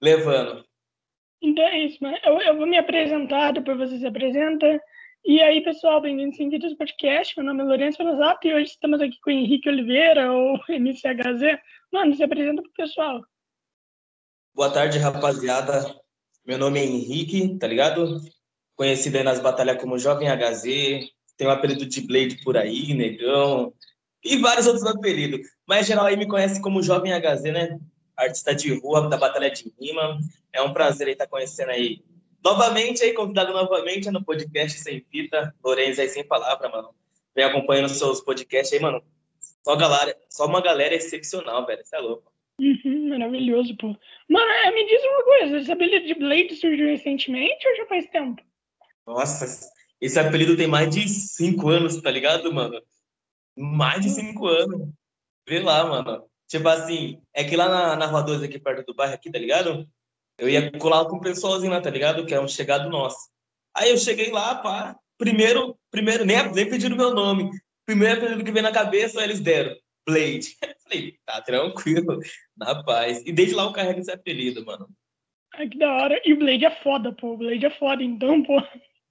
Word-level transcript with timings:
levando. 0.00 0.64
Então 1.40 1.64
é 1.64 1.84
isso, 1.84 1.98
mano. 2.00 2.16
Eu, 2.24 2.40
eu 2.40 2.56
vou 2.56 2.66
me 2.66 2.76
apresentar, 2.76 3.52
depois 3.52 3.78
você 3.78 3.98
se 3.98 4.06
apresenta. 4.06 4.80
E 5.24 5.40
aí, 5.40 5.62
pessoal, 5.62 6.00
bem-vindos 6.00 6.40
ao 6.40 6.50
Vídeos 6.50 6.74
Podcast. 6.74 7.36
Meu 7.36 7.46
nome 7.46 7.62
é 7.62 7.64
Lourenço 7.64 7.98
Fanosato 7.98 8.46
e 8.46 8.54
hoje 8.54 8.70
estamos 8.70 9.00
aqui 9.00 9.18
com 9.20 9.30
o 9.30 9.32
Henrique 9.32 9.68
Oliveira, 9.68 10.32
ou 10.32 10.58
MCHZ. 10.68 11.58
Mano, 11.92 12.14
se 12.14 12.24
apresenta 12.24 12.62
pro 12.62 12.72
pessoal. 12.72 13.22
Boa 14.54 14.70
tarde, 14.70 14.98
rapaziada. 14.98 15.94
Meu 16.44 16.58
nome 16.58 16.80
é 16.80 16.84
Henrique, 16.84 17.56
tá 17.58 17.68
ligado? 17.68 18.20
Conhecido 18.74 19.18
aí 19.18 19.22
nas 19.22 19.40
batalhas 19.40 19.80
como 19.80 19.98
Jovem 19.98 20.28
HZ, 20.28 20.64
tem 21.36 21.46
o 21.46 21.50
apelido 21.50 21.86
de 21.86 22.00
Blade 22.00 22.42
por 22.42 22.56
aí, 22.56 22.92
Negão, 22.92 23.72
e 24.24 24.36
vários 24.38 24.66
outros 24.66 24.84
apelidos. 24.84 25.46
Mas 25.66 25.86
geral 25.86 26.06
aí 26.06 26.16
me 26.16 26.26
conhece 26.26 26.60
como 26.60 26.82
Jovem 26.82 27.12
HZ, 27.12 27.42
né? 27.44 27.78
Artista 28.16 28.54
de 28.54 28.78
rua 28.78 29.08
da 29.08 29.16
Batalha 29.16 29.50
de 29.50 29.72
Rima. 29.80 30.18
É 30.52 30.62
um 30.62 30.72
prazer 30.72 31.08
estar 31.08 31.26
conhecendo 31.26 31.70
aí. 31.70 32.02
Novamente 32.44 33.02
aí, 33.02 33.12
convidado 33.12 33.52
novamente 33.52 34.10
no 34.10 34.24
podcast 34.24 34.78
Sem 34.80 35.00
Fita. 35.10 35.54
Lourenço 35.64 36.00
aí 36.00 36.08
sem 36.08 36.26
palavra, 36.26 36.68
mano. 36.68 36.94
Vem 37.34 37.44
acompanhando 37.44 37.88
seus 37.88 38.20
podcasts 38.20 38.72
aí, 38.72 38.80
mano. 38.80 39.02
Só, 39.64 39.76
galera, 39.76 40.16
só 40.28 40.46
uma 40.46 40.60
galera 40.60 40.94
excepcional, 40.94 41.64
velho. 41.64 41.84
Você 41.84 41.96
é 41.96 42.00
louco. 42.00 42.32
Uhum, 42.58 43.08
maravilhoso, 43.08 43.76
pô. 43.76 43.96
Mano, 44.28 44.50
é, 44.50 44.70
me 44.72 44.86
diz 44.86 45.02
uma 45.04 45.24
coisa, 45.24 45.58
esse 45.58 45.72
apelido 45.72 46.06
de 46.06 46.14
Blade 46.14 46.54
surgiu 46.56 46.86
recentemente 46.86 47.66
ou 47.66 47.76
já 47.76 47.86
faz 47.86 48.06
tempo? 48.10 48.42
Nossa, 49.06 49.70
esse 50.00 50.18
apelido 50.18 50.56
tem 50.56 50.66
mais 50.66 50.90
de 50.94 51.08
cinco 51.08 51.68
anos, 51.68 52.00
tá 52.00 52.10
ligado, 52.10 52.52
mano? 52.52 52.80
Mais 53.56 54.02
de 54.02 54.10
cinco 54.10 54.46
anos. 54.46 54.88
Vê 55.48 55.60
lá, 55.60 55.84
mano. 55.84 56.24
Tipo 56.52 56.68
assim, 56.68 57.18
é 57.32 57.42
que 57.42 57.56
lá 57.56 57.66
na, 57.66 57.96
na 57.96 58.04
Rua 58.04 58.20
2, 58.24 58.42
aqui 58.42 58.58
perto 58.58 58.84
do 58.84 58.94
bairro, 58.94 59.14
aqui, 59.14 59.32
tá 59.32 59.38
ligado? 59.38 59.88
Eu 60.36 60.50
ia 60.50 60.70
colar 60.72 61.06
com 61.06 61.16
o 61.16 61.20
pessoalzinho 61.20 61.72
lá, 61.72 61.80
tá 61.80 61.88
ligado? 61.88 62.26
Que 62.26 62.34
é 62.34 62.40
um 62.42 62.46
chegado 62.46 62.90
nosso. 62.90 63.30
Aí 63.74 63.88
eu 63.88 63.96
cheguei 63.96 64.30
lá, 64.30 64.56
pá. 64.56 64.94
Primeiro, 65.16 65.78
primeiro 65.90 66.26
nem, 66.26 66.52
nem 66.52 66.68
pediram 66.68 66.94
meu 66.94 67.14
nome. 67.14 67.50
Primeiro 67.86 68.18
apelido 68.18 68.44
que 68.44 68.52
veio 68.52 68.64
na 68.64 68.70
cabeça, 68.70 69.24
eles 69.24 69.40
deram. 69.40 69.74
Blade. 70.06 70.54
Falei, 70.84 71.14
tá 71.24 71.40
tranquilo, 71.40 72.18
na 72.54 72.84
paz. 72.84 73.22
E 73.24 73.32
desde 73.32 73.54
lá 73.54 73.62
eu 73.62 73.72
carrego 73.72 74.00
esse 74.00 74.12
apelido, 74.12 74.62
mano. 74.62 74.90
Ai, 75.54 75.66
que 75.70 75.78
da 75.78 75.90
hora. 75.90 76.20
E 76.22 76.34
o 76.34 76.38
Blade 76.38 76.66
é 76.66 76.82
foda, 76.82 77.14
pô. 77.14 77.32
O 77.32 77.38
Blade 77.38 77.64
é 77.64 77.70
foda, 77.70 78.02
então, 78.02 78.42
pô. 78.42 78.62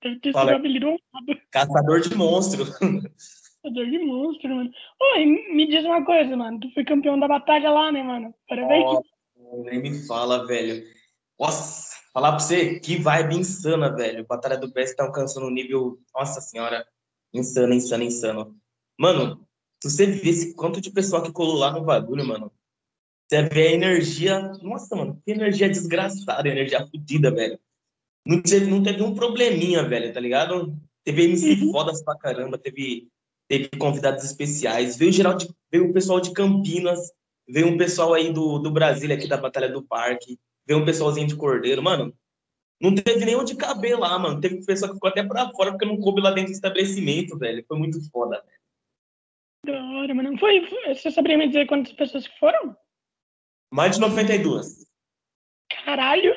Deve 0.03 0.19
ter 0.19 0.31
sido 0.31 0.45
um 0.45 0.57
apelido 0.57 0.87
honrado. 0.89 1.41
Caçador 1.49 2.01
de 2.01 2.13
monstro. 2.13 2.65
Caçador 3.63 3.89
de 3.89 3.99
monstro, 3.99 4.49
mano. 4.49 4.71
Oi, 4.99 5.25
me 5.25 5.67
diz 5.67 5.85
uma 5.85 6.03
coisa, 6.03 6.35
mano. 6.35 6.59
Tu 6.59 6.71
foi 6.73 6.83
campeão 6.83 7.19
da 7.19 7.27
batalha 7.27 7.69
lá, 7.69 7.91
né, 7.91 8.01
mano? 8.01 8.33
Parabéns. 8.47 8.85
Oh, 9.35 9.63
nem 9.63 9.81
me 9.81 10.05
fala, 10.07 10.45
velho. 10.47 10.83
Nossa, 11.39 11.95
falar 12.13 12.31
pra 12.31 12.39
você, 12.39 12.79
que 12.79 12.97
vibe 12.97 13.35
insana, 13.35 13.95
velho. 13.95 14.25
Batalha 14.25 14.57
do 14.57 14.71
PS 14.71 14.95
tá 14.95 15.03
alcançando 15.03 15.45
um 15.45 15.51
nível, 15.51 15.99
nossa 16.13 16.41
senhora, 16.41 16.85
insano, 17.33 17.73
insano, 17.73 18.03
insano. 18.03 18.55
Mano, 18.97 19.47
se 19.81 19.89
você 19.89 20.05
vê 20.05 20.29
esse 20.29 20.55
quanto 20.55 20.81
de 20.81 20.91
pessoal 20.91 21.23
que 21.23 21.31
colou 21.31 21.55
lá 21.55 21.71
no 21.71 21.83
bagulho, 21.83 22.25
mano, 22.25 22.51
você 23.27 23.43
vê 23.43 23.67
a 23.67 23.73
energia. 23.73 24.39
Nossa, 24.61 24.95
mano, 24.95 25.21
que 25.23 25.31
energia 25.31 25.69
desgraçada, 25.69 26.47
energia 26.47 26.85
fodida, 26.87 27.31
velho. 27.31 27.59
Não 28.25 28.41
teve, 28.41 28.69
não 28.69 28.83
teve 28.83 29.01
um 29.01 29.15
probleminha, 29.15 29.87
velho, 29.87 30.13
tá 30.13 30.19
ligado? 30.19 30.77
Teve 31.03 31.23
MC 31.23 31.63
uhum. 31.63 31.71
fodas 31.71 32.03
pra 32.03 32.17
caramba, 32.17 32.57
teve, 32.57 33.09
teve 33.51 33.67
convidados 33.77 34.23
especiais, 34.23 34.95
veio 34.95 35.11
geral 35.11 35.35
de, 35.35 35.53
veio 35.69 35.89
o 35.89 35.93
pessoal 35.93 36.21
de 36.21 36.31
Campinas, 36.31 37.11
veio 37.45 37.67
um 37.67 37.77
pessoal 37.77 38.13
aí 38.13 38.31
do, 38.31 38.59
do 38.59 38.71
Brasília, 38.71 39.17
aqui 39.17 39.27
da 39.27 39.35
Batalha 39.35 39.67
do 39.67 39.83
Parque, 39.83 40.39
veio 40.65 40.79
um 40.79 40.85
pessoalzinho 40.85 41.27
de 41.27 41.35
Cordeiro, 41.35 41.83
mano. 41.83 42.15
Não 42.81 42.95
teve 42.95 43.25
nem 43.25 43.35
onde 43.35 43.57
caber 43.57 43.99
lá, 43.99 44.17
mano. 44.17 44.39
Teve 44.39 44.65
pessoa 44.65 44.87
que 44.87 44.95
ficou 44.95 45.09
até 45.09 45.21
pra 45.21 45.51
fora 45.51 45.71
porque 45.71 45.85
não 45.85 45.99
coube 45.99 46.21
lá 46.21 46.31
dentro 46.31 46.51
do 46.51 46.55
estabelecimento, 46.55 47.37
velho. 47.37 47.63
Foi 47.67 47.77
muito 47.77 47.99
foda, 48.09 48.41
velho. 48.41 48.61
Da 49.65 49.99
hora, 49.99 50.15
mas 50.15 50.25
não 50.25 50.37
foi. 50.37 50.65
Você 50.87 51.11
saberia 51.11 51.37
me 51.37 51.47
dizer 51.47 51.67
quantas 51.67 51.91
pessoas 51.91 52.25
foram? 52.39 52.75
Mais 53.71 53.95
de 53.95 54.01
92. 54.01 54.87
Caralho! 55.83 56.33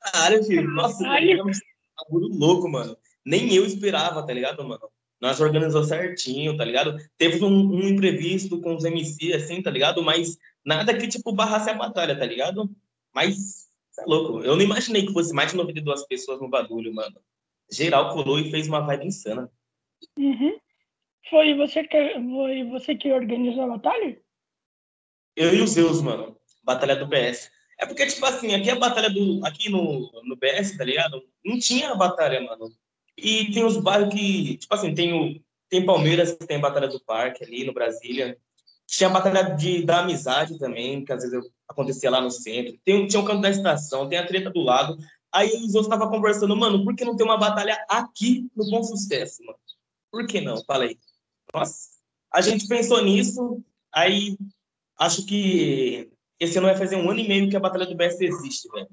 Caralho, 0.00 0.44
filho. 0.44 0.70
Nossa, 0.70 1.02
Caralho. 1.02 1.44
um 1.44 1.50
bagulho 1.98 2.28
louco, 2.28 2.68
mano. 2.68 2.96
Nem 3.26 3.52
eu 3.52 3.66
esperava, 3.66 4.24
tá 4.24 4.32
ligado, 4.32 4.64
mano? 4.64 4.88
Nós 5.24 5.40
organizamos 5.40 5.88
certinho, 5.88 6.54
tá 6.54 6.66
ligado? 6.66 6.98
Teve 7.16 7.42
um, 7.42 7.48
um, 7.48 7.88
imprevisto 7.88 8.60
com 8.60 8.76
os 8.76 8.84
MC, 8.84 9.32
assim, 9.32 9.62
tá 9.62 9.70
ligado? 9.70 10.02
Mas 10.02 10.36
nada 10.62 10.94
que, 10.94 11.08
tipo, 11.08 11.32
barrasse 11.32 11.70
a 11.70 11.72
batalha, 11.72 12.14
tá 12.14 12.26
ligado? 12.26 12.70
Mas, 13.10 13.70
é 13.98 14.04
louco. 14.04 14.40
Eu 14.42 14.54
não 14.54 14.62
imaginei 14.62 15.06
que 15.06 15.14
fosse 15.14 15.32
mais 15.32 15.52
de 15.52 15.56
92 15.56 16.06
pessoas 16.06 16.42
no 16.42 16.50
bagulho, 16.50 16.94
mano. 16.94 17.16
Geral 17.72 18.12
colou 18.12 18.38
e 18.38 18.50
fez 18.50 18.68
uma 18.68 18.80
vibe 18.80 19.06
insana. 19.06 19.50
Uhum. 20.18 20.58
Foi 21.30 21.54
você 21.54 21.84
que, 21.84 22.14
foi 22.20 22.64
você 22.64 22.94
que 22.94 23.10
organizou 23.10 23.62
a 23.62 23.78
batalha? 23.78 24.20
Eu 25.34 25.54
e 25.54 25.62
os 25.62 25.70
Zeus, 25.70 26.02
mano. 26.02 26.36
Batalha 26.62 26.96
do 26.96 27.06
BS. 27.06 27.50
É 27.80 27.86
porque, 27.86 28.06
tipo 28.06 28.26
assim, 28.26 28.54
aqui 28.54 28.68
a 28.68 28.76
batalha 28.76 29.08
do. 29.08 29.40
Aqui 29.46 29.70
no, 29.70 30.12
no 30.22 30.36
BS, 30.36 30.76
tá 30.76 30.84
ligado? 30.84 31.26
Não 31.42 31.58
tinha 31.58 31.92
a 31.92 31.94
batalha, 31.94 32.42
mano. 32.42 32.70
E 33.16 33.52
tem 33.52 33.64
os 33.64 33.76
bairros 33.76 34.12
que. 34.12 34.56
Tipo 34.58 34.74
assim, 34.74 34.94
tem 34.94 35.12
o. 35.12 35.40
Tem 35.68 35.84
Palmeiras, 35.84 36.32
que 36.32 36.46
tem 36.46 36.60
Batalha 36.60 36.88
do 36.88 37.00
Parque 37.00 37.44
ali 37.44 37.64
no 37.64 37.72
Brasília. 37.72 38.38
Tinha 38.86 39.08
a 39.08 39.12
Batalha 39.12 39.42
de, 39.42 39.84
da 39.84 40.00
Amizade 40.00 40.58
também, 40.58 41.04
que 41.04 41.12
às 41.12 41.22
vezes 41.22 41.50
acontecia 41.68 42.10
lá 42.10 42.20
no 42.20 42.30
centro. 42.30 42.78
Tem, 42.84 43.06
tinha 43.06 43.20
o 43.20 43.24
canto 43.24 43.40
da 43.40 43.50
estação, 43.50 44.08
tem 44.08 44.18
a 44.18 44.26
treta 44.26 44.50
do 44.50 44.60
lado. 44.60 44.96
Aí 45.32 45.48
os 45.48 45.74
outros 45.74 45.86
estavam 45.86 46.10
conversando, 46.10 46.54
mano, 46.54 46.84
por 46.84 46.94
que 46.94 47.04
não 47.04 47.16
tem 47.16 47.26
uma 47.26 47.38
batalha 47.38 47.84
aqui 47.88 48.48
no 48.54 48.70
Bom 48.70 48.82
Sucesso, 48.84 49.42
mano? 49.44 49.58
Por 50.12 50.26
que 50.26 50.40
não? 50.40 50.62
Falei. 50.64 50.96
Nossa, 51.52 51.88
a 52.32 52.40
gente 52.40 52.68
pensou 52.68 53.02
nisso, 53.02 53.60
aí 53.92 54.36
acho 54.98 55.26
que 55.26 56.08
esse 56.38 56.58
ano 56.58 56.68
vai 56.68 56.76
fazer 56.76 56.96
um 56.96 57.10
ano 57.10 57.20
e 57.20 57.28
meio 57.28 57.48
que 57.48 57.56
a 57.56 57.60
Batalha 57.60 57.86
do 57.86 57.96
BS 57.96 58.20
existe, 58.20 58.68
velho. 58.68 58.88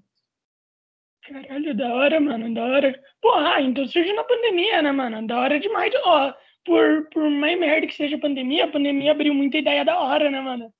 Caralho, 1.27 1.75
da 1.75 1.93
hora, 1.93 2.19
mano, 2.19 2.53
da 2.53 2.63
hora. 2.63 2.99
Porra, 3.21 3.61
então 3.61 3.87
surgiu 3.87 4.15
na 4.15 4.23
pandemia, 4.23 4.81
né, 4.81 4.91
mano? 4.91 5.25
Da 5.27 5.39
hora 5.39 5.59
demais. 5.59 5.93
Ó, 6.03 6.33
por, 6.65 7.07
por 7.13 7.29
mais 7.29 7.59
merda 7.59 7.87
que 7.87 7.95
seja 7.95 8.15
a 8.15 8.19
pandemia, 8.19 8.65
a 8.65 8.71
pandemia 8.71 9.11
abriu 9.11 9.33
muita 9.33 9.57
ideia 9.57 9.85
da 9.85 9.99
hora, 9.99 10.29
né, 10.29 10.41
mano? 10.41 10.73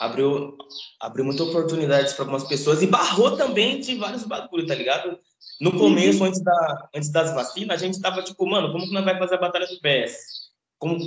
Abriu, 0.00 0.56
abriu 1.00 1.24
muitas 1.24 1.46
oportunidades 1.46 2.12
para 2.12 2.24
algumas 2.24 2.44
pessoas 2.44 2.82
e 2.82 2.86
barrou 2.86 3.36
também 3.36 3.80
de 3.80 3.94
vários 3.96 4.24
bagulhos, 4.24 4.66
tá 4.66 4.74
ligado? 4.74 5.18
No 5.60 5.72
começo, 5.78 6.20
uhum. 6.20 6.26
antes, 6.26 6.42
da, 6.42 6.88
antes 6.94 7.10
das 7.10 7.34
vacinas, 7.34 7.82
a 7.82 7.86
gente 7.86 8.00
tava 8.00 8.22
tipo, 8.22 8.46
mano, 8.46 8.72
como 8.72 8.84
que 8.84 8.92
nós 8.92 9.04
vai 9.04 9.18
fazer 9.18 9.36
a 9.36 9.38
Batalha 9.38 9.66
do 9.66 9.80
BS? 9.80 10.36
como, 10.78 10.98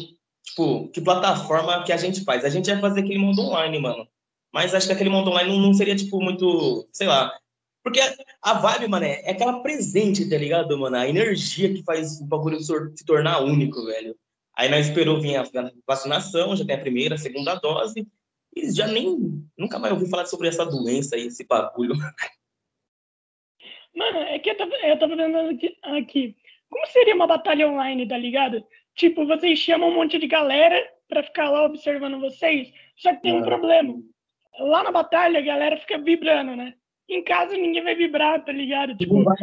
tipo, 0.43 0.89
que 0.89 1.01
plataforma 1.01 1.83
que 1.83 1.91
a 1.91 1.97
gente 1.97 2.23
faz. 2.23 2.43
A 2.43 2.49
gente 2.49 2.69
vai 2.69 2.79
fazer 2.79 3.01
aquele 3.01 3.19
mundo 3.19 3.41
online, 3.41 3.79
mano. 3.79 4.07
Mas 4.51 4.73
acho 4.73 4.87
que 4.87 4.93
aquele 4.93 5.09
mundo 5.09 5.29
online 5.29 5.51
não, 5.51 5.67
não 5.67 5.73
seria, 5.73 5.95
tipo, 5.95 6.21
muito, 6.21 6.87
sei 6.91 7.07
lá. 7.07 7.31
Porque 7.83 7.99
a 8.41 8.53
vibe, 8.55 8.87
mano, 8.87 9.05
é, 9.05 9.29
aquela 9.29 9.61
presente, 9.61 10.29
tá 10.29 10.37
ligado, 10.37 10.77
mano? 10.77 10.97
A 10.97 11.07
energia 11.07 11.73
que 11.73 11.83
faz 11.83 12.19
o 12.19 12.25
bagulho 12.25 12.59
se 12.59 13.05
tornar 13.05 13.39
único, 13.39 13.85
velho. 13.85 14.15
Aí 14.55 14.69
nós 14.69 14.87
esperou 14.87 15.21
vir 15.21 15.37
a 15.37 15.45
vacinação, 15.87 16.55
já 16.55 16.65
tem 16.65 16.75
a 16.75 16.79
primeira, 16.79 17.15
a 17.15 17.17
segunda 17.17 17.55
dose, 17.55 18.05
e 18.55 18.71
já 18.71 18.87
nem, 18.87 19.17
nunca 19.57 19.79
mais 19.79 19.93
ouvi 19.93 20.09
falar 20.09 20.25
sobre 20.25 20.49
essa 20.49 20.65
doença 20.65 21.15
aí, 21.15 21.27
esse 21.27 21.45
bagulho. 21.45 21.95
Mano, 23.95 24.19
é 24.19 24.37
que 24.39 24.49
eu 24.49 24.57
tava, 24.57 24.75
eu 24.75 24.99
tava 24.99 25.15
vendo 25.15 25.37
aqui, 25.37 25.77
aqui, 25.83 26.35
como 26.69 26.85
seria 26.87 27.15
uma 27.15 27.27
batalha 27.27 27.69
online, 27.69 28.07
tá 28.07 28.17
ligado? 28.17 28.63
Tipo, 28.95 29.25
vocês 29.25 29.57
chamam 29.59 29.89
um 29.89 29.95
monte 29.95 30.19
de 30.19 30.27
galera 30.27 30.85
para 31.07 31.23
ficar 31.23 31.49
lá 31.49 31.63
observando 31.65 32.19
vocês, 32.19 32.71
só 32.97 33.15
que 33.15 33.21
tem 33.21 33.33
um 33.33 33.39
é. 33.39 33.45
problema. 33.45 33.95
Lá 34.59 34.83
na 34.83 34.91
batalha, 34.91 35.39
a 35.39 35.43
galera 35.43 35.77
fica 35.77 35.97
vibrando, 35.97 36.55
né? 36.55 36.75
Em 37.09 37.23
casa 37.23 37.53
ninguém 37.53 37.83
vai 37.83 37.95
vibrar, 37.95 38.43
tá 38.45 38.51
ligado? 38.51 38.95
Tipo, 38.95 39.23
vai 39.23 39.35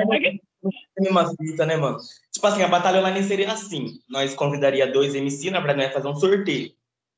uma 1.10 1.28
fita, 1.36 1.66
né, 1.66 1.76
mano? 1.76 1.98
Tipo 2.32 2.46
assim, 2.46 2.62
a 2.62 2.68
batalha 2.68 3.00
online 3.00 3.22
seria 3.24 3.52
assim: 3.52 3.98
nós 4.08 4.34
convidaria 4.34 4.90
dois 4.90 5.14
MC, 5.14 5.50
na 5.50 5.58
verdade, 5.58 5.78
nós 5.78 5.88
ia 5.88 5.94
fazer 5.94 6.08
um 6.08 6.14
sorteio. 6.14 6.70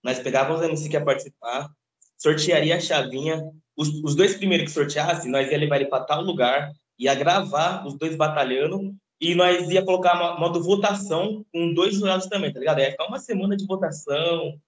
Nós 0.03 0.19
pegávamos 0.19 0.61
os 0.61 0.67
MC 0.67 0.89
que 0.89 0.97
ia 0.97 1.05
participar, 1.05 1.69
sortearia 2.17 2.77
a 2.77 2.81
chavinha. 2.81 3.43
Os, 3.77 3.89
os 4.03 4.15
dois 4.15 4.37
primeiros 4.37 4.67
que 4.67 4.73
sorteassem, 4.73 5.31
nós 5.31 5.51
ia 5.51 5.59
levar 5.59 5.77
ele 5.77 5.87
para 5.87 6.05
tal 6.05 6.23
lugar, 6.23 6.73
ia 6.99 7.15
gravar 7.15 7.87
os 7.87 7.95
dois 7.97 8.17
batalhando 8.17 8.95
e 9.21 9.35
nós 9.35 9.69
ia 9.71 9.85
colocar 9.85 10.39
modo 10.39 10.63
votação 10.63 11.45
com 11.53 11.75
dois 11.75 11.95
jurados 11.95 12.27
também, 12.27 12.53
tá 12.53 12.59
ligado? 12.59 12.81
Ia 12.81 12.91
ficar 12.91 13.07
uma 13.07 13.19
semana 13.19 13.57
de 13.57 13.67
votação. 13.67 14.59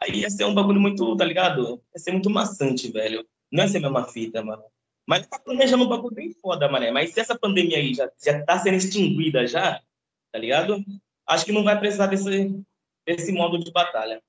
Aí 0.00 0.20
ia 0.20 0.30
ser 0.30 0.44
um 0.44 0.54
bagulho 0.54 0.80
muito, 0.80 1.16
tá 1.16 1.24
ligado? 1.24 1.82
Ia 1.94 1.98
ser 2.00 2.12
muito 2.12 2.30
maçante, 2.30 2.90
velho. 2.90 3.24
Não 3.50 3.64
ia 3.64 3.68
ser 3.68 3.78
a 3.78 3.80
mesma 3.80 4.04
fita, 4.04 4.42
mano. 4.42 4.62
Mas 5.06 5.26
tá 5.26 5.38
planejando 5.38 5.84
um 5.84 5.88
bagulho 5.88 6.14
bem 6.14 6.32
foda, 6.32 6.68
mané. 6.68 6.90
Mas 6.90 7.12
se 7.12 7.20
essa 7.20 7.38
pandemia 7.38 7.78
aí 7.78 7.94
já, 7.94 8.10
já 8.22 8.44
tá 8.44 8.58
sendo 8.58 8.76
extinguida 8.76 9.46
já, 9.46 9.80
tá 10.32 10.38
ligado? 10.38 10.84
Acho 11.26 11.44
que 11.44 11.52
não 11.52 11.64
vai 11.64 11.78
precisar 11.78 12.06
desse, 12.06 12.64
desse 13.06 13.32
modo 13.32 13.58
de 13.58 13.70
batalha. 13.72 14.22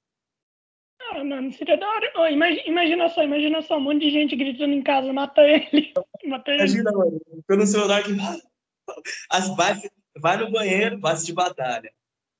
Ah, 1.09 1.23
mano, 1.23 1.51
seria 1.51 1.77
da 1.77 1.87
hora. 1.87 2.11
Oh, 2.15 2.27
imagina, 2.27 2.63
imagina 2.67 3.09
só, 3.09 3.23
imagina 3.23 3.61
só, 3.61 3.77
um 3.77 3.81
monte 3.81 4.01
de 4.01 4.11
gente 4.11 4.35
gritando 4.35 4.73
em 4.73 4.81
casa, 4.81 5.11
mata 5.11 5.41
ele. 5.41 5.93
mata 6.25 6.51
ele. 6.51 6.59
Imagina, 6.59 6.91
mano, 6.91 7.21
pelo 7.47 7.65
celular 7.65 8.03
que 8.03 8.11
as 9.29 9.55
vai, 9.55 9.75
vai 10.17 10.37
no 10.37 10.51
banheiro, 10.51 10.99
vai 10.99 11.13
assistir 11.13 11.33
batalha. 11.33 11.91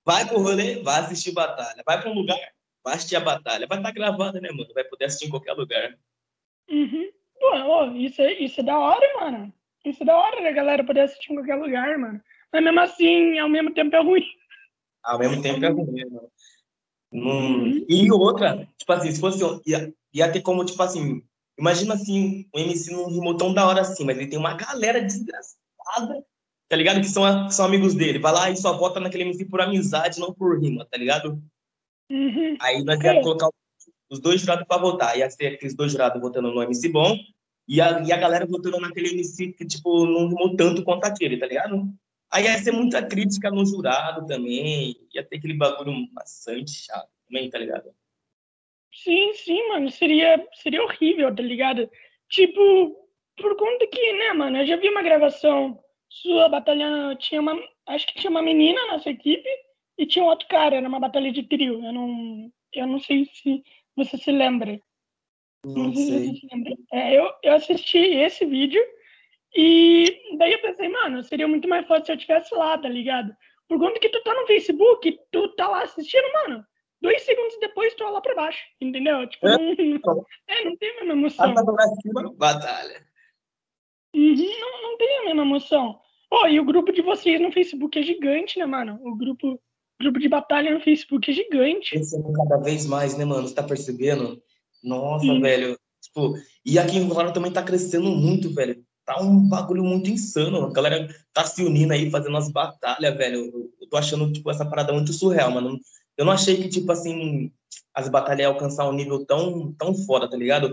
Vai 0.05 0.27
pro 0.27 0.41
rolê, 0.41 0.81
vai 0.81 1.01
assistir 1.01 1.31
batalha. 1.31 1.83
Vai 1.85 2.01
para 2.01 2.09
um 2.09 2.13
lugar, 2.13 2.39
vai 2.83 2.95
assistir 2.95 3.15
a 3.15 3.19
batalha. 3.19 3.67
Vai 3.67 3.77
estar 3.77 3.89
tá 3.89 3.93
gravada, 3.93 4.39
né, 4.39 4.49
mano? 4.49 4.73
Vai 4.73 4.83
poder 4.83 5.05
assistir 5.05 5.27
em 5.27 5.29
qualquer 5.29 5.53
lugar. 5.53 5.97
Uhum. 6.69 7.11
Pô, 7.41 7.47
oh, 7.55 7.95
isso, 7.95 8.21
é, 8.21 8.33
isso 8.33 8.59
é 8.59 8.63
da 8.63 8.77
hora, 8.77 9.19
mano. 9.19 9.51
Isso 9.83 10.03
é 10.03 10.05
da 10.05 10.15
hora, 10.15 10.39
né, 10.41 10.49
a 10.49 10.53
galera 10.53 10.83
poder 10.83 11.01
assistir 11.01 11.33
em 11.33 11.35
qualquer 11.37 11.55
lugar, 11.55 11.97
mano. 11.97 12.21
Mas 12.53 12.63
mesmo 12.63 12.79
assim, 12.79 13.39
ao 13.39 13.49
mesmo 13.49 13.73
tempo 13.73 13.95
é 13.95 14.03
ruim. 14.03 14.23
Ao 15.03 15.17
mesmo 15.17 15.41
tempo 15.41 15.65
é 15.65 15.69
ruim, 15.69 16.05
mano. 16.05 16.29
Hum, 17.11 17.85
e 17.89 18.11
outra, 18.11 18.67
tipo 18.77 18.93
assim, 18.93 19.11
se 19.11 19.19
fosse. 19.19 19.43
Ia, 19.65 19.91
ia 20.13 20.31
ter 20.31 20.41
como, 20.41 20.63
tipo 20.63 20.81
assim, 20.83 21.23
imagina 21.57 21.95
assim, 21.95 22.47
o 22.53 22.59
MC 22.59 22.91
não 22.93 23.09
rimou 23.09 23.35
tão 23.35 23.51
da 23.51 23.67
hora 23.67 23.81
assim, 23.81 24.05
mas 24.05 24.17
ele 24.17 24.27
tem 24.27 24.37
uma 24.37 24.53
galera 24.53 25.01
desgraçada, 25.01 26.23
tá 26.69 26.75
ligado? 26.75 27.01
Que 27.01 27.07
são, 27.07 27.49
são 27.49 27.65
amigos 27.65 27.95
dele. 27.95 28.19
Vai 28.19 28.31
lá 28.31 28.49
e 28.51 28.55
só 28.55 28.77
vota 28.77 28.99
naquele 28.99 29.23
MC 29.23 29.45
por 29.45 29.59
amizade, 29.59 30.19
não 30.19 30.31
por 30.31 30.61
rima, 30.61 30.85
tá 30.85 30.95
ligado? 30.95 31.41
Uhum. 32.09 32.55
Aí 32.61 32.83
nós 32.83 32.99
ia 33.01 33.19
colocar 33.21 33.49
os 34.11 34.19
dois 34.19 34.41
jurados 34.41 34.67
pra 34.67 34.77
votar. 34.77 35.17
Ia 35.17 35.29
ser 35.29 35.55
aqueles 35.55 35.73
dois 35.73 35.91
jurados 35.91 36.21
votando 36.21 36.51
no 36.51 36.61
MC 36.61 36.89
bom 36.89 37.17
e 37.67 37.79
a, 37.79 38.01
e 38.01 38.11
a 38.11 38.17
galera 38.17 38.45
votando 38.45 38.79
naquele 38.79 39.11
MC 39.13 39.53
que, 39.53 39.65
tipo, 39.65 40.05
não 40.05 40.27
rimou 40.27 40.55
tanto 40.55 40.83
quanto 40.83 41.05
aquele, 41.05 41.37
tá 41.37 41.47
ligado? 41.47 41.87
Aí 42.29 42.43
ia 42.43 42.57
ser 42.59 42.71
muita 42.71 43.05
crítica 43.05 43.49
no 43.49 43.65
jurado 43.65 44.25
também, 44.27 44.95
ia 45.13 45.23
ter 45.23 45.37
aquele 45.37 45.53
bagulho 45.53 46.07
bastante 46.11 46.71
chato 46.71 47.09
também, 47.27 47.49
tá 47.49 47.57
ligado? 47.57 47.93
Sim, 48.93 49.33
sim, 49.33 49.69
mano, 49.69 49.89
seria, 49.89 50.45
seria 50.53 50.83
horrível, 50.83 51.33
tá 51.33 51.41
ligado? 51.41 51.89
Tipo, 52.29 52.95
por 53.37 53.55
conta 53.55 53.87
que, 53.87 54.13
né, 54.13 54.33
mano, 54.33 54.57
eu 54.57 54.67
já 54.67 54.75
vi 54.75 54.89
uma 54.89 55.01
gravação 55.01 55.79
sua 56.09 56.49
batalhando, 56.49 57.17
tinha 57.17 57.39
uma, 57.39 57.57
acho 57.87 58.05
que 58.07 58.15
tinha 58.15 58.29
uma 58.29 58.41
menina 58.41 58.85
na 58.87 58.99
sua 58.99 59.11
equipe 59.11 59.47
e 59.97 60.05
tinha 60.05 60.23
um 60.23 60.27
outro 60.27 60.47
cara, 60.47 60.75
era 60.75 60.87
uma 60.87 60.99
batalha 60.99 61.31
de 61.31 61.43
trio, 61.43 61.85
eu 61.85 61.93
não, 61.93 62.51
eu 62.73 62.87
não 62.87 62.99
sei 62.99 63.25
se 63.25 63.63
você 63.95 64.17
se 64.17 64.31
lembra. 64.31 64.79
Não, 65.65 65.85
não 65.85 65.93
sei. 65.93 66.05
Se 66.05 66.25
você 66.27 66.39
se 66.39 66.47
lembra. 66.51 66.73
É, 66.93 67.17
eu, 67.17 67.31
eu 67.43 67.53
assisti 67.53 67.97
esse 67.97 68.45
vídeo 68.45 68.81
e 69.55 70.35
daí 70.37 70.53
eu 70.53 70.61
pensei, 70.61 70.87
mano, 70.87 71.23
seria 71.23 71.47
muito 71.47 71.67
mais 71.67 71.85
fácil 71.87 72.05
se 72.05 72.11
eu 72.11 72.15
estivesse 72.15 72.55
lá, 72.55 72.77
tá 72.77 72.87
ligado? 72.87 73.35
Por 73.67 73.79
conta 73.79 73.99
que 73.99 74.09
tu 74.09 74.21
tá 74.23 74.33
no 74.33 74.47
Facebook, 74.47 75.19
tu 75.31 75.47
tá 75.55 75.67
lá 75.67 75.83
assistindo, 75.83 76.31
mano. 76.33 76.65
Dois 77.01 77.21
segundos 77.23 77.57
depois 77.59 77.93
tu 77.95 78.03
tá 78.03 78.09
lá 78.09 78.21
pra 78.21 78.35
baixo, 78.35 78.63
entendeu? 78.79 79.27
Tipo, 79.27 79.47
é, 79.47 79.57
não, 79.57 79.71
é, 80.47 80.63
não 80.65 80.77
tem 80.77 80.89
a 80.89 80.93
mesma 80.95 81.13
emoção. 81.13 81.53
Tá 81.53 81.63
cima, 82.01 82.33
batalha. 82.35 83.05
Uhum, 84.13 84.59
não, 84.59 84.81
não 84.83 84.97
tem 84.97 85.17
a 85.17 85.23
mesma 85.25 85.41
emoção. 85.41 85.99
Oh, 86.29 86.47
e 86.47 86.59
o 86.59 86.65
grupo 86.65 86.91
de 86.93 87.01
vocês 87.01 87.41
no 87.41 87.51
Facebook 87.51 87.97
é 87.97 88.03
gigante, 88.03 88.59
né, 88.59 88.65
mano? 88.65 88.99
O 89.03 89.15
grupo, 89.15 89.59
grupo 90.01 90.19
de 90.19 90.27
batalha 90.27 90.73
no 90.73 90.81
Facebook 90.81 91.31
é 91.31 91.33
gigante. 91.33 91.91
Crescendo 91.91 92.33
cada 92.33 92.57
vez 92.57 92.85
mais, 92.85 93.17
né, 93.17 93.25
mano? 93.25 93.47
Você 93.47 93.55
tá 93.55 93.63
percebendo? 93.63 94.41
Nossa, 94.83 95.25
Sim. 95.25 95.39
velho. 95.39 95.77
Tipo, 96.01 96.33
e 96.65 96.79
aqui 96.79 96.97
em 96.97 97.07
Rolando 97.07 97.33
também 97.33 97.51
tá 97.51 97.63
crescendo 97.63 98.09
muito, 98.09 98.53
velho 98.53 98.83
tá 99.05 99.21
um 99.21 99.47
bagulho 99.47 99.83
muito 99.83 100.09
insano. 100.09 100.65
A 100.65 100.71
galera 100.71 101.07
tá 101.33 101.43
se 101.43 101.63
unindo 101.63 101.93
aí, 101.93 102.09
fazendo 102.09 102.37
as 102.37 102.49
batalhas, 102.51 103.17
velho. 103.17 103.69
Eu 103.79 103.89
tô 103.89 103.97
achando, 103.97 104.31
tipo, 104.31 104.49
essa 104.49 104.65
parada 104.65 104.93
muito 104.93 105.13
surreal, 105.13 105.51
mano. 105.51 105.79
Eu 106.17 106.25
não 106.25 106.31
achei 106.31 106.57
que, 106.57 106.69
tipo, 106.69 106.91
assim, 106.91 107.51
as 107.93 108.07
batalhas 108.09 108.41
iam 108.41 108.53
alcançar 108.53 108.87
um 108.87 108.93
nível 108.93 109.25
tão, 109.25 109.73
tão 109.73 109.93
foda, 109.93 110.29
tá 110.29 110.37
ligado? 110.37 110.71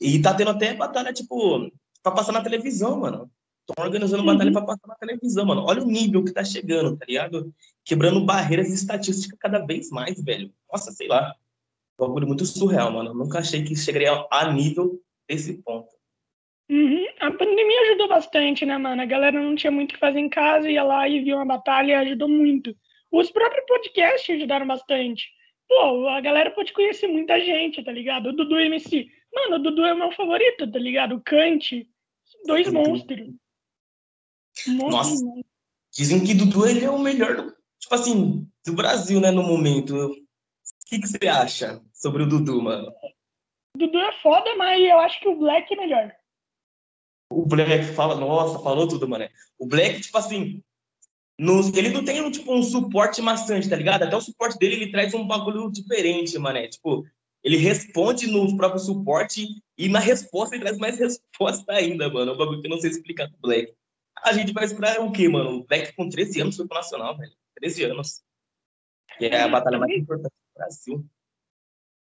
E 0.00 0.20
tá 0.20 0.34
tendo 0.34 0.50
até 0.50 0.74
batalha, 0.74 1.12
tipo, 1.12 1.70
pra 2.02 2.12
passar 2.12 2.32
na 2.32 2.42
televisão, 2.42 3.00
mano. 3.00 3.30
Estão 3.72 3.86
organizando 3.86 4.22
batalha 4.22 4.52
pra 4.52 4.62
passar 4.62 4.86
na 4.86 4.94
televisão, 4.96 5.46
mano. 5.46 5.64
Olha 5.66 5.82
o 5.82 5.86
nível 5.86 6.22
que 6.22 6.32
tá 6.32 6.44
chegando, 6.44 6.96
tá 6.96 7.06
ligado? 7.08 7.52
Quebrando 7.82 8.24
barreiras 8.24 8.68
estatísticas 8.68 9.38
cada 9.38 9.64
vez 9.64 9.90
mais, 9.90 10.22
velho. 10.22 10.52
Nossa, 10.70 10.92
sei 10.92 11.08
lá. 11.08 11.34
Um 11.98 12.06
bagulho 12.06 12.26
muito 12.26 12.44
surreal, 12.44 12.92
mano. 12.92 13.14
nunca 13.14 13.38
achei 13.38 13.64
que 13.64 13.74
chegaria 13.74 14.26
a 14.30 14.52
nível 14.52 15.00
desse 15.26 15.54
ponto. 15.62 15.88
Uhum. 16.70 17.06
A 17.20 17.30
pandemia 17.30 17.80
ajudou 17.82 18.08
bastante, 18.08 18.66
né, 18.66 18.76
mano? 18.76 19.00
A 19.00 19.06
galera 19.06 19.40
não 19.40 19.54
tinha 19.54 19.70
muito 19.70 19.92
o 19.92 19.94
que 19.94 20.00
fazer 20.00 20.20
em 20.20 20.28
casa, 20.28 20.70
ia 20.70 20.82
lá 20.82 21.08
e 21.08 21.20
via 21.20 21.36
uma 21.36 21.46
batalha 21.46 22.00
ajudou 22.00 22.28
muito. 22.28 22.76
Os 23.10 23.30
próprios 23.30 23.64
podcasts 23.66 24.36
ajudaram 24.36 24.66
bastante. 24.66 25.30
Pô, 25.66 26.08
a 26.08 26.20
galera 26.20 26.50
pode 26.50 26.72
conhecer 26.74 27.06
muita 27.06 27.40
gente, 27.40 27.82
tá 27.82 27.92
ligado? 27.92 28.28
O 28.28 28.32
Dudu 28.32 28.58
MC. 28.58 29.06
Mano, 29.34 29.56
o 29.56 29.58
Dudu 29.58 29.84
é 29.84 29.94
o 29.94 29.98
meu 29.98 30.12
favorito, 30.12 30.70
tá 30.70 30.78
ligado? 30.78 31.14
O 31.14 31.22
Kant. 31.22 31.86
Dois 32.46 32.66
Sim. 32.66 33.38
Monstros. 34.66 35.22
Nossa. 35.22 35.42
Dizem 35.92 36.24
que 36.24 36.34
Dudu 36.34 36.66
ele 36.66 36.84
é 36.84 36.90
o 36.90 36.98
melhor, 36.98 37.36
do, 37.36 37.56
tipo 37.78 37.94
assim, 37.94 38.48
do 38.64 38.72
Brasil, 38.72 39.20
né, 39.20 39.30
no 39.30 39.42
momento. 39.42 39.94
O 39.94 40.14
que, 40.86 40.98
que 40.98 41.06
você 41.06 41.28
acha 41.28 41.82
sobre 41.92 42.22
o 42.22 42.28
Dudu, 42.28 42.62
mano? 42.62 42.90
O 43.74 43.78
Dudu 43.78 43.98
é 43.98 44.12
foda, 44.20 44.56
mas 44.56 44.80
eu 44.80 44.98
acho 44.98 45.20
que 45.20 45.28
o 45.28 45.36
Black 45.36 45.72
é 45.72 45.76
melhor. 45.76 46.14
O 47.30 47.46
Black 47.46 47.84
fala, 47.94 48.14
nossa, 48.14 48.62
falou 48.62 48.88
tudo, 48.88 49.08
mano. 49.08 49.28
O 49.58 49.66
Black, 49.66 50.00
tipo 50.00 50.16
assim, 50.18 50.62
nos, 51.38 51.74
ele 51.74 51.90
não 51.90 52.04
tem 52.04 52.30
tipo, 52.30 52.54
um 52.54 52.62
suporte 52.62 53.20
maçante, 53.20 53.68
tá 53.68 53.76
ligado? 53.76 54.02
Até 54.02 54.16
o 54.16 54.20
suporte 54.20 54.58
dele 54.58 54.76
ele 54.76 54.92
traz 54.92 55.12
um 55.14 55.26
bagulho 55.26 55.70
diferente, 55.70 56.38
mano. 56.38 56.68
Tipo, 56.68 57.04
ele 57.42 57.56
responde 57.56 58.26
no 58.26 58.56
próprio 58.56 58.80
suporte 58.80 59.46
e 59.76 59.88
na 59.88 59.98
resposta 59.98 60.54
ele 60.54 60.62
traz 60.62 60.78
mais 60.78 60.96
resposta 61.00 61.72
ainda, 61.72 62.08
mano. 62.08 62.32
É 62.32 62.34
um 62.34 62.38
bagulho 62.38 62.60
que 62.60 62.66
eu 62.66 62.70
não 62.70 62.80
sei 62.80 62.90
explicar 62.90 63.28
pro 63.28 63.38
Black. 63.40 63.74
A 64.22 64.32
gente 64.32 64.52
vai 64.52 64.64
esperar 64.64 65.00
o 65.00 65.10
quê, 65.10 65.28
mano? 65.28 65.58
O 65.58 65.64
Black 65.64 65.94
com 65.94 66.08
13 66.08 66.40
anos 66.40 66.56
foi 66.56 66.66
pro 66.66 66.76
Nacional, 66.76 67.16
velho. 67.16 67.32
13 67.56 67.84
anos. 67.84 68.22
Que 69.18 69.26
é 69.26 69.42
a 69.42 69.48
batalha 69.48 69.78
mais 69.78 69.92
importante 69.92 70.32
do 70.32 70.58
Brasil. 70.58 71.06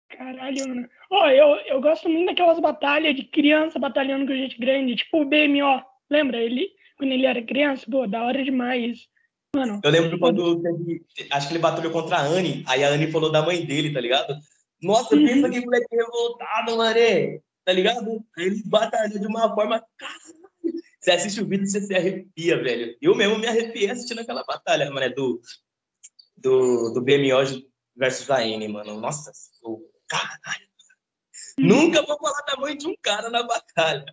Caralho, 0.09 0.67
mano. 0.67 0.89
Oh, 1.11 1.27
eu, 1.27 1.55
eu 1.67 1.81
gosto 1.81 2.07
muito 2.09 2.27
daquelas 2.27 2.59
batalhas 2.59 3.15
de 3.15 3.23
criança 3.23 3.77
batalhando 3.77 4.25
com 4.25 4.33
gente 4.33 4.57
grande, 4.57 4.95
tipo 4.95 5.21
o 5.21 5.25
BMO. 5.25 5.83
Lembra? 6.09 6.37
Ele, 6.37 6.69
quando 6.97 7.11
ele 7.11 7.25
era 7.25 7.41
criança, 7.43 7.85
pô, 7.89 8.07
da 8.07 8.23
hora 8.23 8.43
demais. 8.43 9.07
Mano. 9.55 9.79
Eu 9.83 9.91
lembro 9.91 10.19
quando 10.19 10.61
teve, 10.61 11.05
acho 11.31 11.47
que 11.47 11.53
ele 11.53 11.61
batalhou 11.61 11.91
contra 11.91 12.17
a 12.17 12.21
Anne, 12.21 12.63
aí 12.67 12.83
a 12.83 12.89
Anne 12.89 13.11
falou 13.11 13.31
da 13.31 13.41
mãe 13.41 13.65
dele, 13.65 13.93
tá 13.93 14.01
ligado? 14.01 14.35
Nossa, 14.81 15.15
uhum. 15.15 15.25
pensa 15.25 15.49
que 15.49 15.61
moleque 15.61 15.95
revoltado, 15.95 16.77
mané. 16.77 17.39
Tá 17.63 17.71
ligado? 17.71 18.23
Ele 18.37 18.61
batalhou 18.65 19.19
de 19.19 19.27
uma 19.27 19.53
forma. 19.53 19.83
Caralho. 19.97 20.44
Você 21.05 21.11
assiste 21.11 21.39
o 21.39 21.45
vídeo 21.45 21.65
e 21.65 21.69
você 21.69 21.81
se 21.81 21.93
arrepia, 21.93 22.63
velho. 22.63 22.97
Eu 22.99 23.13
mesmo 23.13 23.37
me 23.37 23.45
arrepiei 23.45 23.91
assistindo 23.91 24.21
aquela 24.21 24.43
batalha, 24.43 24.89
mané, 24.89 25.07
do, 25.09 25.39
do, 26.35 26.93
do 26.95 27.01
BMO 27.01 27.37
versus 27.95 28.27
a 28.31 28.39
Anne, 28.39 28.67
mano. 28.67 28.99
Nossa, 28.99 29.31
caralho. 30.07 30.67
Nunca 31.59 32.01
vou 32.01 32.17
falar 32.17 32.41
da 32.47 32.59
mãe 32.59 32.75
de 32.75 32.87
um 32.87 32.95
cara 33.03 33.29
na 33.29 33.43
batalha. 33.43 34.03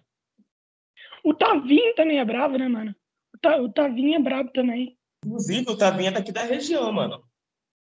O 1.25 1.32
Tavinho 1.32 1.94
também 1.94 2.18
é 2.18 2.25
bravo, 2.26 2.58
né, 2.58 2.68
mano? 2.68 2.94
O, 3.34 3.38
Ta, 3.38 3.56
o 3.56 3.72
Tavinho 3.72 4.16
é 4.16 4.22
bravo 4.22 4.50
também. 4.52 4.99
Inclusive, 5.25 5.70
o 5.70 5.78
Tavinho 5.78 6.08
é 6.08 6.12
daqui 6.12 6.30
da 6.30 6.42
região, 6.42 6.92
mano. 6.92 7.26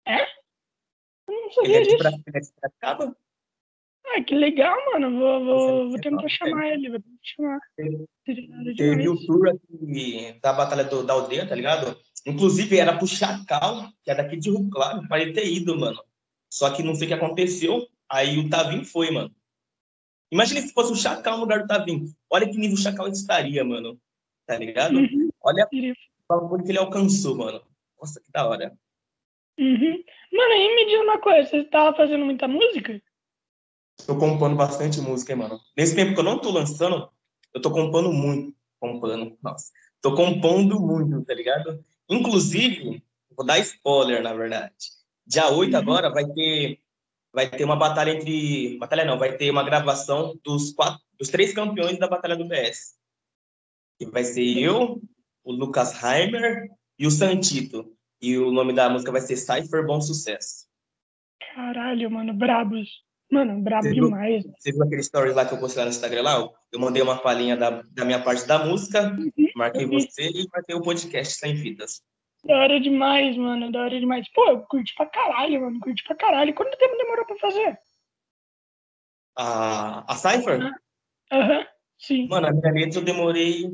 É? 0.05 0.21
Eu 1.27 1.41
não 1.41 1.51
sabia 1.51 1.77
ele 1.77 1.93
é 1.93 1.97
de 1.97 1.97
disso. 1.97 2.21
Piracicaba? 2.23 3.17
Ah, 4.05 4.21
que 4.21 4.35
legal, 4.35 4.75
mano. 4.91 5.17
Vou, 5.17 5.45
vou, 5.45 5.89
vou 5.89 6.01
tentar 6.01 6.27
chamar 6.27 6.69
ele, 6.69 6.89
vou 6.89 6.99
tentar 6.99 7.19
chamar. 7.23 7.59
Teve 8.75 9.09
o 9.09 9.25
tour 9.25 9.49
aqui 9.49 10.39
da 10.41 10.53
Batalha 10.53 10.83
do, 10.83 11.03
da 11.03 11.13
Aldeia, 11.13 11.47
tá 11.47 11.55
ligado? 11.55 11.97
Inclusive, 12.25 12.77
era 12.77 12.97
pro 12.97 13.07
Chacal, 13.07 13.89
que 14.03 14.11
é 14.11 14.15
daqui 14.15 14.37
de 14.37 14.49
Rio 14.49 14.69
Claro, 14.69 15.07
para 15.07 15.21
ele 15.21 15.33
ter 15.33 15.45
ido, 15.45 15.77
mano. 15.77 16.01
Só 16.49 16.69
que 16.73 16.83
não 16.83 16.95
sei 16.95 17.05
o 17.05 17.07
que 17.09 17.13
aconteceu. 17.13 17.87
Aí 18.09 18.37
o 18.37 18.49
Tavim 18.49 18.83
foi, 18.83 19.11
mano. 19.11 19.33
Imagina 20.31 20.61
se 20.61 20.73
fosse 20.73 20.91
o 20.91 20.95
Chacal 20.95 21.35
no 21.35 21.41
lugar 21.41 21.61
do 21.61 21.67
Tavim. 21.67 22.05
Olha 22.29 22.49
que 22.49 22.57
nível 22.57 22.75
o 22.75 22.79
Chacal 22.79 23.07
estaria, 23.07 23.63
mano. 23.63 23.99
Tá 24.45 24.57
ligado? 24.57 24.97
Uhum. 24.97 25.29
Olha 25.41 25.67
o 25.71 25.93
favor 26.27 26.63
que 26.63 26.71
ele 26.71 26.77
alcançou, 26.77 27.35
mano. 27.35 27.61
Nossa, 27.99 28.19
que 28.19 28.31
da 28.31 28.47
hora. 28.47 28.73
Uhum. 29.59 30.03
Mano, 30.31 30.53
aí 30.53 30.75
me 30.75 30.85
diz 30.85 30.99
uma 31.01 31.19
coisa, 31.19 31.49
você 31.49 31.63
tava 31.65 31.95
fazendo 31.95 32.25
muita 32.25 32.47
música? 32.47 33.01
Tô 34.05 34.17
compondo 34.17 34.55
bastante 34.55 34.99
música, 34.99 35.33
hein, 35.33 35.39
mano. 35.39 35.59
Nesse 35.77 35.95
tempo 35.95 36.13
que 36.13 36.19
eu 36.19 36.23
não 36.23 36.39
tô 36.39 36.51
lançando, 36.51 37.09
eu 37.53 37.61
tô 37.61 37.71
compondo 37.71 38.11
muito. 38.11 38.55
Compondo, 38.79 39.37
nossa. 39.41 39.71
Tô 40.01 40.15
compondo 40.15 40.79
muito, 40.79 41.23
tá 41.23 41.33
ligado? 41.33 41.83
Inclusive, 42.09 43.03
vou 43.35 43.45
dar 43.45 43.59
spoiler, 43.59 44.21
na 44.21 44.33
verdade. 44.33 44.73
Dia 45.25 45.49
8 45.49 45.71
uhum. 45.71 45.79
agora 45.79 46.09
vai 46.09 46.25
ter 46.25 46.79
vai 47.33 47.49
ter 47.49 47.63
uma 47.63 47.75
batalha 47.75 48.11
entre 48.11 48.77
batalha 48.77 49.05
não, 49.05 49.17
vai 49.17 49.35
ter 49.35 49.49
uma 49.49 49.63
gravação 49.63 50.39
dos 50.43 50.71
quatro 50.71 51.01
dos 51.17 51.29
três 51.29 51.53
campeões 51.53 51.97
da 51.97 52.07
batalha 52.07 52.35
do 52.35 52.47
BS. 52.47 52.95
Que 53.97 54.05
vai 54.05 54.23
ser 54.23 54.57
eu, 54.57 55.01
o 55.43 55.51
Lucas 55.51 56.03
Heimer 56.03 56.69
e 56.99 57.07
o 57.07 57.11
Santito. 57.11 57.95
E 58.21 58.37
o 58.37 58.51
nome 58.51 58.73
da 58.73 58.89
música 58.89 59.11
vai 59.11 59.21
ser 59.21 59.37
Cypher 59.37 59.85
Bom 59.85 59.99
Sucesso. 60.01 60.67
Caralho, 61.53 62.09
mano, 62.09 62.33
brabos. 62.33 63.02
Mano, 63.33 63.61
brabo 63.61 63.83
Você 63.83 63.93
viu- 63.93 64.05
demais. 64.05 64.43
Você 64.57 64.71
viu 64.71 64.83
aquele 64.83 65.01
stories 65.03 65.35
lá 65.35 65.45
que 65.45 65.53
eu 65.53 65.59
postei 65.59 65.79
lá 65.79 65.85
no 65.85 65.91
Instagram 65.91 66.21
lá? 66.21 66.49
Eu 66.71 66.79
mandei 66.79 67.01
uma 67.01 67.17
palhinha 67.17 67.57
da, 67.57 67.81
da 67.91 68.05
minha 68.05 68.21
parte 68.23 68.45
da 68.45 68.63
música, 68.63 69.15
marquei 69.55 69.85
eu 69.85 69.89
vi. 69.89 70.01
você 70.01 70.29
e 70.29 70.47
marquei 70.53 70.75
o 70.75 70.81
podcast 70.81 71.33
sem 71.39 71.55
fitas. 71.57 72.01
Da 72.45 72.55
hora 72.57 72.79
demais, 72.79 73.35
mano. 73.35 73.71
Da 73.71 73.81
hora 73.81 73.99
demais. 73.99 74.29
Pô, 74.33 74.45
eu 74.49 74.61
curti 74.63 74.93
pra 74.95 75.05
caralho, 75.07 75.61
mano. 75.61 75.79
Curti 75.79 76.03
pra 76.03 76.15
caralho. 76.15 76.53
Quanto 76.53 76.77
tempo 76.77 76.95
demorou 76.97 77.25
pra 77.25 77.37
fazer? 77.37 77.79
A, 79.35 80.11
a 80.11 80.15
Cypher? 80.15 80.59
Aham, 81.31 81.65
sim. 81.97 82.27
Mano, 82.27 82.47
a 82.47 82.51
minha 82.51 82.71
letra 82.71 82.99
eu 82.99 83.03
demorei 83.03 83.65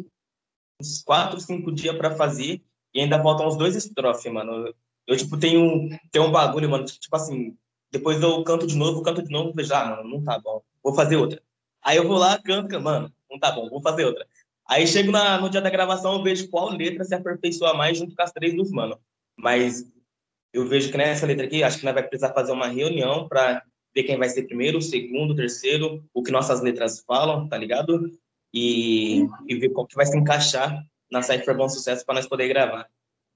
uns 0.79 1.03
4, 1.03 1.39
5 1.39 1.71
dias 1.71 1.97
pra 1.97 2.15
fazer 2.15 2.63
e 2.93 3.01
ainda 3.01 3.21
faltam 3.21 3.47
uns 3.47 3.57
dois 3.57 3.75
estrofes, 3.75 4.31
mano. 4.31 4.73
Eu, 5.05 5.17
tipo, 5.17 5.37
tenho, 5.37 5.89
tenho 6.11 6.25
um 6.25 6.31
bagulho, 6.31 6.69
mano, 6.69 6.85
tipo 6.85 7.13
assim, 7.15 7.57
depois 7.91 8.22
eu 8.22 8.43
canto 8.43 8.67
de 8.67 8.77
novo, 8.77 9.01
canto 9.01 9.22
de 9.22 9.31
novo, 9.31 9.53
vejo, 9.53 9.74
ah, 9.74 9.86
mano, 9.86 10.10
não 10.10 10.24
tá 10.24 10.39
bom, 10.39 10.62
vou 10.84 10.93
fazer 10.93 11.15
outra. 11.15 11.41
Aí 11.81 11.98
eu 11.98 12.08
vou 12.08 12.17
lá, 12.17 12.39
canto, 12.41 12.79
mano, 12.79 13.12
não 13.29 13.39
tá 13.39 13.51
bom, 13.51 13.69
vou 13.69 13.81
fazer 13.81 14.05
outra. 14.05 14.27
Aí 14.67 14.86
chego 14.86 15.12
na, 15.12 15.39
no 15.39 15.50
dia 15.50 15.62
da 15.62 15.69
gravação, 15.69 16.17
eu 16.17 16.24
vejo 16.24 16.50
qual 16.50 16.69
letra 16.69 17.03
se 17.03 17.15
aperfeiçoa 17.15 17.74
mais 17.74 17.98
junto 17.98 18.15
com 18.15 18.22
as 18.22 18.31
três 18.31 18.55
dos 18.55 18.72
mano. 18.72 19.00
Mas 19.36 19.86
eu 20.53 20.67
vejo 20.67 20.91
que 20.91 20.98
nessa 20.98 21.25
letra 21.25 21.46
aqui, 21.46 21.63
acho 21.63 21.79
que 21.79 21.86
nós 21.86 21.93
vai 21.93 22.03
precisar 22.03 22.34
fazer 22.34 22.51
uma 22.51 22.67
reunião 22.67 23.27
pra 23.27 23.63
ver 23.96 24.03
quem 24.03 24.17
vai 24.17 24.29
ser 24.29 24.43
primeiro, 24.43 24.81
segundo, 24.81 25.36
terceiro, 25.36 26.03
o 26.13 26.22
que 26.22 26.31
nossas 26.31 26.62
letras 26.62 27.00
falam, 27.00 27.48
tá 27.48 27.58
ligado? 27.58 28.12
E, 28.53 29.25
e 29.48 29.55
ver 29.55 29.69
qual 29.69 29.88
que 29.88 29.96
vai 29.96 30.05
se 30.05 30.17
encaixar 30.17 30.84
na 31.12 31.22
Cypher 31.22 31.55
Bom 31.55 31.69
Sucesso 31.69 32.05
para 32.05 32.15
nós 32.15 32.27
poder 32.27 32.48
gravar. 32.48 32.88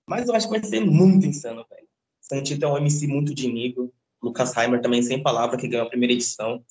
Mas 0.08 0.28
eu 0.28 0.36
acho 0.36 0.48
que 0.48 0.60
vai 0.60 0.64
ser 0.64 0.82
muito 0.82 1.26
insano, 1.26 1.66
velho. 1.70 1.88
Santito 2.22 2.66
é 2.66 2.68
um 2.68 2.78
MC 2.78 3.08
muito 3.08 3.34
de 3.34 3.52
nível. 3.52 3.92
Lucas 4.24 4.56
Heimer 4.56 4.82
também, 4.82 5.04
sem 5.04 5.22
palavra, 5.22 5.58
que 5.58 5.68
ganhou 5.68 5.86
a 5.86 5.90
primeira 5.90 6.14
edição. 6.14 6.64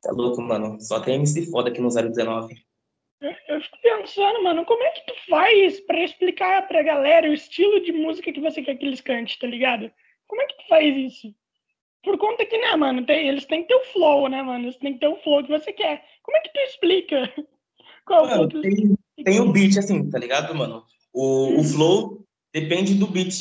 Tá 0.00 0.12
louco, 0.12 0.40
mano. 0.40 0.80
Só 0.80 1.00
tem 1.00 1.16
MC 1.16 1.50
foda 1.50 1.70
aqui 1.70 1.80
no 1.80 1.88
019. 1.88 2.54
Eu, 3.20 3.34
eu 3.48 3.60
fico 3.60 3.78
pensando, 3.82 4.42
mano, 4.44 4.64
como 4.64 4.82
é 4.82 4.90
que 4.90 5.06
tu 5.06 5.14
faz 5.28 5.80
pra 5.80 6.04
explicar 6.04 6.68
pra 6.68 6.82
galera 6.82 7.28
o 7.28 7.34
estilo 7.34 7.80
de 7.80 7.90
música 7.90 8.32
que 8.32 8.40
você 8.40 8.62
quer 8.62 8.76
que 8.76 8.86
eles 8.86 9.00
cantem, 9.00 9.36
tá 9.40 9.46
ligado? 9.46 9.90
Como 10.28 10.40
é 10.42 10.46
que 10.46 10.56
tu 10.58 10.68
faz 10.68 10.96
isso? 10.96 11.34
Por 12.04 12.16
conta 12.18 12.46
que, 12.46 12.56
né, 12.56 12.76
mano, 12.76 13.04
tem- 13.04 13.26
eles 13.26 13.46
têm 13.46 13.62
que 13.62 13.68
ter 13.68 13.74
o 13.74 13.84
flow, 13.86 14.28
né, 14.28 14.42
mano? 14.42 14.66
Eles 14.66 14.76
têm 14.76 14.92
que 14.94 15.00
ter 15.00 15.08
o 15.08 15.16
flow 15.16 15.42
que 15.42 15.50
você 15.50 15.72
quer. 15.72 16.04
Como 16.22 16.36
é 16.36 16.40
que 16.40 16.52
tu 16.52 16.58
explica? 16.60 17.16
Qual 18.06 18.28
flow 18.28 18.48
Mano, 18.48 18.62
tem, 18.62 18.96
tem 19.24 19.40
o 19.40 19.50
beat, 19.50 19.76
assim, 19.78 20.08
tá 20.08 20.18
ligado, 20.18 20.54
mano? 20.54 20.84
O, 21.12 21.58
o 21.58 21.64
flow 21.64 22.24
depende 22.54 22.94
do 22.94 23.08
beat. 23.08 23.40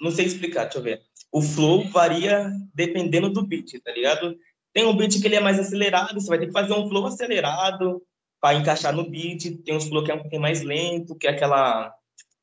Não 0.00 0.10
sei 0.10 0.26
explicar, 0.26 0.64
deixa 0.64 0.78
eu 0.78 0.82
ver. 0.82 1.02
O 1.32 1.40
flow 1.40 1.88
varia 1.88 2.50
dependendo 2.74 3.30
do 3.30 3.46
beat, 3.46 3.80
tá 3.82 3.92
ligado? 3.92 4.36
Tem 4.72 4.84
um 4.84 4.96
beat 4.96 5.20
que 5.20 5.26
ele 5.26 5.36
é 5.36 5.40
mais 5.40 5.58
acelerado, 5.58 6.20
você 6.20 6.28
vai 6.28 6.38
ter 6.38 6.46
que 6.46 6.52
fazer 6.52 6.72
um 6.72 6.88
flow 6.88 7.06
acelerado 7.06 8.02
para 8.40 8.56
encaixar 8.58 8.94
no 8.94 9.08
beat. 9.08 9.62
Tem 9.64 9.74
uns 9.76 9.88
flow 9.88 10.02
que 10.04 10.10
é 10.10 10.14
um 10.14 10.20
pouquinho 10.20 10.42
mais 10.42 10.62
lento, 10.62 11.14
que 11.14 11.26
é 11.26 11.30
aquela 11.30 11.94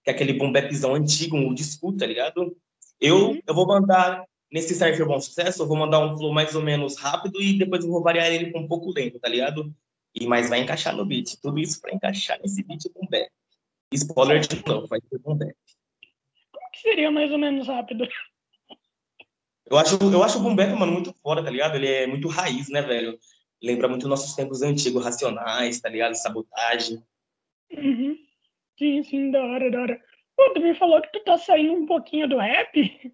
que 0.04 0.12
é 0.12 0.14
aquele 0.14 0.34
boom 0.34 0.54
bapzão 0.54 0.96
antigo, 0.96 1.36
um 1.36 1.56
school, 1.58 1.98
tá 1.98 2.06
ligado? 2.06 2.56
Eu, 3.00 3.32
Uhum. 3.32 3.42
eu 3.46 3.54
vou 3.54 3.68
mandar 3.68 4.24
nesse 4.50 4.74
Cypher 4.74 5.06
Bom 5.06 5.20
Sucesso, 5.20 5.62
eu 5.62 5.68
vou 5.68 5.76
mandar 5.76 6.00
um 6.00 6.16
flow 6.18 6.34
mais 6.34 6.56
ou 6.56 6.62
menos 6.62 6.98
rápido 6.98 7.42
e 7.42 7.58
depois 7.58 7.84
eu 7.84 7.92
vou 7.92 8.02
variar 8.02 8.28
ele 8.28 8.52
com 8.52 8.60
um 8.60 8.68
pouco 8.68 8.94
lento, 8.94 9.20
tá 9.20 9.28
ligado? 9.28 9.74
E, 10.16 10.26
mas 10.26 10.50
vai 10.50 10.60
encaixar 10.60 10.96
no 10.96 11.06
beat. 11.06 11.36
Tudo 11.42 11.60
isso 11.60 11.82
para 11.82 11.94
encaixar 11.94 12.40
nesse 12.42 12.64
beat 12.64 12.84
com 12.94 13.06
back. 13.08 13.30
Spoiler 13.94 14.40
de 14.40 14.66
novo, 14.66 14.88
vai 14.88 15.02
ter 15.02 15.20
com 15.20 15.36
back. 15.36 15.56
Como 16.54 16.72
que 16.72 16.80
seria 16.80 17.12
mais 17.12 17.30
ou 17.32 17.38
menos 17.38 17.68
rápido? 17.68 18.08
Eu 19.70 19.78
acho, 19.78 19.98
eu 20.02 20.24
acho 20.24 20.40
o 20.40 20.42
boom 20.42 20.56
bap, 20.56 20.72
mano, 20.74 20.92
muito 20.92 21.14
foda, 21.22 21.44
tá 21.44 21.50
ligado? 21.50 21.76
Ele 21.76 21.88
é 21.88 22.08
muito 22.08 22.28
raiz, 22.28 22.70
né, 22.70 22.82
velho? 22.82 23.18
Lembra 23.62 23.88
muito 23.88 24.08
nossos 24.08 24.34
tempos 24.34 24.62
antigos, 24.62 25.04
racionais, 25.04 25.82
tá 25.82 25.90
ligado? 25.90 26.16
Sabotagem. 26.16 27.04
Uhum. 27.72 28.18
Sim, 28.78 29.04
sim, 29.04 29.32
da 29.32 29.44
hora, 29.44 29.70
da 29.70 29.82
hora. 29.82 30.02
Pô, 30.36 30.54
tu 30.54 30.62
me 30.62 30.76
falou 30.76 31.02
que 31.02 31.12
tu 31.12 31.24
tá 31.24 31.38
saindo 31.38 31.74
um 31.74 31.86
pouquinho 31.86 32.30
do 32.30 32.38
rap? 32.38 33.12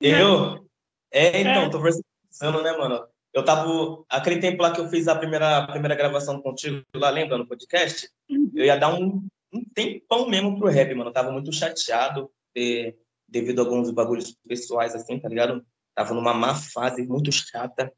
Eu? 0.00 0.66
É, 1.10 1.40
então, 1.40 1.62
É. 1.62 1.68
tô 1.68 1.82
pensando, 1.82 2.62
né, 2.62 2.72
mano? 2.72 3.06
Eu 3.34 3.44
tava. 3.44 4.04
Aquele 4.08 4.40
tempo 4.40 4.62
lá 4.62 4.72
que 4.72 4.80
eu 4.80 4.88
fiz 4.88 5.08
a 5.08 5.14
primeira, 5.14 5.58
a 5.58 5.66
primeira 5.66 5.94
gravação 5.94 6.40
contigo 6.40 6.82
lá, 6.94 7.10
lembra, 7.10 7.36
no 7.36 7.46
podcast? 7.46 8.08
Uhum. 8.30 8.50
Eu 8.54 8.64
ia 8.64 8.76
dar 8.76 8.94
um, 8.94 9.26
um 9.52 9.64
tempão 9.74 10.28
mesmo 10.28 10.58
pro 10.58 10.68
rap, 10.68 10.94
mano. 10.94 11.10
Eu 11.10 11.14
tava 11.14 11.30
muito 11.30 11.52
chateado 11.52 12.30
eh, 12.56 12.94
devido 13.28 13.60
a 13.60 13.64
alguns 13.64 13.90
bagulhos 13.90 14.36
pessoais, 14.46 14.94
assim, 14.94 15.18
tá 15.18 15.28
ligado? 15.28 15.64
Tava 15.94 16.14
numa 16.14 16.34
má 16.34 16.54
fase 16.54 17.06
muito 17.06 17.32
chata. 17.32 17.92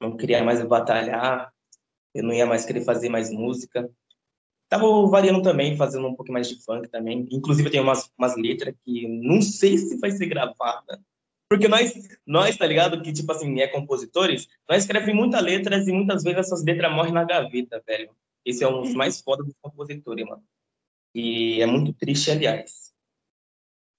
Não 0.00 0.16
queria 0.16 0.42
mais 0.42 0.64
batalhar. 0.64 1.52
Eu 2.14 2.24
não 2.24 2.32
ia 2.32 2.46
mais 2.46 2.64
querer 2.64 2.84
fazer 2.84 3.08
mais 3.08 3.30
música. 3.30 3.90
Tava 4.68 4.86
variando 5.08 5.42
também, 5.42 5.76
fazendo 5.76 6.06
um 6.06 6.14
pouquinho 6.14 6.34
mais 6.34 6.48
de 6.48 6.62
funk 6.64 6.88
também. 6.88 7.26
Inclusive, 7.30 7.70
tem 7.70 7.80
umas, 7.80 8.10
umas 8.16 8.36
letras 8.36 8.74
que 8.84 9.06
não 9.08 9.42
sei 9.42 9.76
se 9.76 9.98
vai 9.98 10.12
ser 10.12 10.26
gravada. 10.26 11.00
Porque 11.50 11.66
nós, 11.66 11.92
nós, 12.24 12.56
tá 12.56 12.64
ligado? 12.64 13.02
Que, 13.02 13.12
tipo 13.12 13.30
assim, 13.32 13.60
é 13.60 13.66
compositores, 13.66 14.46
nós 14.68 14.84
escrevemos 14.84 15.20
muitas 15.20 15.42
letras 15.42 15.88
e 15.88 15.92
muitas 15.92 16.22
vezes 16.22 16.38
essas 16.38 16.64
letras 16.64 16.92
morrem 16.94 17.12
na 17.12 17.24
gaveta, 17.24 17.82
velho. 17.84 18.14
Esse 18.44 18.62
é 18.62 18.68
um 18.68 18.82
dos 18.82 18.94
mais 18.94 19.20
foda 19.20 19.42
dos 19.42 19.54
compositores, 19.60 20.24
mano. 20.24 20.44
E 21.12 21.60
é 21.60 21.66
muito 21.66 21.92
triste, 21.92 22.30
aliás. 22.30 22.89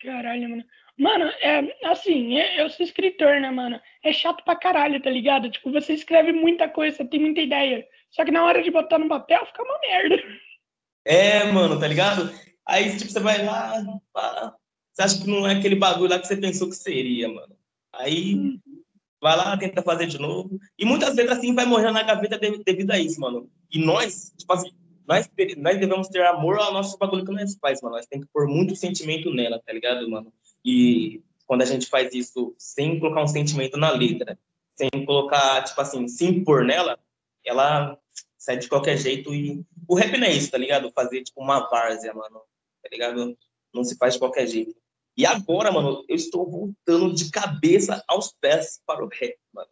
Caralho, 0.04 0.50
mano. 0.50 0.64
Mano, 0.98 1.26
é 1.42 1.76
assim, 1.86 2.38
é- 2.38 2.62
eu 2.62 2.70
sou 2.70 2.86
escritor, 2.86 3.40
né, 3.40 3.50
mano? 3.50 3.80
É 4.04 4.12
chato 4.12 4.44
pra 4.44 4.56
caralho, 4.56 5.02
tá 5.02 5.10
ligado? 5.10 5.50
Tipo, 5.50 5.72
você 5.72 5.94
escreve 5.94 6.32
muita 6.32 6.68
coisa, 6.68 7.06
tem 7.06 7.20
muita 7.20 7.42
ideia. 7.42 7.88
Só 8.12 8.26
que 8.26 8.32
na 8.32 8.44
hora 8.44 8.62
de 8.62 8.70
botar 8.70 8.98
no 9.00 9.08
papel 9.08 9.46
fica 9.46 9.64
uma 9.64 9.80
merda. 9.80 10.22
É, 11.06 11.44
mano, 11.52 11.80
tá 11.80 11.88
ligado? 11.88 12.30
Aí, 12.66 12.96
tipo, 12.98 13.10
você 13.12 13.20
vai 13.20 13.44
lá, 13.44 13.82
pá, 14.14 14.56
você 14.92 15.02
acha 15.02 15.22
que 15.22 15.28
não 15.30 15.48
é 15.48 15.56
aquele 15.56 15.76
bagulho 15.76 16.10
lá 16.12 16.20
que 16.20 16.28
você 16.28 16.38
pensou 16.38 16.70
que 16.70 16.76
seria, 16.76 17.28
mano. 17.28 17.56
Aí, 17.94 18.60
vai 19.20 19.36
lá, 19.36 19.58
tenta 19.58 19.82
fazer 19.82 20.08
de 20.08 20.20
novo. 20.20 20.60
E 20.78 20.86
muitas 20.86 21.16
vezes, 21.16 21.32
assim, 21.32 21.56
vai 21.56 21.66
morrer 21.66 21.92
na 21.92 22.04
gaveta 22.04 22.38
de- 22.38 22.64
devido 22.64 22.92
a 22.92 23.00
isso, 23.00 23.20
mano. 23.20 23.50
E 23.72 23.80
nós, 23.84 24.34
tipo 24.38 24.54
assim, 24.54 24.72
nós, 25.12 25.30
nós 25.58 25.78
devemos 25.78 26.08
ter 26.08 26.26
amor 26.26 26.58
ao 26.58 26.72
nosso 26.72 26.98
bagulho 26.98 27.26
que 27.26 27.34
nós 27.34 27.58
faz, 27.60 27.82
mano. 27.82 27.96
Nós 27.98 28.06
tem 28.06 28.22
que 28.22 28.28
pôr 28.32 28.48
muito 28.48 28.78
sentimento 28.78 29.30
nela, 29.34 29.62
tá 29.66 29.74
ligado, 29.74 30.10
mano? 30.10 30.32
E 30.64 31.22
quando 31.46 31.64
a 31.64 31.66
gente 31.66 31.88
faz 31.88 32.14
isso 32.14 32.56
sem 32.58 32.98
colocar 32.98 33.22
um 33.22 33.28
sentimento 33.28 33.76
na 33.76 33.92
letra, 33.92 34.40
sem 34.74 34.90
colocar, 35.06 35.66
tipo 35.66 35.82
assim, 35.82 36.08
se 36.08 36.26
impor 36.26 36.64
nela, 36.64 36.98
ela 37.46 38.00
sai 38.38 38.56
de 38.56 38.70
qualquer 38.70 38.98
jeito 38.98 39.36
e 39.36 39.66
o 39.86 39.96
rap 39.96 40.18
não 40.18 40.28
é 40.28 40.32
isso, 40.32 40.50
tá 40.50 40.58
ligado? 40.58 40.90
Fazer 40.96 41.24
tipo 41.24 41.42
uma 41.42 41.70
várzea, 41.70 42.14
mano, 42.14 42.42
tá 42.82 42.90
ligado? 42.90 43.38
Não 43.74 43.84
se 43.84 43.98
faz 43.98 44.14
de 44.14 44.20
qualquer 44.20 44.48
jeito. 44.48 44.74
E 45.18 45.26
agora, 45.26 45.74
mano, 45.74 46.06
eu 46.08 46.16
estou 46.16 46.50
voltando 46.50 47.14
de 47.14 47.30
cabeça 47.30 48.02
aos 48.08 48.32
pés 48.40 48.82
para 48.86 49.04
o 49.04 49.10
rap, 49.10 49.38
mano. 49.54 49.70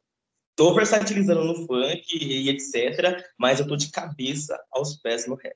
Tô 0.59 0.73
versatilizando 0.73 1.45
no 1.45 1.55
funk 1.65 2.17
e 2.21 2.49
etc, 2.49 3.25
mas 3.37 3.61
eu 3.61 3.65
tô 3.65 3.77
de 3.77 3.89
cabeça 3.89 4.61
aos 4.69 4.97
pés 4.97 5.25
no 5.25 5.35
rap. 5.35 5.55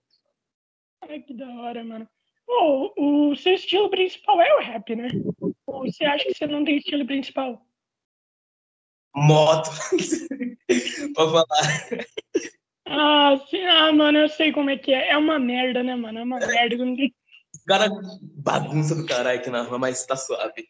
Ai, 1.02 1.20
que 1.20 1.34
da 1.34 1.46
hora, 1.60 1.84
mano. 1.84 2.08
Pô, 2.46 2.94
o 2.96 3.36
seu 3.36 3.54
estilo 3.54 3.90
principal 3.90 4.42
é 4.42 4.56
o 4.56 4.62
rap, 4.62 4.96
né? 4.96 5.10
Ou 5.68 5.84
você 5.84 6.06
acha 6.06 6.24
que 6.24 6.34
você 6.34 6.48
não 6.48 6.64
tem 6.64 6.78
estilo 6.78 7.06
principal? 7.06 7.68
Moto. 9.14 9.72
pra 11.14 11.26
falar. 11.26 12.08
Ah, 12.88 13.38
sim, 13.50 13.66
ah, 13.66 13.92
mano, 13.92 14.20
eu 14.20 14.30
sei 14.30 14.54
como 14.54 14.70
é 14.70 14.78
que 14.78 14.94
é. 14.94 15.10
É 15.10 15.18
uma 15.18 15.38
merda, 15.38 15.84
né, 15.84 15.98
mano? 15.98 16.20
É 16.20 16.24
uma 16.24 16.40
merda. 16.40 16.78
Não 16.78 16.96
tem- 16.96 17.14
Cara, 17.68 17.90
bagunça 18.22 18.96
do 18.96 19.06
caralho 19.06 19.38
aqui 19.38 19.50
na 19.50 19.64
rua, 19.64 19.78
mas 19.78 20.06
tá 20.06 20.16
suave. 20.16 20.66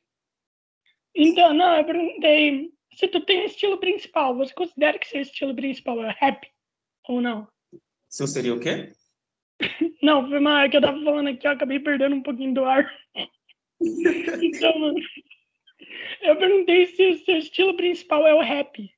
Então, 1.16 1.54
não, 1.54 1.78
eu 1.78 1.86
perguntei 1.86 2.73
se 2.96 3.08
tu 3.08 3.22
tem 3.22 3.46
estilo 3.46 3.78
principal. 3.78 4.36
Você 4.38 4.54
considera 4.54 4.98
que 5.00 5.08
seu 5.08 5.22
estilo 5.22 5.56
principal 5.56 6.04
é 6.04 6.16
rap? 6.20 6.48
Ou 7.08 7.22
não? 7.22 7.48
Seu 8.10 8.28
seria 8.28 8.54
o 8.54 8.60
quê? 8.60 8.92
Não, 10.02 10.28
foi 10.28 10.40
mal, 10.40 10.58
é 10.60 10.70
que 10.70 10.76
eu 10.76 10.82
tava 10.82 11.02
falando 11.04 11.30
aqui, 11.30 11.48
eu 11.48 11.52
acabei 11.52 11.80
perdendo 11.80 12.16
um 12.16 12.24
pouquinho 12.24 12.54
do 12.54 12.66
ar. 12.66 12.86
Então, 14.42 14.80
mano, 14.80 14.98
eu 16.22 16.38
perguntei 16.38 16.86
se 16.86 17.06
o 17.10 17.26
seu 17.26 17.38
estilo 17.38 17.76
principal 17.76 18.26
é 18.26 18.34
o 18.34 18.40
rap. 18.42 18.90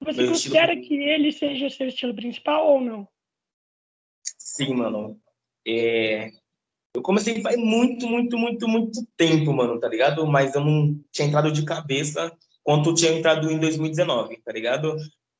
Você 0.00 0.22
Meu 0.22 0.30
considera 0.30 0.72
estilo- 0.72 0.88
que 0.88 0.94
ele 1.02 1.30
seja 1.30 1.68
seu 1.68 1.88
estilo 1.88 2.14
principal 2.14 2.66
ou 2.72 2.80
não? 2.80 3.08
Sim, 4.22 4.74
mano. 4.74 5.20
É... 5.66 6.30
Eu 6.94 7.02
comecei 7.02 7.42
faz 7.42 7.56
muito, 7.56 8.06
muito, 8.06 8.38
muito, 8.38 8.66
muito 8.66 9.06
tempo, 9.16 9.52
mano, 9.52 9.78
tá 9.78 9.88
ligado? 9.88 10.26
Mas 10.26 10.54
eu 10.54 10.64
não 10.64 10.98
tinha 11.12 11.28
entrado 11.28 11.52
de 11.52 11.64
cabeça 11.64 12.34
quanto 12.62 12.94
tinha 12.94 13.12
entrado 13.12 13.50
em 13.50 13.58
2019, 13.58 14.38
tá 14.44 14.52
ligado? 14.52 14.96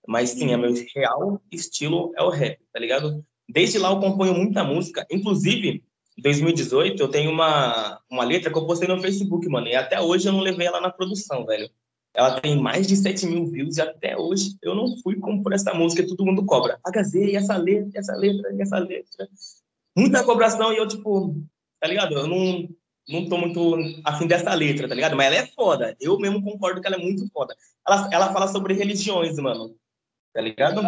Mas 0.06 0.30
sim, 0.30 0.52
é 0.52 0.56
meu 0.56 0.72
real 0.94 1.40
estilo 1.50 2.12
é 2.16 2.22
o 2.22 2.30
rap, 2.30 2.58
tá 2.72 2.80
ligado? 2.80 3.24
Desde 3.48 3.78
lá 3.78 3.90
eu 3.90 4.00
componho 4.00 4.34
muita 4.34 4.64
música. 4.64 5.06
Inclusive, 5.10 5.84
em 6.16 6.22
2018 6.22 7.02
eu 7.02 7.08
tenho 7.08 7.30
uma, 7.30 8.00
uma 8.10 8.24
letra 8.24 8.50
que 8.50 8.58
eu 8.58 8.66
postei 8.66 8.88
no 8.88 9.00
Facebook, 9.00 9.48
mano. 9.48 9.68
E 9.68 9.74
até 9.74 10.00
hoje 10.00 10.28
eu 10.28 10.32
não 10.32 10.40
levei 10.40 10.66
ela 10.66 10.80
na 10.80 10.90
produção, 10.90 11.44
velho. 11.44 11.70
Ela 12.12 12.40
tem 12.40 12.60
mais 12.60 12.86
de 12.86 12.96
7 12.96 13.26
mil 13.26 13.46
views 13.46 13.76
e 13.76 13.82
até 13.82 14.16
hoje 14.16 14.56
eu 14.62 14.74
não 14.74 14.96
fui 14.98 15.16
compor 15.16 15.52
essa 15.52 15.72
música, 15.72 16.06
todo 16.06 16.26
mundo 16.26 16.44
cobra. 16.44 16.80
HZ, 16.84 17.14
e 17.14 17.36
essa 17.36 17.56
letra, 17.56 18.00
essa 18.00 18.16
letra, 18.16 18.52
e 18.52 18.60
essa 18.60 18.78
letra. 18.78 19.28
Muita 19.96 20.24
cobração 20.24 20.72
e 20.72 20.76
eu, 20.76 20.88
tipo, 20.88 21.36
tá 21.80 21.86
ligado? 21.86 22.14
Eu 22.14 22.26
não, 22.26 22.68
não 23.10 23.28
tô 23.28 23.36
muito 23.36 23.76
afim 24.04 24.26
dessa 24.26 24.54
letra, 24.54 24.88
tá 24.88 24.94
ligado? 24.94 25.16
Mas 25.16 25.26
ela 25.26 25.36
é 25.36 25.46
foda. 25.46 25.96
Eu 26.00 26.18
mesmo 26.18 26.42
concordo 26.42 26.80
que 26.80 26.86
ela 26.86 26.96
é 26.96 27.00
muito 27.00 27.28
foda. 27.30 27.54
Ela, 27.86 28.08
ela 28.12 28.32
fala 28.32 28.48
sobre 28.48 28.74
religiões, 28.74 29.36
mano. 29.38 29.74
Tá 30.32 30.40
ligado? 30.40 30.80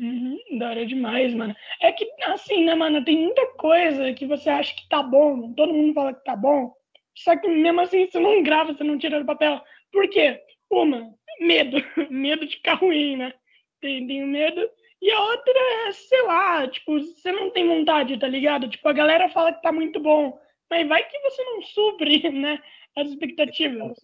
Uhum, 0.00 0.38
da 0.58 0.70
hora 0.70 0.86
demais, 0.86 1.34
mano. 1.34 1.54
É 1.80 1.92
que, 1.92 2.06
assim, 2.24 2.64
né, 2.64 2.74
mano, 2.74 3.04
tem 3.04 3.16
muita 3.18 3.46
coisa 3.54 4.12
que 4.12 4.26
você 4.26 4.50
acha 4.50 4.74
que 4.74 4.88
tá 4.88 5.02
bom, 5.02 5.52
todo 5.54 5.72
mundo 5.72 5.94
fala 5.94 6.14
que 6.14 6.24
tá 6.24 6.36
bom, 6.36 6.72
só 7.16 7.34
que 7.36 7.48
mesmo 7.48 7.80
assim 7.80 8.06
você 8.06 8.20
não 8.20 8.42
grava, 8.42 8.74
você 8.74 8.84
não 8.84 8.98
tira 8.98 9.20
do 9.20 9.26
papel. 9.26 9.60
Por 9.90 10.08
quê? 10.10 10.40
Uma, 10.70 11.14
medo. 11.40 11.78
medo 12.10 12.46
de 12.46 12.56
ficar 12.56 12.74
ruim, 12.74 13.16
né? 13.16 13.32
Tem, 13.80 14.06
tem 14.06 14.26
medo. 14.26 14.68
E 15.00 15.10
a 15.10 15.20
outra 15.20 15.52
é, 15.88 15.92
sei 15.92 16.22
lá, 16.22 16.68
tipo, 16.68 16.98
você 16.98 17.32
não 17.32 17.50
tem 17.50 17.66
vontade, 17.66 18.18
tá 18.18 18.28
ligado? 18.28 18.68
Tipo, 18.68 18.88
a 18.88 18.92
galera 18.92 19.28
fala 19.28 19.52
que 19.52 19.62
tá 19.62 19.72
muito 19.72 20.00
bom, 20.00 20.38
mas 20.70 20.88
vai 20.88 21.08
que 21.08 21.18
você 21.20 21.44
não 21.44 21.62
supre, 21.62 22.30
né? 22.30 22.62
As 22.96 23.08
expectativas. 23.08 23.98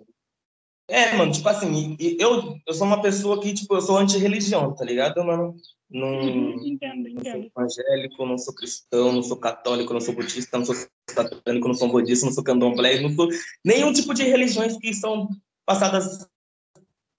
É, 0.89 1.15
mano, 1.17 1.33
tipo 1.33 1.49
assim, 1.49 1.97
eu, 2.19 2.59
eu 2.67 2.75
sou 2.75 2.87
uma 2.87 3.01
pessoa 3.01 3.41
que, 3.41 3.55
tipo, 3.55 3.75
eu 3.75 3.81
sou 3.81 3.97
anti-religião, 3.97 4.75
tá 4.75 4.85
ligado, 4.85 5.25
mano? 5.25 5.57
Não, 5.89 6.21
entendo, 6.67 7.09
entendo. 7.09 7.51
Não 7.57 7.69
sou 7.69 7.85
evangélico, 7.85 8.27
não 8.27 8.39
sou 8.39 8.55
cristão, 8.55 9.13
não 9.13 9.23
sou 9.23 9.37
católico, 9.37 9.93
não 9.93 10.01
sou 10.01 10.15
budista, 10.15 10.59
não 10.59 10.65
sou 10.65 10.75
satânico, 11.09 11.69
não 11.69 11.75
sou 11.75 11.89
budista, 11.89 12.27
não 12.27 12.33
sou 12.33 12.45
candomblé, 12.45 13.01
não 13.01 13.11
sou 13.11 13.29
nenhum 13.65 13.93
tipo 13.93 14.13
de 14.13 14.25
religiões 14.25 14.77
que 14.77 14.93
são 14.93 15.29
passadas 15.65 16.29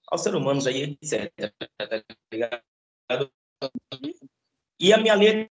aos 0.08 0.20
seres 0.20 0.38
humanos 0.38 0.66
aí, 0.66 0.96
etc. 1.02 1.32
Tá 1.76 2.04
ligado? 2.32 2.62
E 4.78 4.92
a 4.92 4.98
minha 4.98 5.14
letra, 5.14 5.48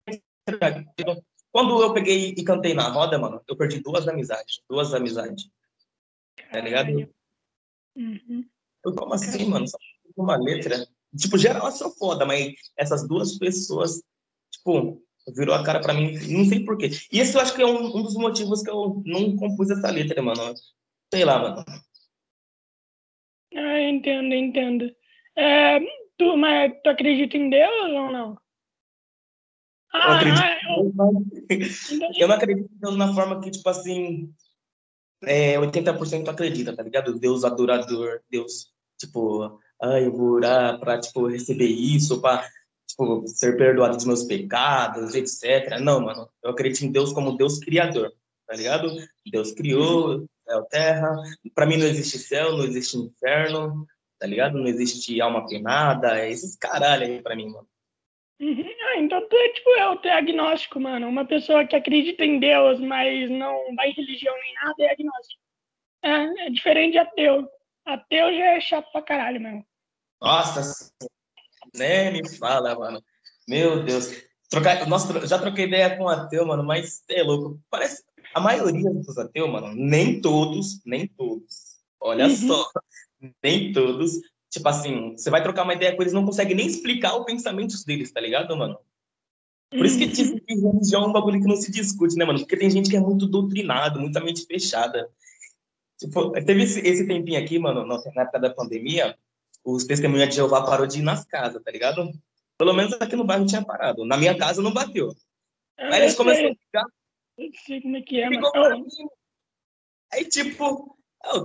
quando 1.51 1.81
eu 1.81 1.93
peguei 1.93 2.33
e 2.37 2.43
cantei 2.43 2.73
na 2.73 2.89
roda, 2.89 3.17
mano, 3.17 3.41
eu 3.47 3.55
perdi 3.55 3.79
duas 3.79 4.07
amizades, 4.07 4.61
duas 4.69 4.93
amizades. 4.93 5.49
Tá 6.51 6.59
ligado? 6.61 7.11
Uhum. 7.95 8.45
Eu, 8.85 8.95
como 8.95 9.13
assim, 9.13 9.45
mano? 9.45 9.67
Só 9.67 9.77
uma 10.15 10.37
letra. 10.37 10.87
Tipo, 11.17 11.37
geral 11.37 11.65
eu 11.65 11.71
sou 11.71 11.91
foda, 11.91 12.25
mas 12.25 12.53
essas 12.77 13.07
duas 13.07 13.37
pessoas, 13.37 14.01
tipo, 14.51 15.01
virou 15.35 15.55
a 15.55 15.63
cara 15.63 15.81
pra 15.81 15.93
mim, 15.93 16.13
não 16.27 16.45
sei 16.45 16.63
porquê. 16.63 16.89
E 17.11 17.19
esse 17.19 17.35
eu 17.35 17.41
acho 17.41 17.55
que 17.55 17.61
é 17.61 17.65
um, 17.65 17.97
um 17.97 18.03
dos 18.03 18.15
motivos 18.15 18.61
que 18.61 18.69
eu 18.69 19.01
não 19.05 19.35
compus 19.35 19.69
essa 19.69 19.91
letra, 19.91 20.21
mano. 20.21 20.53
Sei 21.11 21.25
lá, 21.25 21.39
mano. 21.39 21.65
Ah, 23.55 23.81
entendo, 23.81 24.33
entendo. 24.33 24.95
É, 25.35 25.79
tu, 26.17 26.37
mas 26.37 26.73
tu 26.83 26.89
acredita 26.89 27.37
em 27.37 27.49
Deus 27.49 27.91
ou 27.91 28.11
não? 28.11 28.37
Ah, 29.93 30.07
eu 30.07 30.15
acredito. 30.15 30.41
Ah, 30.41 30.57
eu... 31.49 32.11
eu 32.19 32.27
não 32.27 32.35
acredito 32.35 32.69
em 32.71 32.79
Deus 32.79 32.95
na 32.95 33.13
forma 33.13 33.41
que, 33.41 33.51
tipo 33.51 33.67
assim, 33.69 34.33
é, 35.23 35.57
80% 35.57 36.27
acredita, 36.29 36.75
tá 36.75 36.83
ligado? 36.83 37.19
Deus 37.19 37.43
adorador, 37.43 38.21
Deus, 38.29 38.71
tipo, 38.97 39.59
ai, 39.81 40.05
eu 40.05 40.11
vou 40.11 40.31
orar 40.31 40.79
pra, 40.79 40.99
tipo, 40.99 41.27
receber 41.27 41.67
isso, 41.67 42.21
pra, 42.21 42.47
tipo, 42.87 43.27
ser 43.27 43.57
perdoado 43.57 43.95
dos 43.95 44.05
meus 44.05 44.23
pecados, 44.23 45.15
etc. 45.15 45.79
Não, 45.81 46.01
mano, 46.01 46.29
eu 46.43 46.51
acredito 46.51 46.85
em 46.85 46.91
Deus 46.91 47.11
como 47.11 47.37
Deus 47.37 47.59
criador, 47.59 48.13
tá 48.47 48.55
ligado? 48.55 48.89
Deus 49.31 49.51
criou 49.51 50.25
céu, 50.47 50.63
terra, 50.65 51.15
pra 51.53 51.65
mim 51.65 51.77
não 51.77 51.85
existe 51.85 52.17
céu, 52.17 52.57
não 52.57 52.65
existe 52.65 52.97
inferno, 52.97 53.85
tá 54.17 54.25
ligado? 54.25 54.57
Não 54.57 54.67
existe 54.67 55.19
alma 55.21 55.47
penada, 55.47 56.19
é 56.19 56.31
esses 56.31 56.55
caralho 56.55 57.05
aí 57.05 57.21
pra 57.21 57.35
mim, 57.35 57.49
mano. 57.49 57.67
Uhum. 58.39 58.65
Ah, 58.87 58.99
então 58.99 59.27
tu 59.27 59.35
é 59.35 59.49
tipo 59.49 59.69
eu, 59.71 59.97
tu 59.97 60.07
é 60.07 60.11
agnóstico, 60.11 60.79
mano. 60.79 61.07
Uma 61.07 61.25
pessoa 61.25 61.65
que 61.67 61.75
acredita 61.75 62.23
em 62.23 62.39
Deus, 62.39 62.79
mas 62.79 63.29
não 63.29 63.75
vai 63.75 63.89
em 63.89 63.93
religião 63.93 64.33
nem 64.33 64.53
nada, 64.53 64.75
é 64.79 64.91
agnóstico. 64.91 65.41
É, 66.01 66.45
é 66.45 66.49
diferente 66.49 66.93
de 66.93 66.97
ateu. 66.99 67.49
Ateu 67.85 68.33
já 68.33 68.45
é 68.45 68.61
chato 68.61 68.89
pra 68.91 69.01
caralho, 69.01 69.41
mano. 69.41 69.65
Nossa, 70.21 70.91
nem 71.75 72.13
me 72.13 72.29
fala, 72.37 72.77
mano. 72.77 73.03
Meu 73.47 73.83
Deus. 73.83 74.29
Trocar, 74.49 74.87
nossa, 74.87 75.27
já 75.27 75.37
troquei 75.37 75.65
ideia 75.65 75.97
com 75.97 76.07
ateu, 76.07 76.45
mano, 76.45 76.63
mas 76.63 77.03
é 77.09 77.21
louco. 77.21 77.59
Parece. 77.69 78.03
A 78.33 78.39
maioria 78.39 78.89
dos 78.91 79.17
ateus, 79.17 79.49
mano, 79.49 79.73
nem 79.75 80.21
todos, 80.21 80.83
nem 80.85 81.07
todos. 81.07 81.79
Olha 81.99 82.25
uhum. 82.25 82.35
só, 82.35 82.69
nem 83.43 83.73
todos 83.73 84.21
Tipo 84.49 84.67
assim, 84.67 85.11
você 85.15 85.29
vai 85.29 85.43
trocar 85.43 85.63
uma 85.63 85.73
ideia 85.73 85.95
com 85.95 86.01
eles, 86.01 86.13
não 86.13 86.25
consegue 86.25 86.55
nem 86.55 86.65
explicar 86.65 87.15
os 87.15 87.25
pensamentos 87.25 87.83
deles, 87.83 88.11
tá 88.11 88.19
ligado, 88.19 88.55
mano? 88.57 88.79
Por 89.69 89.85
isso 89.85 89.99
que 89.99 90.07
dizem 90.07 90.39
que 90.39 90.55
religião 90.55 91.03
é 91.03 91.07
um 91.07 91.11
bagulho 91.11 91.39
que 91.39 91.47
não 91.47 91.55
se 91.55 91.71
discute, 91.71 92.15
né, 92.15 92.25
mano? 92.25 92.39
Porque 92.39 92.57
tem 92.57 92.71
gente 92.71 92.89
que 92.89 92.97
é 92.97 92.99
muito 92.99 93.27
doutrinado, 93.27 93.99
muita 93.99 94.19
mente 94.19 94.45
fechada. 94.45 95.07
Tipo, 95.99 96.31
teve 96.31 96.63
esse, 96.63 96.79
esse 96.79 97.05
tempinho 97.05 97.39
aqui, 97.39 97.59
mano, 97.59 97.85
na 97.85 98.21
época 98.23 98.39
da 98.39 98.49
pandemia, 98.49 99.15
os 99.63 99.83
testemunhas 99.83 100.29
de 100.29 100.35
Jeová 100.35 100.63
parou 100.63 100.87
de 100.87 100.99
ir 100.99 101.03
nas 101.03 101.23
casas, 101.25 101.61
tá 101.61 101.69
ligado? 101.69 102.09
Pelo 102.57 102.73
menos 102.73 102.93
aqui 102.93 103.15
no 103.15 103.23
bairro 103.23 103.45
tinha 103.45 103.63
parado. 103.63 104.05
Na 104.05 104.17
minha 104.17 104.35
casa 104.35 104.61
não 104.61 104.73
bateu. 104.73 105.15
Aí 105.77 106.01
eles 106.01 106.15
começaram 106.15 106.51
a 106.51 106.55
ficar. 106.55 106.85
Eu 107.37 107.49
sei 107.65 107.81
como 107.81 107.97
é 107.97 108.01
que 108.01 108.19
é, 108.19 108.29
mano. 108.29 108.87
Aí, 110.11 110.25
tipo, 110.25 110.97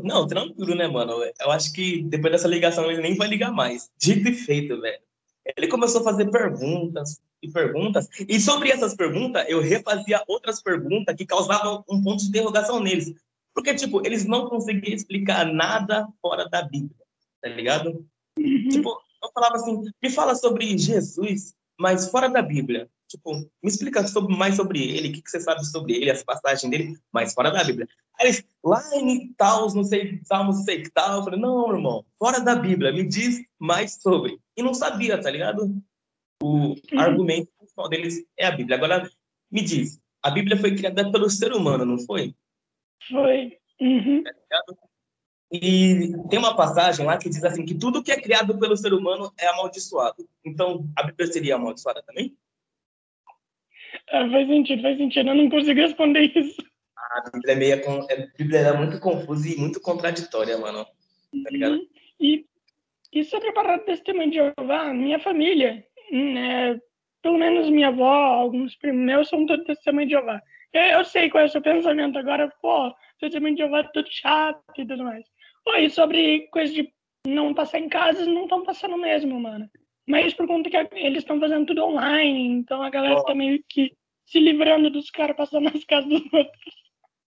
não, 0.03 0.27
tranquilo, 0.27 0.75
né, 0.75 0.87
mano? 0.87 1.13
Eu 1.41 1.51
acho 1.51 1.73
que 1.73 2.03
depois 2.03 2.33
dessa 2.33 2.49
ligação 2.49 2.91
ele 2.91 3.03
nem 3.03 3.17
vai 3.17 3.29
ligar 3.29 3.53
mais. 3.53 3.91
Dito 3.99 4.29
e 4.29 4.35
feito, 4.35 4.81
velho. 4.81 4.99
Ele 5.57 5.69
começou 5.69 6.01
a 6.01 6.05
fazer 6.05 6.31
perguntas 6.31 7.21
e 7.43 7.51
perguntas, 7.51 8.09
e 8.27 8.41
sobre 8.41 8.71
essas 8.71 8.95
perguntas 8.95 9.45
eu 9.47 9.61
refazia 9.61 10.23
outras 10.27 10.63
perguntas 10.63 11.15
que 11.15 11.27
causavam 11.27 11.85
um 11.91 12.03
ponto 12.03 12.23
de 12.23 12.29
interrogação 12.31 12.81
neles. 12.81 13.13
Porque, 13.55 13.75
tipo, 13.75 14.05
eles 14.05 14.25
não 14.25 14.49
conseguiam 14.49 14.95
explicar 14.95 15.45
nada 15.45 16.09
fora 16.21 16.49
da 16.49 16.63
Bíblia, 16.63 17.05
tá 17.43 17.49
ligado? 17.49 18.05
Uhum. 18.39 18.69
Tipo, 18.69 18.99
eu 19.23 19.31
falava 19.33 19.57
assim, 19.57 19.83
me 20.03 20.11
fala 20.11 20.35
sobre 20.35 20.77
Jesus, 20.77 21.55
mas 21.79 22.11
fora 22.11 22.29
da 22.29 22.43
Bíblia. 22.43 22.89
Tipo, 23.15 23.33
me 23.33 23.71
explica 23.71 24.05
sobre, 24.09 24.37
mais 24.37 24.57
sobre 24.57 24.83
ele, 24.83 25.09
o 25.09 25.13
que, 25.13 25.23
que 25.23 25.31
você 25.31 25.39
sabe 25.39 25.65
sobre 25.65 25.93
ele, 25.95 26.11
as 26.11 26.25
passagens 26.25 26.69
dele, 26.69 26.99
mas 27.13 27.33
fora 27.33 27.53
da 27.53 27.63
Bíblia. 27.63 27.87
Aí 28.19 28.27
eles, 28.27 28.45
lá 28.65 28.83
em 28.97 29.33
tal, 29.35 29.73
não 29.73 29.85
sei, 29.85 30.21
tal, 30.29 30.45
não 30.45 30.53
sei 30.53 30.83
que 30.83 30.91
tal. 30.91 31.19
Eu 31.19 31.23
falei, 31.23 31.39
não, 31.39 31.73
irmão, 31.73 32.05
fora 32.19 32.41
da 32.41 32.57
Bíblia, 32.57 32.93
me 32.93 33.07
diz 33.07 33.41
mais 33.57 34.01
sobre. 34.03 34.37
E 34.57 34.65
não 34.65 34.75
sabia, 34.75 35.21
tá 35.21 35.31
ligado? 35.31 35.81
O 36.43 36.71
uhum. 36.71 36.77
argumento 36.99 37.53
principal 37.57 37.89
deles 37.89 38.25
é 38.37 38.47
a 38.47 38.51
Bíblia. 38.51 38.77
Agora, 38.77 39.09
me 39.49 39.63
diz, 39.63 40.01
a 40.21 40.31
Bíblia 40.31 40.57
foi 40.57 40.75
criada 40.75 41.09
pelo 41.13 41.31
ser 41.31 41.53
humano, 41.53 41.85
não 41.85 41.99
foi? 42.01 42.35
Foi. 43.09 43.57
Uhum. 43.81 44.25
Tá 44.25 44.65
e 45.53 46.13
tem 46.29 46.39
uma 46.39 46.57
passagem 46.57 47.07
lá 47.07 47.17
que 47.17 47.29
diz 47.29 47.45
assim 47.45 47.65
que 47.65 47.77
tudo 47.77 48.03
que 48.03 48.11
é 48.11 48.21
criado 48.21 48.59
pelo 48.59 48.77
ser 48.77 48.93
humano 48.93 49.33
é 49.39 49.47
amaldiçoado. 49.47 50.29
Então, 50.45 50.91
a 50.97 51.05
Bíblia 51.05 51.33
seria 51.33 51.55
amaldiçoada 51.55 52.03
também? 52.03 52.37
Ah, 54.11 54.29
faz 54.31 54.47
sentido, 54.47 54.83
faz 54.83 54.99
sentido. 54.99 55.31
Eu 55.31 55.35
não 55.35 55.51
consigo 55.51 55.81
responder 55.81 56.33
isso. 56.37 56.63
A 56.97 57.31
Bíblia 57.31 57.53
é, 57.53 57.57
meio, 57.57 57.75
a 57.75 58.37
Bíblia 58.37 58.59
é 58.61 58.77
muito 58.77 58.99
confusa 59.01 59.49
e 59.49 59.57
muito 59.57 59.81
contraditória, 59.81 60.59
mano. 60.59 60.85
Tá 60.85 61.51
ligado? 61.51 61.75
Uhum. 61.75 61.87
E, 62.21 62.47
e 63.13 63.25
sobre 63.25 63.49
a 63.49 63.53
parada 63.53 63.79
do 63.79 63.87
testemunho 63.87 64.31
de 64.31 64.37
Jeová, 64.37 64.93
minha 64.93 65.19
família, 65.19 65.85
né, 66.11 66.79
pelo 67.23 67.39
menos 67.39 67.71
minha 67.71 67.89
avó, 67.89 68.13
alguns 68.13 68.77
primos 68.77 69.05
meus 69.05 69.29
são 69.29 69.47
todos 69.47 69.65
testemunho 69.67 70.07
de 70.07 70.13
Jeová. 70.13 70.41
Eu, 70.73 70.83
eu, 70.83 71.05
sei 71.05 71.31
qual 71.31 71.43
é 71.43 71.47
o 71.47 71.51
seu 71.51 71.63
pensamento 71.63 72.19
agora, 72.19 72.53
pô, 72.61 72.93
testemunho 73.21 73.55
de 73.55 73.63
Jeová 73.63 73.81
é 73.81 73.91
tudo 73.93 74.09
chato 74.11 74.63
e 74.77 74.87
tudo 74.87 75.05
mais. 75.05 75.25
Pô, 75.65 75.75
e 75.77 75.89
sobre 75.89 76.49
coisa 76.49 76.73
de 76.73 76.93
não 77.27 77.55
passar 77.55 77.79
em 77.79 77.89
casa, 77.89 78.27
não 78.27 78.43
estão 78.43 78.65
passando 78.65 78.97
mesmo, 78.99 79.41
mano. 79.41 79.69
Mas 80.07 80.35
por 80.35 80.47
conta 80.47 80.69
que 80.71 80.77
eles 80.93 81.19
estão 81.19 81.41
fazendo 81.41 81.67
tudo 81.67 81.85
online, 81.85 82.49
então 82.49 82.83
a 82.83 82.91
galera 82.91 83.21
oh. 83.21 83.25
tá 83.25 83.35
meio 83.35 83.63
que 83.69 83.93
se 84.27 84.39
livrando 84.39 84.91
dos 84.91 85.11
caras 85.11 85.37
passando 85.37 85.65
nas 85.65 85.85
casas 85.85 86.09
dos 86.09 86.33
outros. 86.33 86.75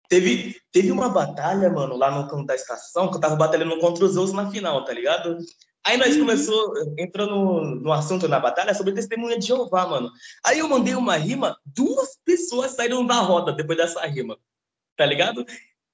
Teve, 0.09 0.57
teve 0.73 0.91
uma 0.91 1.09
batalha, 1.09 1.71
mano, 1.71 1.97
lá 1.97 2.11
no 2.11 2.29
canto 2.29 2.47
da 2.47 2.55
estação, 2.55 3.09
que 3.09 3.17
eu 3.17 3.21
tava 3.21 3.37
batalhando 3.37 3.79
contra 3.79 4.05
os 4.05 4.13
Zeus 4.15 4.33
na 4.33 4.51
final, 4.51 4.85
tá 4.85 4.93
ligado? 4.93 5.39
Aí 5.85 5.97
nós 5.97 6.15
uhum. 6.15 6.21
começou, 6.21 6.75
entrou 6.99 7.27
no, 7.29 7.77
no 7.77 7.93
assunto 7.93 8.29
na 8.29 8.39
batalha 8.39 8.75
sobre 8.75 8.93
testemunha 8.93 9.39
de 9.39 9.47
Jeová, 9.47 9.87
mano. 9.87 10.11
Aí 10.45 10.59
eu 10.59 10.69
mandei 10.69 10.95
uma 10.95 11.17
rima, 11.17 11.57
duas 11.65 12.19
pessoas 12.25 12.73
saíram 12.73 13.07
da 13.07 13.21
roda 13.21 13.53
depois 13.53 13.79
dessa 13.79 14.05
rima, 14.07 14.37
tá 14.97 15.07
ligado? 15.07 15.47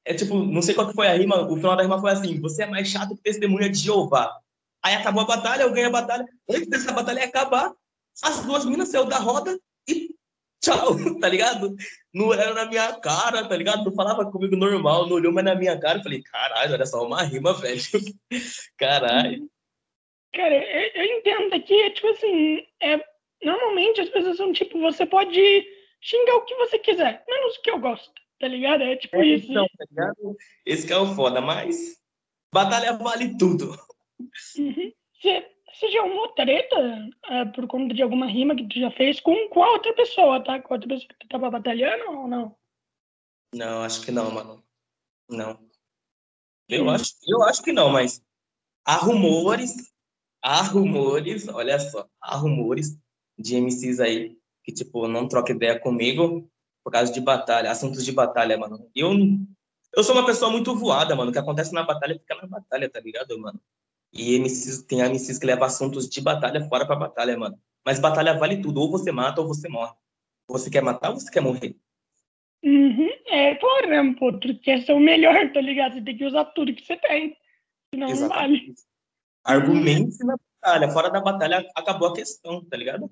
É 0.05 0.15
tipo, 0.15 0.35
não 0.35 0.63
sei 0.63 0.75
qual 0.75 0.89
que 0.89 0.95
foi 0.95 1.09
a 1.09 1.15
rima, 1.15 1.47
o 1.47 1.57
final 1.57 1.77
da 1.77 1.83
rima 1.83 2.01
foi 2.01 2.11
assim, 2.11 2.41
você 2.41 2.63
é 2.63 2.67
mais 2.67 2.89
chato 2.89 3.15
que 3.17 3.23
testemunha 3.23 3.69
de 3.69 3.79
Jeová. 3.79 4.35
Aí 4.87 4.95
acabou 4.95 5.25
a 5.25 5.27
batalha, 5.27 5.63
eu 5.63 5.71
ganhei 5.73 5.87
a 5.87 5.91
batalha. 5.91 6.25
Antes 6.49 6.69
dessa 6.69 6.93
batalha 6.93 7.25
acabar, 7.25 7.75
as 8.23 8.47
duas 8.47 8.65
minas 8.65 8.89
saíram 8.89 9.09
da 9.09 9.19
roda 9.19 9.59
e 9.89 10.11
tchau, 10.63 10.95
tá 11.21 11.29
ligado? 11.29 11.75
Não 12.15 12.33
era 12.33 12.55
na 12.55 12.67
minha 12.67 12.93
cara, 13.01 13.49
tá 13.49 13.57
ligado? 13.57 13.85
Não 13.85 13.93
falava 13.93 14.31
comigo 14.31 14.55
normal, 14.55 15.09
não 15.09 15.17
olhou 15.17 15.33
mais 15.33 15.45
na 15.45 15.57
minha 15.57 15.77
cara. 15.77 15.99
Eu 15.99 16.05
falei, 16.05 16.23
caralho, 16.23 16.75
olha 16.75 16.87
só 16.87 17.05
uma 17.05 17.21
rima, 17.25 17.53
velho. 17.59 17.81
Caralho. 18.79 19.51
Cara, 20.33 20.55
eu, 20.55 21.03
eu 21.03 21.19
entendo 21.19 21.61
que, 21.65 21.91
tipo 21.91 22.07
assim, 22.07 22.65
é, 22.81 23.05
normalmente 23.43 24.03
as 24.03 24.09
pessoas 24.09 24.37
são 24.37 24.53
tipo, 24.53 24.81
você 24.81 25.05
pode 25.05 25.67
xingar 26.01 26.37
o 26.37 26.45
que 26.45 26.55
você 26.55 26.79
quiser, 26.79 27.25
menos 27.27 27.57
o 27.57 27.63
que 27.63 27.73
eu 27.73 27.81
gosto, 27.81 28.13
tá 28.39 28.47
ligado? 28.47 28.85
É 28.85 28.95
tipo 28.95 29.17
é, 29.17 29.27
isso. 29.27 29.51
Então, 29.51 29.67
tá 29.77 29.85
ligado? 29.91 30.37
Esse 30.65 30.87
que 30.87 30.93
é 30.93 30.97
o 30.97 31.13
foda, 31.17 31.41
mas 31.41 31.97
batalha 32.55 32.93
vale 32.93 33.37
tudo. 33.37 33.77
Você, 34.43 35.91
já 35.91 36.01
arrumou 36.01 36.29
treta 36.29 36.77
uh, 36.79 37.53
por 37.53 37.67
conta 37.67 37.95
de 37.95 38.03
alguma 38.03 38.27
rima 38.27 38.57
que 38.57 38.67
tu 38.69 38.81
já 38.81 38.91
fez 38.91 39.21
com, 39.21 39.49
com 39.49 39.63
a 39.63 39.73
outra 39.73 39.93
pessoa, 39.95 40.43
tá? 40.43 40.61
Com 40.61 40.73
a 40.73 40.77
outra 40.77 40.89
pessoa 40.89 41.09
que 41.09 41.19
tu 41.19 41.29
tava 41.29 41.51
batalhando 41.51 42.11
ou 42.11 42.29
não? 42.29 42.57
Não, 43.55 43.83
acho 43.83 44.03
que 44.03 44.11
não, 44.11 44.31
mano. 44.31 44.65
Não. 45.29 45.59
Eu, 46.69 46.85
hum. 46.85 46.91
acho, 46.91 47.15
eu 47.27 47.43
acho 47.45 47.63
que 47.63 47.73
não, 47.73 47.91
mas 47.91 48.23
há 48.85 48.97
rumores, 48.97 49.93
há 50.43 50.63
rumores, 50.63 51.47
olha 51.49 51.79
só, 51.79 52.09
há 52.21 52.37
rumores 52.37 52.99
de 53.39 53.57
MCs 53.57 54.01
aí 54.01 54.37
que, 54.65 54.73
tipo, 54.73 55.07
não 55.07 55.29
troca 55.29 55.53
ideia 55.53 55.79
comigo 55.79 56.51
por 56.83 56.93
causa 56.93 57.13
de 57.13 57.21
batalha, 57.21 57.71
assuntos 57.71 58.05
de 58.05 58.13
batalha, 58.13 58.57
mano. 58.57 58.91
Eu, 58.95 59.11
eu 59.95 60.03
sou 60.03 60.15
uma 60.15 60.27
pessoa 60.27 60.51
muito 60.51 60.75
voada, 60.75 61.15
mano. 61.15 61.31
O 61.31 61.33
que 61.33 61.39
acontece 61.39 61.73
na 61.73 61.83
batalha 61.83 62.19
fica 62.19 62.35
na 62.35 62.47
batalha, 62.47 62.89
tá 62.89 63.01
ligado, 63.01 63.39
mano? 63.39 63.61
E 64.17 64.39
MCs, 64.39 64.83
tem 64.83 65.03
MCs 65.03 65.39
que 65.39 65.47
levam 65.47 65.67
assuntos 65.67 66.09
de 66.09 66.21
batalha 66.21 66.67
fora 66.69 66.87
pra 66.87 66.97
batalha, 66.97 67.37
mano. 67.37 67.59
Mas 67.85 68.01
batalha 68.01 68.39
vale 68.39 68.61
tudo. 68.63 68.81
Ou 68.81 68.91
você 68.91 69.13
mata 69.13 69.41
ou 69.41 69.47
você 69.47 69.69
morre. 69.69 69.93
Você 70.49 70.71
quer 70.71 70.83
matar 70.83 71.11
ou 71.11 71.21
você 71.21 71.31
quer 71.31 71.41
morrer? 71.41 71.77
Uhum. 72.65 73.11
É, 73.27 73.55
claro, 73.57 73.89
né, 73.89 74.15
pô? 74.19 74.33
Tu 74.33 74.59
quer 74.59 74.83
ser 74.83 74.93
o 74.93 75.01
melhor, 75.01 75.53
tá 75.53 75.61
ligado? 75.61 75.95
Você 75.95 76.03
tem 76.03 76.17
que 76.17 76.25
usar 76.25 76.47
tudo 76.47 76.75
que 76.75 76.85
você 76.85 76.97
tem. 76.97 77.37
Senão 77.95 78.09
Exatamente. 78.09 78.67
não 78.67 78.75
vale. 78.75 78.75
Argumente 79.45 80.25
na 80.25 80.37
batalha. 80.63 80.91
Fora 80.91 81.11
da 81.11 81.21
batalha, 81.21 81.69
acabou 81.75 82.09
a 82.09 82.15
questão, 82.15 82.65
tá 82.65 82.77
ligado? 82.77 83.09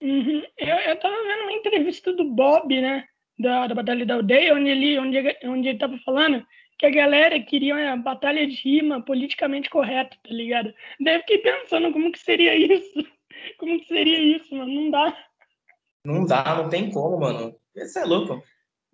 Uhum. 0.00 0.42
Eu, 0.56 0.76
eu 0.76 0.98
tava 0.98 1.14
vendo 1.14 1.42
uma 1.42 1.52
entrevista 1.52 2.12
do 2.12 2.24
Bob, 2.24 2.80
né? 2.80 3.04
Da, 3.38 3.66
da 3.66 3.74
Batalha 3.74 4.04
da 4.04 4.14
Aldeia, 4.14 4.54
onde 4.54 4.68
ele, 4.68 4.98
onde, 4.98 5.38
onde 5.44 5.68
ele 5.68 5.78
tava 5.78 5.96
falando 6.04 6.44
que 6.82 6.86
a 6.86 6.90
galera 6.90 7.40
queria 7.40 7.76
uma 7.76 7.96
batalha 7.96 8.44
de 8.44 8.56
rima 8.56 9.00
politicamente 9.00 9.70
correta, 9.70 10.16
tá 10.20 10.34
ligado? 10.34 10.74
Daí 10.98 11.14
eu 11.14 11.20
fiquei 11.20 11.38
pensando 11.38 11.92
como 11.92 12.10
que 12.10 12.18
seria 12.18 12.56
isso. 12.56 12.92
Como 13.58 13.76
que 13.80 13.86
seria 13.86 14.36
isso, 14.36 14.54
mano? 14.54 14.72
Não 14.72 14.90
dá. 14.90 15.16
Não 16.04 16.24
dá, 16.24 16.54
não 16.54 16.68
tem 16.68 16.90
como, 16.92 17.18
mano. 17.18 17.56
Esse 17.74 17.98
é 17.98 18.04
louco. 18.04 18.40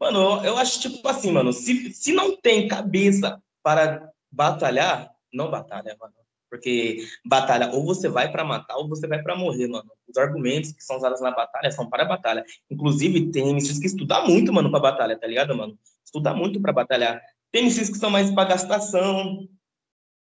Mano, 0.01 0.42
eu, 0.42 0.57
acho 0.57 0.81
tipo 0.81 1.07
assim, 1.07 1.31
mano, 1.31 1.53
se, 1.53 1.92
se 1.92 2.14
não 2.14 2.35
tem 2.35 2.66
cabeça 2.66 3.42
para 3.62 4.11
batalhar, 4.31 5.11
não 5.31 5.51
batalha, 5.51 5.94
mano. 6.01 6.14
Porque 6.48 7.05
batalha, 7.27 7.70
ou 7.74 7.85
você 7.85 8.09
vai 8.09 8.33
para 8.33 8.42
matar, 8.42 8.77
ou 8.79 8.88
você 8.88 9.07
vai 9.07 9.22
para 9.22 9.37
morrer, 9.37 9.68
mano. 9.68 9.90
Os 10.09 10.16
argumentos 10.16 10.72
que 10.72 10.83
são 10.83 10.96
usados 10.96 11.20
na 11.20 11.31
batalha 11.31 11.70
são 11.70 11.90
para 11.90 12.05
a 12.05 12.09
batalha. 12.09 12.42
Inclusive, 12.70 13.31
tem 13.31 13.51
MCs 13.51 13.79
que 13.79 13.87
estudam 13.87 14.27
muito, 14.27 14.51
mano, 14.51 14.70
para 14.70 14.81
batalha, 14.81 15.18
tá 15.18 15.27
ligado, 15.27 15.55
mano? 15.55 15.79
Estuda 16.03 16.33
muito 16.33 16.59
para 16.59 16.72
batalhar. 16.72 17.20
Tem 17.51 17.65
MCs 17.65 17.91
que 17.91 17.99
são 17.99 18.11
mais 18.11 18.31
para 18.31 18.51
gastação, 18.51 19.49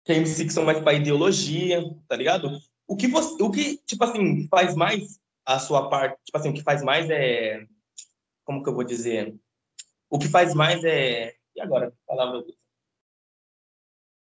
tem 0.04 0.20
MCs 0.20 0.44
que 0.44 0.54
são 0.54 0.66
mais 0.66 0.80
para 0.80 0.94
ideologia, 0.94 1.84
tá 2.08 2.16
ligado? 2.16 2.60
O 2.88 2.96
que 2.96 3.08
você, 3.08 3.42
o 3.42 3.52
que, 3.52 3.78
tipo 3.86 4.04
assim, 4.04 4.48
faz 4.48 4.76
mais 4.76 5.20
a 5.46 5.60
sua 5.60 5.90
parte, 5.90 6.20
tipo 6.26 6.38
assim, 6.38 6.50
o 6.50 6.54
que 6.54 6.64
faz 6.64 6.84
mais 6.84 7.10
é 7.10 7.66
como 8.44 8.64
que 8.64 8.70
eu 8.70 8.74
vou 8.74 8.84
dizer? 8.84 9.36
O 10.10 10.20
que 10.20 10.28
faz 10.28 10.54
mais 10.54 10.84
é 10.84 11.36
e 11.56 11.62
agora, 11.62 11.94
palavra 12.08 12.44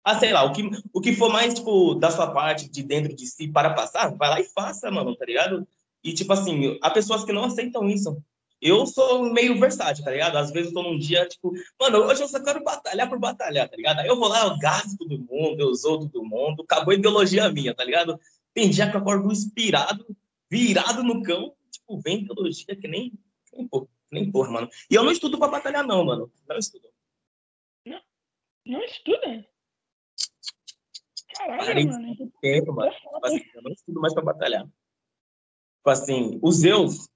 ah, 0.05 0.19
sei 0.19 0.31
lá, 0.31 0.43
o 0.43 0.53
que, 0.53 0.61
o 0.93 1.01
que 1.01 1.15
for 1.15 1.33
mais, 1.33 1.55
tipo, 1.55 1.95
da 1.95 2.11
sua 2.11 2.31
parte, 2.31 2.69
de 2.69 2.83
dentro 2.83 3.15
de 3.15 3.25
si, 3.25 3.47
para 3.47 3.73
passar, 3.73 4.15
vai 4.15 4.29
lá 4.29 4.39
e 4.39 4.43
faça, 4.43 4.91
mano, 4.91 5.15
tá 5.15 5.25
ligado? 5.25 5.67
E, 6.03 6.13
tipo 6.13 6.31
assim, 6.31 6.77
há 6.79 6.91
pessoas 6.91 7.25
que 7.25 7.33
não 7.33 7.45
aceitam 7.45 7.89
isso. 7.89 8.15
Eu 8.65 8.87
sou 8.87 9.31
meio 9.31 9.59
versátil, 9.59 10.03
tá 10.03 10.09
ligado? 10.09 10.37
Às 10.37 10.49
vezes 10.49 10.69
eu 10.69 10.73
tô 10.73 10.81
num 10.81 10.97
dia, 10.97 11.27
tipo, 11.27 11.53
mano, 11.79 11.99
hoje 11.99 12.23
eu 12.23 12.27
só 12.27 12.43
quero 12.43 12.63
batalhar 12.63 13.07
por 13.07 13.19
batalhar, 13.19 13.69
tá 13.69 13.75
ligado? 13.75 13.99
Aí 13.99 14.07
eu 14.07 14.15
vou 14.15 14.27
lá, 14.27 14.43
eu 14.43 14.57
gasto 14.57 14.97
todo 14.97 15.19
mundo, 15.19 15.59
eu 15.59 15.75
sou 15.75 15.99
todo 15.99 16.25
mundo, 16.25 16.63
acabou 16.63 16.91
a 16.91 16.95
ideologia 16.95 17.47
minha, 17.51 17.75
tá 17.75 17.83
ligado? 17.83 18.19
Tem 18.55 18.67
dia 18.71 18.89
que 18.89 18.97
eu 18.97 19.01
acordo 19.01 19.31
inspirado, 19.31 20.03
virado 20.49 21.03
no 21.03 21.21
cão, 21.21 21.55
tipo, 21.69 21.99
vem 22.01 22.23
ideologia 22.23 22.75
que 22.75 22.87
nem, 22.87 23.13
nem 23.53 23.67
porra, 23.67 23.87
nem 24.11 24.31
porra, 24.31 24.49
mano. 24.49 24.69
E 24.89 24.95
eu 24.95 25.03
não 25.03 25.11
estudo 25.11 25.37
pra 25.37 25.47
batalhar, 25.47 25.85
não, 25.85 26.03
mano. 26.03 26.31
Não 26.49 26.57
estudo. 26.57 26.89
Não, 27.85 28.01
não 28.65 28.83
estuda? 28.83 29.47
Caralho, 31.37 31.65
Parei 31.65 31.85
mano. 31.85 32.31
Tempo, 32.41 32.73
mano. 32.73 32.91
Tipo 32.91 33.27
assim, 33.27 33.41
eu 33.53 33.61
não 33.61 33.71
estudo 33.71 34.01
mais 34.01 34.13
pra 34.15 34.23
batalhar. 34.23 34.63
Tipo 34.63 35.89
assim, 35.91 36.39
o 36.41 36.51
Zeus, 36.51 37.07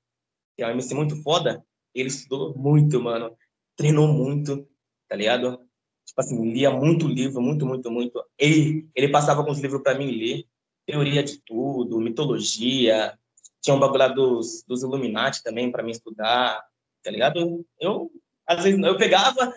que 0.59 0.63
é 0.63 0.67
um 0.67 0.71
MC 0.71 0.93
muito 0.93 1.15
foda, 1.23 1.63
ele 1.95 2.09
estudou 2.09 2.53
muito, 2.57 3.01
mano. 3.01 3.33
Treinou 3.77 4.09
muito, 4.09 4.67
tá 5.07 5.15
ligado? 5.15 5.57
Tipo 6.05 6.19
assim, 6.19 6.51
lia 6.51 6.69
muito 6.69 7.07
livro, 7.07 7.41
muito, 7.41 7.65
muito, 7.65 7.89
muito. 7.89 8.21
Ele, 8.37 8.89
ele 8.93 9.07
passava 9.07 9.49
os 9.49 9.59
livros 9.59 9.81
para 9.81 9.97
mim 9.97 10.11
ler. 10.11 10.45
Teoria 10.85 11.23
de 11.23 11.41
tudo, 11.45 12.01
mitologia. 12.01 13.17
Tinha 13.61 13.73
um 13.73 13.79
bagulho 13.79 14.13
dos, 14.13 14.65
dos 14.67 14.83
Illuminati 14.83 15.41
também 15.41 15.71
para 15.71 15.81
mim 15.81 15.91
estudar, 15.91 16.61
tá 17.01 17.09
ligado? 17.09 17.65
Eu, 17.79 18.11
às 18.45 18.63
vezes, 18.63 18.79
eu 18.81 18.97
pegava 18.97 19.53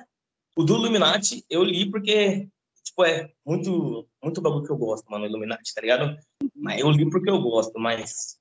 o 0.56 0.62
do 0.62 0.76
Illuminati, 0.76 1.44
eu 1.50 1.64
li 1.64 1.90
porque 1.90 2.48
tipo, 2.84 3.04
é 3.04 3.32
muito, 3.44 4.08
muito 4.22 4.40
bagulho 4.40 4.64
que 4.64 4.70
eu 4.70 4.76
gosto, 4.76 5.10
mano, 5.10 5.26
Illuminati, 5.26 5.74
tá 5.74 5.80
ligado? 5.80 6.16
Mas 6.54 6.80
eu 6.80 6.90
li 6.90 7.08
porque 7.10 7.30
eu 7.30 7.40
gosto, 7.40 7.72
mas 7.78 8.38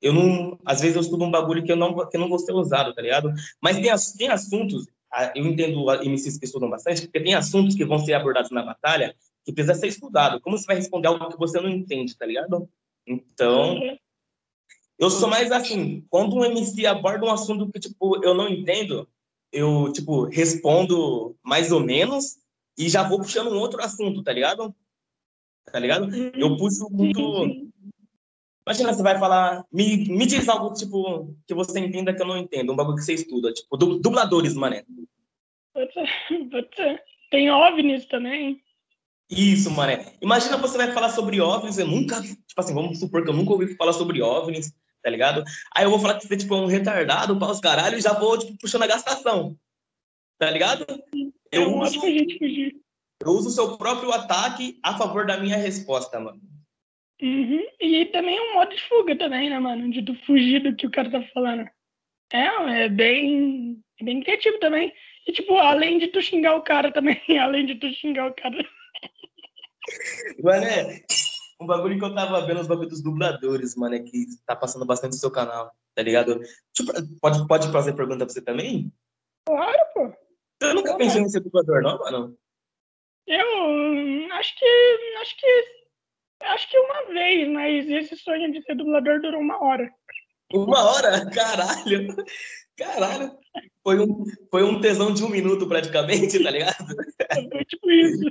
eu 0.00 0.12
não, 0.12 0.58
às 0.64 0.80
vezes 0.80 0.96
eu 0.96 1.02
estudo 1.02 1.24
um 1.24 1.30
bagulho 1.30 1.62
que 1.62 1.70
eu 1.70 1.76
não, 1.76 1.94
que 2.08 2.16
eu 2.16 2.20
não 2.20 2.28
vou 2.28 2.38
ser 2.38 2.52
usado, 2.52 2.94
tá 2.94 3.02
ligado? 3.02 3.32
Mas 3.60 3.76
tem, 3.76 3.92
tem 4.16 4.28
assuntos, 4.28 4.86
eu 5.34 5.46
entendo 5.46 5.84
MCs 6.02 6.38
que 6.38 6.44
estudam 6.44 6.70
bastante, 6.70 7.02
porque 7.02 7.20
tem 7.20 7.34
assuntos 7.34 7.74
que 7.74 7.84
vão 7.84 7.98
ser 7.98 8.14
abordados 8.14 8.50
na 8.50 8.62
batalha 8.62 9.14
que 9.44 9.52
precisa 9.52 9.74
ser 9.74 9.88
estudado. 9.88 10.40
Como 10.40 10.56
você 10.56 10.66
vai 10.66 10.76
responder 10.76 11.08
algo 11.08 11.28
que 11.28 11.38
você 11.38 11.60
não 11.60 11.68
entende, 11.68 12.16
tá 12.16 12.26
ligado? 12.26 12.68
Então, 13.06 13.78
eu 14.98 15.10
sou 15.10 15.28
mais 15.28 15.50
assim, 15.50 16.04
quando 16.08 16.36
um 16.36 16.44
MC 16.44 16.86
aborda 16.86 17.26
um 17.26 17.32
assunto 17.32 17.70
que, 17.72 17.80
tipo, 17.80 18.22
eu 18.24 18.34
não 18.34 18.48
entendo, 18.48 19.08
eu, 19.52 19.90
tipo, 19.92 20.24
respondo 20.24 21.36
mais 21.42 21.72
ou 21.72 21.80
menos, 21.80 22.38
e 22.78 22.88
já 22.88 23.02
vou 23.02 23.18
puxando 23.18 23.50
um 23.50 23.58
outro 23.58 23.82
assunto, 23.82 24.22
tá 24.22 24.32
ligado? 24.32 24.74
Tá 25.70 25.78
ligado? 25.78 26.14
Eu 26.34 26.56
puxo 26.56 26.88
muito. 26.90 27.70
Imagina, 28.66 28.92
você 28.92 29.02
vai 29.02 29.18
falar. 29.18 29.64
Me, 29.72 30.08
me 30.08 30.26
diz 30.26 30.48
algo, 30.48 30.74
tipo, 30.74 31.34
que 31.46 31.54
você 31.54 31.80
entenda 31.80 32.14
que 32.14 32.22
eu 32.22 32.26
não 32.26 32.36
entendo, 32.36 32.72
um 32.72 32.76
bagulho 32.76 32.96
que 32.96 33.02
você 33.02 33.14
estuda, 33.14 33.52
tipo, 33.52 33.76
dubladores, 33.76 34.54
mané. 34.54 34.84
Pode 35.72 35.92
ser, 35.92 36.08
pode 36.50 36.68
ser. 36.76 37.02
Tem 37.30 37.50
OVNIs 37.50 38.06
também. 38.06 38.60
Isso, 39.30 39.70
mané. 39.70 40.12
Imagina 40.20 40.56
você 40.56 40.76
vai 40.76 40.92
falar 40.92 41.10
sobre 41.10 41.40
OVNIs, 41.40 41.78
eu 41.78 41.86
nunca, 41.86 42.20
tipo 42.20 42.58
assim, 42.58 42.74
vamos 42.74 42.98
supor 42.98 43.22
que 43.22 43.30
eu 43.30 43.34
nunca 43.34 43.52
ouvi 43.52 43.76
falar 43.76 43.92
sobre 43.92 44.20
OVNIs, 44.20 44.74
tá 45.02 45.08
ligado? 45.08 45.44
Aí 45.74 45.84
eu 45.84 45.90
vou 45.90 46.00
falar 46.00 46.18
que 46.18 46.26
você, 46.26 46.36
tipo, 46.36 46.54
é 46.54 46.58
um 46.58 46.66
retardado, 46.66 47.38
para 47.38 47.52
os 47.52 47.60
caralho, 47.60 47.96
e 47.96 48.02
já 48.02 48.12
vou, 48.12 48.36
tipo, 48.36 48.58
puxando 48.58 48.82
a 48.82 48.88
gastação, 48.88 49.56
tá 50.36 50.50
ligado? 50.50 50.84
Eu, 51.52 51.62
eu 51.62 51.78
uso, 51.78 52.00
eu 52.04 53.30
uso 53.30 53.48
o 53.48 53.52
seu 53.52 53.78
próprio 53.78 54.12
ataque 54.12 54.78
a 54.82 54.98
favor 54.98 55.26
da 55.26 55.38
minha 55.38 55.56
resposta, 55.56 56.18
mano. 56.18 56.40
Uhum. 57.22 57.66
E 57.80 58.06
também 58.06 58.36
é 58.36 58.42
um 58.42 58.54
modo 58.54 58.74
de 58.74 58.82
fuga 58.82 59.16
também, 59.16 59.50
né, 59.50 59.58
mano? 59.58 59.90
De 59.90 60.02
tu 60.02 60.14
fugir 60.26 60.62
do 60.62 60.74
que 60.74 60.86
o 60.86 60.90
cara 60.90 61.10
tá 61.10 61.22
falando. 61.34 61.68
É, 62.32 62.84
é 62.84 62.88
bem, 62.88 63.82
é 64.00 64.04
bem 64.04 64.22
criativo 64.22 64.58
também. 64.58 64.92
E, 65.26 65.32
tipo, 65.32 65.56
além 65.56 65.98
de 65.98 66.08
tu 66.08 66.22
xingar 66.22 66.56
o 66.56 66.62
cara 66.62 66.92
também, 66.92 67.20
além 67.38 67.66
de 67.66 67.74
tu 67.74 67.90
xingar 67.90 68.28
o 68.28 68.34
cara. 68.34 68.56
Mano, 70.42 70.64
é 70.64 71.02
um 71.60 71.66
bagulho 71.66 71.98
que 71.98 72.04
eu 72.04 72.14
tava 72.14 72.46
vendo, 72.46 72.60
os 72.60 72.68
bagulhos 72.68 72.90
dos 72.90 73.02
dubladores, 73.02 73.76
mano, 73.76 73.96
é 73.96 74.00
que 74.00 74.26
tá 74.46 74.56
passando 74.56 74.86
bastante 74.86 75.12
no 75.12 75.18
seu 75.18 75.30
canal, 75.30 75.70
tá 75.94 76.02
ligado? 76.02 76.40
Pode, 77.20 77.46
pode 77.46 77.70
fazer 77.70 77.92
pergunta 77.92 78.24
pra 78.24 78.32
você 78.32 78.40
também? 78.40 78.90
Claro, 79.46 79.78
pô. 79.92 80.12
Você 80.62 80.74
nunca 80.74 80.96
pensou 80.96 81.20
em 81.20 81.28
ser 81.28 81.40
dublador, 81.40 81.82
não, 81.82 81.98
mano? 81.98 82.38
Eu 83.26 84.32
acho 84.32 84.58
que. 84.58 84.64
Acho 85.20 85.36
que. 85.36 85.79
Acho 86.42 86.70
que 86.70 86.78
uma 86.78 87.04
vez, 87.12 87.48
mas 87.48 87.88
esse 87.88 88.16
sonho 88.16 88.50
de 88.52 88.62
ser 88.62 88.74
dublador 88.74 89.20
durou 89.20 89.40
uma 89.40 89.62
hora. 89.62 89.90
Uma 90.52 90.90
hora? 90.90 91.30
Caralho! 91.30 92.16
Caralho! 92.76 93.30
Foi 93.82 94.00
um, 94.00 94.24
foi 94.50 94.62
um 94.62 94.80
tesão 94.80 95.12
de 95.12 95.22
um 95.22 95.28
minuto 95.28 95.66
praticamente, 95.68 96.42
tá 96.42 96.50
ligado? 96.50 96.86
Foi 97.50 97.64
tipo 97.64 97.90
isso. 97.90 98.30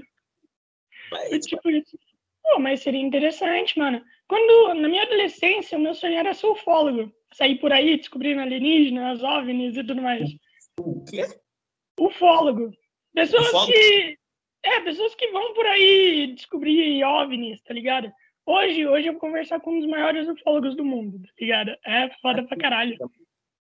Mas... 1.11 1.29
Foi 1.29 1.39
tipo 1.39 1.69
isso. 1.69 1.97
Pô, 2.43 2.59
mas 2.59 2.81
seria 2.81 3.01
interessante, 3.01 3.77
mano. 3.77 4.01
Quando, 4.27 4.73
na 4.75 4.87
minha 4.87 5.03
adolescência, 5.03 5.77
o 5.77 5.81
meu 5.81 5.93
sonho 5.93 6.17
era 6.17 6.33
ser 6.33 6.47
ufólogo. 6.47 7.11
sair 7.33 7.59
por 7.59 7.71
aí 7.71 7.97
descobrindo 7.97 8.41
alienígenas, 8.41 9.23
OVNIs 9.23 9.77
e 9.77 9.83
tudo 9.83 10.01
mais. 10.01 10.29
O 10.79 11.03
quê? 11.05 11.25
Ufólogo. 11.99 12.71
Pessoas 13.13 13.47
Ufólogo? 13.47 13.71
que. 13.71 14.18
É, 14.63 14.81
pessoas 14.81 15.15
que 15.15 15.31
vão 15.31 15.53
por 15.53 15.65
aí 15.65 16.33
descobrir 16.35 17.03
OVNIs, 17.03 17.61
tá 17.61 17.73
ligado? 17.73 18.11
Hoje, 18.45 18.85
hoje 18.85 19.07
eu 19.07 19.13
vou 19.13 19.21
conversar 19.21 19.59
com 19.59 19.71
um 19.71 19.79
dos 19.79 19.89
maiores 19.89 20.27
ufólogos 20.27 20.75
do 20.75 20.83
mundo, 20.83 21.21
tá 21.21 21.33
ligado? 21.39 21.71
É 21.85 22.09
foda 22.21 22.43
pra 22.43 22.57
caralho. 22.57 22.97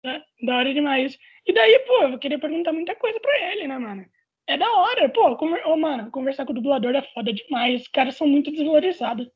Né? 0.03 0.23
Da 0.43 0.57
hora 0.57 0.73
demais. 0.73 1.17
E 1.45 1.53
daí, 1.53 1.79
pô, 1.79 2.03
eu 2.03 2.09
vou 2.11 2.19
querer 2.19 2.39
perguntar 2.39 2.71
muita 2.71 2.95
coisa 2.95 3.19
pra 3.19 3.51
ele, 3.51 3.67
né, 3.67 3.77
mano? 3.77 4.05
É 4.47 4.57
da 4.57 4.71
hora, 4.71 5.09
pô. 5.09 5.35
Conver... 5.35 5.67
Ô, 5.67 5.75
mano, 5.75 6.09
conversar 6.09 6.45
com 6.45 6.53
o 6.53 6.55
dublador 6.55 6.95
é 6.95 7.01
foda 7.13 7.33
demais. 7.33 7.81
Os 7.81 7.87
caras 7.89 8.15
são 8.15 8.25
muito 8.25 8.49
desvalorizados. 8.49 9.27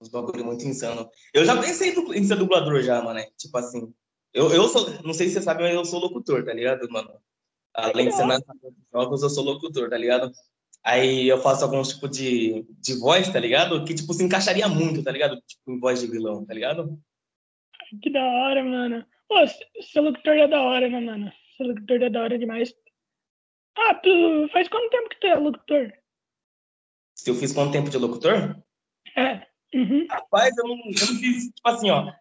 Uns 0.00 0.08
bagulho 0.08 0.44
muito 0.44 0.64
insano. 0.64 1.08
Eu 1.32 1.44
já 1.44 1.60
pensei 1.60 1.94
em 2.14 2.24
ser 2.24 2.36
dublador 2.36 2.80
já, 2.82 3.02
mano. 3.02 3.14
né? 3.14 3.26
Tipo 3.36 3.58
assim, 3.58 3.92
eu, 4.32 4.50
eu 4.52 4.68
sou, 4.68 4.90
não 5.02 5.12
sei 5.12 5.28
se 5.28 5.34
você 5.34 5.42
sabe, 5.42 5.62
mas 5.62 5.74
eu 5.74 5.84
sou 5.84 6.00
locutor, 6.00 6.44
tá 6.44 6.52
ligado, 6.52 6.90
mano? 6.90 7.10
Além 7.74 8.08
de 8.08 8.14
ser 8.14 8.24
jogos, 8.92 9.22
eu 9.22 9.30
sou 9.30 9.44
locutor, 9.44 9.90
tá 9.90 9.98
ligado? 9.98 10.32
Aí 10.86 11.26
eu 11.26 11.42
faço 11.42 11.64
alguns 11.64 11.88
tipo 11.88 12.08
de, 12.08 12.64
de 12.78 12.94
voz, 13.00 13.28
tá 13.28 13.40
ligado? 13.40 13.84
Que, 13.84 13.92
tipo, 13.92 14.14
se 14.14 14.22
encaixaria 14.22 14.68
muito, 14.68 15.02
tá 15.02 15.10
ligado? 15.10 15.36
Tipo, 15.44 15.72
em 15.72 15.80
voz 15.80 16.00
de 16.00 16.06
vilão, 16.06 16.46
tá 16.46 16.54
ligado? 16.54 16.96
Que 18.00 18.08
da 18.08 18.22
hora, 18.24 18.62
mano. 18.62 19.04
Pô, 19.28 19.34
ser 19.82 20.00
locutor 20.00 20.34
é 20.34 20.46
da 20.46 20.62
hora, 20.62 20.88
né, 20.88 21.00
mano? 21.00 21.32
Ser 21.56 21.64
locutor 21.64 22.00
é 22.00 22.08
da 22.08 22.22
hora 22.22 22.38
demais. 22.38 22.72
Ah, 23.76 23.94
tu 23.94 24.48
faz 24.52 24.68
quanto 24.68 24.90
tempo 24.90 25.08
que 25.08 25.18
tu 25.18 25.26
é 25.26 25.34
locutor? 25.34 25.92
Se 27.16 27.30
eu 27.30 27.34
fiz 27.34 27.52
quanto 27.52 27.72
tempo 27.72 27.90
de 27.90 27.98
locutor? 27.98 28.56
É. 29.16 29.44
Uhum. 29.74 30.06
Rapaz, 30.08 30.56
eu 30.56 30.68
não, 30.68 30.76
eu 30.76 31.06
não 31.12 31.20
fiz, 31.20 31.46
tipo 31.46 31.68
assim, 31.68 31.90
ó. 31.90 32.12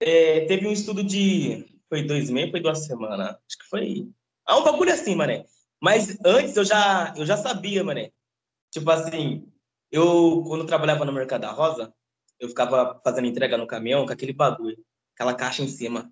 É, 0.00 0.46
teve 0.46 0.66
um 0.66 0.72
estudo 0.72 1.04
de. 1.04 1.64
Foi 1.88 2.02
dois 2.02 2.28
meses, 2.28 2.50
foi 2.50 2.60
duas 2.60 2.84
semanas. 2.84 3.28
Acho 3.28 3.58
que 3.58 3.68
foi. 3.70 4.08
Ah, 4.44 4.58
um 4.58 4.64
bagulho 4.64 4.92
assim, 4.92 5.14
mané. 5.14 5.44
Mas 5.80 6.18
antes 6.24 6.56
eu 6.56 6.64
já, 6.64 7.14
eu 7.16 7.24
já 7.24 7.36
sabia, 7.36 7.82
mané. 7.82 8.10
Tipo 8.70 8.90
assim, 8.90 9.48
eu, 9.90 10.44
quando 10.46 10.60
eu 10.60 10.66
trabalhava 10.66 11.04
no 11.04 11.12
Mercado 11.12 11.42
da 11.42 11.50
Rosa, 11.50 11.92
eu 12.38 12.48
ficava 12.48 13.00
fazendo 13.02 13.26
entrega 13.26 13.56
no 13.56 13.66
caminhão 13.66 14.06
com 14.06 14.12
aquele 14.12 14.32
bagulho, 14.32 14.78
aquela 15.14 15.34
caixa 15.34 15.62
em 15.62 15.68
cima. 15.68 16.10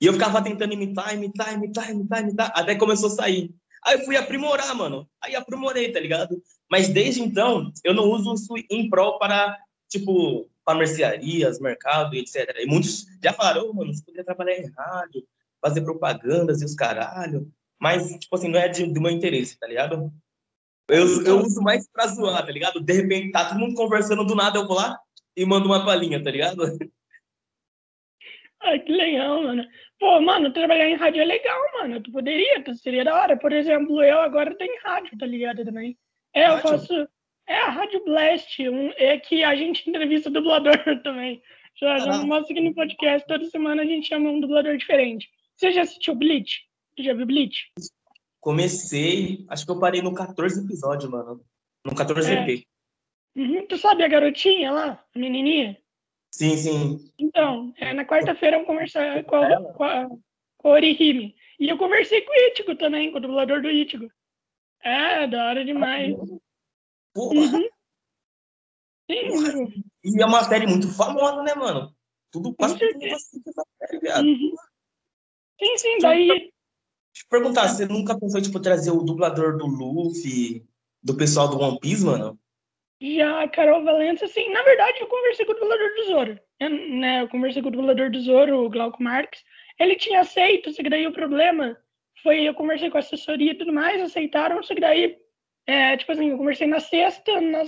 E 0.00 0.06
eu 0.06 0.12
ficava 0.12 0.42
tentando 0.42 0.72
imitar, 0.72 1.12
imitar, 1.14 1.52
imitar, 1.52 1.90
imitar, 1.90 2.22
imitar, 2.22 2.52
até 2.54 2.76
começou 2.76 3.08
a 3.08 3.12
sair. 3.12 3.54
Aí 3.84 3.98
eu 3.98 4.04
fui 4.04 4.16
aprimorar, 4.16 4.74
mano. 4.74 5.08
Aí 5.22 5.34
aprimorei, 5.34 5.92
tá 5.92 6.00
ligado? 6.00 6.40
Mas 6.70 6.88
desde 6.88 7.20
então, 7.20 7.72
eu 7.84 7.94
não 7.94 8.04
uso 8.04 8.34
isso 8.34 8.54
em 8.70 8.88
prol 8.88 9.18
para, 9.18 9.58
tipo, 9.88 10.48
para 10.64 10.78
mercearias, 10.78 11.58
mercado 11.58 12.14
etc. 12.14 12.56
E 12.58 12.66
muitos 12.66 13.06
já 13.22 13.32
falaram, 13.32 13.68
oh, 13.68 13.72
mano, 13.72 13.92
você 13.92 14.02
poderia 14.04 14.24
trabalhar 14.24 14.58
em 14.58 14.70
rádio, 14.76 15.26
fazer 15.60 15.80
propagandas 15.80 16.60
e 16.60 16.64
os 16.64 16.74
caralho. 16.74 17.50
Mas, 17.80 18.10
tipo 18.18 18.34
assim, 18.34 18.48
não 18.48 18.58
é 18.58 18.68
de, 18.68 18.86
do 18.86 19.00
meu 19.00 19.10
interesse, 19.10 19.58
tá 19.58 19.66
ligado? 19.66 20.12
Eu, 20.88 21.24
eu 21.24 21.40
uso 21.40 21.60
mais 21.60 21.88
pra 21.90 22.06
zoar, 22.06 22.44
tá 22.44 22.50
ligado? 22.50 22.80
De 22.80 22.92
repente, 22.92 23.30
tá 23.30 23.48
todo 23.48 23.58
mundo 23.58 23.74
conversando 23.74 24.24
do 24.24 24.34
nada, 24.34 24.58
eu 24.58 24.66
vou 24.66 24.76
lá 24.76 24.98
e 25.36 25.44
mando 25.44 25.66
uma 25.66 25.84
palhinha, 25.84 26.22
tá 26.22 26.30
ligado? 26.30 26.62
Ai, 28.60 28.80
que 28.80 28.90
legal, 28.90 29.42
mano. 29.42 29.64
Pô, 30.00 30.20
mano, 30.20 30.52
trabalhar 30.52 30.88
em 30.88 30.96
rádio 30.96 31.22
é 31.22 31.24
legal, 31.24 31.60
mano. 31.74 32.02
Tu 32.02 32.10
poderia, 32.10 32.62
tu 32.64 32.74
seria 32.74 33.04
da 33.04 33.14
hora. 33.14 33.36
Por 33.36 33.52
exemplo, 33.52 34.02
eu 34.02 34.18
agora 34.18 34.56
tenho 34.56 34.82
rádio, 34.82 35.16
tá 35.16 35.26
ligado 35.26 35.64
também? 35.64 35.96
É, 36.34 36.46
eu 36.46 36.54
Rádio? 36.54 36.70
faço. 36.70 37.08
É 37.46 37.60
a 37.60 37.70
Rádio 37.70 38.04
Blast, 38.04 38.68
um, 38.68 38.92
é 38.96 39.18
que 39.18 39.42
a 39.42 39.54
gente 39.56 39.88
entrevista 39.88 40.28
dublador 40.28 40.74
também. 41.02 41.40
Já, 41.76 41.98
já 41.98 42.18
mostra 42.18 42.52
aqui 42.52 42.60
no 42.60 42.74
podcast, 42.74 43.26
toda 43.26 43.44
semana 43.46 43.82
a 43.82 43.86
gente 43.86 44.08
chama 44.08 44.28
um 44.28 44.40
dublador 44.40 44.76
diferente. 44.76 45.30
Você 45.56 45.70
já 45.70 45.82
assistiu 45.82 46.14
Bleach? 46.14 46.67
Você 46.98 47.04
já 47.04 47.14
viu 47.14 47.26
Bleach? 47.26 47.72
Comecei, 48.40 49.46
acho 49.48 49.64
que 49.64 49.70
eu 49.70 49.78
parei 49.78 50.02
no 50.02 50.12
14 50.12 50.64
episódio, 50.64 51.08
mano. 51.08 51.44
No 51.84 51.94
14 51.94 52.28
É. 52.28 52.50
EP. 52.50 52.66
Uhum. 53.36 53.64
Tu 53.68 53.78
sabe 53.78 54.02
a 54.02 54.08
garotinha 54.08 54.72
lá, 54.72 55.04
a 55.14 55.18
menininha? 55.18 55.80
Sim, 56.34 56.56
sim. 56.56 57.12
Então, 57.16 57.72
é, 57.76 57.94
na 57.94 58.04
quarta-feira 58.04 58.56
eu 58.56 58.64
conversar 58.64 59.22
com 59.22 59.36
a, 59.36 59.72
com, 59.74 59.84
a, 59.84 60.08
com 60.56 60.68
a 60.68 60.72
Orihime. 60.72 61.36
E 61.60 61.68
eu 61.68 61.78
conversei 61.78 62.20
com 62.22 62.32
o 62.32 62.34
Ichigo 62.34 62.74
também, 62.74 63.12
com 63.12 63.18
o 63.18 63.20
dublador 63.20 63.62
do 63.62 63.70
Ichigo. 63.70 64.10
É, 64.82 65.28
da 65.28 65.50
hora 65.50 65.64
demais. 65.64 66.16
Porra, 67.14 67.34
Uhum. 67.34 67.68
Sim, 69.08 69.28
mano. 69.40 69.72
e 70.04 70.20
é 70.20 70.26
uma 70.26 70.42
série 70.42 70.66
muito 70.66 70.92
famosa, 70.92 71.44
né, 71.44 71.54
mano? 71.54 71.94
Tudo 72.32 72.56
mundo 72.58 72.76
certeza. 72.76 73.14
assiste 73.14 73.48
essa 73.48 73.62
série, 73.78 74.00
viado. 74.00 74.24
Uhum. 74.24 74.54
Sim, 75.60 75.76
sim, 75.78 75.98
daí. 76.00 76.52
Deixa 77.18 77.26
eu 77.26 77.30
perguntar, 77.30 77.68
você 77.68 77.84
nunca 77.84 78.16
pensou, 78.16 78.40
tipo, 78.40 78.60
trazer 78.60 78.92
o 78.92 79.02
dublador 79.02 79.56
do 79.56 79.66
Luffy, 79.66 80.64
do 81.02 81.16
pessoal 81.16 81.48
do 81.48 81.58
One 81.58 81.80
Piece, 81.80 82.04
mano? 82.04 82.38
Já 83.00 83.48
Carol 83.48 83.82
Valença, 83.82 84.24
assim, 84.24 84.48
na 84.52 84.62
verdade 84.62 85.00
eu 85.00 85.08
conversei 85.08 85.44
com 85.44 85.52
o 85.52 85.54
dublador 85.56 85.88
do 85.96 86.04
Zoro. 86.06 86.40
Eu, 86.60 86.70
né, 86.70 87.22
eu 87.22 87.28
conversei 87.28 87.60
com 87.60 87.68
o 87.68 87.72
dublador 87.72 88.10
do 88.10 88.20
Zoro, 88.20 88.64
o 88.64 88.70
Glauco 88.70 89.02
Marques. 89.02 89.42
Ele 89.80 89.96
tinha 89.96 90.20
aceito, 90.20 90.72
só 90.72 90.80
que 90.80 90.90
daí 90.90 91.06
o 91.08 91.12
problema 91.12 91.76
foi, 92.22 92.42
eu 92.42 92.54
conversei 92.54 92.88
com 92.88 92.98
a 92.98 93.00
assessoria 93.00 93.50
e 93.50 93.58
tudo 93.58 93.72
mais, 93.72 94.00
aceitaram, 94.00 94.62
só 94.62 94.74
que 94.74 94.80
daí, 94.80 95.16
é, 95.66 95.96
tipo 95.96 96.12
assim, 96.12 96.30
eu 96.30 96.38
conversei 96.38 96.68
na 96.68 96.78
sexta, 96.78 97.40
na, 97.40 97.64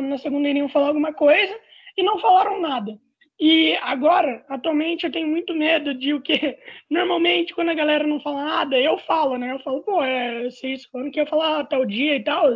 na 0.00 0.18
segunda 0.18 0.48
iriam 0.48 0.68
falar 0.68 0.88
alguma 0.88 1.12
coisa 1.12 1.54
e 1.96 2.02
não 2.02 2.18
falaram 2.18 2.58
nada. 2.58 2.98
E 3.46 3.76
agora, 3.82 4.42
atualmente, 4.48 5.04
eu 5.04 5.12
tenho 5.12 5.28
muito 5.28 5.52
medo 5.54 5.92
de 5.92 6.14
o 6.14 6.22
que 6.22 6.58
normalmente 6.88 7.54
quando 7.54 7.68
a 7.68 7.74
galera 7.74 8.06
não 8.06 8.18
fala 8.18 8.42
nada, 8.42 8.80
eu 8.80 8.96
falo, 8.96 9.36
né? 9.36 9.52
Eu 9.52 9.58
falo, 9.58 9.82
pô, 9.82 10.02
é, 10.02 10.44
vocês 10.44 10.86
quando 10.86 11.10
que 11.10 11.20
eu 11.20 11.26
falar 11.26 11.62
tal 11.66 11.84
dia 11.84 12.16
e 12.16 12.24
tal. 12.24 12.54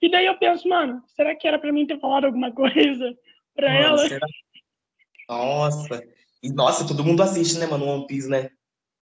E 0.00 0.10
daí 0.10 0.24
eu 0.24 0.38
penso, 0.38 0.66
mano, 0.66 1.02
será 1.08 1.36
que 1.36 1.46
era 1.46 1.58
pra 1.58 1.70
mim 1.70 1.84
ter 1.84 2.00
falado 2.00 2.24
alguma 2.24 2.50
coisa 2.56 3.14
pra 3.54 3.74
Mano, 3.74 3.84
ela? 3.84 4.08
será? 4.08 4.26
Nossa. 5.28 6.02
E, 6.42 6.50
nossa, 6.50 6.88
todo 6.88 7.04
mundo 7.04 7.22
assiste, 7.22 7.58
né, 7.58 7.66
mano, 7.66 7.84
One 7.84 8.06
Piece, 8.06 8.30
né? 8.30 8.48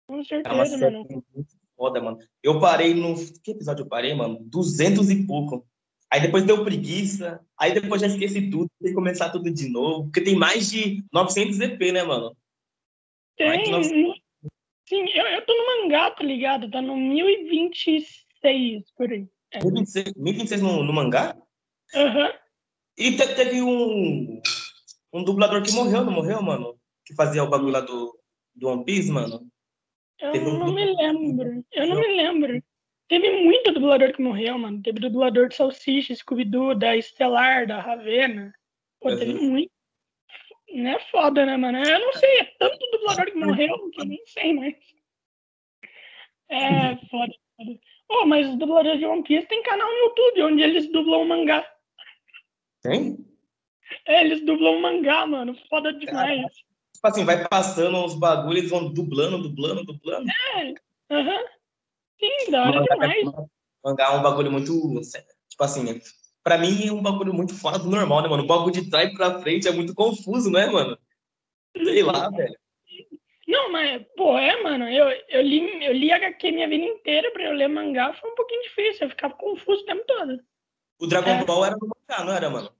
Com 0.07 0.20
É 0.20 0.24
certeza, 0.24 0.76
série 0.76 0.96
mano. 0.96 1.24
muito 1.35 1.57
foda, 1.74 1.98
mano. 1.98 2.18
Eu 2.42 2.61
parei 2.61 2.92
no. 2.92 3.14
Que 3.42 3.52
episódio 3.52 3.85
eu 3.85 3.88
parei, 3.88 4.14
mano? 4.14 4.38
200 4.42 5.09
e 5.09 5.26
pouco. 5.26 5.66
Aí 6.12 6.21
depois 6.21 6.45
deu 6.45 6.64
preguiça. 6.64 7.40
Aí 7.59 7.73
depois 7.75 8.01
já 8.01 8.07
esqueci 8.07 8.49
tudo. 8.51 8.71
Tem 8.81 8.90
que 8.90 8.95
começar 8.95 9.31
tudo 9.31 9.51
de 9.51 9.69
novo. 9.69 10.05
Porque 10.05 10.21
tem 10.21 10.37
mais 10.37 10.71
de 10.71 11.05
900 11.12 11.59
EP, 11.61 11.92
né, 11.92 12.03
mano? 12.05 12.37
Tem. 13.37 13.64
Sim, 14.88 15.05
eu, 15.14 15.27
eu 15.27 15.45
tô 15.45 15.53
no 15.53 15.83
mangá, 15.83 16.11
tá 16.12 16.23
ligado? 16.23 16.71
Tá 16.71 16.81
no 16.81 16.97
1026 16.97 18.85
por 18.97 19.11
aí. 19.11 19.27
1026, 19.55 20.14
1026 20.16 20.62
no, 20.62 20.83
no 20.85 20.92
mangá? 20.92 21.37
Aham. 21.95 22.33
E 22.97 23.16
te- 23.16 23.35
teve 23.35 23.62
um. 23.62 24.40
Um 25.12 25.25
dublador 25.25 25.62
que 25.62 25.73
morreu, 25.73 26.05
não 26.05 26.12
morreu, 26.12 26.40
mano? 26.42 26.79
Que 27.05 27.14
fazia 27.14 27.42
o 27.42 27.49
bagulho 27.49 27.73
lá 27.73 27.81
do, 27.81 28.16
do 28.55 28.69
One 28.69 28.85
Piece, 28.85 29.11
mano. 29.11 29.47
Eu 30.21 30.33
Teve 30.33 30.47
um 30.47 30.59
não 30.59 30.73
me 30.73 30.85
dublador- 30.87 31.21
lembro. 31.23 31.64
Eu 31.73 31.87
não 31.88 31.97
me 32.01 32.07
lembro. 32.09 32.62
Teve 33.09 33.31
muito 33.45 33.73
dublador 33.73 34.12
que 34.12 34.21
morreu, 34.21 34.59
mano. 34.59 34.83
Teve 34.83 34.99
dublador 35.01 35.49
de 35.49 35.55
Salsicha, 35.55 36.14
Scooby-Doo, 36.14 36.75
da 36.75 36.97
Estelar, 36.97 37.66
da 37.66 37.81
Ravena. 37.81 38.53
Pô, 39.01 39.14
teve 39.14 39.35
Uhum. 39.35 39.51
muito. 39.51 39.71
Não 40.69 40.90
é 40.90 40.99
foda, 41.11 41.47
né, 41.47 41.57
mano? 41.57 41.79
Eu 41.79 42.01
não 42.01 42.12
sei, 42.14 42.40
é 42.40 42.45
tanto 42.59 42.79
dublador 42.90 43.27
que 43.27 43.35
morreu 43.37 43.90
que 43.90 44.01
eu 44.01 44.05
nem 44.05 44.21
sei 44.27 44.53
mais. 44.53 44.75
É 46.49 46.97
foda, 47.09 47.33
foda. 47.57 47.79
Oh, 48.09 48.27
mas 48.27 48.49
os 48.49 48.57
dubladores 48.57 48.99
de 48.99 49.07
One 49.07 49.23
Piece 49.23 49.47
tem 49.47 49.62
canal 49.62 49.88
no 49.88 49.97
YouTube 49.99 50.42
onde 50.42 50.62
eles 50.62 50.90
dublam 50.90 51.23
o 51.23 51.25
mangá. 51.25 51.66
Tem? 52.83 53.16
É, 54.07 54.21
eles 54.23 54.45
dublam 54.45 54.77
o 54.77 54.83
mangá, 54.83 55.27
mano. 55.27 55.57
Foda 55.69 55.92
demais. 55.92 56.45
Tipo 56.95 57.07
assim, 57.07 57.25
vai 57.25 57.47
passando 57.49 58.05
os 58.05 58.19
bagulhos, 58.19 58.69
vão 58.71 58.92
dublando, 58.92 59.38
dublando, 59.42 59.85
dublando. 59.85 60.27
Aham. 61.11 61.45
Sim, 62.18 62.50
da 62.50 62.62
hora 62.62 62.81
Mangá, 62.81 62.94
demais. 62.94 63.24
mangá 63.85 64.05
é 64.05 64.11
um 64.16 64.22
bagulho 64.22 64.50
muito. 64.50 64.72
Tipo 65.48 65.64
assim, 65.64 66.00
pra 66.42 66.59
mim 66.59 66.87
é 66.87 66.92
um 66.92 67.02
bagulho 67.02 67.33
muito 67.33 67.55
fora 67.55 67.79
do 67.79 67.90
normal, 67.90 68.22
né, 68.22 68.29
mano? 68.29 68.44
O 68.44 68.46
bagulho 68.46 68.72
de 68.72 68.90
trás 68.90 69.12
pra 69.14 69.40
frente 69.40 69.68
é 69.68 69.72
muito 69.72 69.94
confuso, 69.94 70.50
né, 70.50 70.66
mano? 70.66 70.98
Sei 71.76 72.02
lá, 72.02 72.31
velho. 72.31 72.57
Não, 73.46 73.70
mas, 73.70 74.05
pô, 74.16 74.37
é, 74.37 74.61
mano, 74.62 74.88
eu, 74.88 75.09
eu, 75.29 75.40
li, 75.42 75.85
eu 75.85 75.92
li 75.92 76.11
HQ 76.11 76.50
minha 76.50 76.68
vida 76.68 76.85
inteira 76.85 77.31
pra 77.31 77.44
eu 77.44 77.52
ler 77.52 77.68
mangá, 77.68 78.12
foi 78.14 78.31
um 78.31 78.35
pouquinho 78.35 78.62
difícil, 78.62 79.07
eu 79.07 79.11
ficava 79.11 79.35
confuso 79.35 79.83
o 79.83 79.87
tempo 79.87 80.05
todo. 80.05 80.40
O 80.98 81.07
Dragon 81.07 81.31
É. 81.31 81.44
Ball 81.44 81.64
era 81.64 81.76
no 81.76 81.87
mangá, 81.87 82.24
não 82.24 82.33
era, 82.33 82.50
mano? 82.50 82.72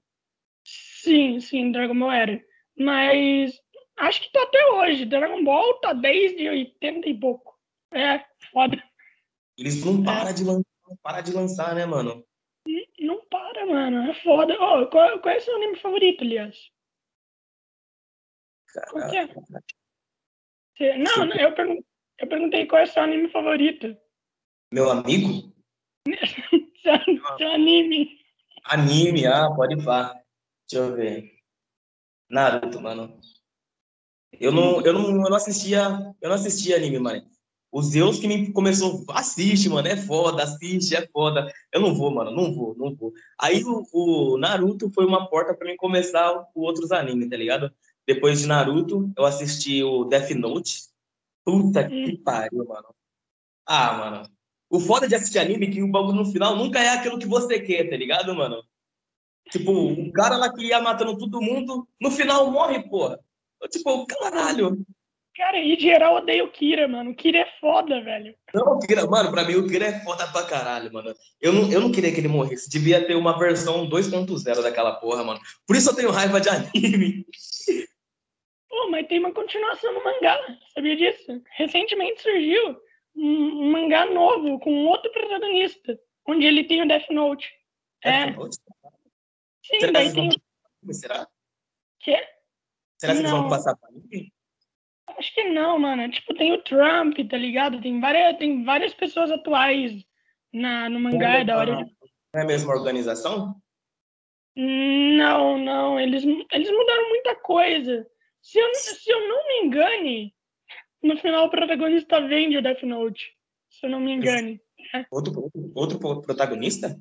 Sim, 0.65 1.39
sim, 1.39 1.71
Dragon 1.71 1.97
Ball 1.97 2.11
era. 2.11 2.43
Mas 2.77 3.53
acho 3.97 4.21
que 4.21 4.31
tá 4.31 4.43
até 4.43 4.65
hoje. 4.73 5.05
Dragon 5.05 5.41
Ball 5.43 5.79
tá 5.79 5.93
desde 5.93 6.49
80 6.49 7.07
e 7.07 7.17
pouco. 7.17 7.57
É, 7.93 8.23
foda. 8.51 8.83
Eles 9.57 9.83
não 9.83 10.03
param 10.03 10.33
de 10.33 10.43
lançar, 10.43 10.65
não 10.87 10.97
param 10.97 11.23
de 11.23 11.33
lançar, 11.33 11.75
né, 11.75 11.85
mano? 11.85 12.23
Não 12.99 13.25
para, 13.25 13.65
mano. 13.65 14.11
É 14.11 14.13
foda. 14.21 14.53
Ô, 14.53 14.87
qual, 14.87 15.19
qual 15.19 15.33
é 15.33 15.37
o 15.37 15.41
seu 15.41 15.55
anime 15.55 15.75
favorito, 15.77 16.23
aliás? 16.23 16.55
Qual 18.91 19.09
que 19.09 19.17
é? 19.17 19.27
Você... 19.27 20.97
Não, 20.97 21.25
não 21.25 21.35
eu, 21.35 21.55
pergun... 21.55 21.81
eu 22.19 22.27
perguntei 22.27 22.67
qual 22.67 22.81
é 22.81 22.83
o 22.83 22.87
seu 22.87 23.01
anime 23.01 23.29
favorito. 23.29 23.97
Meu 24.71 24.91
amigo? 24.91 25.51
seu, 26.81 27.37
seu 27.37 27.51
anime. 27.51 28.19
Anime, 28.65 29.25
ah, 29.25 29.49
pode 29.55 29.75
vá. 29.75 30.13
Deixa 30.69 30.85
eu 30.85 30.95
ver. 30.95 31.33
Naruto, 32.29 32.79
mano. 32.79 33.19
Eu 34.33 34.51
não, 34.51 34.85
eu 34.85 34.93
não, 34.93 35.09
eu 35.09 35.29
não 35.29 35.35
assistia, 35.35 35.87
eu 36.21 36.29
não 36.29 36.35
assistia 36.35 36.75
anime, 36.75 36.99
mano. 36.99 37.36
O 37.71 37.81
Zeus 37.81 38.17
que 38.17 38.27
me 38.27 38.51
começou, 38.53 39.03
assiste, 39.09 39.69
mano, 39.69 39.87
é 39.87 39.97
foda, 39.97 40.43
assiste, 40.43 40.95
é 40.95 41.05
foda. 41.07 41.51
Eu 41.71 41.81
não 41.81 41.93
vou, 41.93 42.11
mano, 42.11 42.31
não 42.31 42.53
vou, 42.53 42.75
não 42.77 42.95
vou. 42.95 43.13
Aí 43.39 43.63
o, 43.63 43.83
o 43.91 44.37
Naruto 44.37 44.89
foi 44.89 45.05
uma 45.05 45.27
porta 45.29 45.53
para 45.53 45.67
mim 45.67 45.75
começar 45.75 46.31
o 46.55 46.61
outros 46.61 46.91
animes, 46.91 47.29
tá 47.29 47.35
ligado? 47.35 47.71
Depois 48.07 48.39
de 48.39 48.47
Naruto, 48.47 49.11
eu 49.17 49.25
assisti 49.25 49.83
o 49.83 50.05
Death 50.05 50.31
Note. 50.31 50.87
Puta 51.43 51.87
que 51.87 52.11
hum. 52.11 52.23
pariu, 52.23 52.65
mano. 52.65 52.95
Ah, 53.65 53.93
mano. 53.93 54.29
O 54.69 54.79
foda 54.79 55.07
de 55.07 55.15
assistir 55.15 55.39
anime 55.39 55.67
é 55.67 55.71
que 55.71 55.83
o 55.83 55.91
bagulho 55.91 56.17
no 56.17 56.25
final 56.25 56.55
nunca 56.55 56.79
é 56.79 56.89
aquilo 56.89 57.19
que 57.19 57.27
você 57.27 57.59
quer, 57.59 57.89
tá 57.89 57.95
ligado, 57.95 58.33
mano? 58.33 58.63
Tipo, 59.49 59.71
o 59.71 60.11
cara 60.11 60.35
lá 60.35 60.51
que 60.53 60.65
ia 60.65 60.81
matando 60.81 61.17
todo 61.17 61.41
mundo, 61.41 61.87
no 62.01 62.11
final 62.11 62.51
morre, 62.51 62.81
porra. 62.89 63.19
Tipo, 63.69 64.05
caralho. 64.05 64.85
Cara, 65.37 65.59
e 65.59 65.79
geral 65.79 66.15
odeia 66.15 66.43
o 66.43 66.51
Kira, 66.51 66.87
mano. 66.87 67.11
O 67.11 67.15
Kira 67.15 67.37
é 67.37 67.45
foda, 67.61 68.01
velho. 68.01 68.35
Não, 68.51 68.79
Kira, 68.79 69.05
mano, 69.05 69.29
pra 69.29 69.43
mim 69.43 69.53
o 69.53 69.67
Kira 69.67 69.85
é 69.85 69.99
foda 69.99 70.27
pra 70.31 70.47
caralho, 70.47 70.91
mano. 70.91 71.13
Eu 71.39 71.53
não, 71.53 71.71
eu 71.71 71.79
não 71.79 71.91
queria 71.91 72.11
que 72.11 72.19
ele 72.19 72.27
morresse. 72.27 72.67
Devia 72.67 73.05
ter 73.05 73.13
uma 73.13 73.37
versão 73.37 73.87
2.0 73.87 74.63
daquela 74.63 74.95
porra, 74.95 75.23
mano. 75.23 75.39
Por 75.67 75.75
isso 75.75 75.91
eu 75.91 75.95
tenho 75.95 76.09
raiva 76.09 76.41
de 76.41 76.49
anime. 76.49 77.23
Pô, 78.67 78.89
mas 78.89 79.07
tem 79.07 79.19
uma 79.19 79.31
continuação 79.31 79.93
no 79.93 80.03
mangá, 80.03 80.39
sabia 80.73 80.95
disso? 80.95 81.39
Recentemente 81.55 82.19
surgiu 82.23 82.75
um, 83.15 83.61
um 83.61 83.71
mangá 83.71 84.07
novo 84.07 84.59
com 84.59 84.85
outro 84.85 85.11
protagonista, 85.11 85.99
onde 86.27 86.47
ele 86.47 86.63
tem 86.63 86.81
o 86.81 86.87
Death 86.87 87.11
Note. 87.11 87.47
Death 88.03 88.29
é. 88.29 88.31
Note? 88.31 88.57
Sim, 89.63 89.79
Será 89.81 89.91
daí 89.91 90.11
tem. 90.11 90.29
Vão... 90.81 90.93
Será? 90.93 91.27
Quê? 91.99 92.27
Será 92.97 93.13
que 93.13 93.21
não. 93.21 93.29
eles 93.29 93.39
vão 93.39 93.49
passar 93.49 93.75
pra 93.75 93.91
mim? 93.91 94.31
Acho 95.17 95.33
que 95.33 95.43
não, 95.45 95.79
mano. 95.79 96.09
Tipo, 96.09 96.33
tem 96.35 96.53
o 96.53 96.61
Trump, 96.61 97.17
tá 97.29 97.37
ligado? 97.37 97.81
Tem 97.81 97.99
várias, 97.99 98.37
tem 98.37 98.63
várias 98.63 98.93
pessoas 98.93 99.31
atuais 99.31 100.05
na, 100.53 100.89
no 100.89 100.99
mangá, 100.99 101.39
é 101.39 101.43
da 101.43 101.57
hora. 101.57 101.75
Não 101.75 102.41
é 102.41 102.43
a 102.43 102.45
mesma 102.45 102.73
organização? 102.73 103.55
Não, 104.55 105.57
não. 105.57 105.99
Eles, 105.99 106.23
eles 106.23 106.69
mudaram 106.69 107.09
muita 107.09 107.35
coisa. 107.35 108.07
Se 108.41 108.59
eu, 108.59 108.75
se 108.75 109.11
eu 109.11 109.27
não 109.27 109.47
me 109.47 109.67
engane, 109.67 110.35
no 111.01 111.17
final 111.17 111.45
o 111.45 111.49
protagonista 111.49 112.21
vende 112.27 112.57
o 112.57 112.61
Death 112.61 112.83
Note. 112.83 113.35
Se 113.69 113.85
eu 113.85 113.89
não 113.89 113.99
me 113.99 114.11
engane. 114.11 114.61
Outro, 115.11 115.51
outro, 115.75 115.99
outro 115.99 116.21
protagonista? 116.21 116.97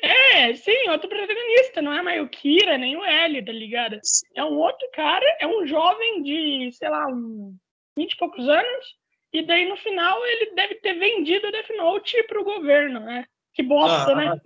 É, 0.00 0.54
sim, 0.54 0.88
outro 0.90 1.08
protagonista, 1.08 1.80
não 1.80 1.92
é 1.92 2.02
mais 2.02 2.22
o 2.22 2.28
Kira, 2.28 2.76
nem 2.76 2.96
o 2.96 3.04
L, 3.04 3.44
tá 3.44 3.52
ligado? 3.52 3.98
É 4.34 4.44
um 4.44 4.58
outro 4.58 4.86
cara, 4.92 5.24
é 5.40 5.46
um 5.46 5.66
jovem 5.66 6.22
de, 6.22 6.70
sei 6.72 6.88
lá, 6.88 7.06
uns 7.06 7.54
20 7.96 8.12
e 8.12 8.16
poucos 8.16 8.48
anos, 8.48 8.86
e 9.32 9.42
daí 9.42 9.68
no 9.68 9.76
final 9.76 10.24
ele 10.26 10.54
deve 10.54 10.74
ter 10.76 10.94
vendido 10.94 11.48
o 11.48 11.52
Death 11.52 11.70
Note 11.76 12.22
pro 12.24 12.44
governo, 12.44 13.00
né? 13.00 13.24
Que 13.52 13.62
bosta, 13.62 14.12
ah, 14.12 14.16
né? 14.16 14.40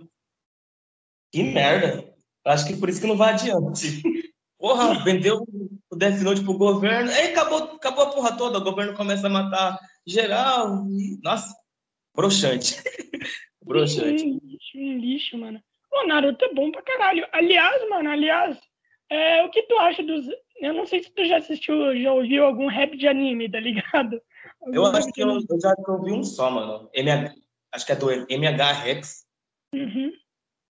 Que 1.32 1.42
merda. 1.42 2.14
Acho 2.44 2.66
que 2.66 2.76
por 2.76 2.88
isso 2.88 3.00
que 3.00 3.06
não 3.06 3.16
vai 3.16 3.32
adiante. 3.32 4.02
Porra, 4.58 4.94
vendeu 5.04 5.44
o 5.90 5.96
Death 5.96 6.20
Note 6.20 6.42
pro 6.42 6.56
governo, 6.56 7.10
aí 7.10 7.28
acabou, 7.28 7.58
acabou 7.58 8.04
a 8.04 8.10
porra 8.10 8.36
toda, 8.36 8.58
o 8.58 8.64
governo 8.64 8.94
começa 8.94 9.26
a 9.26 9.30
matar 9.30 9.78
geral, 10.06 10.86
e... 10.88 11.18
nossa, 11.22 11.54
broxante. 12.14 12.82
broxante. 13.64 14.24
Um 14.24 14.47
lixo, 14.78 15.36
mano. 15.38 15.62
O 15.92 16.06
Naruto 16.06 16.44
é 16.44 16.54
bom 16.54 16.70
pra 16.70 16.82
caralho. 16.82 17.26
Aliás, 17.32 17.88
mano, 17.88 18.10
aliás, 18.10 18.58
é, 19.10 19.42
o 19.44 19.50
que 19.50 19.62
tu 19.62 19.76
acha 19.78 20.02
dos. 20.02 20.26
Eu 20.60 20.74
não 20.74 20.86
sei 20.86 21.02
se 21.02 21.10
tu 21.10 21.24
já 21.24 21.38
assistiu, 21.38 22.00
já 22.00 22.12
ouviu 22.12 22.44
algum 22.44 22.66
rap 22.66 22.96
de 22.96 23.08
anime, 23.08 23.50
tá 23.50 23.60
ligado? 23.60 24.20
Algum 24.60 24.74
eu 24.74 24.86
acho 24.86 25.12
que 25.12 25.22
eu, 25.22 25.28
eu, 25.28 25.60
já 25.60 25.74
ouvi 25.86 26.12
um 26.12 26.22
só, 26.22 26.50
mano. 26.50 26.90
MH, 26.94 27.34
acho 27.72 27.86
que 27.86 27.92
é 27.92 27.96
do 27.96 28.10
MH 28.10 28.72
Rex. 28.72 29.26
Uhum. 29.74 30.12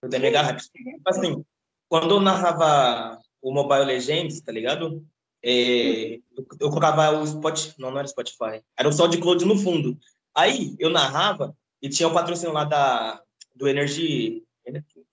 Do 0.02 0.16
MH 0.16 0.42
Rex. 0.42 0.70
Tipo 0.70 1.10
assim, 1.10 1.44
quando 1.88 2.14
eu 2.14 2.20
narrava 2.20 3.20
o 3.40 3.52
Mobile 3.52 3.84
Legends, 3.84 4.40
tá 4.40 4.50
ligado? 4.50 5.04
É, 5.42 6.14
eu, 6.14 6.46
eu 6.60 6.70
colocava 6.70 7.10
o 7.18 7.26
Spotify. 7.26 7.74
Não, 7.78 7.90
não 7.90 7.98
era 7.98 8.08
Spotify. 8.08 8.62
Era 8.76 8.88
o 8.88 8.92
SoundCloud 8.92 9.44
no 9.44 9.58
fundo. 9.58 9.96
Aí 10.34 10.74
eu 10.78 10.90
narrava 10.90 11.54
e 11.80 11.88
tinha 11.88 12.08
o 12.08 12.10
um 12.10 12.14
patrocínio 12.14 12.54
lá 12.54 12.64
da, 12.64 13.22
do 13.54 13.68
Energy. 13.68 14.44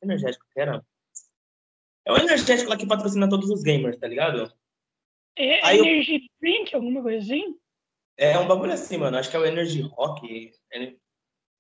Energético, 0.01 0.45
que 0.53 0.59
era? 0.59 0.83
É 2.05 2.11
o 2.11 2.17
energético 2.17 2.69
lá 2.69 2.77
que 2.77 2.87
patrocina 2.87 3.29
todos 3.29 3.49
os 3.49 3.61
gamers, 3.61 3.97
tá 3.97 4.07
ligado? 4.07 4.51
É 5.37 5.65
Aí 5.65 5.79
Energy 5.79 6.15
eu... 6.15 6.21
Drink, 6.39 6.75
alguma 6.75 7.01
coisa 7.01 7.23
assim? 7.23 7.55
É 8.17 8.37
um 8.39 8.47
bagulho 8.47 8.73
assim, 8.73 8.97
mano. 8.97 9.17
Acho 9.17 9.29
que 9.29 9.35
é 9.35 9.39
o 9.39 9.45
Energy 9.45 9.81
Rock. 9.81 10.51
É... 10.73 10.93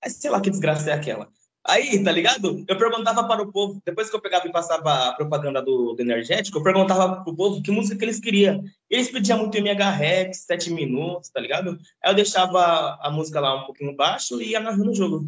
Sei 0.09 0.29
lá 0.29 0.41
que 0.41 0.49
desgraça 0.49 0.89
é 0.89 0.93
aquela. 0.93 1.31
Aí, 1.63 2.03
tá 2.03 2.11
ligado? 2.11 2.65
Eu 2.67 2.77
perguntava 2.77 3.23
para 3.27 3.43
o 3.43 3.51
povo, 3.51 3.79
depois 3.85 4.09
que 4.09 4.15
eu 4.15 4.21
pegava 4.21 4.47
e 4.47 4.51
passava 4.51 5.09
a 5.09 5.13
propaganda 5.13 5.61
do, 5.61 5.93
do 5.93 6.01
energético, 6.01 6.57
eu 6.57 6.63
perguntava 6.63 7.23
pro 7.23 7.35
povo 7.35 7.61
que 7.61 7.69
música 7.69 7.95
que 7.95 8.03
eles 8.03 8.19
queriam. 8.19 8.63
Eles 8.89 9.11
pediam 9.11 9.37
muito 9.37 9.57
MH 9.57 9.91
Rex, 9.91 10.45
7 10.47 10.71
minutos, 10.71 11.29
tá 11.29 11.39
ligado? 11.39 11.77
Aí 12.03 12.11
eu 12.11 12.15
deixava 12.15 12.97
a 12.99 13.11
música 13.11 13.39
lá 13.39 13.61
um 13.61 13.65
pouquinho 13.65 13.95
baixo 13.95 14.41
e 14.41 14.49
ia 14.49 14.59
narrando 14.59 14.89
o 14.89 14.95
jogo. 14.95 15.25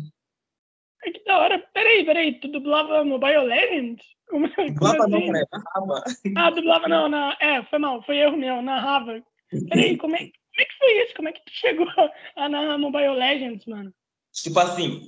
Ai, 1.06 1.12
que 1.12 1.24
da 1.26 1.40
hora. 1.40 1.60
Peraí, 1.74 2.06
peraí, 2.06 2.40
tu 2.40 2.48
dublava 2.48 3.04
Mobile 3.04 3.46
Legends? 3.46 4.06
Como, 4.30 4.48
dublava 4.48 5.08
não, 5.08 5.18
assim? 5.18 5.32
né? 5.32 5.44
Narrava. 5.52 6.04
Ah, 6.36 6.50
dublava 6.50 6.88
não, 6.88 7.10
na... 7.10 7.38
é, 7.40 7.64
foi 7.64 7.80
mal, 7.80 8.02
foi 8.04 8.18
erro 8.18 8.38
meu, 8.38 8.62
narrava. 8.62 9.22
Peraí, 9.70 9.98
como 9.98 10.16
é, 10.16 10.20
como 10.20 10.32
é 10.60 10.66
que 10.66 10.78
foi 10.78 11.04
isso? 11.04 11.16
Como 11.16 11.28
é 11.30 11.32
que 11.32 11.44
tu 11.46 11.52
chegou 11.52 11.88
a 12.36 12.50
narrar 12.50 12.78
Mobile 12.78 13.16
Legends, 13.16 13.66
mano? 13.66 13.94
Tipo 14.32 14.60
assim, 14.60 15.02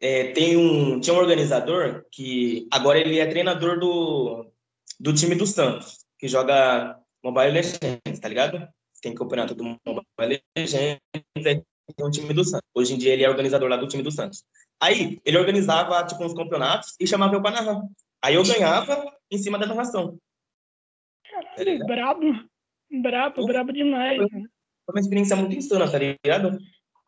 é, 0.00 0.32
tem 0.32 0.56
um, 0.56 0.98
tinha 1.00 1.14
um 1.14 1.18
organizador 1.18 2.04
que 2.10 2.66
agora 2.72 2.98
ele 2.98 3.18
é 3.18 3.26
treinador 3.26 3.78
do, 3.78 4.50
do 4.98 5.14
time 5.14 5.34
do 5.34 5.46
Santos, 5.46 5.98
que 6.18 6.26
joga 6.26 6.98
Mobile 7.22 7.52
Legends, 7.52 8.18
tá 8.20 8.28
ligado? 8.28 8.66
Tem 9.00 9.14
campeonato 9.14 9.54
do 9.54 9.64
Mobile 9.64 10.42
Legends, 10.56 11.00
tem 11.94 12.06
um 12.06 12.10
time 12.10 12.32
do 12.32 12.44
Santos. 12.44 12.68
Hoje 12.74 12.94
em 12.94 12.98
dia 12.98 13.12
ele 13.12 13.24
é 13.24 13.28
organizador 13.28 13.68
lá 13.68 13.76
do 13.76 13.86
time 13.86 14.02
do 14.02 14.10
Santos. 14.10 14.44
Aí 14.82 15.20
ele 15.24 15.38
organizava 15.38 16.04
tipo 16.04 16.24
uns 16.24 16.34
campeonatos 16.34 16.96
e 16.98 17.06
chamava 17.06 17.36
eu 17.36 17.40
para 17.40 17.62
narrar. 17.62 17.82
Aí 18.20 18.34
eu 18.34 18.42
ganhava 18.42 19.16
em 19.30 19.38
cima 19.38 19.56
da 19.56 19.64
narração. 19.64 20.18
Caralho, 21.30 21.86
brabo. 21.86 22.48
Brabo, 22.90 23.46
brabo 23.46 23.72
demais. 23.72 24.18
Foi 24.18 24.94
uma 24.94 25.00
experiência 25.00 25.36
muito 25.36 25.54
insana, 25.54 25.88
tá 25.88 25.98
ligado? 25.98 26.58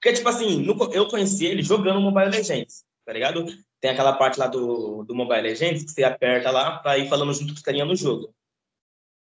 Porque, 0.00 0.12
tipo 0.12 0.28
assim, 0.28 0.64
eu 0.92 1.08
conheci 1.08 1.46
ele 1.46 1.62
jogando 1.62 2.00
Mobile 2.00 2.30
Legends, 2.30 2.84
tá 3.04 3.12
ligado? 3.12 3.44
Tem 3.80 3.90
aquela 3.90 4.12
parte 4.12 4.38
lá 4.38 4.46
do, 4.46 5.02
do 5.02 5.14
Mobile 5.14 5.42
Legends 5.42 5.82
que 5.82 5.90
você 5.90 6.04
aperta 6.04 6.52
lá 6.52 6.78
pra 6.78 6.96
ir 6.96 7.08
falando 7.08 7.34
junto 7.34 7.48
com 7.48 7.54
os 7.54 7.62
carinha 7.62 7.84
no 7.84 7.96
jogo. 7.96 8.32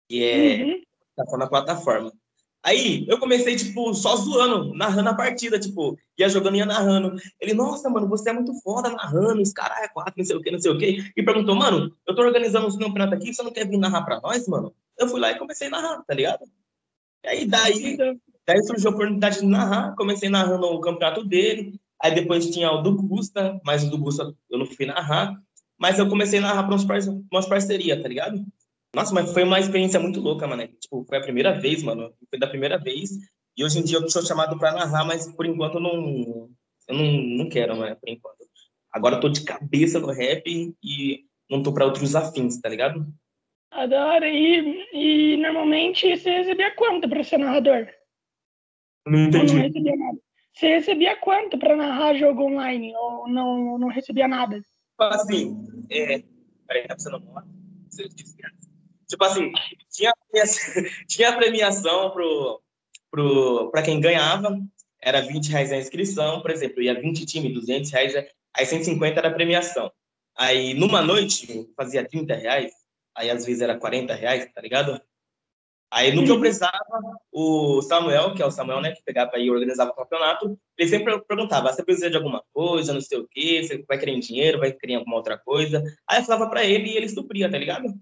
E 0.09 0.23
é 0.23 0.63
uhum. 0.63 0.83
tá 1.15 1.37
na 1.37 1.47
plataforma. 1.47 2.13
Aí 2.63 3.05
eu 3.09 3.19
comecei, 3.19 3.55
tipo, 3.55 3.93
só 3.93 4.15
zoando, 4.15 4.73
narrando 4.73 5.09
a 5.09 5.15
partida, 5.15 5.59
tipo, 5.59 5.97
ia 6.17 6.29
jogando 6.29 6.55
e 6.55 6.59
ia 6.59 6.65
narrando. 6.65 7.15
Ele, 7.39 7.53
nossa, 7.53 7.89
mano, 7.89 8.07
você 8.07 8.29
é 8.29 8.33
muito 8.33 8.53
foda 8.61 8.89
narrando, 8.89 9.41
os 9.41 9.51
caras 9.51 9.79
é 9.79 9.87
quatro, 9.89 10.13
não 10.17 10.25
sei 10.25 10.35
o 10.35 10.41
que, 10.41 10.51
não 10.51 10.59
sei 10.59 10.71
o 10.71 10.77
que. 10.77 11.11
E 11.15 11.23
perguntou, 11.23 11.55
mano, 11.55 11.93
eu 12.07 12.15
tô 12.15 12.21
organizando 12.21 12.67
uns 12.67 12.77
campeonatos 12.77 13.17
aqui, 13.17 13.33
você 13.33 13.43
não 13.43 13.51
quer 13.51 13.67
vir 13.67 13.77
narrar 13.77 14.03
pra 14.03 14.21
nós, 14.21 14.47
mano? 14.47 14.73
Eu 14.97 15.07
fui 15.09 15.19
lá 15.19 15.31
e 15.31 15.37
comecei 15.37 15.67
a 15.67 15.71
narrar, 15.71 16.03
tá 16.03 16.13
ligado? 16.13 16.45
E 17.23 17.27
aí 17.27 17.45
daí 17.45 17.97
Daí 18.45 18.61
surgiu 18.63 18.89
a 18.89 18.93
oportunidade 18.93 19.39
de 19.39 19.45
narrar, 19.45 19.95
comecei 19.95 20.29
narrando 20.29 20.67
o 20.67 20.81
campeonato 20.81 21.23
dele, 21.23 21.79
aí 22.01 22.13
depois 22.13 22.49
tinha 22.49 22.71
o 22.71 22.81
do 22.81 22.93
Gusta, 22.95 23.59
mas 23.65 23.83
o 23.83 23.89
do 23.89 23.97
Gusta 23.97 24.33
eu 24.49 24.59
não 24.59 24.65
fui 24.65 24.85
narrar, 24.85 25.33
mas 25.77 25.97
eu 25.97 26.09
comecei 26.09 26.39
a 26.39 26.41
narrar 26.41 26.63
para 26.63 26.75
umas 27.31 27.45
parcerias, 27.45 28.01
tá 28.01 28.07
ligado? 28.07 28.45
Nossa, 28.95 29.13
mas 29.13 29.33
foi 29.33 29.43
uma 29.43 29.59
experiência 29.59 29.99
muito 29.99 30.19
louca, 30.19 30.47
mano. 30.47 30.67
Tipo, 30.67 31.03
foi 31.05 31.17
a 31.17 31.21
primeira 31.21 31.59
vez, 31.59 31.81
mano. 31.81 32.13
Foi 32.29 32.39
da 32.39 32.47
primeira 32.47 32.77
vez. 32.77 33.09
E 33.57 33.63
hoje 33.63 33.79
em 33.79 33.83
dia 33.83 33.97
eu 33.97 34.09
sou 34.09 34.21
chamado 34.21 34.57
para 34.57 34.71
narrar, 34.71 35.05
mas 35.05 35.31
por 35.35 35.45
enquanto 35.45 35.75
eu 35.75 35.81
não, 35.81 36.49
eu 36.87 36.95
não, 36.95 37.11
não 37.37 37.49
quero, 37.49 37.75
mano, 37.75 37.95
por 37.95 38.09
enquanto. 38.09 38.37
Agora 38.91 39.15
eu 39.15 39.19
tô 39.19 39.29
de 39.29 39.43
cabeça 39.43 39.99
no 39.99 40.11
rap 40.11 40.43
e 40.83 41.25
não 41.49 41.63
tô 41.63 41.73
para 41.73 41.85
outros 41.85 42.15
afins, 42.15 42.61
tá 42.61 42.69
ligado? 42.69 43.05
Adoro. 43.71 44.25
E, 44.25 44.85
e 44.93 45.37
normalmente 45.37 46.15
você 46.15 46.29
recebia 46.29 46.75
quanto 46.75 47.09
para 47.09 47.23
ser 47.23 47.39
narrador? 47.39 47.87
Não 49.07 49.25
entendi. 49.25 49.55
não 49.55 49.61
recebia 49.63 49.95
nada. 49.95 50.19
Você 50.53 50.67
recebia 50.67 51.15
quanto 51.17 51.57
para 51.57 51.75
narrar 51.75 52.13
jogo 52.13 52.43
online? 52.43 52.95
Ou 52.95 53.27
não, 53.27 53.79
não 53.79 53.87
recebia 53.87 54.27
nada? 54.27 54.57
Tipo 54.57 55.03
assim, 55.03 55.67
é... 55.89 56.23
peraí, 56.67 56.87
tá 56.87 56.93
precisando 56.93 57.25
falar? 57.25 57.45
Tipo 59.13 59.25
assim, 59.25 59.51
tinha, 59.91 60.11
tinha 61.07 61.37
premiação 61.37 62.09
pro, 62.09 63.69
para 63.69 63.83
quem 63.83 64.01
ganhava, 64.01 64.59
era 64.99 65.21
20 65.21 65.49
reais 65.49 65.71
a 65.71 65.77
inscrição, 65.77 66.41
por 66.41 66.49
exemplo, 66.49 66.81
ia 66.81 66.99
20 66.99 67.23
times, 67.23 67.53
200 67.53 67.91
reais, 67.91 68.15
aí 68.51 68.65
150 68.65 69.19
era 69.19 69.29
a 69.29 69.33
premiação. 69.33 69.91
Aí, 70.35 70.73
numa 70.73 71.03
noite, 71.03 71.69
fazia 71.77 72.03
30 72.03 72.33
reais, 72.33 72.73
aí 73.15 73.29
às 73.29 73.45
vezes 73.45 73.61
era 73.61 73.77
40 73.77 74.15
reais, 74.15 74.51
tá 74.51 74.59
ligado? 74.59 74.99
Aí, 75.91 76.11
no 76.11 76.25
que 76.25 76.31
eu 76.31 76.39
precisava, 76.39 76.75
o 77.31 77.79
Samuel, 77.83 78.33
que 78.33 78.41
é 78.41 78.45
o 78.47 78.49
Samuel, 78.49 78.81
né, 78.81 78.93
que 78.93 79.03
pegava 79.03 79.37
e 79.37 79.51
organizava 79.51 79.91
o 79.91 79.95
campeonato, 79.95 80.59
ele 80.75 80.89
sempre 80.89 81.21
perguntava, 81.21 81.71
você 81.71 81.83
precisa 81.83 82.09
de 82.09 82.17
alguma 82.17 82.43
coisa, 82.51 82.95
não 82.95 83.01
sei 83.01 83.19
o 83.19 83.27
quê, 83.27 83.61
você 83.61 83.85
vai 83.87 83.99
querer 83.99 84.19
dinheiro, 84.19 84.57
vai 84.57 84.71
querer 84.71 84.95
alguma 84.95 85.17
outra 85.17 85.37
coisa. 85.37 85.83
Aí 86.09 86.19
eu 86.19 86.25
falava 86.25 86.49
pra 86.49 86.65
ele 86.65 86.89
e 86.89 86.97
ele 86.97 87.07
supria, 87.07 87.51
tá 87.51 87.59
ligado? 87.59 87.93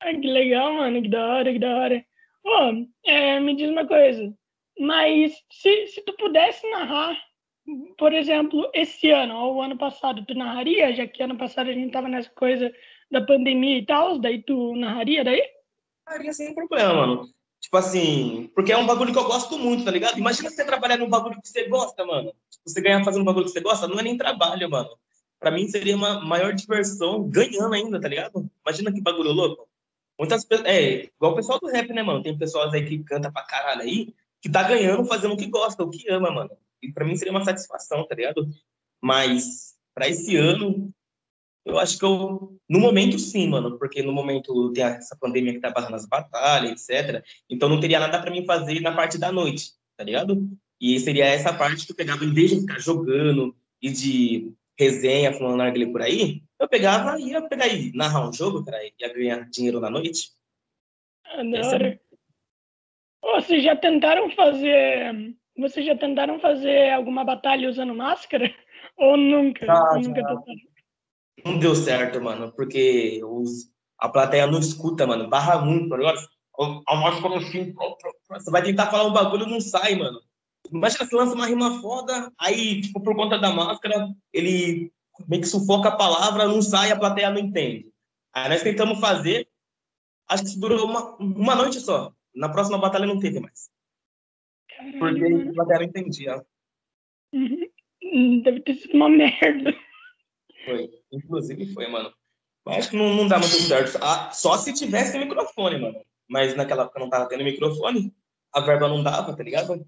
Ai, 0.00 0.18
que 0.18 0.26
legal, 0.26 0.74
mano, 0.74 1.02
que 1.02 1.08
da 1.08 1.26
hora, 1.26 1.52
que 1.52 1.58
da 1.58 1.76
hora. 1.76 2.04
Pô, 2.42 2.86
é, 3.04 3.38
me 3.40 3.54
diz 3.54 3.68
uma 3.68 3.86
coisa, 3.86 4.32
mas 4.78 5.32
se, 5.50 5.86
se 5.88 6.02
tu 6.02 6.14
pudesse 6.14 6.68
narrar, 6.70 7.18
por 7.98 8.12
exemplo, 8.12 8.70
esse 8.72 9.10
ano 9.10 9.36
ou 9.36 9.56
o 9.56 9.62
ano 9.62 9.76
passado, 9.76 10.24
tu 10.24 10.34
narraria, 10.34 10.94
já 10.94 11.06
que 11.06 11.22
ano 11.22 11.36
passado 11.36 11.68
a 11.68 11.72
gente 11.72 11.92
tava 11.92 12.08
nessa 12.08 12.30
coisa 12.30 12.72
da 13.10 13.20
pandemia 13.20 13.78
e 13.78 13.84
tal, 13.84 14.18
daí 14.18 14.42
tu 14.42 14.74
narraria 14.76 15.22
daí? 15.22 15.42
faria 16.10 16.32
sem 16.32 16.54
problema, 16.54 16.94
mano. 16.94 17.28
Tipo 17.60 17.76
assim, 17.76 18.50
porque 18.54 18.72
é 18.72 18.76
um 18.76 18.86
bagulho 18.86 19.12
que 19.12 19.18
eu 19.18 19.24
gosto 19.24 19.58
muito, 19.58 19.84
tá 19.84 19.90
ligado? 19.90 20.18
Imagina 20.18 20.50
você 20.50 20.64
trabalhar 20.64 20.96
num 20.96 21.08
bagulho 21.08 21.40
que 21.40 21.48
você 21.48 21.68
gosta, 21.68 22.04
mano. 22.04 22.32
Você 22.66 22.80
ganhar 22.80 23.04
fazendo 23.04 23.22
um 23.22 23.24
bagulho 23.24 23.44
que 23.44 23.52
você 23.52 23.60
gosta, 23.60 23.86
não 23.86 23.98
é 23.98 24.02
nem 24.02 24.16
trabalho, 24.16 24.68
mano. 24.68 24.90
Pra 25.38 25.50
mim 25.50 25.68
seria 25.68 25.94
uma 25.94 26.20
maior 26.20 26.52
diversão 26.52 27.22
ganhando 27.28 27.74
ainda, 27.74 28.00
tá 28.00 28.08
ligado? 28.08 28.50
Imagina 28.66 28.92
que 28.92 29.00
bagulho 29.00 29.32
louco. 29.32 29.69
Muitas. 30.20 30.46
É, 30.66 31.06
igual 31.06 31.32
o 31.32 31.36
pessoal 31.36 31.58
do 31.58 31.68
rap, 31.68 31.88
né, 31.94 32.02
mano? 32.02 32.22
Tem 32.22 32.36
pessoas 32.36 32.74
aí 32.74 32.84
que 32.84 33.02
canta 33.04 33.32
pra 33.32 33.42
caralho 33.42 33.80
aí, 33.80 34.14
que 34.42 34.50
tá 34.50 34.62
ganhando 34.62 35.02
fazendo 35.06 35.32
o 35.32 35.36
que 35.36 35.46
gosta, 35.46 35.82
o 35.82 35.88
que 35.88 36.10
ama, 36.10 36.30
mano. 36.30 36.50
E 36.82 36.92
pra 36.92 37.06
mim 37.06 37.16
seria 37.16 37.32
uma 37.32 37.42
satisfação, 37.42 38.06
tá 38.06 38.14
ligado? 38.14 38.46
Mas, 39.00 39.76
pra 39.94 40.06
esse 40.06 40.36
ano, 40.36 40.92
eu 41.64 41.78
acho 41.78 41.98
que 41.98 42.04
eu, 42.04 42.54
no 42.68 42.78
momento 42.78 43.18
sim, 43.18 43.48
mano, 43.48 43.78
porque 43.78 44.02
no 44.02 44.12
momento 44.12 44.70
tem 44.74 44.84
essa 44.84 45.16
pandemia 45.16 45.54
que 45.54 45.60
tá 45.60 45.70
barrando 45.70 45.96
as 45.96 46.04
batalhas, 46.04 46.86
etc. 46.86 47.24
Então 47.48 47.70
não 47.70 47.80
teria 47.80 47.98
nada 47.98 48.20
para 48.20 48.30
mim 48.30 48.44
fazer 48.44 48.78
na 48.80 48.92
parte 48.92 49.16
da 49.16 49.32
noite, 49.32 49.72
tá 49.96 50.04
ligado? 50.04 50.46
E 50.78 51.00
seria 51.00 51.24
essa 51.24 51.50
parte 51.54 51.86
que 51.86 51.92
eu 51.92 51.96
pegava, 51.96 52.26
em 52.26 52.34
vez 52.34 52.50
de 52.50 52.60
ficar 52.60 52.78
jogando 52.78 53.56
e 53.80 53.90
de 53.90 54.52
resenha, 54.80 55.32
falando 55.34 55.58
narguilé 55.58 55.92
por 55.92 56.00
aí, 56.00 56.42
eu 56.58 56.66
pegava 56.66 57.20
e 57.20 57.30
ia 57.30 57.42
pegar 57.42 57.68
e 57.68 57.92
narrar 57.92 58.26
um 58.26 58.32
jogo, 58.32 58.64
cara, 58.64 58.78
ia 58.82 59.12
ganhar 59.12 59.50
dinheiro 59.50 59.78
na 59.78 59.90
noite. 59.90 60.30
Ah, 61.26 61.44
da 61.44 61.68
hora. 61.68 62.00
Vocês 63.22 63.62
já 63.62 63.76
tentaram 63.76 64.30
fazer. 64.30 65.36
Vocês 65.56 65.84
já 65.84 65.94
tentaram 65.94 66.40
fazer 66.40 66.90
alguma 66.92 67.22
batalha 67.22 67.68
usando 67.68 67.94
máscara? 67.94 68.50
Ou 68.96 69.16
nunca? 69.16 69.66
Já, 69.66 69.92
nunca? 69.94 70.22
Não 71.44 71.58
deu 71.58 71.74
certo, 71.74 72.20
mano, 72.20 72.52
porque 72.52 73.20
os, 73.24 73.70
a 73.98 74.08
plateia 74.08 74.46
não 74.46 74.58
escuta, 74.58 75.06
mano, 75.06 75.28
barra 75.28 75.58
muito, 75.62 75.94
ligado? 75.94 76.18
A 76.86 76.96
máscara 76.96 77.36
assim, 77.36 77.74
você 78.28 78.50
vai 78.50 78.62
tentar 78.62 78.90
falar 78.90 79.06
um 79.06 79.12
bagulho 79.12 79.46
não 79.46 79.60
sai, 79.60 79.94
mano. 79.94 80.20
Imagina 80.72 81.04
se 81.04 81.14
lança 81.14 81.34
uma 81.34 81.46
rima 81.46 81.80
foda, 81.80 82.32
aí, 82.38 82.80
tipo, 82.80 83.00
por 83.00 83.14
conta 83.16 83.38
da 83.38 83.52
máscara, 83.52 84.08
ele 84.32 84.92
meio 85.28 85.42
que 85.42 85.48
sufoca 85.48 85.88
a 85.88 85.96
palavra, 85.96 86.46
não 86.46 86.62
sai, 86.62 86.90
a 86.90 86.98
plateia 86.98 87.30
não 87.30 87.40
entende. 87.40 87.90
Aí 88.32 88.48
nós 88.48 88.62
tentamos 88.62 89.00
fazer, 89.00 89.48
acho 90.28 90.44
que 90.44 90.48
isso 90.50 90.60
durou 90.60 90.84
uma, 90.84 91.16
uma 91.16 91.54
noite 91.54 91.80
só. 91.80 92.12
Na 92.34 92.48
próxima 92.48 92.78
batalha 92.78 93.06
não 93.06 93.18
teve 93.18 93.40
mais. 93.40 93.70
Porque 94.98 95.24
a 95.24 95.52
plateia 95.52 95.80
não 95.80 95.86
entendia. 95.86 96.44
Uhum. 97.32 98.42
Deve 98.42 98.60
ter 98.60 98.74
sido 98.74 98.94
uma 98.94 99.08
merda. 99.08 99.74
Foi. 100.64 100.90
Inclusive 101.12 101.72
foi, 101.74 101.88
mano. 101.88 102.12
Mas 102.64 102.78
acho 102.78 102.90
que 102.90 102.96
não, 102.96 103.14
não 103.14 103.26
dá 103.26 103.38
muito 103.38 103.52
certo. 103.54 103.98
Ah, 104.02 104.30
só 104.30 104.56
se 104.56 104.72
tivesse 104.72 105.18
microfone, 105.18 105.78
mano. 105.78 106.00
Mas 106.28 106.54
naquela 106.54 106.84
época 106.84 107.00
não 107.00 107.10
tava 107.10 107.28
tendo 107.28 107.42
microfone, 107.42 108.14
a 108.52 108.60
verba 108.60 108.88
não 108.88 109.02
dava, 109.02 109.36
tá 109.36 109.42
ligado? 109.42 109.84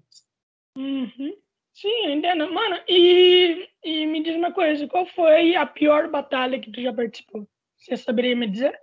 Uhum. 0.77 1.35
Sim, 1.73 2.11
entendo. 2.11 2.51
Mano, 2.53 2.79
e, 2.87 3.67
e 3.83 4.05
me 4.05 4.23
diz 4.23 4.35
uma 4.35 4.51
coisa, 4.51 4.87
qual 4.87 5.05
foi 5.07 5.55
a 5.55 5.65
pior 5.65 6.09
batalha 6.09 6.59
que 6.59 6.71
tu 6.71 6.81
já 6.81 6.93
participou? 6.93 7.47
Você 7.77 7.97
saberia 7.97 8.35
me 8.35 8.47
dizer? 8.47 8.79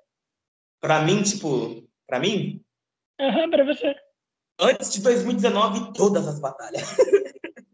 Pra 0.80 1.02
mim, 1.02 1.22
tipo, 1.22 1.88
pra 2.06 2.18
mim, 2.18 2.62
Aham, 3.20 3.50
pra 3.50 3.64
você. 3.64 3.94
antes 4.58 4.92
de 4.92 5.02
2019, 5.02 5.92
todas 5.92 6.26
as 6.26 6.40
batalhas. 6.40 6.82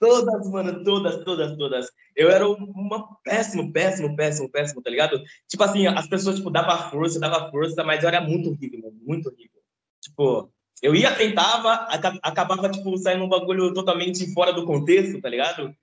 todas, 0.00 0.50
mano, 0.50 0.82
todas, 0.84 1.24
todas, 1.24 1.56
todas. 1.56 1.90
Eu 2.16 2.30
era 2.30 2.46
uma 2.48 3.16
péssimo, 3.22 3.72
péssimo, 3.72 4.16
péssimo, 4.16 4.50
péssimo, 4.50 4.82
tá 4.82 4.90
ligado? 4.90 5.22
Tipo 5.46 5.62
assim, 5.62 5.86
as 5.86 6.08
pessoas, 6.08 6.36
tipo, 6.36 6.50
dava 6.50 6.90
força, 6.90 7.20
dava 7.20 7.50
força, 7.50 7.84
mas 7.84 8.02
eu 8.02 8.08
era 8.08 8.20
muito 8.20 8.50
horrível, 8.50 8.80
mano, 8.80 8.98
muito 9.02 9.28
horrível. 9.28 9.60
Tipo, 10.02 10.52
eu 10.82 10.94
ia, 10.94 11.14
tentava, 11.14 11.72
aca- 11.72 12.18
acabava, 12.22 12.68
tipo, 12.70 12.96
saindo 12.98 13.24
um 13.24 13.28
bagulho 13.28 13.72
totalmente 13.74 14.32
fora 14.32 14.52
do 14.52 14.64
contexto, 14.64 15.20
tá 15.20 15.28
ligado? 15.28 15.74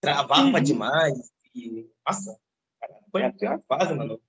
Travava 0.00 0.58
Uhum. 0.58 0.62
demais. 0.62 1.30
E, 1.54 1.86
nossa, 2.06 2.38
foi 3.10 3.24
a 3.24 3.32
pior 3.32 3.60
fase, 3.68 3.94
mano. 3.94 4.20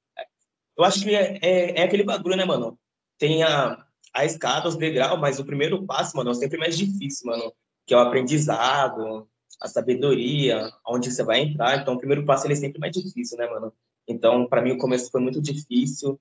Eu 0.77 0.83
acho 0.83 1.01
que 1.03 1.13
é, 1.13 1.37
é, 1.41 1.79
é 1.81 1.83
aquele 1.83 2.03
bagulho, 2.03 2.35
né, 2.37 2.45
mano? 2.45 2.79
Tem 3.17 3.43
a, 3.43 3.85
a 4.13 4.25
escada, 4.25 4.69
os 4.69 4.75
degraus, 4.77 5.19
mas 5.19 5.39
o 5.39 5.45
primeiro 5.45 5.85
passo, 5.85 6.15
mano, 6.15 6.31
é 6.31 6.33
sempre 6.35 6.57
mais 6.57 6.77
difícil, 6.77 7.27
mano. 7.27 7.53
Que 7.85 7.93
é 7.93 7.97
o 7.97 8.01
aprendizado, 8.01 9.27
a 9.61 9.67
sabedoria, 9.67 10.71
onde 10.87 11.11
você 11.11 11.23
vai 11.23 11.41
entrar. 11.41 11.81
Então, 11.81 11.95
o 11.95 11.97
primeiro 11.97 12.25
passo 12.25 12.45
ele 12.47 12.53
é 12.53 12.57
sempre 12.57 12.79
mais 12.79 12.93
difícil, 12.93 13.37
né, 13.37 13.47
mano? 13.47 13.73
Então, 14.07 14.47
para 14.47 14.61
mim, 14.61 14.71
o 14.71 14.77
começo 14.77 15.11
foi 15.11 15.19
muito 15.21 15.41
difícil. 15.41 16.19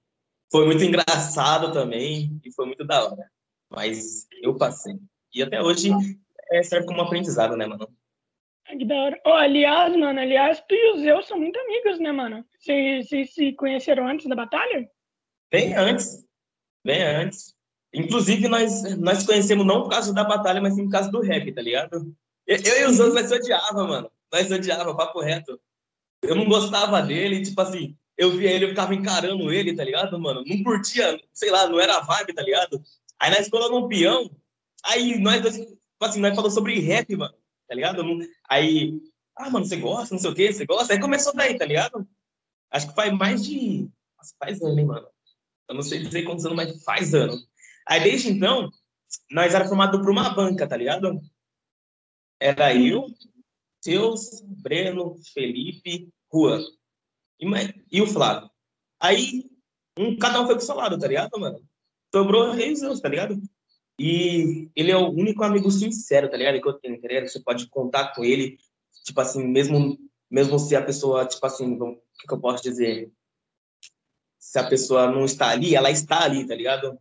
Foi 0.50 0.64
muito 0.66 0.82
engraçado 0.82 1.72
também 1.72 2.40
e 2.44 2.50
foi 2.52 2.66
muito 2.66 2.84
da 2.84 3.04
hora. 3.04 3.30
Mas 3.70 4.26
eu 4.42 4.56
passei. 4.56 4.98
E 5.34 5.42
até 5.42 5.60
hoje 5.60 5.90
é, 6.50 6.62
serve 6.62 6.86
como 6.86 7.00
aprendizado, 7.00 7.56
né, 7.56 7.66
mano? 7.66 7.88
Ah, 8.66 8.76
Que 8.76 8.84
da 8.84 8.94
hora. 8.94 9.20
Oh, 9.26 9.32
aliás, 9.32 9.94
mano, 9.96 10.20
aliás, 10.20 10.62
tu 10.68 10.74
e 10.74 10.92
o 10.92 10.98
Zeus 10.98 11.26
são 11.26 11.38
muito 11.38 11.58
amigos, 11.58 11.98
né, 11.98 12.12
mano? 12.12 12.44
Vocês 12.58 13.08
vocês 13.08 13.34
se 13.34 13.52
conheceram 13.52 14.06
antes 14.06 14.26
da 14.26 14.34
batalha? 14.34 14.88
Bem 15.50 15.74
antes. 15.74 16.26
Bem 16.84 17.02
antes. 17.02 17.54
Inclusive, 17.92 18.48
nós, 18.48 18.96
nós 18.98 19.24
conhecemos 19.24 19.66
não 19.66 19.82
por 19.82 19.90
causa 19.90 20.12
da 20.12 20.24
batalha, 20.24 20.60
mas 20.60 20.74
sim 20.74 20.84
por 20.84 20.92
causa 20.92 21.10
do 21.10 21.20
rap, 21.20 21.52
tá 21.52 21.62
ligado? 21.62 22.14
Eu, 22.46 22.56
eu 22.56 22.80
e 22.80 22.84
os 22.84 23.00
outros, 23.00 23.14
nós 23.14 23.28
se 23.28 23.34
odiava, 23.34 23.84
mano. 23.84 24.10
Nós 24.32 24.46
se 24.46 24.54
odiava, 24.54 24.94
papo 24.94 25.20
reto. 25.20 25.58
Eu 26.22 26.34
não 26.34 26.46
gostava 26.46 27.00
dele, 27.00 27.42
tipo 27.42 27.60
assim, 27.60 27.96
eu 28.16 28.32
via 28.32 28.50
ele, 28.50 28.64
eu 28.66 28.70
ficava 28.70 28.94
encarando 28.94 29.52
ele, 29.52 29.74
tá 29.74 29.84
ligado, 29.84 30.18
mano? 30.18 30.42
Não 30.44 30.62
curtia, 30.62 31.18
sei 31.32 31.50
lá, 31.50 31.68
não 31.68 31.80
era 31.80 31.96
a 31.96 32.00
vibe, 32.00 32.34
tá 32.34 32.42
ligado? 32.42 32.82
Aí 33.20 33.30
na 33.30 33.38
escola 33.38 33.88
peão, 33.88 34.30
aí 34.84 35.18
nós 35.18 35.42
dois, 35.42 35.56
tipo 35.56 35.76
assim, 36.00 36.20
nós 36.20 36.34
falamos 36.34 36.54
sobre 36.54 36.78
rap, 36.80 37.14
mano, 37.16 37.34
tá 37.66 37.74
ligado? 37.74 38.02
Aí, 38.48 39.00
ah, 39.36 39.50
mano, 39.50 39.64
você 39.64 39.76
gosta, 39.76 40.14
não 40.14 40.20
sei 40.20 40.30
o 40.30 40.34
quê, 40.34 40.52
você 40.52 40.64
gosta? 40.64 40.92
Aí 40.92 41.00
começou 41.00 41.34
daí, 41.34 41.56
tá 41.58 41.64
ligado? 41.64 42.08
Acho 42.70 42.88
que 42.88 42.94
faz 42.94 43.12
mais 43.12 43.44
de. 43.44 43.88
Nossa, 44.16 44.34
faz 44.38 44.60
ano, 44.62 44.78
hein, 44.78 44.86
mano? 44.86 45.08
Eu 45.68 45.74
não 45.74 45.82
sei 45.82 46.02
dizer 46.02 46.22
quantos 46.22 46.44
anos, 46.44 46.56
mas 46.56 46.82
faz 46.84 47.14
ano. 47.14 47.36
Aí 47.86 48.02
desde 48.02 48.30
então, 48.30 48.70
nós 49.30 49.54
era 49.54 49.68
formado 49.68 50.00
por 50.00 50.10
uma 50.10 50.30
banca, 50.30 50.66
tá 50.66 50.76
ligado? 50.76 51.20
Era 52.40 52.74
eu, 52.74 53.06
Teus, 53.82 54.40
Breno, 54.42 55.16
Felipe, 55.32 56.12
Juan. 56.32 56.62
E, 57.40 57.46
e 57.92 58.02
o 58.02 58.06
Flávio. 58.06 58.50
Aí, 59.00 59.44
um, 59.96 60.16
cada 60.16 60.40
um 60.40 60.46
foi 60.46 60.56
pro 60.56 60.64
seu 60.64 60.74
lado, 60.74 60.98
tá 60.98 61.06
ligado, 61.06 61.38
mano? 61.38 61.67
Sobrou 62.14 62.48
o 62.48 62.52
Rei 62.52 62.74
Zeus, 62.74 63.00
tá 63.00 63.08
ligado? 63.08 63.40
E 63.98 64.70
ele 64.76 64.92
é 64.92 64.96
o 64.96 65.10
único 65.10 65.42
amigo 65.42 65.70
sincero, 65.70 66.30
tá 66.30 66.36
ligado? 66.36 66.60
Que 66.60 66.68
eu 66.68 66.74
tenho, 66.74 67.00
tá 67.00 67.08
ligado? 67.08 67.28
Você 67.28 67.40
pode 67.40 67.68
contar 67.68 68.14
com 68.14 68.24
ele, 68.24 68.56
tipo 69.04 69.20
assim, 69.20 69.44
mesmo, 69.46 69.98
mesmo 70.30 70.58
se 70.58 70.76
a 70.76 70.84
pessoa, 70.84 71.26
tipo 71.26 71.44
assim, 71.44 71.74
o 71.74 71.96
que, 72.18 72.26
que 72.28 72.34
eu 72.34 72.40
posso 72.40 72.62
dizer? 72.62 73.10
Se 74.38 74.58
a 74.58 74.68
pessoa 74.68 75.10
não 75.10 75.24
está 75.24 75.48
ali, 75.48 75.74
ela 75.74 75.90
está 75.90 76.24
ali, 76.24 76.46
tá 76.46 76.54
ligado? 76.54 76.98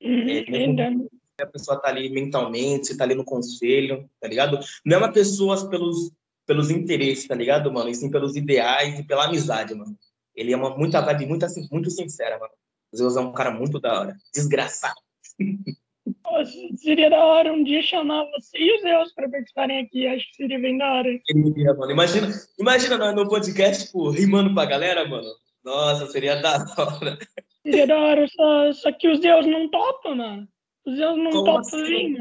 Uhum, 0.00 0.28
É, 0.28 0.64
entendo. 0.64 1.10
A 1.40 1.46
pessoa 1.46 1.80
tá 1.80 1.88
ali 1.88 2.08
mentalmente, 2.08 2.88
se 2.88 2.96
tá 2.96 3.04
ali 3.04 3.14
no 3.14 3.24
conselho, 3.24 4.08
tá 4.20 4.28
ligado? 4.28 4.58
Não 4.84 4.96
é 4.96 4.98
uma 4.98 5.12
pessoa 5.12 5.68
pelos, 5.68 6.12
pelos 6.46 6.70
interesses, 6.70 7.26
tá 7.26 7.34
ligado, 7.34 7.72
mano? 7.72 7.90
E 7.90 7.94
sim 7.94 8.10
pelos 8.10 8.36
ideais 8.36 8.98
e 8.98 9.04
pela 9.04 9.26
amizade, 9.26 9.74
mano. 9.74 9.96
Ele 10.34 10.52
é 10.52 10.56
uma 10.56 10.76
muita 10.76 11.00
vibe 11.00 11.26
muito, 11.26 11.44
assim, 11.44 11.68
muito 11.70 11.90
sincera, 11.90 12.38
mano. 12.38 12.52
Zeus 12.96 13.16
é 13.16 13.20
um 13.20 13.32
cara 13.32 13.50
muito 13.50 13.80
da 13.80 14.00
hora. 14.00 14.16
Desgraçado. 14.34 15.00
Pô, 16.22 16.44
seria 16.76 17.10
da 17.10 17.22
hora 17.24 17.52
um 17.52 17.62
dia 17.62 17.82
chamar 17.82 18.24
você 18.30 18.58
e 18.58 18.76
o 18.76 18.80
Zeus 18.80 19.12
pra 19.12 19.28
participarem 19.28 19.80
aqui. 19.80 20.06
Acho 20.06 20.26
que 20.30 20.36
seria 20.36 20.58
bem 20.58 20.78
da 20.78 20.90
hora. 20.94 21.08
Mano. 21.76 21.90
Imagina, 21.92 22.28
imagina 22.58 22.96
nós 22.96 23.14
no 23.14 23.28
podcast, 23.28 23.86
tipo, 23.86 24.10
rimando 24.10 24.54
pra 24.54 24.64
galera, 24.64 25.06
mano. 25.06 25.28
Nossa, 25.64 26.06
seria 26.06 26.36
da 26.36 26.64
hora. 26.78 27.18
Seria 27.62 27.86
da 27.86 27.98
hora, 27.98 28.26
só, 28.28 28.72
só 28.72 28.92
que 28.92 29.08
o 29.08 29.16
Zeus 29.16 29.46
não 29.46 29.68
topa, 29.68 30.14
mano. 30.14 30.48
O 30.86 30.94
Zeus 30.94 31.18
não 31.18 31.30
Como 31.30 31.44
topa 31.44 31.60
assim? 31.60 31.84
vir. 31.84 32.18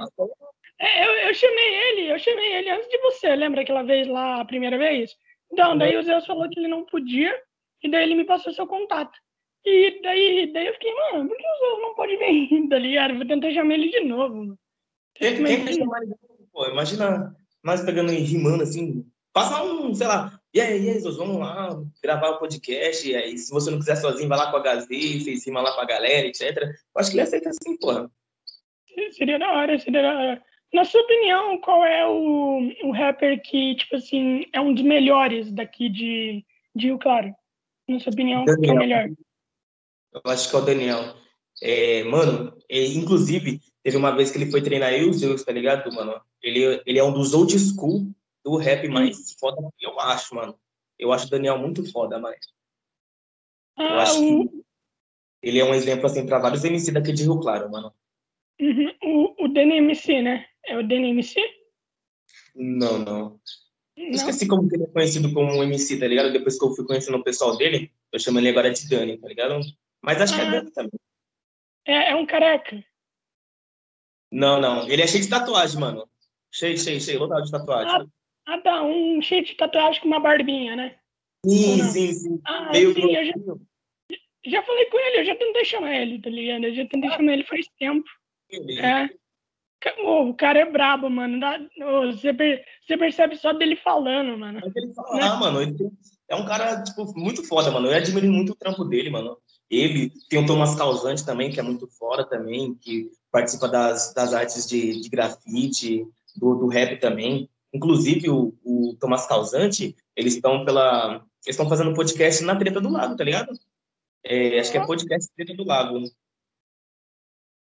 É, 0.79 1.07
eu, 1.07 1.29
eu 1.29 1.33
chamei 1.33 1.75
ele, 1.75 2.11
eu 2.11 2.19
chamei 2.19 2.53
ele 2.55 2.69
antes 2.69 2.87
de 2.89 2.97
você, 2.99 3.35
lembra 3.35 3.61
aquela 3.61 3.81
vez 3.81 4.07
lá, 4.07 4.41
a 4.41 4.45
primeira 4.45 4.77
vez? 4.77 5.15
Então, 5.51 5.77
daí 5.77 5.97
o 5.97 6.03
Zeus 6.03 6.25
falou 6.25 6.47
que 6.49 6.59
ele 6.59 6.67
não 6.67 6.85
podia, 6.85 7.33
e 7.81 7.89
daí 7.89 8.03
ele 8.03 8.15
me 8.15 8.25
passou 8.25 8.53
seu 8.53 8.67
contato. 8.67 9.17
E 9.65 10.01
daí, 10.01 10.51
daí 10.53 10.67
eu 10.67 10.73
fiquei, 10.73 10.93
mano, 10.93 11.27
por 11.27 11.37
que 11.37 11.43
o 11.43 11.59
Zeus 11.59 11.81
não 11.81 11.95
pode 11.95 12.17
vir, 12.17 12.67
tá 12.69 12.77
ligado? 12.77 13.15
Vou 13.15 13.27
tentar 13.27 13.51
chamar 13.51 13.73
ele 13.73 13.89
de 13.89 14.01
novo, 14.01 14.35
mano. 14.35 14.59
Tem, 15.19 15.43
tem 15.43 15.65
que 15.65 15.73
chamar 15.73 16.01
ele 16.03 16.13
de 16.13 16.27
novo, 16.27 16.49
pô. 16.51 16.65
Imagina 16.67 17.35
nós 17.63 17.83
pegando 17.83 18.13
e 18.13 18.19
rimando 18.19 18.63
assim, 18.63 19.05
passa 19.33 19.63
um, 19.63 19.93
sei 19.93 20.07
lá, 20.07 20.39
e 20.53 20.61
aí, 20.61 20.85
e 20.85 20.89
aí, 20.89 20.99
Zeus, 20.99 21.17
vamos 21.17 21.37
lá 21.37 21.69
gravar 22.01 22.31
o 22.31 22.35
um 22.35 22.39
podcast, 22.39 23.07
e 23.07 23.15
aí, 23.15 23.37
se 23.37 23.51
você 23.51 23.69
não 23.69 23.77
quiser 23.77 23.95
sozinho, 23.97 24.29
vai 24.29 24.37
lá 24.37 24.49
com 24.49 24.57
a 24.57 24.61
HZ, 24.61 24.87
fez 24.87 25.45
rima 25.45 25.61
lá 25.61 25.75
com 25.75 25.81
a 25.81 25.85
galera, 25.85 26.25
etc. 26.25 26.57
Eu 26.57 26.73
acho 26.95 27.11
que 27.11 27.17
ele 27.17 27.21
aceita 27.21 27.49
assim, 27.49 27.77
porra. 27.77 28.09
Seria 29.11 29.37
da 29.37 29.51
hora, 29.51 29.77
seria 29.77 30.01
da 30.01 30.17
hora. 30.17 30.43
Na 30.73 30.83
sua 30.83 31.01
opinião, 31.01 31.59
qual 31.61 31.85
é 31.85 32.07
o, 32.07 32.71
o 32.83 32.91
rapper 32.91 33.41
que, 33.43 33.75
tipo 33.75 33.95
assim, 33.95 34.45
é 34.51 34.59
um 34.59 34.73
dos 34.73 34.83
melhores 34.83 35.51
daqui 35.51 35.89
de, 35.89 36.43
de 36.75 36.87
Rio 36.87 36.97
Claro? 36.97 37.33
Na 37.87 37.99
sua 37.99 38.11
opinião, 38.11 38.43
Daniel. 38.43 38.61
qual 38.61 38.71
é 38.71 38.75
o 38.75 38.79
melhor? 38.79 39.09
Eu 40.13 40.21
acho 40.25 40.49
que 40.49 40.55
é 40.55 40.59
o 40.59 40.65
Daniel. 40.65 41.15
É, 41.61 42.03
mano, 42.03 42.55
é, 42.69 42.85
inclusive, 42.85 43.61
teve 43.83 43.97
uma 43.97 44.15
vez 44.15 44.31
que 44.31 44.37
ele 44.37 44.51
foi 44.51 44.61
treinar 44.61 44.93
eu 44.93 45.07
e 45.07 45.09
o 45.09 45.13
Zeus, 45.13 45.43
tá 45.43 45.51
ligado, 45.51 45.91
mano? 45.93 46.21
Ele, 46.41 46.81
ele 46.85 46.99
é 46.99 47.03
um 47.03 47.13
dos 47.13 47.33
old 47.33 47.57
school 47.57 48.11
do 48.43 48.55
rap 48.57 48.87
mais 48.87 49.33
foda 49.33 49.57
eu 49.79 49.99
acho, 49.99 50.35
mano. 50.35 50.57
Eu 50.97 51.11
acho 51.11 51.27
o 51.27 51.29
Daniel 51.29 51.57
muito 51.57 51.89
foda, 51.91 52.19
mas. 52.19 52.37
Eu 53.77 53.85
ah, 53.85 54.01
acho 54.03 54.19
que 54.19 54.63
ele 55.41 55.59
é 55.59 55.65
um 55.65 55.73
exemplo, 55.73 56.05
assim, 56.05 56.25
pra 56.25 56.39
vários 56.39 56.63
MC 56.63 56.91
daqui 56.91 57.11
de 57.11 57.23
Rio 57.23 57.39
Claro, 57.39 57.69
mano. 57.69 57.93
Uhum. 58.59 58.91
O, 59.03 59.45
o 59.45 59.47
DNMC, 59.47 60.21
né? 60.21 60.45
É 60.65 60.77
o 60.77 60.87
DNMC? 60.87 61.39
Não, 62.55 62.97
não. 62.97 63.05
não. 63.05 63.39
Esqueci 63.95 64.47
como 64.47 64.67
que 64.67 64.75
ele 64.75 64.85
é 64.85 64.87
conhecido 64.87 65.31
como 65.31 65.63
MC, 65.63 65.99
tá 65.99 66.07
ligado? 66.07 66.31
Depois 66.31 66.57
que 66.57 66.65
eu 66.65 66.73
fui 66.73 66.85
conhecendo 66.85 67.17
o 67.17 67.23
pessoal 67.23 67.55
dele, 67.55 67.91
eu 68.11 68.19
chamo 68.19 68.39
ele 68.39 68.49
agora 68.49 68.71
de 68.71 68.89
Dani, 68.89 69.17
tá 69.17 69.27
ligado? 69.27 69.59
Mas 70.01 70.21
acho 70.21 70.33
ah, 70.33 70.37
que 70.37 70.41
é 70.41 70.47
ah. 70.47 70.51
Dani 70.51 70.71
também. 70.71 70.99
É, 71.85 72.11
é 72.11 72.15
um 72.15 72.25
careca. 72.25 72.83
Não, 74.31 74.59
não. 74.59 74.87
Ele 74.89 75.01
é 75.01 75.07
cheio 75.07 75.23
de 75.23 75.29
tatuagem, 75.29 75.79
mano. 75.79 76.07
Cheio, 76.51 76.77
cheio, 76.77 76.99
cheio. 76.99 77.19
Lotado 77.19 77.43
de 77.43 77.51
tatuagem. 77.51 77.93
Ah, 77.93 78.05
ah, 78.53 78.61
tá. 78.61 78.83
Um 78.83 79.21
cheio 79.21 79.43
de 79.43 79.55
tatuagem 79.55 80.01
com 80.01 80.07
uma 80.07 80.19
barbinha, 80.19 80.75
né? 80.75 80.97
Sim, 81.45 81.83
sim, 81.83 82.13
sim. 82.13 82.41
Ah, 82.45 82.71
Meio 82.71 82.93
sim, 82.93 83.15
eu 83.15 83.25
já, 83.25 83.33
já 84.45 84.63
falei 84.63 84.85
com 84.85 84.99
ele, 84.99 85.19
eu 85.19 85.25
já 85.25 85.35
tentei 85.35 85.65
chamar 85.65 85.95
ele, 85.95 86.21
tá 86.21 86.29
ligado? 86.29 86.65
Eu 86.65 86.75
já 86.75 86.85
tentei 86.87 87.09
ah. 87.09 87.15
chamar 87.15 87.33
ele 87.33 87.43
faz 87.43 87.65
tempo. 87.79 88.09
É. 88.51 89.09
O 90.03 90.33
cara 90.33 90.59
é 90.59 90.65
brabo, 90.65 91.09
mano. 91.09 91.39
Você, 92.07 92.33
percebe 92.97 93.37
só 93.37 93.53
dele 93.53 93.75
falando, 93.75 94.37
mano. 94.37 94.59
É 94.59 94.71
ele 94.75 94.93
falar, 94.93 95.19
né? 95.19 95.39
mano. 95.39 95.61
Ele 95.61 95.91
é 96.27 96.35
um 96.35 96.45
cara, 96.45 96.83
tipo, 96.83 97.13
muito 97.17 97.47
foda, 97.47 97.71
mano. 97.71 97.87
Eu 97.87 97.95
admiro 97.95 98.27
muito 98.27 98.53
o 98.53 98.55
trampo 98.55 98.83
dele, 98.83 99.09
mano. 99.09 99.37
Ele 99.69 100.11
tem 100.29 100.39
o 100.39 100.45
Thomas 100.45 100.75
Causante 100.75 101.25
também, 101.25 101.51
que 101.51 101.59
é 101.59 101.63
muito 101.63 101.87
fora 101.87 102.23
também, 102.23 102.73
que 102.75 103.11
participa 103.31 103.67
das, 103.67 104.13
das 104.13 104.33
artes 104.33 104.65
de, 104.67 105.01
de 105.01 105.09
grafite, 105.09 106.05
do, 106.35 106.55
do 106.55 106.67
rap 106.67 106.99
também. 106.99 107.49
Inclusive, 107.73 108.29
o, 108.29 108.53
o 108.63 108.95
Thomas 108.99 109.27
Causante, 109.27 109.95
eles 110.15 110.35
estão 110.35 110.63
pela. 110.63 111.15
Eles 111.45 111.55
estão 111.55 111.67
fazendo 111.67 111.93
podcast 111.93 112.43
na 112.43 112.55
Treta 112.55 112.79
do 112.79 112.89
Lago, 112.89 113.15
tá 113.15 113.23
ligado? 113.23 113.53
É, 114.23 114.59
acho 114.59 114.71
que 114.71 114.77
é 114.77 114.85
podcast 114.85 115.29
Treta 115.35 115.53
do 115.53 115.65
Lago. 115.65 116.01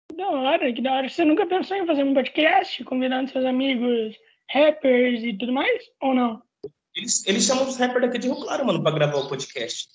Que 0.10 0.18
da 0.18 0.30
hora, 0.30 0.74
que 0.74 0.82
da 0.82 0.94
hora. 0.94 1.10
Você 1.10 1.24
nunca 1.24 1.46
pensou 1.46 1.78
em 1.78 1.86
fazer 1.86 2.04
um 2.04 2.14
podcast 2.14 2.84
convidando 2.84 3.32
seus 3.32 3.46
amigos 3.46 4.16
rappers 4.50 5.24
e 5.24 5.38
tudo 5.38 5.54
mais? 5.54 5.84
Ou 6.02 6.14
não? 6.14 6.42
Eles, 6.96 7.26
eles 7.26 7.46
chamam 7.46 7.68
os 7.68 7.78
rappers 7.78 8.02
daqui 8.02 8.18
de 8.18 8.28
Rio 8.28 8.42
Claro, 8.42 8.66
mano, 8.66 8.82
pra 8.82 8.92
gravar 8.92 9.18
o 9.18 9.30
podcast. 9.30 9.88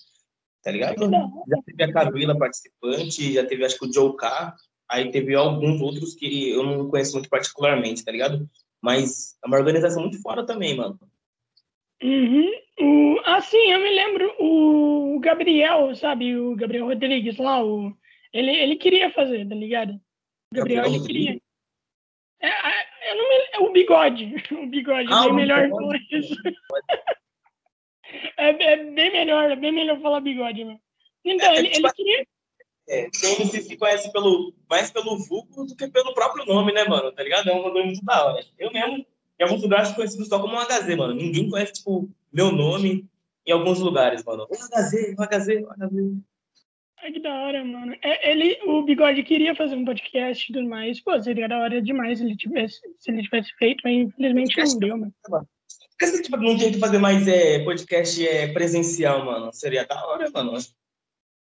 Tá 0.63 0.71
ligado? 0.71 0.99
Já 0.99 1.61
teve 1.65 1.83
a 1.83 1.93
Camila 1.93 2.37
participante, 2.37 3.33
já 3.33 3.45
teve 3.45 3.65
acho 3.65 3.77
que 3.77 3.85
o 3.87 3.93
Joe 3.93 4.15
K. 4.15 4.55
Aí 4.89 5.11
teve 5.11 5.35
alguns 5.35 5.81
outros 5.81 6.15
que 6.15 6.49
eu 6.49 6.63
não 6.63 6.89
conheço 6.89 7.13
muito 7.13 7.29
particularmente, 7.29 8.03
tá 8.03 8.11
ligado? 8.11 8.49
Mas 8.81 9.37
é 9.43 9.47
uma 9.47 9.57
organização 9.57 10.01
muito 10.01 10.21
fora 10.21 10.45
também, 10.45 10.75
mano. 10.75 10.99
Uhum. 12.01 12.51
O, 12.79 13.19
ah, 13.25 13.41
sim, 13.41 13.71
eu 13.71 13.79
me 13.79 13.89
lembro 13.89 14.33
o 14.39 15.19
Gabriel, 15.19 15.95
sabe? 15.95 16.37
O 16.37 16.55
Gabriel 16.55 16.85
Rodrigues 16.85 17.37
lá, 17.37 17.63
o, 17.63 17.91
ele, 18.31 18.51
ele 18.51 18.75
queria 18.75 19.11
fazer, 19.11 19.47
tá 19.47 19.55
ligado? 19.55 19.99
Gabriel, 20.53 20.85
ele 20.85 21.05
queria. 21.05 21.41
É, 22.39 22.47
é, 22.47 23.11
eu 23.11 23.17
não 23.17 23.29
me, 23.29 23.35
é 23.53 23.59
o 23.59 23.71
bigode. 23.73 24.35
O 24.51 24.67
bigode 24.67 25.09
ah, 25.11 25.25
é 25.27 25.33
melhor 25.33 25.69
isso. 26.11 26.35
é, 28.37 28.49
é, 28.49 28.83
bem 28.83 29.11
melhor, 29.11 29.51
é 29.51 29.55
bem 29.55 29.71
melhor 29.71 29.99
falar 29.99 30.21
bigode, 30.21 30.63
mano. 30.63 30.79
Então, 31.23 31.51
é, 31.51 31.59
ele, 31.59 31.67
ele 31.67 31.91
queria. 31.91 32.27
É, 32.89 33.09
tem 33.09 33.41
MCs 33.41 33.67
que 33.67 33.77
conhecem 33.77 34.11
pelo, 34.11 34.53
mais 34.69 34.89
pelo 34.89 35.17
vulgo 35.17 35.65
do 35.65 35.75
que 35.75 35.87
pelo 35.89 36.13
próprio 36.13 36.45
nome, 36.45 36.71
né, 36.71 36.85
mano? 36.85 37.11
Tá 37.11 37.21
ligado? 37.21 37.49
É 37.49 37.53
um 37.53 37.61
nome 37.61 37.83
muito 37.83 38.03
da 38.03 38.25
hora. 38.25 38.45
Eu 38.57 38.71
mesmo, 38.71 39.05
em 39.39 39.43
alguns 39.43 39.61
lugares, 39.61 39.91
conhecido 39.91 40.23
só 40.25 40.39
como 40.39 40.55
um 40.55 40.59
HZ, 40.59 40.95
mano. 40.95 41.13
Ninguém 41.13 41.49
conhece, 41.49 41.73
tipo, 41.73 42.09
meu 42.31 42.51
nome 42.51 43.05
em 43.45 43.51
alguns 43.51 43.79
lugares, 43.79 44.23
mano. 44.23 44.47
O 44.49 44.55
HZ, 44.55 45.15
o 45.17 45.21
HZ, 45.21 45.47
o 45.63 45.73
HZ. 45.73 46.21
Ai, 47.03 47.11
que 47.11 47.19
da 47.19 47.33
hora, 47.33 47.63
mano. 47.63 47.93
É, 48.01 48.31
ele, 48.31 48.57
o 48.65 48.81
Bigode 48.83 49.21
queria 49.23 49.53
fazer 49.53 49.75
um 49.75 49.85
podcast 49.85 50.49
e 50.49 50.53
tudo 50.53 50.67
mais. 50.67 50.99
Pô, 51.01 51.21
seria 51.21 51.47
da 51.47 51.59
hora 51.59 51.81
demais 51.81 52.19
se 52.19 52.25
ele 52.25 52.35
tivesse, 52.35 52.79
se 52.97 53.11
ele 53.11 53.21
tivesse 53.21 53.53
feito, 53.57 53.81
mas 53.83 53.95
infelizmente 53.95 54.57
não 54.57 54.79
deu, 54.79 54.97
mano. 54.97 55.13
Por 55.97 56.05
que 56.05 56.07
você 56.07 56.21
tipo, 56.21 56.37
não 56.37 56.55
tem 56.55 56.71
que 56.71 56.79
fazer 56.79 56.99
mais 56.99 57.27
é, 57.27 57.57
podcast 57.63 58.25
é, 58.25 58.47
presencial, 58.53 59.25
mano? 59.25 59.51
Seria 59.51 59.83
da 59.83 60.05
hora, 60.05 60.29
mano. 60.29 60.53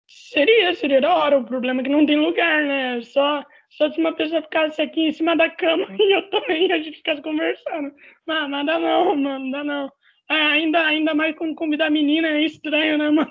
Seria, 0.07 0.75
seria 0.77 1.01
da 1.01 1.13
hora. 1.13 1.39
O 1.39 1.45
problema 1.45 1.81
é 1.81 1.85
que 1.85 1.91
não 1.91 2.07
tem 2.07 2.17
lugar, 2.17 2.63
né? 2.63 3.01
Só, 3.03 3.45
só 3.71 3.91
se 3.91 3.99
uma 3.99 4.15
pessoa 4.15 4.41
ficasse 4.41 4.81
aqui 4.81 5.09
em 5.09 5.13
cima 5.13 5.37
da 5.37 5.51
cama 5.51 5.89
e 5.99 6.17
eu 6.17 6.31
também, 6.31 6.71
a 6.71 6.79
gente 6.79 6.99
ficasse 6.99 7.21
conversando. 7.21 7.93
Mas, 8.25 8.49
mas 8.49 8.67
dá 8.67 8.79
não, 8.79 9.17
mano, 9.17 9.51
dá 9.51 9.65
não. 9.65 9.93
Ah, 10.31 10.51
ainda, 10.51 10.87
ainda 10.87 11.15
mais 11.15 11.35
quando 11.37 11.57
convidar 11.57 11.91
menina 11.91 12.29
é 12.29 12.45
estranho, 12.45 12.97
né, 12.97 13.11
mano? 13.11 13.31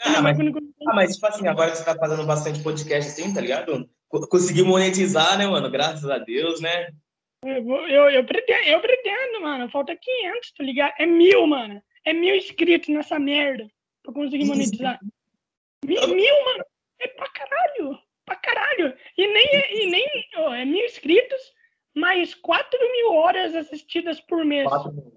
Ah 0.00 0.22
mas, 0.22 0.38
ah, 0.40 0.94
mas, 0.94 1.14
tipo 1.14 1.26
assim, 1.26 1.46
agora 1.46 1.70
que 1.70 1.78
você 1.78 1.84
tá 1.84 1.94
fazendo 1.94 2.24
bastante 2.26 2.62
podcast 2.62 3.10
assim, 3.10 3.32
tá 3.32 3.40
ligado? 3.40 3.88
Conseguiu 4.08 4.66
monetizar, 4.66 5.38
né, 5.38 5.46
mano? 5.46 5.70
Graças 5.70 6.08
a 6.08 6.18
Deus, 6.18 6.60
né? 6.60 6.88
Eu, 7.44 7.88
eu, 7.88 8.10
eu, 8.10 8.24
pretendo, 8.24 8.64
eu 8.68 8.80
pretendo, 8.80 9.40
mano. 9.40 9.70
Falta 9.70 9.96
500, 9.96 10.52
tá 10.52 10.64
ligado? 10.64 10.94
É 10.98 11.06
mil, 11.06 11.46
mano. 11.46 11.82
É 12.04 12.12
mil 12.12 12.34
inscritos 12.34 12.88
nessa 12.88 13.18
merda 13.18 13.68
pra 14.02 14.12
conseguir 14.12 14.44
monetizar. 14.46 14.98
Mil, 15.84 16.08
mil, 16.08 16.44
mano. 16.44 16.64
É 17.00 17.08
pra 17.08 17.28
caralho. 17.30 17.98
Pra 18.24 18.36
caralho. 18.36 18.94
E 19.16 19.26
nem, 19.26 19.46
e 19.82 19.86
nem 19.90 20.06
é 20.54 20.64
mil 20.64 20.84
inscritos, 20.84 21.40
mais 21.94 22.34
4 22.34 22.78
mil 22.92 23.12
horas 23.12 23.54
assistidas 23.54 24.20
por 24.20 24.44
mês. 24.44 24.68
4 24.68 24.92
mil. 24.92 25.12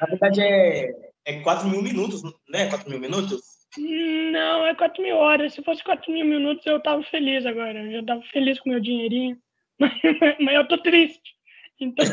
Na 0.00 0.06
verdade, 0.06 0.40
é 0.40 1.12
é 1.24 1.40
4 1.40 1.68
mil 1.68 1.82
minutos, 1.82 2.22
né? 2.48 2.68
4 2.68 2.90
mil 2.90 2.98
minutos? 2.98 3.40
Não, 3.78 4.66
é 4.66 4.74
4 4.74 5.02
mil 5.02 5.16
horas. 5.16 5.54
Se 5.54 5.62
fosse 5.62 5.82
4 5.82 6.12
mil 6.12 6.26
minutos, 6.26 6.66
eu 6.66 6.82
tava 6.82 7.02
feliz 7.04 7.46
agora. 7.46 7.78
Eu 7.84 7.92
já 7.92 8.06
tava 8.06 8.22
feliz 8.32 8.58
com 8.60 8.70
meu 8.70 8.80
dinheirinho. 8.80 9.38
Mas, 9.78 9.92
mas 10.40 10.54
eu 10.54 10.68
tô 10.68 10.78
triste. 10.78 11.36
Então. 11.80 12.06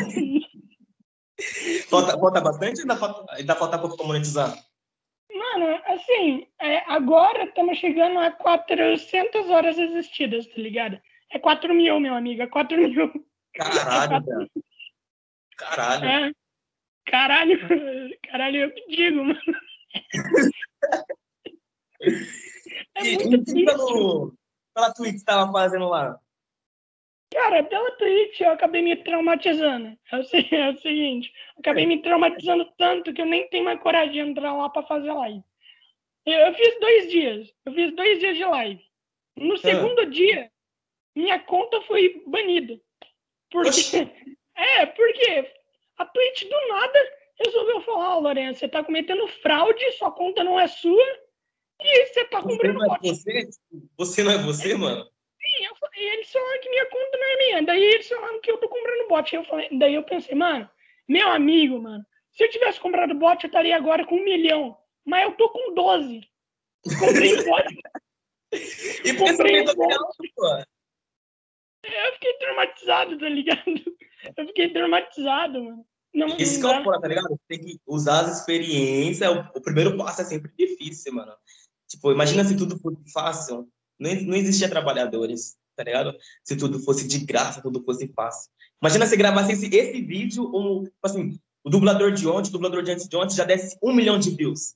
falta, 1.89 2.17
falta 2.17 2.41
bastante 2.41 2.77
ou 2.77 2.81
ainda 2.81 2.95
falta, 2.97 3.33
ainda 3.33 3.55
falta 3.55 3.79
pouco 3.79 3.97
pra 3.97 4.07
monetizar? 4.07 4.53
Mano, 5.31 5.79
assim, 5.85 6.47
é, 6.59 6.79
agora 6.91 7.43
estamos 7.43 7.77
chegando 7.77 8.19
a 8.19 8.31
400 8.31 9.49
horas 9.49 9.77
existidas, 9.77 10.47
tá 10.47 10.55
ligado? 10.57 10.99
É 11.31 11.37
4 11.37 11.73
mil, 11.73 11.99
meu 11.99 12.15
amigo, 12.15 12.41
é 12.41 12.47
4 12.47 12.77
mil. 12.77 13.25
Caralho, 13.53 14.15
é 14.15 14.21
4... 14.21 14.51
Caralho. 15.57 16.05
É. 16.05 16.31
Caralho, 17.05 17.57
caralho, 18.29 18.57
eu 18.57 18.71
que 18.71 18.87
digo, 18.87 19.23
mano. 19.23 19.39
é 22.95 23.03
e, 23.03 23.27
muito 23.27 23.43
triste. 23.45 23.65
Pelo, 23.65 24.33
pela 24.73 24.93
Twitch 24.93 25.17
que 25.17 25.25
tava 25.25 25.51
fazendo 25.51 25.89
lá? 25.89 26.19
Cara, 27.31 27.63
pela 27.63 27.91
Twitch 27.91 28.41
eu 28.41 28.51
acabei 28.51 28.81
me 28.81 28.95
traumatizando. 28.95 29.97
É 30.11 30.17
o, 30.17 30.21
é 30.55 30.69
o 30.69 30.77
seguinte, 30.77 31.31
acabei 31.57 31.85
me 31.85 32.01
traumatizando 32.01 32.65
tanto 32.77 33.13
que 33.13 33.21
eu 33.21 33.25
nem 33.25 33.47
tenho 33.49 33.65
mais 33.65 33.79
coragem 33.79 34.11
de 34.11 34.19
entrar 34.19 34.53
lá 34.53 34.69
pra 34.69 34.83
fazer 34.83 35.11
live. 35.11 35.43
Eu, 36.25 36.33
eu 36.33 36.53
fiz 36.53 36.79
dois 36.79 37.11
dias. 37.11 37.53
Eu 37.65 37.73
fiz 37.73 37.95
dois 37.95 38.19
dias 38.19 38.37
de 38.37 38.45
live. 38.45 38.83
No 39.37 39.53
ah. 39.53 39.57
segundo 39.57 40.05
dia, 40.07 40.51
minha 41.15 41.39
conta 41.39 41.81
foi 41.81 42.23
banida. 42.25 42.79
Porque. 43.49 43.69
Oxi. 43.69 44.11
É, 44.61 44.85
porque 44.87 45.49
a 45.97 46.05
Twitch 46.05 46.43
do 46.43 46.67
nada 46.67 46.99
resolveu 47.39 47.79
falar, 47.79 48.17
oh, 48.17 48.19
Lourenço, 48.19 48.59
você 48.59 48.65
está 48.65 48.83
cometendo 48.83 49.25
fraude, 49.41 49.91
sua 49.93 50.11
conta 50.11 50.43
não 50.43 50.59
é 50.59 50.67
sua, 50.67 51.01
e 51.81 52.05
você 52.07 52.21
está 52.21 52.41
cumprindo 52.41 52.77
você 52.77 52.85
não 52.85 52.95
é 52.95 52.99
você? 52.99 53.49
Você 53.95 54.23
não 54.23 54.31
é 54.33 54.37
você, 54.39 54.75
mano? 54.75 55.09
Sim, 55.41 55.65
eu, 55.65 55.89
e 55.95 56.13
eles 56.13 56.31
falam 56.31 56.59
que 56.61 56.69
minha 56.69 56.85
conta 56.87 57.17
não 57.17 57.27
é 57.27 57.37
minha. 57.37 57.63
Daí 57.63 57.83
eles 57.83 58.07
falam 58.07 58.41
que 58.41 58.51
eu 58.51 58.57
tô 58.57 58.67
comprando 58.67 59.07
bot. 59.07 59.35
Eu 59.35 59.43
falei, 59.45 59.69
daí 59.77 59.95
eu 59.95 60.03
pensei, 60.03 60.35
mano, 60.35 60.69
meu 61.07 61.29
amigo, 61.29 61.81
mano, 61.81 62.05
se 62.31 62.43
eu 62.43 62.49
tivesse 62.49 62.79
comprado 62.79 63.15
bot, 63.15 63.43
eu 63.43 63.47
estaria 63.47 63.75
agora 63.75 64.05
com 64.05 64.15
um 64.15 64.23
milhão. 64.23 64.77
Mas 65.05 65.23
eu 65.23 65.35
tô 65.35 65.49
com 65.49 65.73
12. 65.73 66.21
Comprei 66.99 67.43
bot. 67.43 67.65
e 69.05 69.13
comprei 69.13 69.63
bot. 69.63 70.65
Eu 71.83 72.13
fiquei 72.13 72.33
traumatizado, 72.33 73.17
tá 73.17 73.29
ligado? 73.29 73.97
Eu 74.35 74.47
fiquei 74.47 74.69
traumatizado, 74.73 75.63
mano. 75.63 75.85
Não, 76.13 76.27
Esse 76.37 76.59
não 76.59 76.83
que 76.83 76.89
é 76.89 76.91
o 76.91 76.99
tá 76.99 77.07
ligado? 77.07 77.39
Tem 77.47 77.59
que 77.59 77.79
usar 77.87 78.21
as 78.21 78.39
experiências. 78.39 79.29
O, 79.29 79.39
o, 79.57 79.61
primeiro 79.61 79.95
passo 79.97 80.21
é 80.21 80.25
sempre 80.25 80.51
difícil, 80.57 81.13
mano. 81.13 81.33
Tipo, 81.87 82.11
imagina 82.11 82.43
se 82.43 82.57
tudo 82.57 82.79
fosse 82.79 83.11
fácil. 83.11 83.69
Não, 83.99 84.13
não 84.23 84.35
existia 84.35 84.69
trabalhadores, 84.69 85.57
tá 85.75 85.83
ligado? 85.83 86.15
Se 86.43 86.55
tudo 86.55 86.79
fosse 86.79 87.07
de 87.07 87.19
graça, 87.19 87.61
tudo 87.61 87.83
fosse 87.83 88.07
fácil. 88.13 88.49
Imagina 88.81 89.05
se 89.05 89.17
gravasse 89.17 89.51
esse, 89.51 89.75
esse 89.75 90.01
vídeo, 90.01 90.49
ou, 90.51 90.83
tipo 90.83 90.95
assim, 91.03 91.39
o 91.63 91.69
dublador 91.69 92.11
de 92.11 92.27
ontem, 92.27 92.49
o 92.49 92.53
dublador 92.53 92.81
de 92.83 92.91
antes 92.91 93.07
de 93.07 93.15
ontem 93.17 93.35
já 93.35 93.43
desse 93.43 93.77
um 93.83 93.93
milhão 93.93 94.17
de 94.17 94.31
views. 94.31 94.75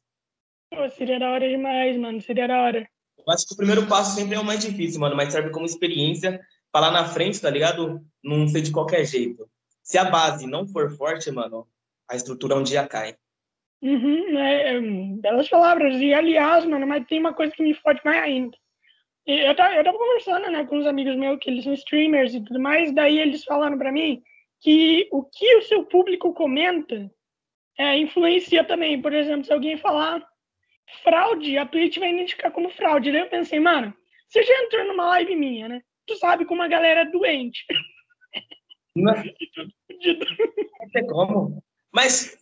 Pô, 0.70 0.90
seria 0.90 1.20
da 1.20 1.30
hora 1.30 1.48
demais, 1.48 1.98
mano. 1.98 2.22
Seria 2.22 2.48
da 2.48 2.62
hora. 2.62 2.88
Eu 3.18 3.34
acho 3.34 3.48
que 3.48 3.54
o 3.54 3.58
primeiro 3.58 3.88
passo 3.88 4.16
sempre 4.16 4.36
é 4.36 4.40
o 4.40 4.44
mais 4.44 4.60
difícil, 4.60 5.00
mano, 5.00 5.16
mas 5.16 5.32
serve 5.32 5.50
como 5.52 5.66
experiência 5.66 6.42
pra 6.72 6.82
lá 6.82 6.92
na 6.92 7.06
frente, 7.06 7.40
tá 7.40 7.50
ligado? 7.50 8.02
Não 8.24 8.48
ser 8.48 8.62
de 8.62 8.72
qualquer 8.72 9.06
jeito. 9.06 9.48
Se 9.82 9.98
a 9.98 10.06
base 10.06 10.48
não 10.48 10.68
for 10.68 10.92
forte, 10.92 11.32
mano, 11.32 11.68
a 12.10 12.16
estrutura 12.16 12.56
um 12.56 12.64
dia 12.64 12.88
cai. 12.88 13.16
Uhum, 13.82 14.38
é, 14.40 14.76
é, 14.76 14.82
belas 15.20 15.48
palavras. 15.48 16.02
E 16.02 16.14
aliás, 16.14 16.66
mano, 16.66 16.88
mas 16.88 17.06
tem 17.06 17.20
uma 17.20 17.34
coisa 17.34 17.54
que 17.54 17.64
me 17.64 17.74
fode 17.74 18.02
mais 18.04 18.24
ainda. 18.24 18.58
Eu 19.26 19.56
tava, 19.56 19.76
eu 19.76 19.84
tava 19.84 19.98
conversando, 19.98 20.52
né, 20.52 20.66
com 20.66 20.78
uns 20.78 20.86
amigos 20.86 21.16
meus 21.16 21.40
que 21.40 21.50
eles 21.50 21.64
são 21.64 21.74
streamers 21.74 22.34
e 22.34 22.44
tudo 22.44 22.60
mais, 22.60 22.94
daí 22.94 23.20
eles 23.20 23.46
falaram 23.46 23.78
para 23.78 23.92
mim 23.92 24.22
que 24.60 25.08
o 25.12 25.24
que 25.24 25.56
o 25.56 25.62
seu 25.62 25.86
público 25.86 26.34
comenta 26.34 27.10
é, 27.78 27.98
influencia 27.98 28.64
também. 28.64 29.02
Por 29.02 29.14
exemplo, 29.14 29.46
se 29.46 29.54
alguém 29.54 29.78
falar 29.78 30.26
fraude, 31.04 31.58
a 31.58 31.66
Twitch 31.66 31.98
vai 31.98 32.14
identificar 32.14 32.52
como 32.52 32.70
fraude. 32.70 33.12
Daí 33.12 33.22
eu 33.22 33.30
pensei, 33.30 33.60
mano, 33.60 33.94
você 34.28 34.44
já 34.44 34.64
entrou 34.64 34.86
numa 34.88 35.06
live 35.08 35.36
minha, 35.36 35.68
né? 35.68 35.82
Tu 36.06 36.16
sabe 36.18 36.46
como 36.46 36.62
a 36.62 36.68
galera 36.68 37.02
é 37.02 37.06
doente. 37.06 37.66
Não. 38.96 39.14
Não 39.24 40.90
tem 40.92 41.08
como. 41.08 41.64
Mas 41.92 42.38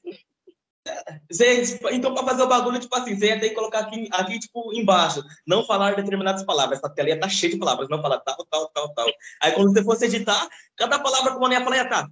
você, 1.30 1.80
então, 1.92 2.14
para 2.14 2.26
fazer 2.26 2.44
o 2.44 2.48
bagulho, 2.48 2.80
tipo 2.80 2.96
assim, 2.96 3.16
você 3.16 3.28
ia 3.28 3.40
ter 3.40 3.50
que 3.50 3.56
colocar 3.56 3.80
aqui, 3.80 4.08
aqui, 4.12 4.40
tipo, 4.40 4.74
embaixo, 4.74 5.24
não 5.46 5.66
falar 5.66 5.96
determinadas 5.96 6.44
palavras. 6.44 6.80
Essa 6.80 6.94
tela 6.94 7.10
ia 7.10 7.16
estar 7.16 7.28
tá 7.28 7.34
cheia 7.34 7.54
de 7.54 7.60
palavras, 7.60 7.90
não 7.90 8.02
falar 8.02 8.20
tal, 8.20 8.46
tal, 8.50 8.70
tal, 8.70 8.94
tal. 8.94 9.08
Aí, 9.42 9.52
quando 9.54 9.74
você 9.74 9.84
fosse 9.84 10.06
editar, 10.06 10.48
cada 10.76 11.00
palavra 11.00 11.32
que 11.32 11.38
o 11.38 11.42
mano 11.42 11.54
ia 11.54 11.64
falar 11.64 11.78
ia 11.78 11.84
estar. 11.84 12.04
Tá. 12.04 12.10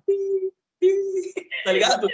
Tá 1.66 1.74
ligado? 1.74 2.08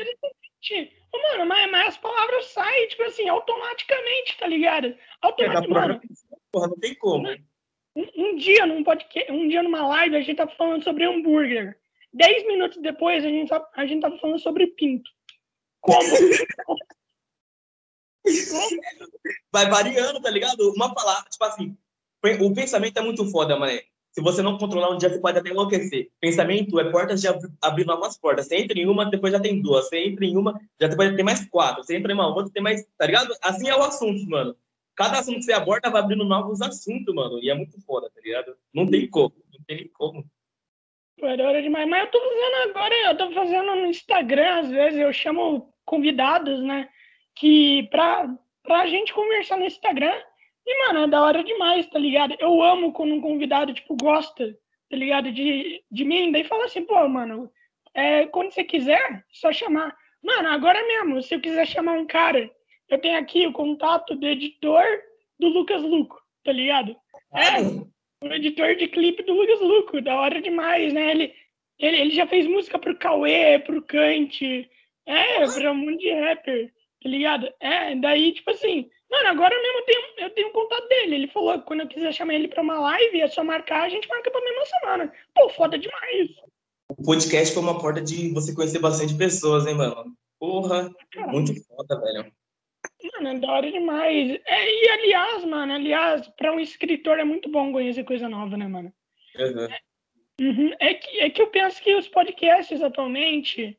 Mano, 1.13 1.45
mas, 1.45 1.71
mas 1.71 1.87
as 1.89 1.97
palavras 1.97 2.45
saem, 2.45 2.87
tipo 2.87 3.03
assim, 3.03 3.29
automaticamente, 3.29 4.37
tá 4.39 4.47
ligado? 4.47 4.95
Automaticamente. 5.21 6.07
Porra, 6.51 6.67
não 6.67 6.77
tem 6.77 6.95
como. 6.95 7.27
Um, 7.95 8.07
um, 8.17 8.35
dia 8.35 8.65
num 8.65 8.83
podcast, 8.83 9.31
um 9.31 9.47
dia 9.47 9.63
numa 9.63 9.87
live, 9.87 10.15
a 10.17 10.21
gente 10.21 10.35
tava 10.35 10.51
falando 10.55 10.83
sobre 10.83 11.05
hambúrguer. 11.05 11.77
Dez 12.13 12.45
minutos 12.47 12.81
depois, 12.81 13.23
a 13.23 13.29
gente, 13.29 13.51
a 13.53 13.85
gente 13.85 14.01
tava 14.01 14.17
falando 14.17 14.39
sobre 14.39 14.67
pinto. 14.67 15.09
Como? 15.85 16.01
Vai 19.51 19.69
variando, 19.69 20.19
tá 20.19 20.31
ligado? 20.31 20.73
Uma 20.75 20.93
palavra, 20.93 21.29
tipo 21.29 21.45
assim, 21.45 21.77
o 22.41 22.53
pensamento 22.53 22.97
é 22.97 23.01
muito 23.01 23.29
foda, 23.29 23.55
mané. 23.57 23.83
Se 24.11 24.21
você 24.21 24.41
não 24.41 24.57
controlar 24.57 24.91
um 24.91 24.97
dia, 24.97 25.09
você 25.09 25.19
pode 25.19 25.37
até 25.37 25.49
enlouquecer. 25.49 26.09
Pensamento 26.21 26.79
é 26.79 26.89
portas 26.89 27.21
de 27.21 27.27
abrir 27.61 27.85
novas 27.85 28.17
portas. 28.17 28.47
Você 28.47 28.55
entra 28.55 28.79
em 28.79 28.87
uma, 28.87 29.05
depois 29.09 29.33
já 29.33 29.39
tem 29.39 29.61
duas. 29.61 29.89
Você 29.89 30.05
entra 30.05 30.25
em 30.25 30.37
uma, 30.37 30.59
já 30.79 30.87
depois 30.87 31.13
tem 31.13 31.25
mais 31.25 31.45
quatro. 31.49 31.83
Você 31.83 31.97
entra 31.97 32.11
em 32.11 32.15
uma 32.15 32.33
outra, 32.33 32.51
tem 32.51 32.63
mais. 32.63 32.85
Tá 32.97 33.05
ligado? 33.05 33.35
Assim 33.41 33.67
é 33.67 33.75
o 33.75 33.83
assunto, 33.83 34.25
mano. 34.29 34.55
Cada 34.95 35.19
assunto 35.19 35.39
que 35.39 35.43
você 35.43 35.51
aborda 35.51 35.89
vai 35.89 36.01
abrindo 36.01 36.23
novos 36.23 36.61
assuntos, 36.61 37.13
mano. 37.13 37.39
E 37.43 37.49
é 37.49 37.53
muito 37.53 37.79
foda, 37.81 38.09
tá 38.09 38.21
ligado? 38.21 38.55
Não 38.73 38.87
tem 38.87 39.05
como. 39.09 39.35
Não 39.51 39.59
tem 39.67 39.89
como. 39.89 40.25
Era 41.21 41.49
hora 41.49 41.61
demais. 41.61 41.87
Mas 41.87 42.05
eu 42.05 42.11
tô 42.11 42.19
fazendo 42.21 42.69
agora, 42.69 42.95
eu 42.95 43.17
tô 43.17 43.31
fazendo 43.31 43.75
no 43.75 43.85
Instagram, 43.87 44.59
às 44.61 44.69
vezes, 44.69 44.99
eu 44.99 45.11
chamo 45.11 45.74
convidados, 45.85 46.61
né? 46.63 46.89
Que 47.35 47.87
pra, 47.89 48.27
pra 48.63 48.87
gente 48.87 49.13
conversar 49.13 49.57
no 49.57 49.65
Instagram. 49.65 50.15
E, 50.65 50.87
mano, 50.87 50.99
é 50.99 51.07
da 51.07 51.21
hora 51.21 51.43
demais, 51.43 51.85
tá 51.87 51.99
ligado? 51.99 52.35
Eu 52.39 52.61
amo 52.61 52.91
quando 52.91 53.13
um 53.13 53.21
convidado, 53.21 53.73
tipo, 53.73 53.95
gosta, 53.95 54.57
tá 54.89 54.97
ligado? 54.97 55.31
De, 55.31 55.83
de 55.89 56.03
mim. 56.03 56.31
Daí 56.31 56.43
fala 56.43 56.65
assim, 56.65 56.83
pô, 56.83 57.07
mano, 57.07 57.51
é, 57.93 58.25
quando 58.27 58.51
você 58.51 58.63
quiser, 58.63 59.23
só 59.31 59.53
chamar. 59.53 59.95
Mano, 60.23 60.49
agora 60.49 60.81
mesmo, 60.87 61.21
se 61.21 61.35
eu 61.35 61.39
quiser 61.39 61.67
chamar 61.67 61.93
um 61.93 62.05
cara, 62.07 62.49
eu 62.89 62.99
tenho 62.99 63.17
aqui 63.17 63.45
o 63.45 63.53
contato 63.53 64.15
do 64.15 64.27
editor 64.27 64.83
do 65.39 65.47
Lucas 65.49 65.81
Luco, 65.83 66.19
tá 66.43 66.51
ligado? 66.51 66.95
É, 67.33 68.25
o 68.25 68.33
editor 68.33 68.75
de 68.75 68.87
clipe 68.87 69.23
do 69.23 69.33
Lucas 69.33 69.61
Luco, 69.61 70.01
da 70.01 70.15
hora 70.15 70.41
demais, 70.41 70.93
né? 70.93 71.11
Ele, 71.11 71.33
ele, 71.77 71.97
ele 71.97 72.11
já 72.11 72.25
fez 72.25 72.47
música 72.47 72.79
pro 72.79 72.97
Cauê, 72.97 73.59
pro 73.59 73.81
Kant, 73.83 74.67
é, 75.05 75.45
pra 75.45 75.71
um 75.71 75.75
monte 75.75 75.99
de 75.99 76.13
rapper, 76.13 76.73
tá 77.01 77.09
ligado? 77.09 77.53
É, 77.59 77.95
daí, 77.95 78.33
tipo 78.33 78.49
assim, 78.51 78.89
mano, 79.09 79.27
agora 79.29 79.55
mesmo 79.61 79.79
eu 79.79 79.85
tenho, 79.85 80.01
eu 80.17 80.29
tenho 80.31 80.51
contato 80.51 80.87
dele. 80.87 81.15
Ele 81.15 81.27
falou 81.27 81.59
que 81.59 81.65
quando 81.65 81.81
eu 81.81 81.87
quiser 81.87 82.13
chamar 82.13 82.33
ele 82.33 82.47
pra 82.47 82.61
uma 82.61 82.79
live, 82.79 83.21
é 83.21 83.27
só 83.27 83.43
marcar, 83.43 83.83
a 83.83 83.89
gente 83.89 84.07
marca 84.07 84.31
pra 84.31 84.41
mesma 84.41 84.65
semana. 84.65 85.13
Pô, 85.33 85.49
foda 85.49 85.77
demais. 85.77 86.29
O 86.89 87.03
podcast 87.03 87.53
foi 87.53 87.63
uma 87.63 87.79
porta 87.79 88.01
de 88.01 88.31
você 88.33 88.53
conhecer 88.53 88.79
bastante 88.79 89.15
pessoas, 89.15 89.65
hein, 89.65 89.75
mano? 89.75 90.15
Porra, 90.39 90.93
Caramba. 91.11 91.31
muito 91.31 91.53
foda, 91.65 91.99
velho. 91.99 92.31
Mano, 93.13 93.29
é 93.29 93.39
da 93.39 93.51
hora 93.51 93.71
demais. 93.71 94.39
É, 94.45 94.83
e 94.83 94.89
aliás, 94.89 95.45
mano, 95.45 95.73
aliás, 95.73 96.27
pra 96.29 96.53
um 96.53 96.59
escritor 96.59 97.19
é 97.19 97.23
muito 97.23 97.49
bom 97.49 97.71
conhecer 97.71 98.03
coisa 98.03 98.29
nova, 98.29 98.55
né, 98.57 98.67
mano? 98.67 98.93
Uhum. 99.37 99.65
É, 99.65 99.79
uhum, 100.41 100.71
é, 100.79 100.93
que, 100.93 101.19
é 101.19 101.29
que 101.29 101.41
eu 101.41 101.47
penso 101.47 101.81
que 101.81 101.95
os 101.95 102.07
podcasts 102.07 102.81
atualmente, 102.81 103.77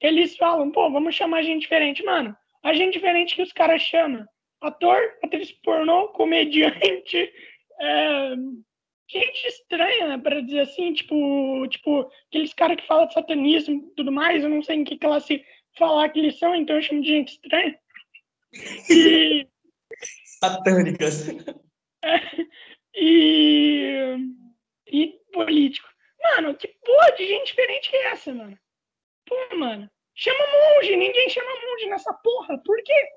eles 0.00 0.36
falam, 0.36 0.70
pô, 0.70 0.90
vamos 0.90 1.14
chamar 1.14 1.42
gente 1.42 1.62
diferente. 1.62 2.04
Mano, 2.04 2.36
a 2.62 2.72
gente 2.74 2.94
diferente 2.94 3.34
que 3.34 3.42
os 3.42 3.52
caras 3.52 3.82
chamam 3.82 4.26
ator, 4.60 4.98
atriz 5.22 5.52
pornô, 5.52 6.08
comediante, 6.08 7.32
é, 7.80 8.34
gente 9.08 9.46
estranha, 9.46 10.08
né, 10.08 10.18
para 10.18 10.40
dizer 10.42 10.60
assim, 10.60 10.92
tipo, 10.92 11.66
tipo 11.68 12.10
aqueles 12.28 12.52
caras 12.54 12.76
que 12.76 12.86
falam 12.86 13.06
de 13.06 13.14
satanismo 13.14 13.74
e 13.76 13.94
tudo 13.94 14.10
mais, 14.10 14.42
eu 14.42 14.50
não 14.50 14.62
sei 14.62 14.76
em 14.76 14.84
que 14.84 14.98
classe 14.98 15.44
falar 15.78 16.08
que 16.08 16.18
eles 16.18 16.38
são, 16.38 16.54
então 16.54 16.76
eu 16.76 16.82
chamo 16.82 17.02
de 17.02 17.08
gente 17.08 17.32
estranha. 17.32 17.78
E... 18.90 19.46
Satânicas. 20.40 21.28
É, 22.04 22.20
e... 22.94 24.16
e 24.86 25.20
político. 25.32 25.88
Mano, 26.22 26.54
que 26.54 26.68
porra 26.68 27.12
de 27.16 27.26
gente 27.26 27.46
diferente 27.46 27.90
é 27.96 28.12
essa, 28.12 28.32
mano? 28.32 28.56
Pô, 29.26 29.56
mano, 29.56 29.90
chama 30.14 30.38
monge, 30.38 30.96
ninguém 30.96 31.28
chama 31.28 31.50
monge 31.50 31.86
nessa 31.86 32.12
porra. 32.14 32.58
Por 32.64 32.82
quê? 32.82 33.08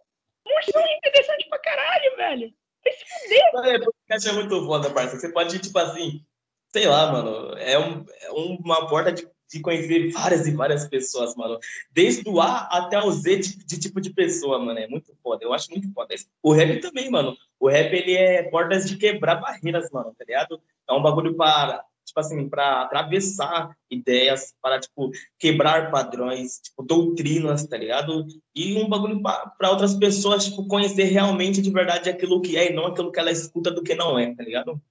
Monge 0.46 0.72
são 0.72 0.82
interessantes 0.82 1.48
pra 1.48 1.60
caralho, 1.60 2.18
velho. 2.18 2.54
Vai 2.84 2.94
se 2.94 3.06
fuder. 3.06 3.76
É, 3.76 3.80
podcast 3.80 4.30
é 4.30 4.34
muito 4.34 4.66
foda, 4.66 4.90
parça. 4.90 5.20
Você 5.20 5.30
pode, 5.30 5.60
tipo 5.60 5.78
assim, 5.78 6.26
sei 6.72 6.88
lá, 6.88 7.12
mano, 7.12 7.58
é, 7.58 7.78
um, 7.78 8.06
é 8.22 8.32
uma 8.32 8.88
porta 8.88 9.12
de, 9.12 9.28
de, 9.52 9.60
conhecer 9.62 10.12
várias 10.12 10.48
e 10.48 10.52
várias 10.52 10.88
pessoas, 10.88 11.36
mano. 11.36 11.60
Desde 11.92 12.28
o 12.28 12.42
A 12.42 12.68
até 12.72 12.98
o 12.98 13.12
Z 13.12 13.38
de, 13.38 13.66
de, 13.66 13.80
tipo 13.80 14.02
de 14.02 14.12
pessoa, 14.12 14.58
mano. 14.58 14.80
É 14.80 14.88
muito 14.88 15.16
foda. 15.22 15.44
Eu 15.44 15.54
acho 15.54 15.70
muito 15.70 15.92
foda. 15.94 16.16
O 16.42 16.54
rap 16.54 16.80
também, 16.80 17.10
mano. 17.12 17.38
O 17.60 17.70
rap, 17.70 17.94
ele 17.94 18.16
é 18.16 18.44
portas 18.50 18.90
de 18.90 18.98
quebrar 18.98 19.36
barreiras, 19.36 19.92
mano, 19.92 20.16
tá 20.18 20.26
ligado? 20.26 20.62
É 20.88 20.94
um 20.94 21.02
bagulho 21.02 21.36
para 21.36 21.86
assim, 22.20 22.48
para 22.48 22.84
atravessar 22.84 23.76
ideias, 23.90 24.54
para, 24.62 24.80
tipo, 24.80 25.10
quebrar 25.40 25.90
padrões, 25.92 26.60
tipo, 26.60 26.84
doutrinas, 26.84 27.66
tá 27.66 27.78
ligado? 27.78 28.26
E 28.56 28.76
um 28.76 28.88
bagulho 28.88 29.22
para 29.22 29.72
outras 29.72 29.96
pessoas, 29.96 30.46
tipo, 30.46 30.68
conhecer 30.68 31.06
realmente 31.06 31.62
de 31.62 31.72
verdade 31.72 32.10
aquilo 32.10 32.42
que 32.42 32.58
é 32.58 32.72
e 32.72 32.74
não 32.74 32.88
aquilo 32.88 33.12
que 33.12 33.20
ela 33.20 33.32
escuta 33.32 33.72
do 33.72 33.84
que 33.84 33.96
não 33.96 34.20
é, 34.20 34.36
tá 34.36 34.44
ligado? 34.44 34.82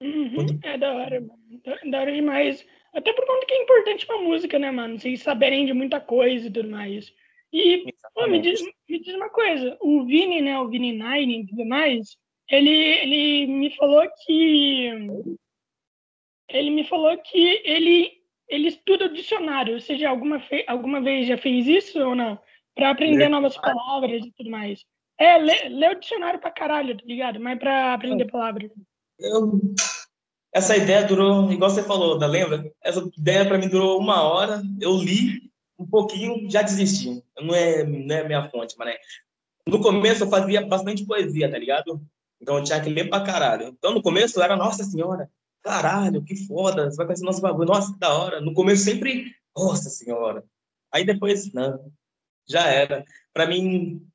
Uhum, 0.00 0.58
é 0.62 0.76
da 0.76 0.92
hora, 0.92 1.20
mano. 1.20 1.90
Da 1.90 2.00
hora 2.00 2.12
demais. 2.12 2.64
Até 2.92 3.12
por 3.12 3.26
conta 3.26 3.46
que 3.46 3.54
é 3.54 3.62
importante 3.62 4.06
pra 4.06 4.20
música, 4.20 4.58
né, 4.58 4.70
mano? 4.70 4.98
Vocês 4.98 5.22
saberem 5.22 5.66
de 5.66 5.72
muita 5.72 6.00
coisa 6.00 6.46
e 6.46 6.50
tudo 6.50 6.68
mais. 6.70 7.12
E, 7.52 7.84
pô, 8.14 8.26
me, 8.26 8.40
diz, 8.40 8.60
me 8.88 9.00
diz 9.00 9.14
uma 9.14 9.30
coisa, 9.30 9.78
o 9.80 10.04
Vini, 10.04 10.40
né, 10.40 10.58
o 10.58 10.68
Vini 10.68 10.90
Nine 10.92 11.42
e 11.42 11.46
tudo 11.46 11.64
mais, 11.64 12.16
ele, 12.50 12.68
ele 12.68 13.46
me 13.46 13.70
falou 13.76 14.04
que 14.24 14.90
ele 16.54 16.70
me 16.70 16.84
falou 16.84 17.16
que 17.18 17.60
ele, 17.64 18.12
ele 18.48 18.68
estuda 18.68 19.06
o 19.06 19.12
dicionário. 19.12 19.80
Você 19.80 19.98
já 19.98 20.10
alguma, 20.10 20.40
alguma 20.66 21.00
vez 21.00 21.26
já 21.26 21.36
fez 21.36 21.66
isso 21.66 22.00
ou 22.00 22.14
não? 22.14 22.38
Para 22.74 22.90
aprender 22.90 23.28
novas 23.28 23.56
palavras 23.56 24.24
e 24.24 24.32
tudo 24.32 24.50
mais. 24.50 24.84
É, 25.18 25.36
lê, 25.38 25.68
lê 25.68 25.88
o 25.90 26.00
dicionário 26.00 26.40
pra 26.40 26.50
caralho, 26.50 26.96
tá 26.96 27.02
ligado? 27.04 27.40
Mas 27.40 27.58
pra 27.58 27.94
aprender 27.94 28.24
palavras. 28.30 28.70
Eu, 29.18 29.60
essa 30.52 30.76
ideia 30.76 31.04
durou, 31.04 31.50
igual 31.52 31.70
você 31.70 31.82
falou, 31.82 32.18
da 32.18 32.26
lembra? 32.26 32.64
Essa 32.82 33.00
ideia 33.16 33.44
para 33.44 33.58
mim 33.58 33.68
durou 33.68 33.98
uma 33.98 34.22
hora, 34.22 34.62
eu 34.80 34.96
li 34.96 35.50
um 35.78 35.86
pouquinho, 35.86 36.48
já 36.50 36.62
desisti. 36.62 37.22
Não 37.40 37.54
é, 37.54 37.84
não 37.84 38.14
é 38.14 38.24
minha 38.24 38.48
fonte, 38.48 38.74
mas 38.78 38.88
né? 38.88 38.94
No 39.66 39.80
começo 39.80 40.24
eu 40.24 40.30
fazia 40.30 40.66
bastante 40.66 41.06
poesia, 41.06 41.50
tá 41.50 41.58
ligado? 41.58 42.00
Então 42.40 42.58
eu 42.58 42.64
tinha 42.64 42.80
que 42.80 42.90
ler 42.90 43.08
pra 43.08 43.24
caralho. 43.24 43.68
Então 43.68 43.94
no 43.94 44.02
começo 44.02 44.42
era, 44.42 44.56
nossa 44.56 44.84
senhora, 44.84 45.30
caralho, 45.64 46.22
que 46.22 46.36
foda, 46.46 46.90
você 46.90 46.96
vai 46.96 47.06
conhecer 47.06 47.24
nosso 47.24 47.40
bagulho, 47.40 47.66
nossa, 47.66 47.92
que 47.92 47.98
da 47.98 48.14
hora. 48.14 48.40
No 48.40 48.52
começo 48.52 48.84
sempre, 48.84 49.34
nossa 49.56 49.88
senhora. 49.88 50.44
Aí 50.92 51.04
depois, 51.04 51.52
não, 51.52 51.90
já 52.46 52.66
era. 52.68 53.04
Pra 53.32 53.46
mim, 53.46 54.06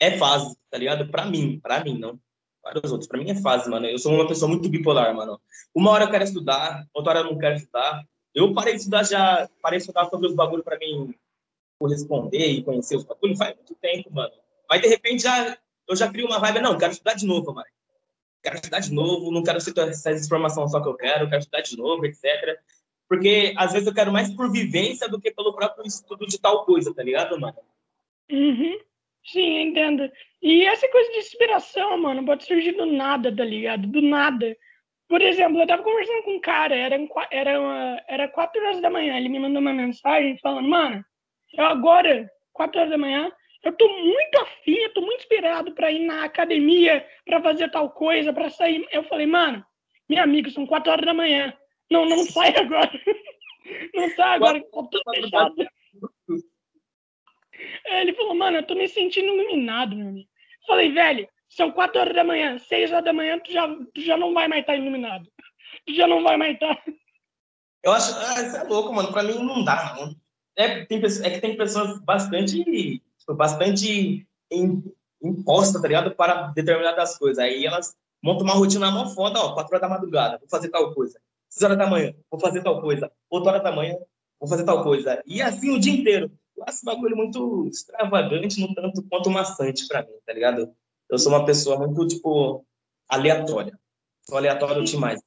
é 0.00 0.18
fase, 0.18 0.56
tá 0.68 0.76
ligado? 0.76 1.08
Pra 1.08 1.24
mim, 1.24 1.60
pra 1.60 1.82
mim, 1.84 1.96
não 1.98 2.20
para 2.62 2.80
os 2.84 2.92
outros. 2.92 3.08
Pra 3.08 3.18
mim 3.18 3.30
é 3.30 3.34
fase, 3.34 3.70
mano. 3.70 3.86
Eu 3.86 3.98
sou 3.98 4.12
uma 4.12 4.28
pessoa 4.28 4.48
muito 4.48 4.68
bipolar, 4.68 5.14
mano. 5.14 5.40
Uma 5.74 5.92
hora 5.92 6.04
eu 6.04 6.10
quero 6.10 6.24
estudar, 6.24 6.86
outra 6.92 7.12
hora 7.12 7.20
eu 7.20 7.32
não 7.32 7.38
quero 7.38 7.56
estudar. 7.56 8.04
Eu 8.34 8.52
parei 8.52 8.74
de 8.74 8.80
estudar 8.80 9.04
já, 9.04 9.48
parei 9.62 9.78
de 9.78 9.84
estudar 9.84 10.08
sobre 10.10 10.26
os 10.26 10.34
bagulhos 10.34 10.64
pra 10.64 10.78
mim 10.78 11.14
corresponder 11.78 12.46
e 12.46 12.62
conhecer 12.62 12.96
os 12.96 13.04
bagulhos 13.04 13.38
faz 13.38 13.56
muito 13.56 13.74
tempo, 13.76 14.12
mano. 14.12 14.32
Mas 14.68 14.82
de 14.82 14.88
repente 14.88 15.22
já, 15.22 15.56
eu 15.88 15.96
já 15.96 16.10
crio 16.10 16.26
uma 16.26 16.38
vibe, 16.38 16.60
não, 16.60 16.76
quero 16.76 16.92
estudar 16.92 17.14
de 17.14 17.26
novo, 17.26 17.54
mano 17.54 17.66
quero 18.42 18.56
estudar 18.56 18.80
de 18.80 18.92
novo, 18.92 19.30
não 19.30 19.42
quero 19.42 19.60
ser 19.60 19.76
essas 19.78 20.26
informações 20.26 20.70
só 20.70 20.80
que 20.80 20.88
eu 20.88 20.96
quero, 20.96 21.28
quero 21.28 21.40
estudar 21.40 21.60
de 21.60 21.76
novo, 21.76 22.04
etc. 22.06 22.58
Porque 23.08 23.52
às 23.56 23.72
vezes 23.72 23.86
eu 23.86 23.94
quero 23.94 24.12
mais 24.12 24.32
por 24.34 24.50
vivência 24.50 25.08
do 25.08 25.20
que 25.20 25.30
pelo 25.30 25.54
próprio 25.54 25.86
estudo 25.86 26.26
de 26.26 26.40
tal 26.40 26.64
coisa, 26.64 26.94
tá 26.94 27.02
ligado, 27.02 27.38
mano? 27.38 27.58
Uhum. 28.30 28.78
Sim, 29.24 29.60
entendo. 29.60 30.10
E 30.40 30.64
essa 30.64 30.88
coisa 30.88 31.10
de 31.12 31.18
inspiração, 31.18 31.98
mano, 31.98 32.24
pode 32.24 32.44
surgir 32.44 32.72
do 32.72 32.86
nada, 32.86 33.34
tá 33.34 33.44
ligado? 33.44 33.86
Do 33.86 34.00
nada. 34.00 34.56
Por 35.08 35.20
exemplo, 35.20 35.60
eu 35.60 35.66
tava 35.66 35.82
conversando 35.82 36.22
com 36.22 36.36
um 36.36 36.40
cara, 36.40 36.74
era, 36.74 36.96
era, 37.30 37.60
uma, 37.60 38.02
era 38.08 38.28
4 38.28 38.62
horas 38.62 38.80
da 38.80 38.88
manhã, 38.88 39.16
ele 39.16 39.28
me 39.28 39.40
mandou 39.40 39.60
uma 39.60 39.72
mensagem 39.72 40.38
falando, 40.38 40.68
mano, 40.68 41.04
eu 41.52 41.64
agora, 41.64 42.30
4 42.52 42.78
horas 42.78 42.90
da 42.90 42.98
manhã, 42.98 43.30
eu 43.62 43.72
tô 43.72 43.88
muito 43.88 44.38
afim, 44.38 44.76
eu 44.76 44.92
tô 44.94 45.00
muito 45.02 45.20
inspirado 45.20 45.72
para 45.72 45.92
ir 45.92 46.06
na 46.06 46.24
academia, 46.24 47.06
para 47.24 47.42
fazer 47.42 47.70
tal 47.70 47.90
coisa, 47.90 48.32
para 48.32 48.48
sair. 48.48 48.86
Eu 48.90 49.02
falei, 49.04 49.26
mano, 49.26 49.64
meu 50.08 50.22
amigo, 50.22 50.50
são 50.50 50.66
quatro 50.66 50.90
horas 50.90 51.04
da 51.04 51.12
manhã. 51.14 51.52
Não, 51.90 52.06
não 52.06 52.24
sai 52.24 52.56
agora. 52.56 52.90
Não 53.94 54.08
sai 54.16 54.36
agora, 54.36 54.60
tá 54.60 54.68
tudo 54.72 55.00
fechado. 55.14 55.54
Ele 57.84 58.12
falou, 58.14 58.34
mano, 58.34 58.56
eu 58.56 58.66
tô 58.66 58.74
me 58.74 58.88
sentindo 58.88 59.28
iluminado, 59.28 59.94
meu 59.94 60.08
amigo. 60.08 60.28
Eu 60.62 60.66
falei, 60.66 60.90
velho, 60.90 61.28
são 61.48 61.70
quatro 61.70 62.00
horas 62.00 62.14
da 62.14 62.24
manhã, 62.24 62.58
seis 62.58 62.90
horas 62.90 63.04
da 63.04 63.12
manhã, 63.12 63.38
tu 63.38 63.52
já, 63.52 63.68
tu 63.68 64.00
já 64.00 64.16
não 64.16 64.32
vai 64.32 64.48
mais 64.48 64.62
estar 64.62 64.72
tá 64.72 64.78
iluminado. 64.78 65.30
Tu 65.86 65.94
já 65.94 66.06
não 66.08 66.22
vai 66.22 66.36
mais 66.36 66.54
estar. 66.54 66.74
Tá. 66.74 66.82
Eu 67.84 67.92
acho, 67.92 68.12
ah, 68.18 68.42
isso 68.42 68.56
é 68.56 68.64
louco, 68.64 68.92
mano. 68.92 69.12
Pra 69.12 69.22
mim 69.22 69.34
não 69.34 69.62
dá, 69.62 69.94
não. 69.96 70.14
É, 70.56 70.84
tem, 70.84 70.98
é 70.98 71.30
que 71.30 71.40
tem 71.40 71.56
pessoas 71.56 72.00
bastante 72.00 73.02
bastante 73.34 74.26
imposta, 75.22 75.80
tá 75.80 75.88
ligado? 75.88 76.14
Para 76.14 76.48
determinadas 76.48 77.16
coisas. 77.18 77.38
Aí 77.38 77.64
elas 77.64 77.94
montam 78.22 78.44
uma 78.44 78.54
rotina 78.54 78.90
mó 78.90 79.06
foda, 79.06 79.40
ó, 79.40 79.54
4 79.54 79.76
horas 79.76 79.80
da 79.80 79.88
madrugada, 79.88 80.38
vou 80.38 80.48
fazer 80.48 80.68
tal 80.68 80.92
coisa. 80.94 81.20
6 81.48 81.64
horas 81.64 81.78
da 81.78 81.86
manhã, 81.86 82.14
vou 82.30 82.40
fazer 82.40 82.62
tal 82.62 82.80
coisa. 82.80 83.10
8 83.30 83.46
horas 83.46 83.62
da 83.62 83.72
manhã, 83.72 83.96
vou 84.38 84.48
fazer 84.48 84.64
tal 84.64 84.82
coisa. 84.82 85.22
E 85.26 85.42
assim 85.42 85.70
o 85.70 85.80
dia 85.80 85.92
inteiro. 85.92 86.30
Acho 86.66 86.84
bagulho 86.84 87.16
muito 87.16 87.66
extravagante, 87.68 88.60
no 88.60 88.74
tanto 88.74 89.02
quanto 89.04 89.30
maçante 89.30 89.88
para 89.88 90.02
mim, 90.02 90.12
tá 90.26 90.32
ligado? 90.32 90.70
Eu 91.08 91.18
sou 91.18 91.32
uma 91.32 91.46
pessoa 91.46 91.78
muito, 91.78 92.06
tipo, 92.06 92.64
aleatória. 93.08 93.78
Sou 94.22 94.36
aleatório 94.36 94.84
demais. 94.84 95.22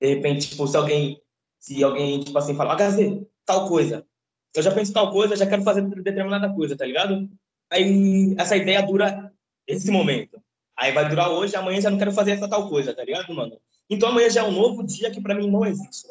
De 0.00 0.14
repente, 0.14 0.50
tipo, 0.50 0.66
se 0.66 0.76
alguém, 0.76 1.22
se 1.58 1.82
alguém, 1.82 2.20
tipo 2.20 2.36
assim, 2.36 2.54
fala, 2.54 2.74
HZ, 2.74 3.22
tal 3.46 3.66
coisa 3.66 4.06
eu 4.54 4.62
já 4.62 4.74
penso 4.74 4.92
tal 4.92 5.12
coisa, 5.12 5.36
já 5.36 5.46
quero 5.46 5.62
fazer 5.62 5.82
determinada 5.82 6.52
coisa, 6.52 6.76
tá 6.76 6.84
ligado? 6.84 7.28
Aí 7.70 8.34
essa 8.38 8.56
ideia 8.56 8.82
dura 8.82 9.32
esse 9.66 9.90
momento. 9.90 10.42
Aí 10.76 10.92
vai 10.92 11.08
durar 11.08 11.30
hoje, 11.30 11.56
amanhã 11.56 11.80
já 11.80 11.90
não 11.90 11.98
quero 11.98 12.12
fazer 12.12 12.32
essa 12.32 12.48
tal 12.48 12.68
coisa, 12.68 12.94
tá 12.94 13.04
ligado, 13.04 13.34
mano? 13.34 13.60
Então 13.90 14.08
amanhã 14.08 14.30
já 14.30 14.40
é 14.40 14.44
um 14.44 14.52
novo 14.52 14.84
dia 14.84 15.10
que 15.10 15.20
para 15.20 15.34
mim 15.34 15.50
não 15.50 15.64
existe. 15.64 16.06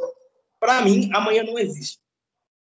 Para 0.60 0.82
mim, 0.82 1.10
amanhã 1.14 1.44
não 1.44 1.58
existe. 1.58 2.00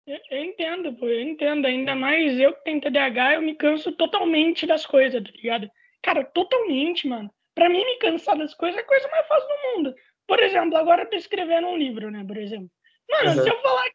Eu, 0.06 0.18
eu 0.30 0.44
entendo, 0.44 0.94
pô, 0.94 1.06
eu 1.06 1.20
entendo. 1.20 1.66
Ainda 1.66 1.94
mais 1.94 2.38
eu 2.38 2.52
que 2.52 2.64
tenho 2.64 2.80
TDAH, 2.80 3.34
eu 3.34 3.42
me 3.42 3.54
canso 3.54 3.92
totalmente 3.92 4.66
das 4.66 4.86
coisas, 4.86 5.22
tá 5.22 5.30
ligado? 5.30 5.70
Cara, 6.02 6.24
totalmente, 6.24 7.06
mano. 7.06 7.30
Pra 7.54 7.68
mim, 7.68 7.84
me 7.84 7.98
cansar 7.98 8.36
das 8.38 8.54
coisas 8.54 8.78
é 8.78 8.82
a 8.82 8.86
coisa 8.86 9.08
mais 9.08 9.26
fácil 9.26 9.48
do 9.48 9.76
mundo. 9.76 9.94
Por 10.26 10.42
exemplo, 10.42 10.76
agora 10.76 11.02
eu 11.02 11.10
tô 11.10 11.16
escrevendo 11.16 11.68
um 11.68 11.76
livro, 11.76 12.10
né, 12.10 12.24
por 12.26 12.36
exemplo. 12.36 12.70
Mano, 13.10 13.30
uhum. 13.30 13.42
se 13.42 13.48
eu 13.48 13.60
falar 13.60 13.86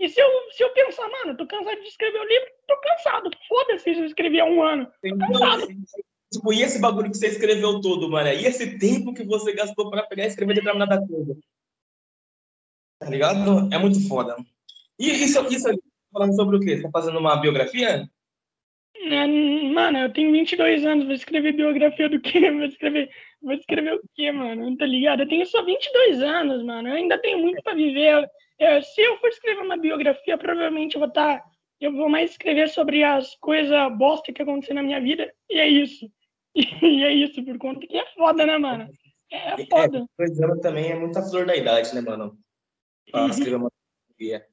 e 0.00 0.08
se 0.08 0.18
eu, 0.18 0.28
se 0.50 0.62
eu 0.62 0.70
pensar, 0.70 1.06
mano, 1.08 1.36
tô 1.36 1.46
cansado 1.46 1.78
de 1.78 1.88
escrever 1.88 2.18
o 2.18 2.24
livro, 2.24 2.48
tô 2.66 2.74
cansado. 2.80 3.30
Foda-se 3.46 3.94
se 3.94 4.00
eu 4.00 4.06
escrevi 4.06 4.40
há 4.40 4.46
um 4.46 4.62
ano. 4.62 4.90
Tô 5.02 5.18
cansado. 5.18 5.68
Tipo, 6.32 6.52
e 6.52 6.62
esse 6.62 6.80
bagulho 6.80 7.10
que 7.10 7.18
você 7.18 7.26
escreveu 7.26 7.80
todo, 7.82 8.08
mano? 8.08 8.30
E 8.30 8.46
esse 8.46 8.78
tempo 8.78 9.12
que 9.12 9.24
você 9.24 9.52
gastou 9.52 9.90
pra 9.90 10.04
pegar 10.04 10.24
e 10.24 10.28
escrever 10.28 10.54
determinada 10.54 11.06
coisa? 11.06 11.36
Tá 12.98 13.10
ligado? 13.10 13.68
É 13.74 13.78
muito 13.78 14.08
foda. 14.08 14.36
E 14.98 15.10
isso, 15.10 15.46
isso 15.52 15.68
falando 16.10 16.34
sobre 16.34 16.56
o 16.56 16.60
quê? 16.60 16.76
Você 16.76 16.82
tá 16.82 16.90
fazendo 16.90 17.18
uma 17.18 17.36
biografia? 17.36 18.08
É, 18.94 19.26
mano, 19.26 19.98
eu 19.98 20.12
tenho 20.12 20.32
22 20.32 20.84
anos, 20.84 21.04
vou 21.04 21.14
escrever 21.14 21.52
biografia 21.52 22.08
do 22.08 22.20
quê? 22.20 22.50
Vou 22.50 22.64
escrever, 22.64 23.10
vou 23.42 23.52
escrever 23.52 23.94
o 23.94 24.00
quê, 24.14 24.30
mano? 24.30 24.76
Tá 24.76 24.86
ligado? 24.86 25.22
Eu 25.22 25.28
tenho 25.28 25.44
só 25.46 25.64
22 25.64 26.22
anos, 26.22 26.62
mano. 26.62 26.88
Eu 26.88 26.94
ainda 26.94 27.18
tenho 27.18 27.38
muito 27.38 27.62
pra 27.62 27.74
viver. 27.74 28.30
É, 28.60 28.82
se 28.82 29.00
eu 29.00 29.18
for 29.18 29.28
escrever 29.30 29.62
uma 29.62 29.78
biografia, 29.78 30.36
provavelmente 30.36 30.94
eu 30.94 31.00
vou 31.00 31.08
estar. 31.08 31.38
Tá, 31.38 31.50
eu 31.80 31.94
vou 31.94 32.10
mais 32.10 32.32
escrever 32.32 32.68
sobre 32.68 33.02
as 33.02 33.34
coisas 33.36 33.96
bosta 33.96 34.34
que 34.34 34.42
aconteceram 34.42 34.82
na 34.82 34.86
minha 34.86 35.00
vida, 35.00 35.32
e 35.48 35.58
é 35.58 35.66
isso. 35.66 36.06
E 36.82 37.04
é 37.04 37.12
isso, 37.12 37.42
por 37.44 37.56
conta 37.58 37.86
que 37.86 37.96
é 37.96 38.04
foda, 38.14 38.44
né, 38.44 38.58
mano? 38.58 38.90
É, 39.30 39.62
é 39.62 39.66
foda. 39.66 40.04
É, 40.18 40.44
anos 40.44 40.60
também 40.60 40.90
é 40.90 40.98
muita 40.98 41.22
flor 41.22 41.46
da 41.46 41.56
idade, 41.56 41.94
né, 41.94 42.00
mano? 42.00 42.36
Pra 43.10 43.22
uhum. 43.22 43.30
escrever 43.30 43.54
uma 43.54 43.70
biografia. 44.18 44.46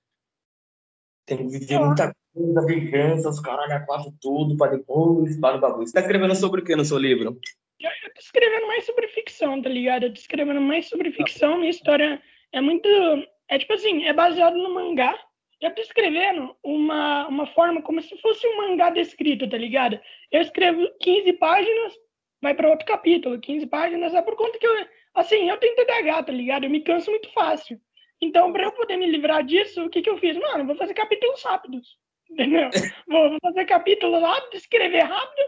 Tem 1.26 1.38
que 1.38 1.60
viver 1.60 1.80
muita 1.80 2.14
coisa, 2.34 2.66
vingança, 2.66 3.30
os 3.30 3.40
caralho, 3.40 3.74
a 3.74 3.80
quatro, 3.80 4.14
tudo, 4.22 4.56
pra 4.56 4.68
depois 4.68 5.38
para 5.40 5.58
o 5.58 5.60
bagulho. 5.60 5.88
Você 5.88 5.94
tá 5.94 6.02
escrevendo 6.02 6.36
sobre 6.36 6.62
o 6.62 6.64
que 6.64 6.76
no 6.76 6.86
seu 6.86 7.00
livro? 7.00 7.38
Eu, 7.80 7.90
eu 8.04 8.14
tô 8.14 8.20
escrevendo 8.20 8.68
mais 8.68 8.86
sobre 8.86 9.08
ficção, 9.08 9.62
tá 9.62 9.70
ligado? 9.70 10.04
Eu 10.04 10.14
tô 10.14 10.20
escrevendo 10.20 10.62
mais 10.62 10.88
sobre 10.88 11.12
ficção, 11.12 11.58
minha 11.58 11.72
história 11.72 12.22
é 12.54 12.62
muito 12.62 12.88
é 13.50 13.58
tipo 13.58 13.74
assim, 13.74 14.06
é 14.06 14.14
baseado 14.14 14.58
no 14.58 14.74
mangá. 14.74 15.18
Eu 15.60 15.74
tô 15.74 15.82
escrevendo 15.82 16.56
uma, 16.64 17.28
uma 17.28 17.48
forma 17.48 17.82
como 17.82 18.02
se 18.02 18.16
fosse 18.22 18.46
um 18.48 18.58
mangá 18.58 18.90
descrito, 18.92 19.50
tá 19.50 19.58
ligado? 19.58 20.00
Eu 20.32 20.42
escrevo 20.42 20.88
15 21.00 21.34
páginas, 21.34 21.94
vai 22.42 22.54
para 22.54 22.70
outro 22.70 22.86
capítulo, 22.86 23.40
15 23.40 23.66
páginas, 23.66 24.14
é 24.14 24.22
por 24.22 24.36
conta 24.36 24.60
que 24.60 24.68
eu, 24.68 24.88
assim, 25.16 25.50
eu 25.50 25.58
tenho 25.58 25.76
TDAH, 25.76 26.24
tá 26.24 26.32
ligado? 26.32 26.66
Eu 26.66 26.70
me 26.70 26.82
canso 26.82 27.10
muito 27.10 27.32
fácil. 27.34 27.80
Então, 28.22 28.52
para 28.52 28.66
eu 28.66 28.72
poder 28.72 28.98
me 28.98 29.10
livrar 29.10 29.44
disso, 29.44 29.86
o 29.86 29.90
que 29.90 30.02
que 30.02 30.10
eu 30.10 30.18
fiz? 30.18 30.38
Mano, 30.38 30.66
vou 30.66 30.76
fazer 30.76 30.94
capítulos 30.94 31.42
rápidos, 31.44 31.98
entendeu? 32.30 32.70
vou, 33.08 33.30
vou 33.30 33.40
fazer 33.42 33.66
capítulos 33.66 34.22
rápidos, 34.22 34.62
escrever 34.62 35.04
rápido, 35.04 35.48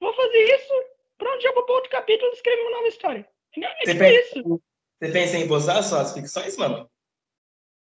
vou 0.00 0.12
fazer 0.14 0.54
isso, 0.54 0.74
pronto, 1.16 1.40
já 1.40 1.52
vou 1.52 1.64
para 1.64 1.74
outro 1.74 1.90
capítulo 1.90 2.30
e 2.30 2.34
escrever 2.34 2.62
uma 2.62 2.70
nova 2.72 2.88
história. 2.88 3.28
Entendeu? 3.50 3.70
É 3.70 3.84
você 3.84 3.92
tipo 3.92 3.98
pensa, 3.98 4.38
isso. 4.38 4.62
Você 5.00 5.12
pensa 5.12 5.38
em 5.38 5.48
postar 5.48 5.82
suas 5.82 6.12
ficções, 6.12 6.56
mano? 6.58 6.88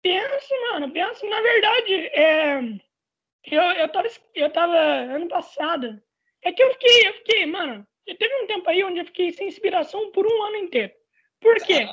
Penso, 0.02 0.54
mano, 0.72 0.92
penso. 0.92 1.26
Na 1.28 1.42
verdade, 1.42 1.94
é, 1.94 2.60
eu, 3.46 3.62
eu, 3.62 3.90
tava, 3.90 4.08
eu 4.36 4.50
tava 4.52 4.78
ano 4.78 5.28
passado. 5.28 6.02
É 6.42 6.52
que 6.52 6.64
eu 6.64 6.72
fiquei, 6.74 7.08
eu 7.08 7.14
fiquei, 7.16 7.46
mano, 7.46 7.86
teve 8.06 8.44
um 8.44 8.48
tempo 8.48 8.70
aí 8.70 8.84
onde 8.84 9.00
eu 9.00 9.06
fiquei 9.06 9.32
sem 9.32 9.48
inspiração 9.48 10.12
por 10.12 10.26
um 10.26 10.44
ano 10.44 10.58
inteiro. 10.58 10.94
Por 11.42 11.56
quê? 11.58 11.88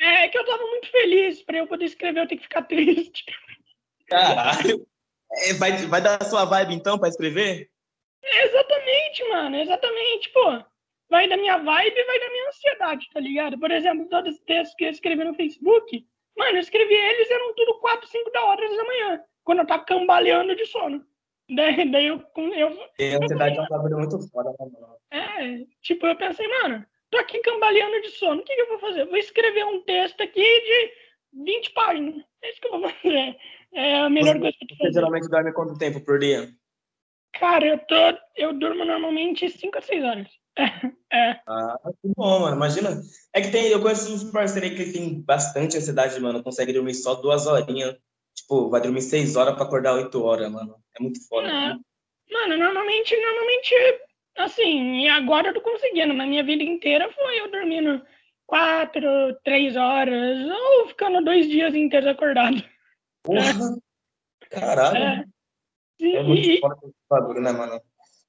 É 0.00 0.28
que 0.28 0.38
eu 0.38 0.46
tava 0.46 0.64
muito 0.64 0.90
feliz 0.90 1.42
para 1.42 1.58
eu 1.58 1.66
poder 1.66 1.84
escrever, 1.84 2.20
eu 2.20 2.26
tenho 2.26 2.40
que 2.40 2.46
ficar 2.46 2.62
triste. 2.68 3.24
Caralho. 4.06 4.86
É, 5.32 5.52
vai, 5.54 5.76
vai 5.86 6.00
dar 6.00 6.20
a 6.20 6.24
sua 6.24 6.44
vibe 6.44 6.74
então 6.74 6.98
para 6.98 7.08
escrever? 7.08 7.70
É, 8.22 8.44
exatamente, 8.46 9.28
mano, 9.28 9.56
exatamente, 9.56 10.30
pô. 10.30 10.64
Vai 11.08 11.28
da 11.28 11.36
minha 11.36 11.58
vibe 11.58 11.98
e 11.98 12.04
vai 12.04 12.20
da 12.20 12.30
minha 12.30 12.48
ansiedade, 12.48 13.10
tá 13.12 13.20
ligado? 13.20 13.58
Por 13.58 13.70
exemplo, 13.70 14.08
todos 14.08 14.34
os 14.34 14.40
textos 14.40 14.76
que 14.76 14.84
eu 14.84 14.90
escrevi 14.90 15.24
no 15.24 15.34
Facebook, 15.34 16.06
Mano, 16.36 16.56
eu 16.56 16.60
escrevi 16.60 16.94
eles, 16.94 17.30
eram 17.30 17.54
tudo 17.54 17.78
4, 17.80 18.08
5 18.08 18.30
da 18.30 18.44
horas 18.44 18.76
da 18.76 18.84
manhã, 18.84 19.24
quando 19.44 19.60
eu 19.60 19.66
tava 19.66 19.84
cambaleando 19.84 20.54
de 20.54 20.66
sono. 20.66 21.04
Daí, 21.54 21.90
daí 21.90 22.06
eu. 22.06 22.22
eu 22.36 22.78
e 22.98 23.14
a 23.14 23.18
ansiedade 23.18 23.58
é 23.58 23.62
um 23.62 23.66
bagulho 23.66 23.98
muito 23.98 24.18
foda, 24.30 24.54
mano. 24.58 24.96
É, 25.10 25.66
tipo, 25.82 26.06
eu 26.06 26.16
pensei, 26.16 26.46
mano, 26.46 26.86
tô 27.10 27.18
aqui 27.18 27.40
cambaleando 27.40 28.00
de 28.02 28.10
sono, 28.10 28.40
o 28.40 28.44
que, 28.44 28.54
que 28.54 28.62
eu 28.62 28.68
vou 28.68 28.78
fazer? 28.78 29.04
Vou 29.06 29.16
escrever 29.16 29.64
um 29.66 29.82
texto 29.82 30.22
aqui 30.22 30.42
de 30.42 30.92
20 31.44 31.70
páginas. 31.72 32.24
É 32.42 32.50
isso 32.50 32.60
que 32.60 32.68
eu 32.68 32.80
vou 32.80 32.88
fazer. 32.88 33.36
É 33.72 34.00
a 34.00 34.10
melhor 34.10 34.34
você, 34.34 34.40
coisa 34.40 34.56
que 34.58 34.72
eu 34.72 34.76
Você 34.78 34.92
geralmente 34.92 35.28
dorme 35.28 35.52
quanto 35.52 35.78
tempo 35.78 36.04
por 36.04 36.18
dia? 36.18 36.48
Cara, 37.32 37.66
eu 37.66 37.78
tô. 37.78 37.94
Eu 38.36 38.52
durmo 38.52 38.84
normalmente 38.84 39.48
5 39.48 39.78
a 39.78 39.80
6 39.80 40.04
horas. 40.04 40.39
É. 41.12 41.40
Ah, 41.46 41.76
que 42.00 42.08
bom, 42.16 42.40
mano. 42.40 42.56
Imagina. 42.56 43.00
É 43.32 43.40
que 43.40 43.50
tem, 43.50 43.66
eu 43.68 43.80
conheço 43.80 44.12
uns 44.14 44.24
parceiros 44.24 44.70
aí 44.70 44.76
que 44.76 44.92
tem 44.92 45.20
bastante 45.20 45.76
ansiedade, 45.76 46.20
mano. 46.20 46.42
Consegue 46.42 46.72
dormir 46.72 46.94
só 46.94 47.14
duas 47.14 47.46
horinhas. 47.46 47.96
Tipo, 48.34 48.70
vai 48.70 48.80
dormir 48.80 49.02
seis 49.02 49.36
horas 49.36 49.54
pra 49.54 49.64
acordar 49.64 49.94
oito 49.94 50.22
horas, 50.22 50.50
mano. 50.50 50.76
É 50.98 51.02
muito 51.02 51.26
foda. 51.28 51.48
É. 51.48 51.76
Mano, 52.32 52.56
normalmente, 52.56 53.16
normalmente, 53.16 53.74
assim, 54.38 55.00
e 55.00 55.08
agora 55.08 55.48
eu 55.48 55.54
tô 55.54 55.60
conseguindo. 55.60 56.14
Na 56.14 56.26
minha 56.26 56.44
vida 56.44 56.62
inteira 56.62 57.10
foi 57.12 57.40
eu 57.40 57.50
dormindo 57.50 58.00
quatro, 58.46 59.08
três 59.44 59.76
horas, 59.76 60.38
ou 60.48 60.88
ficando 60.88 61.24
dois 61.24 61.48
dias 61.48 61.74
inteiros 61.74 62.08
acordado. 62.08 62.62
Porra! 63.22 63.76
Caralho! 64.48 64.96
É. 64.96 65.24
É 66.02 66.22
muito 66.22 66.48
E, 66.48 66.60
foda 66.60 66.76
esse 66.84 66.94
bagulho, 67.08 67.40
né, 67.40 67.52
mano? 67.52 67.80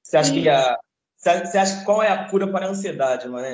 Você 0.02 0.16
acha 0.16 0.32
que 0.32 0.48
a. 0.48 0.78
Você 1.22 1.56
acha 1.58 1.78
que 1.78 1.84
qual 1.84 2.02
é 2.02 2.08
a 2.08 2.28
cura 2.28 2.50
para 2.50 2.66
a 2.66 2.70
ansiedade, 2.70 3.28
mano? 3.28 3.46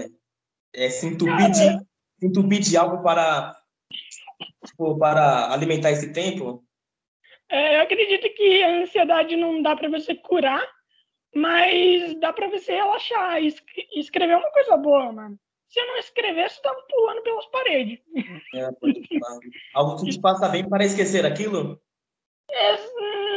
É 0.74 0.88
se 0.88 1.06
entupir 1.06 1.50
de, 1.50 1.78
se 2.18 2.26
entupir 2.26 2.60
de 2.60 2.76
algo 2.76 3.02
para, 3.02 3.54
tipo, 4.66 4.98
para 4.98 5.52
alimentar 5.52 5.90
esse 5.90 6.12
tempo? 6.12 6.64
é, 7.50 7.76
eu 7.76 7.82
acredito 7.82 8.28
que 8.34 8.62
a 8.62 8.70
ansiedade 8.82 9.36
não 9.36 9.60
dá 9.62 9.76
pra 9.76 9.88
você 9.90 10.14
curar, 10.14 10.66
mas 11.34 12.18
dá 12.20 12.32
pra 12.32 12.48
você 12.48 12.72
relaxar. 12.74 13.42
Es- 13.42 13.62
Escrever 13.94 14.36
uma 14.36 14.50
coisa 14.50 14.76
boa, 14.76 15.12
mano. 15.12 15.38
Se 15.68 15.78
eu 15.78 15.86
não 15.86 15.98
escrever, 15.98 16.48
você 16.48 16.62
tava 16.62 16.80
pulando 16.88 17.22
pelas 17.22 17.44
paredes. 17.46 18.00
É, 18.54 18.72
pode 18.72 19.06
falar. 19.18 19.38
Algo 19.74 20.02
que 20.02 20.10
te 20.10 20.20
faça 20.22 20.48
bem 20.48 20.66
para 20.66 20.84
esquecer 20.84 21.26
aquilo? 21.26 21.78
É, 22.50 22.76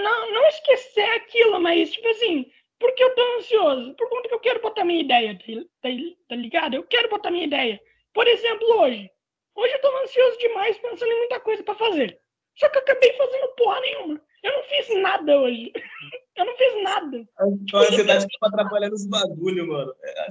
não, 0.03 0.34
não 0.34 0.47
esquecer 0.47 1.09
aquilo, 1.15 1.59
mas, 1.59 1.91
tipo 1.91 2.07
assim, 2.07 2.49
por 2.82 2.93
que 2.95 3.03
eu 3.03 3.15
tô 3.15 3.21
ansioso? 3.38 3.93
Por 3.93 4.09
conta 4.09 4.27
que 4.27 4.34
eu 4.36 4.39
quero 4.39 4.61
botar 4.61 4.84
minha 4.84 5.01
ideia, 5.01 5.38
tá, 5.38 5.45
tá- 5.82 5.89
tá 6.29 6.36
ligado? 6.36 6.73
Eu 6.73 6.84
quero 6.84 7.07
botar 7.09 7.32
minha 7.32 7.45
ideia. 7.45 7.79
Por 8.13 8.27
exemplo, 8.27 8.67
hoje. 8.82 9.09
Hoje 9.55 9.73
eu 9.73 9.82
tô 9.82 9.97
ansioso 10.03 10.38
demais, 10.39 10.77
pensando 10.79 11.11
em 11.11 11.17
muita 11.19 11.39
coisa 11.39 11.63
pra 11.63 11.75
fazer. 11.75 12.19
Só 12.57 12.67
que 12.69 12.77
eu 12.77 12.82
acabei 12.82 13.13
fazendo 13.13 13.47
porra 13.55 13.79
nenhuma. 13.82 14.21
Eu 14.43 14.53
não 14.53 14.63
fiz 14.63 15.01
nada 15.01 15.39
hoje. 15.39 15.71
Eu 16.34 16.45
não 16.45 16.55
fiz 16.57 16.82
nada. 16.84 17.29
A 17.38 17.77
ansiedade 17.82 18.25
que 18.25 18.38
atrapalhar 18.41 18.89
nos 18.89 19.05
bagulho, 19.05 19.67
mano. 19.67 19.93
É, 20.01 20.27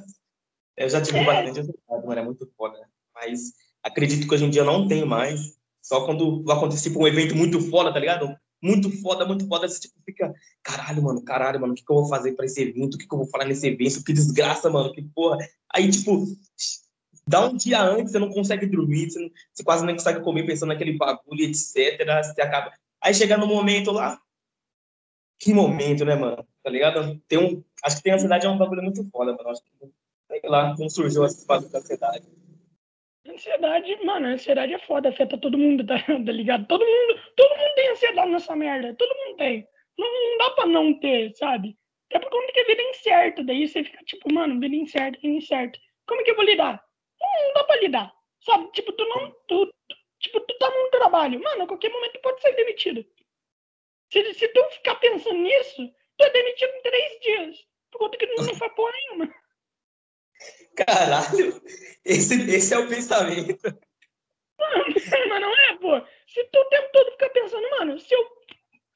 eu 0.78 0.88
já 0.88 1.00
tive 1.00 1.18
É. 1.18 1.24
bastante 1.24 1.60
ansiedade, 1.60 2.06
mano. 2.06 2.20
É 2.20 2.24
muito 2.24 2.50
foda. 2.56 2.78
Mas 3.14 3.52
acredito 3.82 4.26
que 4.26 4.34
hoje 4.34 4.46
em 4.46 4.50
dia 4.50 4.62
eu 4.62 4.66
não 4.66 4.88
tenho 4.88 5.06
mais. 5.06 5.60
Só 5.82 6.06
quando 6.06 6.42
acontece 6.50 6.88
tipo, 6.88 7.04
um 7.04 7.06
evento 7.06 7.36
muito 7.36 7.60
foda, 7.70 7.92
tá 7.92 7.98
ligado? 8.00 8.34
Muito 8.62 8.90
foda, 9.00 9.24
muito 9.24 9.46
foda. 9.46 9.66
Você 9.68 9.80
tipo, 9.80 9.94
fica, 10.04 10.34
caralho, 10.62 11.02
mano, 11.02 11.22
caralho, 11.22 11.60
mano, 11.60 11.72
o 11.72 11.76
que, 11.76 11.84
que 11.84 11.90
eu 11.90 11.96
vou 11.96 12.08
fazer 12.08 12.32
pra 12.32 12.44
esse 12.44 12.60
evento? 12.60 12.94
O 12.94 12.98
que, 12.98 13.06
que 13.06 13.14
eu 13.14 13.18
vou 13.18 13.26
falar 13.28 13.46
nesse 13.46 13.66
evento? 13.66 14.04
Que 14.04 14.12
desgraça, 14.12 14.68
mano, 14.68 14.92
que 14.92 15.02
porra. 15.02 15.38
Aí, 15.74 15.90
tipo, 15.90 16.26
dá 17.26 17.46
um 17.46 17.56
dia 17.56 17.82
antes, 17.82 18.12
você 18.12 18.18
não 18.18 18.30
consegue 18.30 18.66
dormir, 18.66 19.10
você, 19.10 19.18
não- 19.20 19.30
você 19.52 19.64
quase 19.64 19.84
nem 19.86 19.94
consegue 19.94 20.20
comer 20.20 20.44
pensando 20.44 20.68
naquele 20.70 20.96
bagulho, 20.96 21.42
etc. 21.44 21.98
Você 22.22 22.42
acaba. 22.42 22.72
Aí 23.00 23.14
chega 23.14 23.36
no 23.36 23.46
momento 23.46 23.90
lá. 23.90 24.20
Que 25.38 25.54
momento, 25.54 26.04
né, 26.04 26.14
mano? 26.14 26.46
Tá 26.62 26.68
ligado? 26.70 27.18
Tem 27.26 27.38
um, 27.38 27.64
acho 27.82 27.96
que 27.96 28.02
tem 28.02 28.12
ansiedade 28.12 28.44
é 28.44 28.50
um 28.50 28.58
bagulho 28.58 28.82
muito 28.82 29.02
foda, 29.10 29.32
mano. 29.34 29.48
Acho 29.48 29.62
que, 29.62 29.70
sei 30.28 30.40
lá, 30.44 30.76
como 30.76 30.90
surgiu 30.90 31.24
esse 31.24 31.46
bagulho 31.46 31.70
da 31.70 31.78
ansiedade. 31.78 32.26
Ansiedade, 33.40 34.04
mano, 34.04 34.26
ansiedade 34.26 34.74
é 34.74 34.78
foda, 34.80 35.08
afeta 35.08 35.38
todo 35.38 35.56
mundo, 35.56 35.82
tá, 35.86 35.94
tá 36.04 36.30
ligado? 36.32 36.66
Todo 36.66 36.84
mundo, 36.84 37.18
todo 37.34 37.56
mundo 37.56 37.74
tem 37.74 37.88
ansiedade 37.88 38.30
nessa 38.30 38.54
merda, 38.54 38.94
todo 38.94 39.16
mundo 39.16 39.36
tem. 39.38 39.66
Não, 39.96 40.06
não 40.12 40.36
dá 40.36 40.50
pra 40.50 40.66
não 40.66 41.00
ter, 41.00 41.32
sabe? 41.34 41.74
É 42.10 42.18
por 42.18 42.28
conta 42.28 42.52
que 42.52 42.60
a 42.60 42.64
vida 42.66 42.82
é 42.82 42.90
incerta, 42.90 43.42
daí 43.42 43.66
você 43.66 43.82
fica 43.82 44.04
tipo, 44.04 44.30
mano, 44.30 44.60
vida 44.60 44.76
incerta, 44.76 45.18
vida 45.22 45.34
incerta. 45.38 45.78
Como 46.06 46.22
que 46.22 46.32
eu 46.32 46.36
vou 46.36 46.44
lidar? 46.44 46.84
Não, 47.18 47.46
não 47.46 47.54
dá 47.54 47.64
pra 47.64 47.76
lidar, 47.80 48.12
sabe? 48.40 48.70
Tipo, 48.72 48.92
tu 48.92 49.06
não, 49.06 49.30
tu- 49.48 49.74
tipo, 50.18 50.40
tu 50.40 50.58
tá 50.58 50.68
num 50.68 50.90
trabalho, 50.90 51.40
mano, 51.42 51.62
a 51.62 51.66
qualquer 51.66 51.90
momento 51.90 52.12
tu 52.12 52.20
pode 52.20 52.42
ser 52.42 52.52
demitido. 52.54 53.02
Se, 54.12 54.34
se 54.34 54.48
tu 54.48 54.62
ficar 54.70 54.96
pensando 54.96 55.38
nisso, 55.38 55.90
tu 56.18 56.24
é 56.24 56.30
demitido 56.30 56.72
em 56.74 56.82
três 56.82 57.20
dias, 57.22 57.66
por 57.90 58.00
conta 58.00 58.18
que 58.18 58.26
tu 58.26 58.42
não 58.42 58.54
faz 58.54 58.74
porra 58.74 58.92
nenhuma. 58.92 59.34
Caralho, 60.76 61.60
esse, 62.04 62.50
esse 62.50 62.74
é 62.74 62.78
o 62.78 62.88
pensamento. 62.88 63.78
Mas 65.28 65.40
não 65.40 65.56
é, 65.56 65.76
pô. 65.76 66.00
Se 66.26 66.44
tu 66.44 66.58
o 66.58 66.64
tempo 66.66 66.88
todo 66.92 67.10
ficar 67.12 67.30
pensando, 67.30 67.70
mano, 67.70 67.98
se 67.98 68.14
eu, 68.14 68.26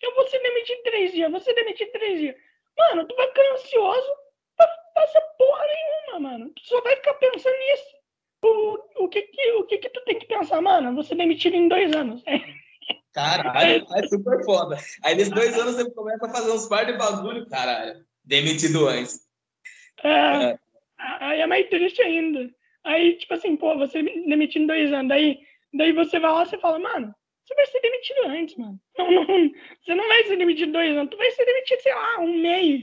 eu 0.03 0.15
vou 0.15 0.27
ser 0.29 0.39
demitido 0.41 0.79
em 0.79 0.83
três 0.83 1.13
dias, 1.13 1.31
vou 1.31 1.41
ser 1.41 1.55
demitido 1.55 1.89
em 1.89 1.93
três 1.93 2.21
dias. 2.21 2.37
Mano, 2.77 3.07
tu 3.07 3.15
vai 3.17 3.29
ficar 3.29 3.53
ansioso 3.53 4.09
pra 4.57 4.69
fazer 4.95 5.21
porra 5.39 5.65
nenhuma, 5.67 6.31
mano. 6.31 6.51
Tu 6.55 6.63
só 6.67 6.81
vai 6.81 6.97
ficar 6.97 7.15
pensando 7.15 7.57
nisso. 7.57 7.95
O, 8.43 9.05
o, 9.05 9.09
que, 9.09 9.23
que, 9.23 9.53
o 9.53 9.65
que 9.65 9.79
que 9.79 9.89
tu 9.89 10.05
tem 10.05 10.19
que 10.19 10.27
pensar, 10.27 10.61
mano? 10.61 11.03
Ser 11.03 11.15
demitido 11.15 11.55
em 11.55 11.69
dois 11.69 11.95
anos. 11.95 12.23
Caralho, 13.15 13.87
é 13.95 14.07
super 14.09 14.45
foda. 14.45 14.77
Aí 15.03 15.15
nesses 15.15 15.33
dois 15.33 15.57
anos 15.57 15.77
você 15.77 15.91
começa 15.93 16.27
a 16.27 16.31
fazer 16.31 16.51
uns 16.51 16.67
par 16.69 16.85
de 16.85 16.95
bagulho, 16.95 17.49
caralho. 17.49 18.05
Demitido 18.25 18.89
antes. 18.89 19.21
É, 20.03 20.59
aí 21.21 21.41
é 21.41 21.47
mais 21.47 21.69
triste 21.69 22.03
ainda. 22.03 22.51
Aí, 22.85 23.17
tipo 23.17 23.35
assim, 23.35 23.57
pô, 23.57 23.77
você 23.77 24.03
demitido 24.03 24.63
em 24.63 24.67
dois 24.67 24.93
anos. 24.93 25.09
Daí, 25.09 25.39
daí 25.73 25.93
você 25.93 26.19
vai 26.19 26.33
lá 26.33 26.43
e 26.43 26.47
você 26.47 26.59
fala, 26.59 26.79
mano, 26.79 27.15
você 27.45 27.55
vai 27.55 27.67
ser 27.67 27.81
demitido 27.81 28.27
antes, 28.27 28.57
mano. 28.57 28.81
Não, 28.97 29.11
não, 29.11 29.51
você 29.85 29.95
não 29.95 30.09
vai 30.09 30.25
ser 30.25 30.37
demitido 30.37 30.69
em 30.69 30.73
dois 30.73 30.97
anos, 30.97 31.11
tu 31.11 31.17
vai 31.17 31.31
ser 31.33 31.45
demitido, 31.45 31.81
sei 31.81 31.95
lá, 31.95 32.21
um 32.21 32.41
mês. 32.41 32.81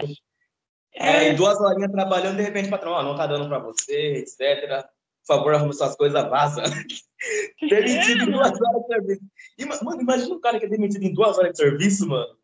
É, 0.93 1.29
em 1.29 1.35
duas 1.35 1.59
horinhas 1.59 1.91
trabalhando, 1.91 2.35
de 2.35 2.43
repente, 2.43 2.69
patrão, 2.69 2.91
ó, 2.91 3.01
não 3.01 3.15
tá 3.15 3.25
dando 3.25 3.47
pra 3.47 3.59
você, 3.59 4.17
etc. 4.17 4.85
Por 5.25 5.35
favor, 5.35 5.53
arruma 5.53 5.73
suas 5.73 5.95
coisas, 5.95 6.29
vaza. 6.29 6.63
demitido 7.61 8.23
em 8.23 8.31
duas 8.31 8.51
horas 8.51 8.81
de 8.81 8.87
serviço. 8.87 9.21
E, 9.57 9.65
mano, 9.65 10.01
imagina 10.01 10.35
um 10.35 10.41
cara 10.41 10.59
que 10.59 10.65
é 10.65 10.69
demitido 10.69 11.03
em 11.03 11.13
duas 11.13 11.37
horas 11.37 11.51
de 11.53 11.57
serviço, 11.57 12.07
mano. 12.07 12.37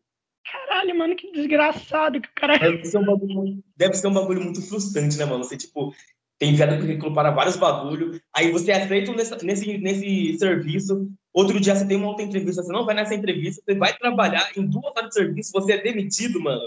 Caralho, 0.52 0.96
mano, 0.96 1.16
que 1.16 1.30
desgraçado 1.32 2.20
que 2.20 2.28
o 2.28 2.32
cara. 2.34 2.58
Deve 2.58 2.84
ser 2.84 2.98
um 2.98 3.04
bagulho, 3.04 3.34
muito- 3.34 3.64
deve 3.76 3.94
ser 3.94 4.06
um 4.06 4.14
bagulho 4.14 4.42
muito 4.42 4.62
frustrante, 4.62 5.18
né, 5.18 5.24
mano? 5.24 5.44
Você, 5.44 5.56
tipo, 5.56 5.94
tem 6.38 6.50
enviado 6.50 6.76
currículo 6.78 7.14
para 7.14 7.30
vários 7.30 7.56
bagulhos, 7.56 8.20
aí 8.34 8.50
você 8.52 8.70
é 8.70 8.82
aceita 8.82 9.12
nesse, 9.12 9.44
nesse, 9.44 9.78
nesse 9.78 10.38
serviço, 10.38 11.10
outro 11.32 11.58
dia 11.58 11.74
você 11.74 11.86
tem 11.86 11.96
uma 11.96 12.08
outra 12.08 12.24
entrevista, 12.24 12.62
você 12.62 12.72
não 12.72 12.86
vai 12.86 12.94
nessa 12.94 13.14
entrevista, 13.14 13.60
você 13.64 13.74
vai 13.74 13.92
trabalhar 13.96 14.48
em 14.56 14.64
duas 14.64 14.84
horas 14.96 15.08
de 15.08 15.14
serviço, 15.14 15.52
você 15.52 15.72
é 15.72 15.82
demitido, 15.82 16.40
mano. 16.40 16.62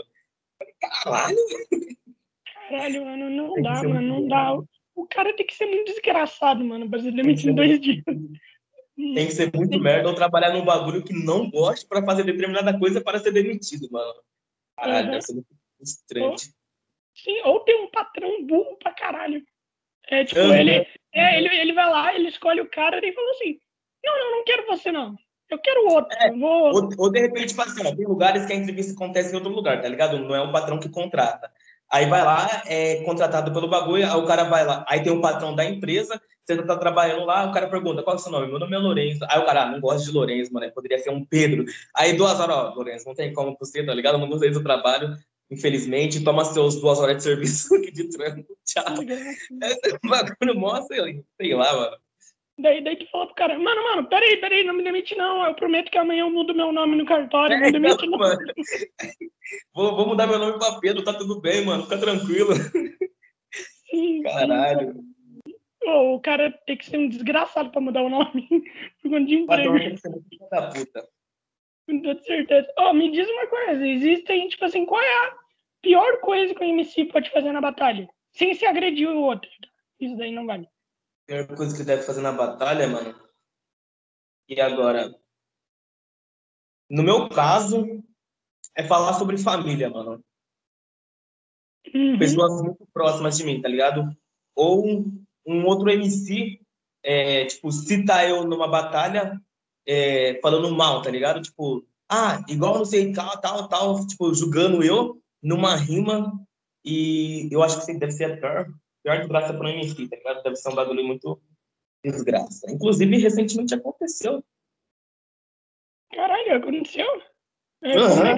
Caralho! 0.82 1.38
Caralho, 2.70 3.06
mano, 3.06 3.30
não 3.30 3.62
dá, 3.62 3.84
mano, 3.84 4.02
não 4.02 4.28
dá. 4.28 4.58
O 4.94 5.08
cara 5.08 5.34
tem 5.36 5.46
que 5.46 5.56
ser 5.56 5.66
muito 5.66 5.86
desgraçado, 5.92 6.64
mano, 6.64 6.90
pra 6.90 7.00
ser 7.00 7.14
demitido 7.14 7.52
em 7.52 7.56
dois 7.56 7.80
dias. 7.80 8.04
Tem 9.14 9.28
que 9.28 9.34
ser 9.34 9.52
muito 9.56 9.80
merda 9.80 10.10
ou 10.10 10.16
trabalhar 10.16 10.54
num 10.54 10.64
bagulho 10.64 11.04
que 11.04 11.14
não 11.14 11.50
goste 11.50 11.88
para 11.88 12.04
fazer 12.06 12.24
determinada 12.24 12.78
coisa 12.78 13.02
para 13.02 13.20
ser 13.20 13.32
demitido, 13.32 13.90
mano. 13.92 14.14
Caralho, 14.78 15.06
Uhum. 15.06 15.12
deve 15.12 15.22
ser 15.24 15.34
muito 15.34 15.48
frustrante. 15.78 16.54
Sim, 17.16 17.42
ou 17.44 17.60
tem 17.62 17.76
um 17.84 17.90
patrão 17.90 18.46
burro 18.46 18.78
pra 18.78 18.94
caralho. 18.94 19.44
É, 20.08 20.24
tipo, 20.24 20.40
Uhum. 20.40 20.54
ele, 20.54 20.88
é, 21.14 21.38
ele, 21.38 21.48
ele 21.56 21.74
vai 21.74 21.90
lá, 21.90 22.16
ele 22.16 22.30
escolhe 22.30 22.62
o 22.62 22.70
cara 22.70 23.06
e 23.06 23.14
fala 23.14 23.32
assim: 23.32 23.60
Não, 24.04 24.20
não, 24.20 24.38
não 24.38 24.44
quero 24.44 24.66
você, 24.68 24.92
não. 24.92 25.16
Eu 25.50 25.60
quero 25.60 25.88
outro. 25.90 26.18
É, 26.18 26.30
eu 26.30 26.40
vou. 26.40 26.74
Ou, 26.74 26.90
ou 26.98 27.12
de 27.12 27.20
repente, 27.20 27.50
tipo 27.50 27.62
assim, 27.62 27.86
ó, 27.86 27.94
tem 27.94 28.08
lugares 28.08 28.46
que 28.46 28.54
a 28.54 28.56
entrevista 28.56 28.94
acontece 28.94 29.34
em 29.34 29.36
outro 29.36 29.52
lugar, 29.52 29.82
tá 29.82 29.88
ligado? 29.90 30.18
Não 30.18 30.34
é 30.34 30.42
o 30.42 30.52
patrão 30.52 30.80
que 30.80 30.90
contrata. 30.90 31.52
Aí 31.92 32.06
vai 32.06 32.24
lá, 32.24 32.64
é 32.66 33.04
contratado 33.04 33.52
pelo 33.52 33.68
bagulho, 33.68 34.06
aí 34.06 34.18
o 34.18 34.26
cara 34.26 34.46
vai 34.46 34.66
lá, 34.66 34.86
aí 34.88 35.04
tem 35.04 35.12
o 35.12 35.20
patrão 35.20 35.54
da 35.54 35.66
empresa, 35.66 36.22
você 36.46 36.64
tá 36.64 36.78
trabalhando 36.78 37.26
lá, 37.26 37.46
o 37.46 37.52
cara 37.52 37.70
pergunta, 37.70 38.02
qual 38.02 38.16
é 38.16 38.20
o 38.20 38.22
seu 38.22 38.32
nome? 38.32 38.48
Meu 38.48 38.60
nome 38.60 38.76
é 38.76 38.80
Lourenço. 38.80 39.26
Aí 39.30 39.40
o 39.40 39.46
cara, 39.46 39.64
ah, 39.64 39.72
não 39.72 39.80
gosto 39.80 40.06
de 40.06 40.12
Lourenço, 40.12 40.54
mano, 40.54 40.72
poderia 40.74 40.98
ser 41.00 41.10
um 41.10 41.24
Pedro. 41.24 41.66
Aí 41.96 42.14
duas 42.14 42.40
horas, 42.40 42.56
ó, 42.56 42.74
Lourenço, 42.74 43.08
não 43.08 43.14
tem 43.14 43.34
como 43.34 43.56
você, 43.60 43.86
tá 43.86 43.94
ligado? 43.94 44.16
Eu 44.16 44.20
não 44.20 44.30
gostei 44.30 44.50
do 44.50 44.56
seu 44.56 44.64
trabalho, 44.64 45.16
infelizmente, 45.50 46.24
toma 46.24 46.46
seus 46.46 46.80
duas 46.80 47.00
horas 47.00 47.18
de 47.18 47.24
serviço 47.24 47.74
aqui 47.76 47.92
de 47.92 48.10
trampo, 48.10 48.58
tchau. 48.66 48.86
Esse 49.62 50.00
bagulho 50.08 50.60
mostra, 50.60 50.96
sei 51.38 51.54
lá, 51.54 51.74
mano. 51.74 51.98
Daí, 52.58 52.84
daí 52.84 52.96
tu 52.96 53.10
fala 53.12 53.26
pro 53.26 53.36
cara, 53.36 53.58
mano, 53.58 53.84
mano, 53.84 54.08
peraí, 54.08 54.38
peraí, 54.38 54.64
não 54.64 54.74
me 54.74 54.84
demite 54.84 55.16
não. 55.16 55.46
Eu 55.46 55.56
prometo 55.56 55.90
que 55.92 55.98
amanhã 55.98 56.22
eu 56.22 56.30
mudo 56.30 56.54
meu 56.54 56.72
nome 56.72 56.96
no 56.96 57.06
cartório, 57.06 57.60
não 57.60 57.66
me 57.66 57.72
demite 57.72 58.08
não. 58.08 58.20
Vou, 59.74 59.96
vou 59.96 60.08
mudar 60.08 60.28
meu 60.28 60.40
nome 60.40 60.58
pra 60.58 60.80
Pedro, 60.80 61.04
tá 61.04 61.14
tudo 61.14 61.40
bem, 61.40 61.66
mano, 61.66 61.84
fica 61.84 61.98
tranquilo. 61.98 62.54
Caralho. 64.24 65.04
o 65.86 66.20
cara 66.20 66.52
tem 66.66 66.78
que 66.78 66.86
ser 66.86 66.98
um 66.98 67.10
desgraçado 67.10 67.72
pra 67.72 67.82
mudar 67.82 68.02
o 68.04 68.10
nome. 68.10 68.48
Por 69.02 69.12
conta 69.12 69.26
de 69.26 69.36
emprego. 69.36 69.78
tem 69.78 69.96
que 69.96 70.02
ser 70.02 70.10
muito 70.10 70.30
filho 70.30 70.48
da 70.50 70.70
puta. 70.70 71.10
Com 71.88 72.02
toda 72.02 72.22
certeza. 72.22 72.74
Ô, 72.78 72.94
me 72.94 73.12
diz 73.12 73.28
uma 73.28 73.48
coisa, 73.48 73.86
existem, 73.86 74.48
tipo 74.48 74.64
assim, 74.64 74.86
qual 74.86 75.02
é 75.02 75.28
a 75.28 75.38
pior 75.82 76.20
coisa 76.22 76.54
que 76.54 76.62
o 76.62 76.68
MC 76.68 77.06
pode 77.06 77.30
fazer 77.32 77.52
na 77.52 77.62
batalha? 77.62 78.08
Sem 78.32 78.54
se 78.54 78.66
agredir 78.66 79.10
o 79.10 79.22
outro. 79.22 79.50
Isso 80.00 80.16
daí 80.16 80.32
não 80.32 80.46
vale. 80.46 80.68
Pior 81.26 81.46
coisa 81.48 81.76
que 81.76 81.82
ele 81.82 81.88
deve 81.88 82.04
fazer 82.04 82.22
na 82.22 82.32
batalha, 82.32 82.88
mano. 82.88 83.14
E 84.48 84.60
agora? 84.60 85.14
No 86.90 87.04
meu 87.04 87.30
caso, 87.30 88.04
é 88.76 88.84
falar 88.84 89.14
sobre 89.14 89.38
família, 89.38 89.90
mano. 89.90 90.24
Uhum. 91.94 92.18
pessoas 92.18 92.62
muito 92.62 92.88
próximas 92.94 93.38
de 93.38 93.44
mim, 93.44 93.62
tá 93.62 93.68
ligado? 93.68 94.16
Ou 94.56 94.88
um, 94.88 95.24
um 95.46 95.66
outro 95.66 95.90
MC, 95.90 96.62
é, 97.04 97.46
tipo, 97.46 97.72
cita 97.72 98.24
eu 98.28 98.46
numa 98.46 98.68
batalha 98.68 99.42
é, 99.86 100.40
falando 100.42 100.74
mal, 100.76 101.02
tá 101.02 101.10
ligado? 101.10 101.42
Tipo, 101.42 101.86
ah, 102.10 102.44
igual 102.48 102.78
não 102.78 102.86
sei, 102.86 103.12
tal, 103.12 103.40
tal, 103.42 103.68
tal, 103.68 104.08
tipo, 104.08 104.34
julgando 104.34 104.84
eu 104.84 105.22
numa 105.42 105.76
rima. 105.76 106.32
E 106.84 107.48
eu 107.52 107.62
acho 107.62 107.78
que 107.78 107.92
isso 107.92 108.00
deve 108.00 108.12
ser 108.12 108.26
a 108.26 108.38
pior, 108.38 108.68
pior 109.04 109.18
desgraça 109.20 109.54
para 109.54 109.68
um 109.68 109.70
MC, 109.70 110.08
tá 110.08 110.16
ligado? 110.16 110.44
Deve 110.44 110.56
ser 110.56 110.70
um 110.70 110.76
bagulho 110.76 111.04
muito 111.04 111.42
desgraça. 112.04 112.72
Inclusive, 112.72 113.18
recentemente 113.18 113.74
aconteceu. 113.74 114.44
Caralho, 116.12 116.56
aconteceu? 116.56 117.06
É, 117.84 117.98
Aham. 117.98 118.36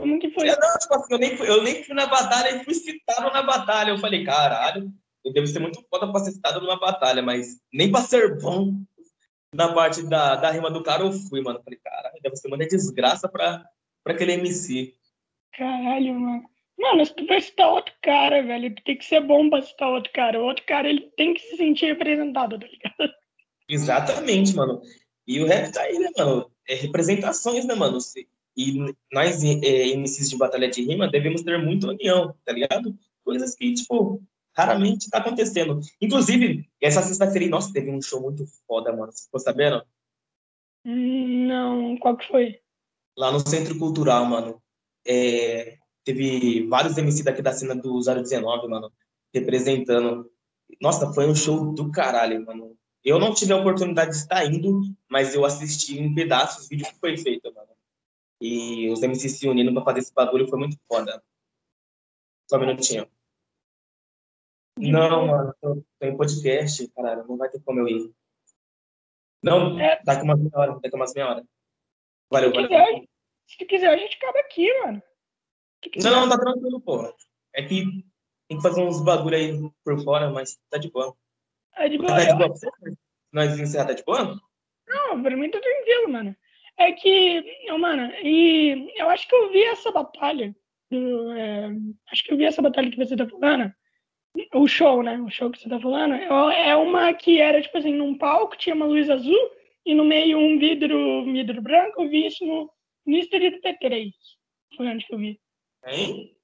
Como, 0.00 0.18
que, 0.18 0.30
foi? 0.30 0.48
Eu, 0.48 0.58
não, 0.58 0.78
tipo 0.78 0.94
assim, 0.94 1.12
eu, 1.12 1.18
nem 1.18 1.36
fui, 1.36 1.48
eu 1.48 1.62
nem 1.62 1.84
fui 1.84 1.94
na 1.94 2.06
batalha 2.06 2.56
e 2.56 2.64
fui 2.64 2.74
citado 2.74 3.32
na 3.32 3.42
batalha. 3.42 3.90
Eu 3.90 3.98
falei, 3.98 4.24
caralho, 4.24 4.92
eu 5.24 5.32
devo 5.32 5.46
ser 5.46 5.58
muito 5.58 5.82
foda 5.88 6.10
pra 6.10 6.20
ser 6.20 6.32
citado 6.32 6.60
numa 6.60 6.78
batalha, 6.78 7.22
mas 7.22 7.60
nem 7.72 7.90
pra 7.90 8.00
ser 8.02 8.40
bom 8.40 8.74
na 9.54 9.72
parte 9.72 10.02
da, 10.02 10.36
da 10.36 10.50
rima 10.50 10.70
do 10.70 10.82
cara 10.82 11.02
eu 11.02 11.12
fui, 11.12 11.40
mano. 11.42 11.58
Eu 11.58 11.62
falei, 11.62 11.78
caralho, 11.82 12.20
deve 12.22 12.36
ser 12.36 12.48
uma 12.48 12.58
desgraça 12.58 13.28
pra, 13.28 13.64
pra 14.02 14.12
aquele 14.14 14.32
MC. 14.32 14.94
Caralho, 15.56 16.14
mano. 16.14 16.50
Mano, 16.78 17.04
se 17.04 17.14
tu 17.14 17.26
vai 17.26 17.40
citar 17.42 17.68
outro 17.68 17.94
cara, 18.00 18.42
velho, 18.42 18.74
tem 18.86 18.96
que 18.96 19.04
ser 19.04 19.20
bom 19.20 19.50
pra 19.50 19.60
citar 19.60 19.88
outro 19.90 20.10
cara. 20.14 20.40
O 20.40 20.44
outro 20.46 20.64
cara, 20.64 20.88
ele 20.88 21.10
tem 21.16 21.34
que 21.34 21.40
se 21.40 21.56
sentir 21.58 21.86
representado, 21.86 22.58
tá 22.58 22.66
ligado? 22.66 23.14
Exatamente, 23.68 24.54
mano. 24.56 24.80
E 25.26 25.40
o 25.42 25.46
rap 25.46 25.70
tá 25.72 25.82
aí, 25.82 25.98
né, 25.98 26.08
mano? 26.16 26.50
É 26.66 26.74
representações, 26.74 27.66
né, 27.66 27.74
mano? 27.74 28.00
Se- 28.00 28.26
E 28.56 28.94
nós, 29.12 29.42
é, 29.44 29.94
MCs 29.94 30.30
de 30.30 30.36
batalha 30.36 30.68
de 30.68 30.82
rima, 30.82 31.08
devemos 31.08 31.42
ter 31.42 31.58
muita 31.58 31.88
união, 31.88 32.34
tá 32.44 32.52
ligado? 32.52 32.96
Coisas 33.24 33.54
que, 33.54 33.72
tipo, 33.74 34.22
raramente 34.56 35.08
tá 35.08 35.18
acontecendo. 35.18 35.80
Inclusive, 36.00 36.68
essa 36.80 37.02
sexta-feira, 37.02 37.48
nossa, 37.48 37.72
teve 37.72 37.90
um 37.90 38.02
show 38.02 38.20
muito 38.20 38.44
foda, 38.66 38.92
mano. 38.92 39.12
Você 39.12 39.24
ficou 39.24 39.40
sabendo? 39.40 39.82
Não, 40.84 41.96
qual 41.98 42.16
que 42.16 42.26
foi? 42.26 42.60
Lá 43.16 43.30
no 43.30 43.40
Centro 43.40 43.78
Cultural, 43.78 44.24
mano. 44.24 44.62
É, 45.06 45.78
teve 46.04 46.66
vários 46.66 46.96
MC 46.96 47.22
daqui 47.22 47.42
da 47.42 47.52
cena 47.52 47.74
do 47.74 48.00
019, 48.00 48.68
mano, 48.68 48.92
representando. 49.32 50.30
Nossa, 50.80 51.12
foi 51.12 51.28
um 51.28 51.34
show 51.34 51.72
do 51.72 51.90
caralho, 51.90 52.44
mano. 52.44 52.76
Eu 53.02 53.18
não 53.18 53.32
tive 53.32 53.52
a 53.52 53.56
oportunidade 53.56 54.10
de 54.10 54.16
estar 54.16 54.44
indo, 54.44 54.82
mas 55.08 55.34
eu 55.34 55.44
assisti 55.44 55.98
em 55.98 56.14
pedaços 56.14 56.66
o 56.66 56.68
vídeo 56.68 56.86
que 56.86 56.98
foi 56.98 57.16
feito, 57.16 57.52
mano. 57.54 57.68
E 58.40 58.88
os 58.90 59.00
MCs 59.02 59.38
se 59.38 59.48
unindo 59.48 59.72
pra 59.74 59.84
fazer 59.84 60.00
esse 60.00 60.14
bagulho 60.14 60.48
foi 60.48 60.58
muito 60.58 60.78
foda. 60.88 61.22
Só 62.48 62.56
um 62.56 62.60
minutinho. 62.60 63.10
Não, 64.78 65.26
mano, 65.26 65.54
tô, 65.60 65.74
tô 65.98 66.06
em 66.06 66.16
podcast, 66.16 66.88
caralho, 66.92 67.26
não 67.26 67.36
vai 67.36 67.50
ter 67.50 67.60
como 67.62 67.80
eu 67.80 67.88
ir. 67.88 68.14
Não, 69.42 69.78
É. 69.78 70.00
daqui 70.04 70.22
umas 70.22 70.38
meia 70.40 70.50
hora, 70.54 70.80
daqui 70.80 70.96
umas 70.96 71.14
meia 71.14 71.28
hora. 71.28 71.44
Valeu, 72.30 72.50
Se 72.50 72.54
valeu. 72.56 72.68
quiser, 72.68 73.08
se 73.46 73.58
tu 73.58 73.66
quiser, 73.66 73.88
a 73.92 73.96
gente 73.96 74.16
acaba 74.16 74.38
aqui, 74.40 74.72
mano. 74.80 75.02
Não, 75.96 76.10
não, 76.10 76.28
tá 76.28 76.38
tranquilo, 76.38 76.80
pô. 76.80 77.14
É 77.54 77.62
que 77.62 77.84
tem 78.48 78.56
que 78.56 78.62
fazer 78.62 78.82
uns 78.82 79.02
bagulho 79.02 79.36
aí 79.36 79.52
por 79.84 80.02
fora, 80.02 80.30
mas 80.30 80.58
tá 80.70 80.78
de 80.78 80.90
boa. 80.90 81.16
É 81.74 81.88
de 81.88 81.98
boa. 81.98 82.08
Tá 82.08 82.20
de 82.20 82.26
boa 82.36 82.48
pra 82.48 82.56
você? 82.56 82.70
Nós 83.32 83.58
encerrar, 83.58 83.86
tá 83.86 83.92
de 83.94 84.04
boa? 84.04 84.40
Não, 84.86 85.22
pra 85.22 85.36
mim 85.36 85.50
tá 85.50 85.60
tranquilo, 85.60 86.08
mano. 86.12 86.36
É 86.80 86.92
que, 86.92 87.44
mano, 87.78 88.10
e 88.24 88.90
eu 88.96 89.10
acho 89.10 89.28
que 89.28 89.34
eu 89.34 89.52
vi 89.52 89.62
essa 89.64 89.92
batalha. 89.92 90.56
do, 90.90 91.30
é, 91.32 91.68
acho 92.10 92.24
que 92.24 92.32
eu 92.32 92.38
vi 92.38 92.46
essa 92.46 92.62
batalha 92.62 92.90
que 92.90 92.96
você 92.96 93.14
tá 93.14 93.28
falando. 93.28 93.70
O 94.54 94.66
show, 94.66 95.02
né? 95.02 95.20
O 95.20 95.28
show 95.28 95.50
que 95.50 95.60
você 95.60 95.68
tá 95.68 95.78
falando. 95.78 96.14
É 96.14 96.70
é 96.70 96.76
uma 96.76 97.12
que 97.12 97.38
era, 97.38 97.60
tipo 97.60 97.76
assim, 97.76 97.92
num 97.92 98.16
palco 98.16 98.56
tinha 98.56 98.74
uma 98.74 98.86
luz 98.86 99.10
azul 99.10 99.50
e 99.84 99.94
no 99.94 100.06
meio 100.06 100.38
um 100.38 100.58
vidro, 100.58 101.24
vidro 101.26 101.60
branco. 101.60 102.02
Eu 102.02 102.08
vi 102.08 102.26
isso 102.26 102.46
no, 102.46 102.70
no 103.06 103.20
do 103.20 103.60
P3. 103.60 104.10
Foi 104.74 104.86
onde 104.86 105.06
que 105.06 105.14
eu 105.14 105.18
vi. 105.18 105.38
Hein? 105.86 106.34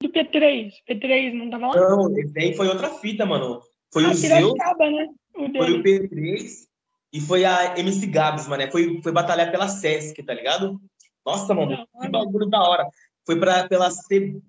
Do 0.00 0.08
P3. 0.08 0.72
P3 0.88 1.32
não 1.34 1.50
tava 1.50 1.66
lá? 1.66 1.76
Não, 1.76 2.18
esse 2.18 2.38
aí 2.38 2.54
foi 2.54 2.68
outra 2.68 2.88
fita, 2.88 3.26
mano. 3.26 3.60
Foi 3.92 4.04
Ah, 4.06 4.10
o 4.10 4.14
Zeus, 4.14 4.52
Piracicaba, 4.52 4.90
né? 4.90 5.08
O 5.34 5.52
foi 5.52 5.72
o 5.72 5.82
P3 5.82 6.67
e 7.12 7.20
foi 7.20 7.44
a 7.44 7.78
MC 7.78 8.06
Gabs, 8.06 8.46
mano. 8.46 8.70
Foi, 8.70 9.00
foi 9.02 9.12
batalhar 9.12 9.50
pela 9.50 9.68
Sesc, 9.68 10.22
tá 10.22 10.34
ligado? 10.34 10.80
Nossa, 11.24 11.54
mano, 11.54 11.86
que 12.00 12.08
bagulho 12.08 12.46
da 12.46 12.62
hora. 12.62 12.86
Foi 13.24 13.38
pra, 13.38 13.68
pela 13.68 13.90
C, 13.90 14.40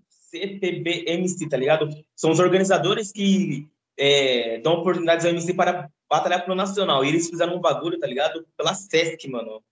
tá 1.49 1.57
ligado? 1.57 1.89
São 2.15 2.31
os 2.31 2.39
organizadores 2.39 3.11
que 3.11 3.67
é, 3.97 4.59
dão 4.59 4.73
oportunidades 4.73 5.25
ao 5.25 5.31
MC 5.31 5.53
para 5.53 5.89
batalhar 6.09 6.43
pelo 6.43 6.55
Nacional. 6.55 7.03
E 7.03 7.09
eles 7.09 7.29
fizeram 7.29 7.55
um 7.55 7.61
bagulho, 7.61 7.99
tá 7.99 8.07
ligado? 8.07 8.45
Pela 8.57 8.73
Sesc, 8.73 9.27
mano. 9.29 9.63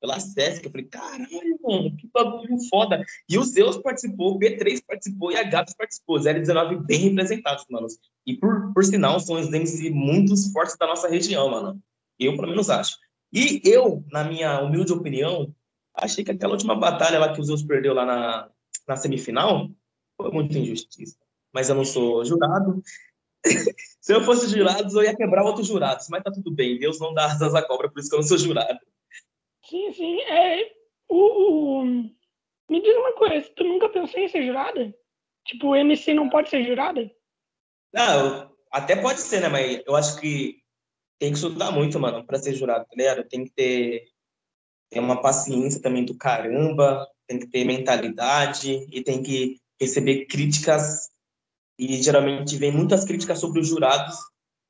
Pela 0.00 0.18
Sesc. 0.18 0.64
Eu 0.64 0.70
falei, 0.70 0.86
caralho, 0.86 1.58
mano, 1.62 1.96
que 1.96 2.08
bagulho 2.12 2.58
foda. 2.68 3.04
E 3.28 3.38
o 3.38 3.44
Zeus 3.44 3.76
participou, 3.78 4.34
o 4.34 4.38
B3 4.38 4.82
participou 4.84 5.30
e 5.30 5.36
a 5.36 5.44
Gabs 5.44 5.74
participou. 5.74 6.18
019 6.18 6.76
bem 6.84 6.98
representados, 6.98 7.64
mano. 7.70 7.86
E 8.26 8.36
por, 8.36 8.72
por 8.72 8.84
sinal, 8.84 9.20
são 9.20 9.36
os 9.36 9.52
MC 9.52 9.90
muito 9.90 10.34
fortes 10.52 10.76
da 10.76 10.88
nossa 10.88 11.08
região, 11.08 11.48
mano. 11.48 11.80
Eu, 12.24 12.36
pelo 12.36 12.48
menos, 12.48 12.70
acho. 12.70 12.96
E 13.32 13.60
eu, 13.64 14.04
na 14.10 14.24
minha 14.24 14.60
humilde 14.60 14.92
opinião, 14.92 15.54
achei 15.94 16.24
que 16.24 16.30
aquela 16.30 16.52
última 16.52 16.74
batalha 16.74 17.18
lá 17.18 17.32
que 17.32 17.40
o 17.40 17.44
Zeus 17.44 17.62
perdeu 17.62 17.94
lá 17.94 18.04
na, 18.04 18.50
na 18.86 18.96
semifinal 18.96 19.68
foi 20.16 20.30
muito 20.30 20.56
injustiça. 20.56 21.16
Mas 21.52 21.68
eu 21.68 21.74
não 21.74 21.84
sou 21.84 22.24
jurado. 22.24 22.82
Se 24.00 24.12
eu 24.14 24.22
fosse 24.22 24.48
jurado, 24.48 24.94
eu 24.98 25.04
ia 25.04 25.16
quebrar 25.16 25.44
outros 25.44 25.66
jurados. 25.66 26.08
Mas 26.08 26.22
tá 26.22 26.30
tudo 26.30 26.50
bem. 26.50 26.78
Deus 26.78 26.98
não 27.00 27.14
dá 27.14 27.26
asas 27.26 27.54
à 27.54 27.62
cobra, 27.62 27.90
por 27.90 28.00
isso 28.00 28.08
que 28.08 28.14
eu 28.14 28.20
não 28.20 28.26
sou 28.26 28.38
jurado. 28.38 28.78
Sim, 29.64 29.92
sim. 29.92 30.20
É, 30.22 30.72
o, 31.08 31.80
o- 31.80 31.84
Me 32.68 32.82
diz 32.82 32.96
uma 32.96 33.12
coisa, 33.12 33.48
tu 33.54 33.64
nunca 33.64 33.88
pensou 33.88 34.20
em 34.20 34.28
ser 34.28 34.44
jurada? 34.46 34.94
Tipo, 35.46 35.68
o 35.68 35.76
MC 35.76 36.14
não 36.14 36.28
pode 36.28 36.48
ser 36.50 36.64
jurada? 36.64 37.10
Não, 37.92 38.26
eu- 38.26 38.56
até 38.70 38.96
pode 38.96 39.20
ser, 39.20 39.40
né? 39.40 39.48
Mas 39.48 39.82
eu 39.86 39.94
acho 39.94 40.18
que 40.20 40.61
tem 41.18 41.30
que 41.30 41.38
estudar 41.38 41.70
muito, 41.70 41.98
mano, 41.98 42.24
pra 42.26 42.38
ser 42.38 42.54
jurado, 42.54 42.84
tá 42.84 42.94
ligado? 42.96 43.28
Tem 43.28 43.44
que 43.44 43.50
ter, 43.50 44.04
ter 44.90 45.00
uma 45.00 45.20
paciência 45.20 45.80
também 45.80 46.04
do 46.04 46.16
caramba, 46.16 47.06
tem 47.26 47.38
que 47.38 47.46
ter 47.46 47.64
mentalidade 47.64 48.86
e 48.90 49.02
tem 49.02 49.22
que 49.22 49.60
receber 49.80 50.26
críticas. 50.26 51.10
E 51.78 52.02
geralmente 52.02 52.56
vem 52.56 52.72
muitas 52.72 53.04
críticas 53.04 53.38
sobre 53.38 53.60
os 53.60 53.68
jurados 53.68 54.16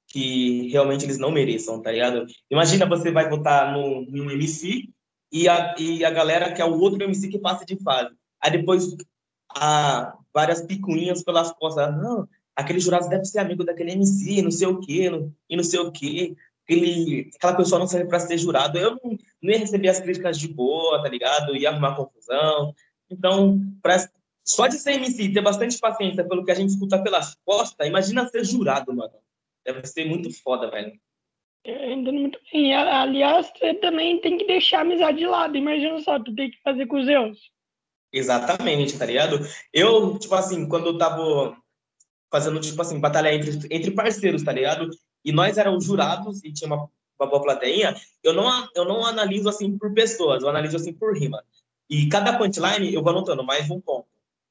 que 0.09 0.68
realmente 0.68 1.05
eles 1.05 1.18
não 1.18 1.30
mereçam, 1.30 1.80
tá 1.80 1.90
ligado? 1.90 2.26
Imagina 2.51 2.86
você 2.86 3.11
vai 3.11 3.28
votar 3.28 3.72
no, 3.72 4.03
no 4.03 4.30
MC 4.30 4.88
e 5.32 5.49
a, 5.49 5.74
e 5.78 6.05
a 6.05 6.11
galera 6.11 6.53
quer 6.53 6.66
o 6.66 6.78
outro 6.78 7.03
MC 7.03 7.28
que 7.28 7.38
passe 7.38 7.64
de 7.64 7.82
fase. 7.82 8.14
Aí 8.40 8.51
depois 8.51 8.95
há 9.49 10.14
várias 10.34 10.61
picuinhas 10.62 11.22
pelas 11.22 11.51
costas. 11.53 11.88
Ah, 11.88 11.90
Não, 11.90 12.28
aquele 12.57 12.81
jurado 12.81 13.09
deve 13.09 13.25
ser 13.25 13.39
amigo 13.39 13.65
daquele 13.65 13.93
MC, 13.93 14.43
não 14.43 14.51
sei 14.51 14.67
o 14.67 14.81
quê, 14.81 15.11
não- 15.11 15.33
e 15.49 15.57
não 15.57 15.65
sei 15.65 15.81
o 15.81 15.91
quê. 15.91 16.35
Aquele, 16.65 17.31
aquela 17.35 17.57
pessoa 17.57 17.79
não 17.79 17.87
serve 17.87 18.09
para 18.09 18.21
ser 18.21 18.39
jurado. 18.39 18.79
Eu 18.79 18.99
não, 19.03 19.53
ia 19.53 19.59
receber 19.59 19.89
as 19.89 20.01
críticas 20.01 20.39
de 20.39 20.49
boa, 20.49 21.03
tá 21.03 21.09
ligado? 21.09 21.57
Ia 21.57 21.71
arrumar 21.71 21.97
confusão. 21.97 22.75
Então, 23.11 23.61
pra, 23.83 24.09
só 24.45 24.67
de 24.67 24.79
ser 24.79 24.93
MC 24.95 25.23
e 25.25 25.33
ter 25.33 25.41
bastante 25.41 25.79
paciência 25.79 26.25
pelo 26.25 26.45
que 26.45 26.51
a 26.51 26.55
gente 26.55 26.71
escuta 26.71 27.03
pelas 27.03 27.37
costas, 27.45 27.87
imagina 27.87 28.29
ser 28.29 28.45
jurado, 28.45 28.95
mano. 28.95 29.13
Deve 29.65 29.87
ser 29.87 30.05
muito 30.05 30.31
foda, 30.43 30.71
velho. 30.71 30.93
Eu 31.65 31.93
entendo 31.93 32.19
muito 32.19 32.39
bem. 32.53 32.75
Aliás, 32.75 33.53
você 33.57 33.75
também 33.75 34.21
tem 34.21 34.37
que 34.37 34.47
deixar 34.47 34.79
a 34.79 34.81
amizade 34.83 35.19
de 35.19 35.27
lado. 35.27 35.57
Imagina 35.57 36.01
só, 36.01 36.19
tu 36.19 36.35
tem 36.35 36.51
que 36.51 36.61
fazer 36.63 36.87
com 36.87 36.99
os 36.99 37.07
Zeus. 37.07 37.39
Exatamente, 38.13 38.99
tá 38.99 39.07
ligado? 39.07 39.39
Eu, 39.73 40.19
tipo 40.19 40.35
assim, 40.35 40.69
quando 40.69 40.87
eu 40.87 40.99
tava 40.99 41.57
fazendo, 42.33 42.59
tipo 42.61 42.80
assim, 42.80 42.99
batalha 42.99 43.33
entre, 43.35 43.59
entre 43.70 43.91
parceiros, 43.91 44.43
tá 44.43 44.51
ligado? 44.51 44.89
E 45.24 45.30
nós 45.30 45.59
éramos 45.59 45.85
jurados 45.85 46.43
e 46.43 46.53
tinha 46.53 46.66
uma, 46.66 46.89
uma 47.20 47.28
boa 47.28 47.43
plateia, 47.43 47.95
eu 48.24 48.33
não, 48.33 48.68
eu 48.74 48.85
não 48.87 49.05
analiso 49.05 49.49
assim 49.49 49.76
por 49.78 49.93
pessoas, 49.93 50.43
eu 50.43 50.49
analiso 50.49 50.76
assim 50.76 50.95
por 50.95 51.16
rima. 51.16 51.45
E 51.91 52.09
cada 52.09 52.39
punchline 52.39 52.93
eu 52.93 53.03
vou 53.03 53.11
anotando 53.11 53.45
mais 53.45 53.70
um 53.70 53.78
ponto. 53.78 54.07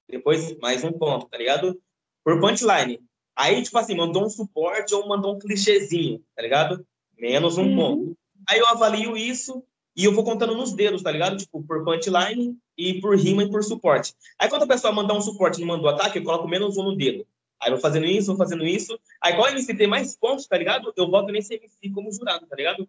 Depois, 0.08 0.56
mais 0.60 0.84
um 0.84 0.92
ponto, 0.92 1.26
tá 1.28 1.38
ligado? 1.38 1.82
Por 2.24 2.40
punchline. 2.40 3.02
Aí, 3.36 3.62
tipo 3.64 3.78
assim, 3.78 3.96
mandou 3.96 4.24
um 4.26 4.30
suporte 4.30 4.94
ou 4.94 5.08
mandou 5.08 5.34
um 5.36 5.40
clichêzinho, 5.40 6.24
tá 6.36 6.42
ligado? 6.44 6.86
Menos 7.18 7.58
um 7.58 7.64
Uhum. 7.64 7.76
ponto. 7.76 8.18
Aí 8.48 8.60
eu 8.60 8.68
avalio 8.68 9.18
isso 9.18 9.64
e 9.96 10.06
eu 10.06 10.14
vou 10.14 10.24
contando 10.24 10.56
nos 10.56 10.74
dedos, 10.74 11.02
tá 11.02 11.12
ligado? 11.12 11.38
Tipo, 11.38 11.64
por 11.64 11.84
punchline 11.84 12.56
e 12.78 13.00
por 13.02 13.18
rima 13.18 13.44
e 13.44 13.50
por 13.50 13.64
suporte. 13.64 14.14
Aí 14.38 14.50
quando 14.50 14.64
a 14.64 14.68
pessoa 14.68 14.94
mandar 14.94 15.14
um 15.16 15.22
suporte 15.22 15.58
e 15.58 15.62
não 15.62 15.68
mandou 15.76 15.90
ataque, 15.90 16.20
eu 16.20 16.24
coloco 16.24 16.48
menos 16.48 16.78
um 16.78 16.84
no 16.84 16.96
dedo. 16.96 17.26
Aí 17.62 17.70
vou 17.70 17.80
fazendo 17.80 18.06
isso, 18.06 18.28
vou 18.28 18.38
fazendo 18.38 18.66
isso. 18.66 19.00
Aí 19.22 19.36
qual 19.36 19.50
MC 19.50 19.76
tem 19.76 19.88
mais 19.88 20.16
pontos, 20.18 20.48
tá 20.48 20.58
ligado? 20.58 20.92
Eu 20.98 21.10
voto 21.10 21.32
nesse 21.32 21.54
MC 21.56 21.92
como 21.94 22.12
jurado, 22.12 22.48
tá 22.48 22.56
ligado? 22.56 22.88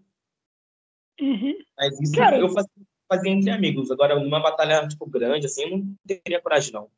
Uhum. 1.20 1.54
Mas 1.76 2.00
isso 2.00 2.14
Cara- 2.14 2.38
eu 2.38 2.48
fazia, 2.48 2.70
fazia 3.08 3.30
entre 3.30 3.50
amigos. 3.50 3.90
Agora, 3.90 4.18
numa 4.18 4.40
batalha, 4.40 4.88
tipo, 4.88 5.06
grande, 5.06 5.46
assim, 5.46 5.62
eu 5.64 5.70
não 5.78 5.94
teria 6.06 6.40
coragem, 6.40 6.72
não. 6.72 6.90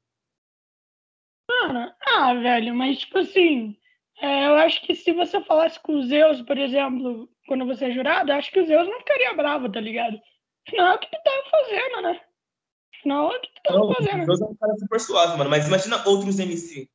Mano, 1.51 1.93
ah, 2.07 2.35
velho, 2.35 2.75
mas 2.75 2.99
tipo 3.01 3.19
assim, 3.19 3.77
é, 4.21 4.47
eu 4.47 4.55
acho 4.57 4.81
que 4.87 4.95
se 4.95 5.13
você 5.13 5.43
falasse 5.45 5.79
com 5.81 5.95
o 5.97 6.03
Zeus, 6.07 6.41
por 6.43 6.57
exemplo, 6.57 7.29
quando 7.47 7.67
você 7.67 7.87
é 7.87 7.91
jurado, 7.91 8.31
eu 8.31 8.37
acho 8.37 8.51
que 8.51 8.61
o 8.61 8.67
Zeus 8.67 8.87
não 8.89 8.99
ficaria 9.01 9.35
bravo, 9.35 9.71
tá 9.71 9.81
ligado? 9.81 10.19
Afinal, 10.67 10.93
é 10.93 10.95
o 10.95 10.99
que 10.99 11.11
tu 11.11 11.19
tava 11.23 11.51
fazendo, 11.51 12.03
né? 12.03 12.21
Afinal, 12.99 13.33
é 13.33 13.37
o 13.37 13.41
que 13.41 13.49
tu 13.49 13.63
tava 13.63 13.79
Não, 13.79 13.95
fazendo. 13.95 14.23
o 14.23 14.25
Zeus 14.25 14.41
é 14.41 14.45
um 14.47 14.55
cara 14.57 14.75
super 14.79 15.01
suave, 15.01 15.37
mano. 15.39 15.51
Mas 15.51 15.67
imagina 15.67 16.09
outros 16.09 16.39
MC. 16.39 16.89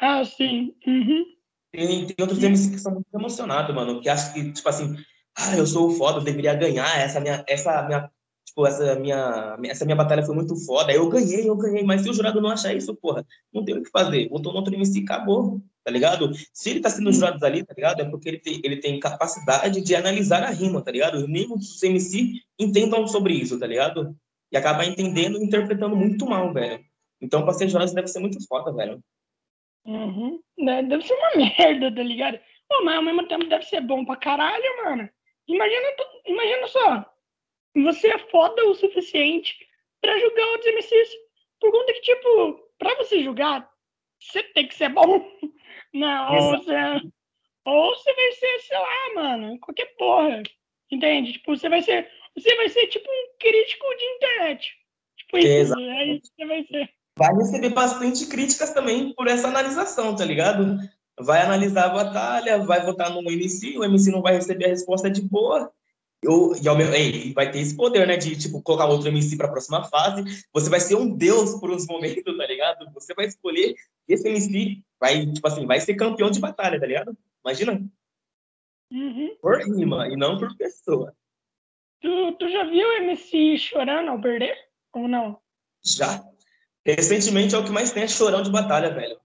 Ah, 0.00 0.24
sim. 0.24 0.74
Uhum. 0.86 1.24
Tem, 1.72 2.06
tem 2.06 2.16
outros 2.20 2.42
MC 2.42 2.70
que 2.70 2.78
são 2.78 2.92
muito 2.92 3.08
emocionados, 3.12 3.74
mano. 3.74 4.00
Que 4.00 4.08
acham 4.08 4.32
que, 4.32 4.52
tipo 4.52 4.68
assim, 4.68 4.96
ah, 5.36 5.56
eu 5.56 5.66
sou 5.66 5.90
foda, 5.90 6.18
eu 6.18 6.24
deveria 6.24 6.54
ganhar. 6.54 6.98
Essa 6.98 7.20
minha, 7.20 7.44
essa 7.46 7.82
minha, 7.82 8.10
tipo, 8.44 8.66
essa 8.66 8.96
minha, 8.96 9.56
essa 9.66 9.84
minha 9.84 9.96
batalha 9.96 10.24
foi 10.24 10.34
muito 10.34 10.56
foda. 10.64 10.92
Eu 10.92 11.08
ganhei, 11.08 11.48
eu 11.48 11.56
ganhei. 11.56 11.84
Mas 11.84 12.02
se 12.02 12.10
o 12.10 12.12
jurado 12.14 12.40
não 12.40 12.50
achar 12.50 12.74
isso, 12.74 12.94
porra, 12.96 13.24
não 13.52 13.64
tem 13.64 13.76
o 13.76 13.82
que 13.82 13.90
fazer. 13.90 14.28
Botou 14.28 14.52
no 14.52 14.58
outro 14.58 14.74
MC 14.74 15.00
e 15.00 15.04
acabou, 15.04 15.60
tá 15.84 15.90
ligado? 15.90 16.32
Se 16.52 16.70
ele 16.70 16.80
tá 16.80 16.90
sendo 16.90 17.12
jurado 17.12 17.44
ali, 17.44 17.64
tá 17.64 17.74
ligado? 17.74 18.00
É 18.00 18.04
porque 18.04 18.28
ele 18.28 18.38
tem, 18.38 18.60
ele 18.64 18.78
tem 18.78 18.98
capacidade 18.98 19.80
de 19.80 19.94
analisar 19.94 20.42
a 20.42 20.50
rima, 20.50 20.82
tá 20.82 20.90
ligado? 20.90 21.28
Nem 21.28 21.52
os 21.52 21.82
MC 21.82 22.32
entendam 22.58 23.06
sobre 23.06 23.34
isso, 23.34 23.58
tá 23.58 23.66
ligado? 23.66 24.16
E 24.50 24.56
acaba 24.56 24.84
entendendo 24.86 25.38
e 25.38 25.44
interpretando 25.44 25.94
muito 25.94 26.26
mal, 26.26 26.52
velho. 26.52 26.82
Então, 27.20 27.42
pra 27.44 27.52
ser 27.52 27.68
jurado, 27.68 27.92
deve 27.92 28.08
ser 28.08 28.20
muito 28.20 28.38
foda, 28.46 28.72
velho. 28.72 29.02
Uhum. 29.88 30.38
Né, 30.58 30.82
Deve 30.82 31.02
ser 31.02 31.14
uma 31.14 31.30
merda, 31.36 31.94
tá 31.94 32.02
ligado? 32.02 32.38
Pô, 32.68 32.84
mas 32.84 32.96
ao 32.96 33.02
mesmo 33.02 33.26
tempo 33.26 33.46
deve 33.46 33.64
ser 33.64 33.80
bom 33.80 34.04
pra 34.04 34.16
caralho, 34.16 34.76
mano. 34.84 35.08
Imagina, 35.48 35.86
imagina 36.26 36.66
só. 36.68 37.14
Você 37.74 38.08
é 38.08 38.18
foda 38.18 38.66
o 38.66 38.74
suficiente 38.74 39.56
pra 40.00 40.18
julgar 40.18 40.46
outros 40.48 40.74
MCs. 40.74 41.08
Por 41.58 41.72
conta 41.72 41.92
que, 41.94 42.00
tipo, 42.02 42.54
pra 42.78 42.94
você 42.96 43.22
julgar, 43.22 43.68
você 44.20 44.42
tem 44.42 44.68
que 44.68 44.74
ser 44.74 44.90
bom. 44.90 45.04
Não, 45.94 46.32
ou 46.32 46.36
Exato. 46.36 46.64
você, 46.64 47.10
ou 47.64 47.94
você 47.96 48.12
vai 48.12 48.32
ser, 48.32 48.58
sei 48.60 48.78
lá, 48.78 49.14
mano, 49.14 49.58
qualquer 49.60 49.86
porra. 49.96 50.42
Entende? 50.90 51.32
Tipo, 51.32 51.56
você 51.56 51.68
vai 51.68 51.80
ser. 51.80 52.10
Você 52.36 52.54
vai 52.56 52.68
ser 52.68 52.86
tipo 52.88 53.08
um 53.10 53.38
crítico 53.38 53.86
de 53.96 54.04
internet. 54.04 54.76
Tipo 55.16 55.38
isso. 55.38 55.78
É 55.80 56.04
isso 56.06 56.30
que 56.36 56.36
você 56.36 56.46
vai 56.46 56.64
ser. 56.64 56.97
Vai 57.18 57.34
receber 57.34 57.70
bastante 57.70 58.26
críticas 58.26 58.70
também 58.70 59.12
por 59.12 59.26
essa 59.26 59.48
analisação, 59.48 60.14
tá 60.14 60.24
ligado? 60.24 60.78
Vai 61.20 61.42
analisar 61.42 61.86
a 61.86 61.88
batalha, 61.88 62.58
vai 62.64 62.80
votar 62.86 63.10
no 63.10 63.28
MC, 63.28 63.76
o 63.76 63.84
MC 63.84 64.12
não 64.12 64.22
vai 64.22 64.34
receber 64.34 64.66
a 64.66 64.68
resposta 64.68 65.10
de 65.10 65.20
boa. 65.20 65.70
Eu, 66.22 66.52
e, 66.54 66.62
meu, 66.62 66.92
ei, 66.92 67.32
vai 67.32 67.50
ter 67.50 67.58
esse 67.58 67.76
poder, 67.76 68.06
né, 68.06 68.16
de 68.16 68.36
tipo 68.36 68.62
colocar 68.62 68.86
outro 68.86 69.08
MC 69.08 69.36
para 69.36 69.46
a 69.48 69.50
próxima 69.50 69.84
fase. 69.84 70.46
Você 70.52 70.70
vai 70.70 70.80
ser 70.80 70.94
um 70.94 71.08
deus 71.16 71.58
por 71.60 71.70
uns 71.70 71.86
momentos, 71.86 72.36
tá 72.36 72.46
ligado? 72.46 72.90
Você 72.94 73.14
vai 73.14 73.26
escolher 73.26 73.74
esse 74.06 74.28
MC, 74.28 74.80
vai 75.00 75.26
tipo 75.26 75.46
assim, 75.46 75.66
vai 75.66 75.80
ser 75.80 75.94
campeão 75.94 76.30
de 76.30 76.40
batalha, 76.40 76.78
tá 76.78 76.86
ligado? 76.86 77.16
Imagina, 77.44 77.84
Uhum. 78.90 79.36
por 79.42 79.60
rima 79.60 80.08
e 80.08 80.16
não 80.16 80.38
por 80.38 80.56
pessoa. 80.56 81.14
Tu, 82.00 82.32
tu 82.38 82.48
já 82.48 82.64
viu 82.64 82.88
o 82.88 82.92
MC 83.02 83.58
chorando 83.58 84.10
ao 84.10 84.20
perder? 84.20 84.56
Ou 84.94 85.06
não? 85.06 85.38
Já. 85.84 86.24
Recentemente 86.96 87.54
é 87.54 87.58
o 87.58 87.64
que 87.64 87.70
mais 87.70 87.92
tem 87.92 88.04
é 88.04 88.08
chorão 88.08 88.42
de 88.42 88.50
batalha, 88.50 88.88
velho. 88.90 89.16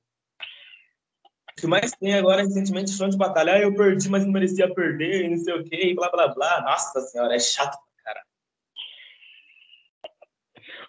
O 1.52 1.62
que 1.62 1.66
mais 1.66 1.92
tem 1.94 2.14
agora 2.14 2.42
recentemente 2.42 2.92
é 2.92 2.96
chorão 2.96 3.10
de 3.10 3.18
batalha. 3.18 3.54
Ah, 3.54 3.60
eu 3.60 3.74
perdi, 3.74 4.10
mas 4.10 4.26
não 4.26 4.34
merecia 4.34 4.74
perder, 4.74 5.24
e 5.24 5.30
não 5.30 5.38
sei 5.38 5.54
o 5.54 5.64
quê, 5.64 5.78
e 5.78 5.96
blá 5.96 6.10
blá 6.10 6.28
blá. 6.28 6.62
Nossa 6.62 7.00
senhora, 7.00 7.34
é 7.34 7.40
chato, 7.40 7.78
cara. 8.04 8.22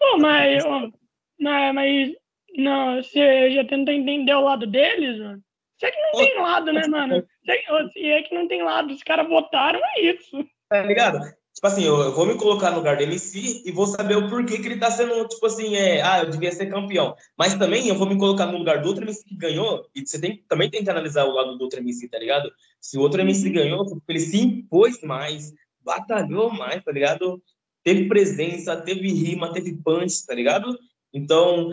Ô, 0.02 0.18
mas, 0.18 0.64
ô, 0.64 0.92
mas, 1.38 1.74
mas, 1.74 2.12
não, 2.56 2.96
você 2.96 3.52
já 3.52 3.64
tenta 3.64 3.92
entender 3.92 4.34
o 4.34 4.40
lado 4.40 4.66
deles, 4.66 5.20
mano? 5.20 5.42
Você 5.78 5.86
é 5.86 5.90
que 5.92 6.00
não 6.00 6.10
Ô, 6.10 6.16
tem 6.16 6.40
lado, 6.40 6.72
né, 6.72 6.86
mano? 6.88 7.28
Você, 7.46 8.06
é 8.06 8.22
que 8.22 8.34
não 8.34 8.48
tem 8.48 8.64
lado, 8.64 8.92
os 8.92 9.02
caras 9.04 9.28
votaram, 9.28 9.80
é 9.80 10.00
isso. 10.00 10.44
Tá 10.68 10.82
ligado? 10.82 11.20
Tipo 11.54 11.68
assim, 11.68 11.84
eu, 11.84 12.00
eu 12.00 12.12
vou 12.12 12.26
me 12.26 12.34
colocar 12.34 12.72
no 12.72 12.78
lugar 12.78 12.96
do 12.96 13.04
MC 13.04 13.62
e 13.64 13.70
vou 13.70 13.86
saber 13.86 14.16
o 14.16 14.28
porquê 14.28 14.58
que 14.58 14.66
ele 14.66 14.78
tá 14.78 14.90
sendo, 14.90 15.26
tipo 15.28 15.46
assim, 15.46 15.76
é, 15.76 16.02
ah, 16.02 16.24
eu 16.24 16.30
devia 16.30 16.50
ser 16.50 16.66
campeão. 16.66 17.14
Mas 17.38 17.54
também 17.54 17.86
eu 17.86 17.94
vou 17.94 18.08
me 18.08 18.18
colocar 18.18 18.46
no 18.46 18.58
lugar 18.58 18.82
do 18.82 18.88
outro 18.88 19.04
MC 19.04 19.24
que 19.24 19.36
ganhou, 19.36 19.88
e 19.94 20.04
você 20.04 20.20
tem, 20.20 20.44
também 20.48 20.68
tem 20.68 20.82
que 20.82 20.90
analisar 20.90 21.24
o 21.24 21.32
lado 21.32 21.56
do 21.56 21.62
outro 21.62 21.78
MC, 21.78 22.08
tá 22.08 22.18
ligado? 22.18 22.50
Se 22.80 22.98
o 22.98 23.00
outro 23.00 23.20
MC 23.20 23.50
ganhou, 23.50 23.86
foi 23.88 23.96
porque 23.98 24.12
ele 24.12 24.20
se 24.20 24.40
impôs 24.40 25.00
mais, 25.02 25.52
batalhou 25.80 26.52
mais, 26.52 26.82
tá 26.82 26.90
ligado? 26.90 27.40
Teve 27.84 28.08
presença, 28.08 28.76
teve 28.76 29.12
rima, 29.12 29.52
teve 29.52 29.76
punch, 29.76 30.26
tá 30.26 30.34
ligado? 30.34 30.76
Então, 31.12 31.70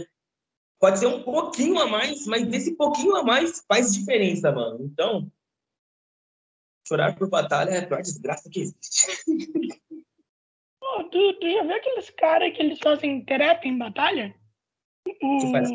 pode 0.80 1.00
ser 1.00 1.08
um 1.08 1.24
pouquinho 1.24 1.80
a 1.80 1.88
mais, 1.88 2.28
mas 2.28 2.48
desse 2.48 2.76
pouquinho 2.76 3.16
a 3.16 3.24
mais 3.24 3.64
faz 3.68 3.92
diferença, 3.94 4.52
mano. 4.52 4.78
Então, 4.84 5.32
chorar 6.88 7.16
por 7.16 7.30
batalha 7.30 7.70
é 7.72 7.80
a 7.80 7.88
pior 7.88 8.02
desgraça 8.02 8.50
que 8.50 8.62
existe. 8.62 9.08
Pô, 10.80 11.04
tu, 11.06 11.34
tu 11.40 11.50
já 11.52 11.64
viu 11.64 11.76
aqueles 11.76 12.10
caras 12.12 12.54
que 12.56 12.62
eles 12.62 12.80
fazem 12.80 13.24
trap 13.24 13.66
em 13.66 13.78
batalha? 13.78 14.36
O- 15.22 15.52
faz 15.52 15.70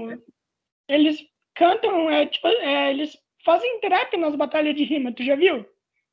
eles 0.89 1.19
cantam, 1.55 2.09
é, 2.11 2.27
tipo, 2.27 2.47
é, 2.47 2.91
eles 2.91 3.19
fazem 3.45 3.81
trap 3.81 4.17
nas 4.17 4.37
batalhas 4.37 4.75
de 4.75 4.85
rima, 4.85 5.13
tu 5.13 5.25
já 5.25 5.35
viu? 5.35 5.67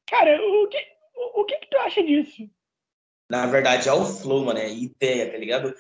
Cara, 0.09 0.39
o 0.41 0.67
que, 0.67 0.77
o, 1.15 1.41
o 1.41 1.45
que 1.45 1.57
que 1.57 1.69
tu 1.69 1.77
acha 1.77 2.03
disso? 2.03 2.49
Na 3.29 3.45
verdade, 3.45 3.87
é 3.89 3.93
o 3.93 4.05
flow, 4.05 4.45
mano, 4.45 4.59
é 4.59 4.71
ideia, 4.71 5.31
tá 5.31 5.37
ligado? 5.37 5.73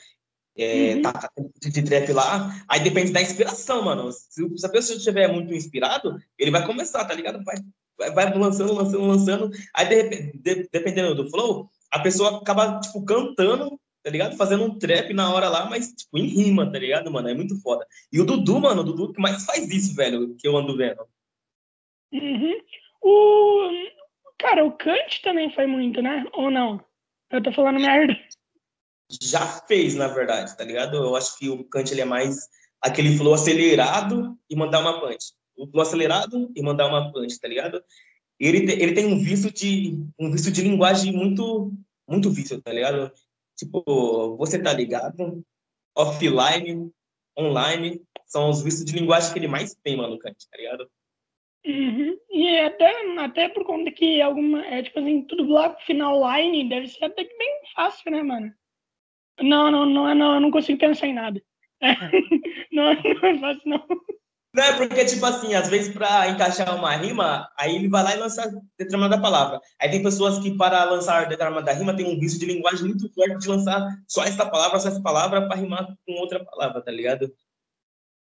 É, 0.55 0.93
Uhum. 0.95 1.01
tá, 1.01 1.13
tá 1.13 1.31
de 1.59 1.83
trap 1.83 2.11
lá, 2.13 2.51
aí 2.69 2.79
depende 2.83 3.11
da 3.11 3.21
inspiração, 3.21 3.83
mano. 3.83 4.11
Se, 4.11 4.47
se 4.57 4.65
a 4.65 4.69
pessoa 4.69 4.97
estiver 4.97 5.27
muito 5.27 5.51
inspirado, 5.53 6.15
ele 6.37 6.51
vai 6.51 6.63
começar, 6.65 7.03
tá 7.05 7.13
ligado? 7.13 7.43
Vai, 7.43 7.55
vai, 7.97 8.33
lançando, 8.37 8.73
lançando, 8.73 9.05
lançando. 9.07 9.51
Aí, 9.75 9.87
de, 9.87 9.95
repe- 9.95 10.37
de- 10.37 10.69
dependendo 10.71 11.15
do 11.15 11.29
flow, 11.29 11.69
a 11.91 11.99
pessoa 11.99 12.37
acaba, 12.39 12.79
tipo, 12.79 13.03
cantando, 13.05 13.79
tá 14.03 14.09
ligado? 14.09 14.35
Fazendo 14.35 14.63
um 14.63 14.77
trap 14.77 15.13
na 15.13 15.33
hora 15.33 15.49
lá, 15.49 15.69
mas, 15.69 15.93
tipo, 15.93 16.17
em 16.17 16.27
rima, 16.27 16.71
tá 16.71 16.79
ligado, 16.79 17.11
mano? 17.11 17.29
É 17.29 17.33
muito 17.33 17.59
foda. 17.61 17.85
E 18.11 18.19
o 18.19 18.25
Dudu, 18.25 18.59
mano, 18.59 18.81
o 18.81 18.83
Dudu 18.83 19.13
que 19.13 19.21
mais 19.21 19.45
faz 19.45 19.69
isso, 19.69 19.95
velho, 19.95 20.35
que 20.35 20.47
eu 20.47 20.57
ando 20.57 20.75
vendo. 20.75 21.05
Uhum. 22.11 22.61
O, 23.01 23.69
cara, 24.37 24.63
o 24.65 24.71
Kant 24.71 25.21
também 25.23 25.53
foi 25.53 25.65
muito, 25.67 26.01
né? 26.01 26.25
Ou 26.33 26.49
não? 26.51 26.83
Eu 27.31 27.41
tô 27.41 27.51
falando 27.51 27.79
merda. 27.79 28.15
já 29.21 29.45
fez, 29.67 29.95
na 29.95 30.07
verdade, 30.07 30.55
tá 30.55 30.63
ligado? 30.63 30.97
Eu 30.97 31.15
acho 31.15 31.37
que 31.37 31.49
o 31.49 31.63
Kant 31.65 31.91
ele 31.91 32.01
é 32.01 32.05
mais 32.05 32.47
aquele 32.81 33.17
flow 33.17 33.33
acelerado 33.33 34.37
e 34.49 34.55
mandar 34.55 34.79
uma 34.81 34.99
punch. 34.99 35.33
O 35.55 35.79
acelerado 35.81 36.51
e 36.55 36.61
mandar 36.63 36.87
uma 36.87 37.11
punch, 37.11 37.39
tá 37.39 37.47
ligado? 37.47 37.83
Ele, 38.39 38.65
te- 38.65 38.81
ele 38.81 38.93
tem 38.93 39.05
um 39.05 39.19
vício 39.19 39.51
de 39.51 39.95
um 40.19 40.31
vício 40.31 40.51
de 40.51 40.61
linguagem 40.61 41.13
muito 41.13 41.71
muito 42.07 42.29
vício, 42.31 42.61
tá 42.61 42.73
ligado? 42.73 43.11
Tipo, 43.57 44.35
você 44.37 44.61
tá 44.61 44.73
ligado? 44.73 45.43
Offline, 45.95 46.91
online, 47.37 48.01
são 48.25 48.49
os 48.49 48.61
vícios 48.63 48.83
de 48.85 48.93
linguagem 48.97 49.31
que 49.31 49.39
ele 49.39 49.47
mais 49.47 49.75
tem, 49.83 49.95
mano, 49.95 50.17
Kant, 50.17 50.35
tá 50.51 50.57
ligado? 50.57 50.89
Uhum. 51.65 52.17
E 52.31 52.59
até, 52.59 52.91
até 53.19 53.49
por 53.49 53.63
conta 53.63 53.91
que 53.91 54.21
alguma. 54.21 54.65
É 54.65 54.83
tipo 54.83 54.99
assim, 54.99 55.21
tudo 55.23 55.45
bloco 55.45 55.79
final 55.85 56.19
line 56.35 56.67
deve 56.67 56.87
ser 56.87 57.05
até 57.05 57.23
que 57.23 57.37
bem 57.37 57.61
fácil, 57.75 58.11
né, 58.11 58.21
mano? 58.21 58.51
Não, 59.39 59.71
não, 59.71 59.85
não, 59.85 60.09
é- 60.09 60.15
não 60.15 60.35
eu 60.35 60.41
não 60.41 60.51
consigo 60.51 60.79
pensar 60.79 61.07
em 61.07 61.13
nada. 61.13 61.41
É, 61.81 61.93
não, 62.71 62.93
não 62.93 63.27
é 63.29 63.39
fácil, 63.39 63.61
não. 63.65 63.85
Não 64.53 64.63
é 64.63 64.77
porque, 64.77 65.03
tipo 65.05 65.25
assim, 65.25 65.55
às 65.55 65.67
vezes 65.67 65.91
para 65.91 66.29
encaixar 66.29 66.75
uma 66.75 66.95
rima, 66.95 67.51
aí 67.57 67.75
ele 67.75 67.89
vai 67.89 68.03
lá 68.03 68.15
e 68.15 68.19
lança 68.19 68.51
determinada 68.77 69.19
palavra. 69.19 69.59
Aí 69.79 69.89
tem 69.89 70.03
pessoas 70.03 70.37
que, 70.37 70.55
para 70.55 70.83
lançar 70.83 71.27
determinada 71.27 71.73
rima, 71.73 71.95
tem 71.95 72.05
um 72.05 72.19
vício 72.19 72.39
de 72.39 72.45
linguagem 72.45 72.85
muito 72.85 73.11
forte 73.13 73.39
de 73.39 73.47
lançar 73.47 73.81
só 74.07 74.23
essa 74.23 74.45
palavra, 74.45 74.79
só 74.79 74.89
essa 74.89 75.01
palavra, 75.01 75.47
para 75.47 75.55
rimar 75.55 75.97
com 76.05 76.13
outra 76.19 76.43
palavra, 76.43 76.81
tá 76.83 76.91
ligado? 76.91 77.33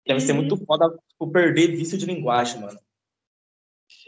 Deve 0.06 0.20
ser 0.20 0.34
muito 0.34 0.58
foda 0.66 0.90
tipo, 1.08 1.32
perder 1.32 1.76
vício 1.78 1.98
de 1.98 2.06
linguagem, 2.06 2.60
mano. 2.60 2.80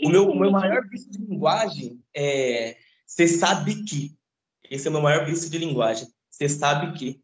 O 0.03 0.09
meu, 0.09 0.29
o 0.29 0.37
meu 0.37 0.51
maior 0.51 0.85
vício 0.89 1.11
de 1.11 1.19
linguagem 1.19 2.03
é 2.13 2.75
você 3.11 3.27
sabe 3.27 3.83
que. 3.83 4.17
Esse 4.69 4.87
é 4.87 4.89
o 4.89 4.93
meu 4.93 5.01
maior 5.01 5.25
vício 5.25 5.49
de 5.49 5.57
linguagem. 5.57 6.07
Você 6.29 6.47
sabe 6.47 6.97
que. 6.97 7.21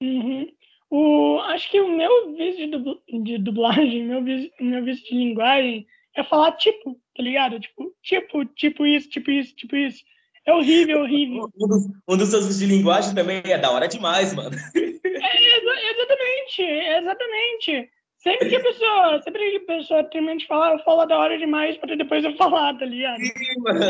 Uhum. 0.00 0.46
O, 0.90 1.38
acho 1.46 1.70
que 1.70 1.80
o 1.80 1.88
meu 1.88 2.36
vício 2.36 2.66
de, 2.66 2.70
dubl- 2.78 3.00
de 3.24 3.38
dublagem, 3.38 4.04
meu 4.04 4.22
vício, 4.22 4.50
meu 4.60 4.84
vício 4.84 5.04
de 5.08 5.14
linguagem 5.16 5.86
é 6.16 6.22
falar 6.22 6.52
tipo, 6.52 6.94
tá 7.16 7.22
ligado? 7.22 7.58
Tipo, 7.58 7.92
tipo, 8.02 8.44
tipo 8.44 8.86
isso, 8.86 9.08
tipo 9.10 9.30
isso, 9.30 9.54
tipo 9.56 9.74
isso. 9.76 10.04
É 10.46 10.52
horrível, 10.52 11.00
horrível. 11.00 11.48
Um 11.60 11.66
dos, 11.68 11.84
um 12.08 12.16
dos 12.16 12.28
seus 12.28 12.46
vícios 12.46 12.58
de 12.68 12.76
linguagem 12.76 13.14
também 13.14 13.42
é 13.44 13.58
da 13.58 13.70
hora 13.70 13.88
demais, 13.88 14.34
mano. 14.34 14.54
É, 14.76 14.78
exa- 14.78 15.90
exatamente, 15.90 16.62
exatamente. 16.62 17.90
Sempre 18.18 18.48
que 18.48 18.56
a 18.56 18.62
pessoa, 18.62 19.20
sempre 19.22 19.50
que 19.50 19.56
a 19.56 19.76
pessoa 19.76 20.04
termina 20.04 20.36
de 20.36 20.46
falar, 20.46 20.72
eu 20.72 20.78
falo 20.78 21.04
da 21.04 21.18
hora 21.18 21.36
demais 21.36 21.76
pra 21.76 21.94
depois 21.94 22.24
eu 22.24 22.34
falar, 22.36 22.74
tá 22.78 22.86
ligado? 22.86 23.18
Sim, 23.20 23.60
mano. 23.60 23.80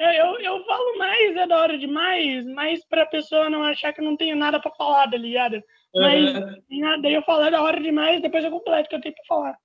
É, 0.00 0.20
eu, 0.20 0.38
eu 0.40 0.64
falo 0.64 0.98
mais, 0.98 1.36
é 1.36 1.46
da 1.46 1.60
hora 1.60 1.78
demais, 1.78 2.44
mas 2.46 2.84
pra 2.88 3.06
pessoa 3.06 3.48
não 3.50 3.62
achar 3.62 3.92
que 3.92 4.00
eu 4.00 4.04
não 4.04 4.16
tenho 4.16 4.34
nada 4.34 4.58
pra 4.58 4.72
falar, 4.72 5.08
tá 5.08 5.16
ligado? 5.16 5.62
Mas 5.94 6.34
uhum. 6.34 7.02
daí 7.02 7.14
eu 7.14 7.22
falo, 7.22 7.44
é 7.44 7.50
da 7.50 7.62
hora 7.62 7.80
demais, 7.80 8.22
depois 8.22 8.44
eu 8.44 8.50
completo 8.50 8.88
que 8.88 8.96
eu 8.96 9.00
tenho 9.00 9.14
pra 9.14 9.24
falar. 9.26 9.58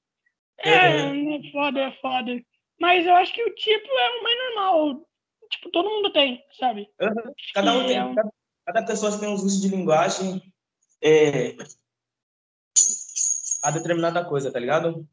É, 0.59 1.03
uhum. 1.03 1.35
é 1.35 1.51
foda, 1.51 1.79
é 1.79 1.91
foda. 2.01 2.41
Mas 2.79 3.05
eu 3.05 3.15
acho 3.15 3.33
que 3.33 3.43
o 3.43 3.55
tipo 3.55 3.87
é 3.87 4.19
o 4.19 4.23
mais 4.23 4.37
normal. 4.37 5.07
Tipo, 5.49 5.71
todo 5.71 5.89
mundo 5.89 6.11
tem, 6.11 6.43
sabe? 6.59 6.89
Uhum. 7.01 7.33
Cada 7.53 7.73
um 7.73 7.85
tem. 7.85 7.97
É 7.97 8.03
um... 8.03 8.15
Cada, 8.15 8.31
cada, 8.65 8.85
pessoa 8.85 9.17
tem 9.17 9.29
um 9.29 9.33
uso 9.33 9.61
de 9.61 9.73
linguagem 9.73 10.41
é, 11.01 11.55
a 13.63 13.71
determinada 13.71 14.23
coisa, 14.25 14.51
tá 14.51 14.59
ligado? 14.59 15.07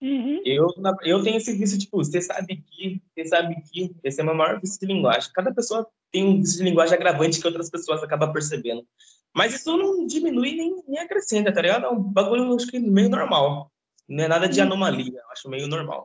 Uhum. 0.00 0.42
Eu, 0.44 0.68
eu 1.02 1.22
tenho 1.22 1.36
esse 1.36 1.56
vício, 1.56 1.78
tipo, 1.78 1.96
você 1.96 2.20
sabe 2.20 2.56
que, 2.56 3.02
você 3.14 3.24
sabe 3.26 3.56
que, 3.62 3.94
esse 4.04 4.20
é 4.20 4.22
o 4.22 4.26
meu 4.26 4.34
maior 4.34 4.60
vício 4.60 4.78
de 4.78 4.86
linguagem. 4.86 5.30
Cada 5.32 5.52
pessoa 5.54 5.88
tem 6.12 6.24
um 6.24 6.40
vício 6.40 6.58
de 6.58 6.64
linguagem 6.64 6.94
agravante 6.94 7.40
que 7.40 7.46
outras 7.46 7.70
pessoas 7.70 8.02
acabam 8.02 8.32
percebendo. 8.32 8.86
Mas 9.34 9.54
isso 9.54 9.76
não 9.76 10.06
diminui 10.06 10.54
nem, 10.54 10.82
nem 10.86 11.00
acrescenta, 11.00 11.52
tá 11.52 11.60
ligado? 11.60 11.86
É 11.86 11.90
um 11.90 12.00
bagulho, 12.00 12.54
acho 12.54 12.68
que 12.68 12.78
meio 12.78 13.08
normal. 13.08 13.70
Não 14.08 14.24
é 14.24 14.28
nada 14.28 14.48
de 14.48 14.60
anomalia, 14.60 15.18
eu 15.18 15.30
acho 15.32 15.48
meio 15.48 15.66
normal. 15.66 16.04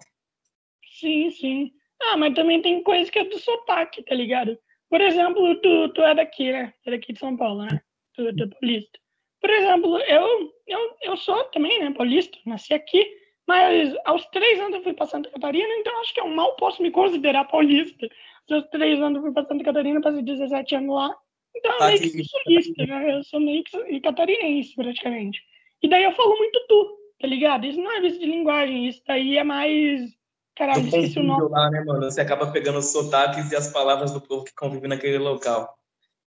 Sim, 1.00 1.30
sim. 1.32 1.72
Ah, 2.02 2.18
mas 2.18 2.34
também 2.34 2.62
tem 2.62 2.82
coisa 2.82 3.12
que 3.12 3.20
é 3.20 3.26
do 3.26 3.38
sotaque, 3.38 4.04
tá 4.04 4.16
ligado? 4.16 4.58
Por 4.90 5.02
exemplo, 5.02 5.56
tu, 5.62 5.90
tu 5.90 6.02
é 6.02 6.16
daqui, 6.16 6.52
né? 6.52 6.74
Tu 6.84 6.90
é 6.90 6.92
daqui 6.92 7.14
de 7.14 7.20
São 7.20 7.38
Paulo, 7.38 7.66
né? 7.66 7.82
Tu, 8.16 8.36
tu 8.36 8.44
é 8.44 8.48
paulista. 8.48 9.00
Por 9.40 9.50
exemplo, 9.50 9.98
eu, 10.00 10.54
eu, 10.68 10.96
eu 11.02 11.18
sou 11.18 11.44
também, 11.46 11.80
né, 11.80 11.92
paulista, 11.92 12.38
nasci 12.46 12.74
aqui, 12.74 13.06
mas 13.48 13.96
aos 14.06 14.26
três 14.28 14.60
anos 14.60 14.76
eu 14.76 14.84
fui 14.84 14.94
para 14.94 15.06
Santa 15.06 15.30
Catarina, 15.30 15.70
então 15.76 16.02
acho 16.02 16.14
que 16.14 16.20
eu 16.20 16.28
mal 16.28 16.56
posso 16.56 16.82
me 16.82 16.92
considerar 16.92 17.46
paulista. 17.46 18.08
Aos 18.52 18.68
três 18.70 19.00
anos 19.00 19.18
eu 19.18 19.22
fui 19.22 19.32
para 19.32 19.46
Santa 19.46 19.64
Catarina, 19.64 20.02
passei 20.02 20.22
17 20.22 20.76
anos 20.76 20.96
lá, 20.96 21.16
então 21.60 21.72
eu 21.74 21.88
meio 21.88 22.00
que 22.00 22.24
sou 22.24 22.42
sulista, 22.42 22.86
né? 22.86 23.16
Eu 23.16 23.24
sou 23.24 23.40
meio 23.40 23.64
que 23.64 24.00
catarinense, 24.02 24.76
praticamente. 24.76 25.42
E 25.82 25.88
daí 25.88 26.04
eu 26.04 26.12
falo 26.14 26.36
muito 26.38 26.60
tu, 26.68 26.98
tá 27.20 27.28
ligado? 27.28 27.66
Isso 27.66 27.80
não 27.80 27.92
é 27.92 28.02
vício 28.02 28.20
de 28.20 28.26
linguagem, 28.26 28.88
isso 28.88 29.02
daí 29.08 29.38
é 29.38 29.44
mais 29.44 30.18
Caralho, 30.60 30.86
esqueci 30.86 31.18
o 31.18 31.24
nome. 31.24 31.50
lá, 31.50 31.70
né, 31.70 31.82
mano? 31.86 32.04
Você 32.04 32.20
acaba 32.20 32.52
pegando 32.52 32.80
os 32.80 32.92
sotaques 32.92 33.50
e 33.50 33.56
as 33.56 33.72
palavras 33.72 34.12
do 34.12 34.20
povo 34.20 34.44
que 34.44 34.54
convive 34.54 34.90
naquele 34.90 35.18
local. 35.18 35.74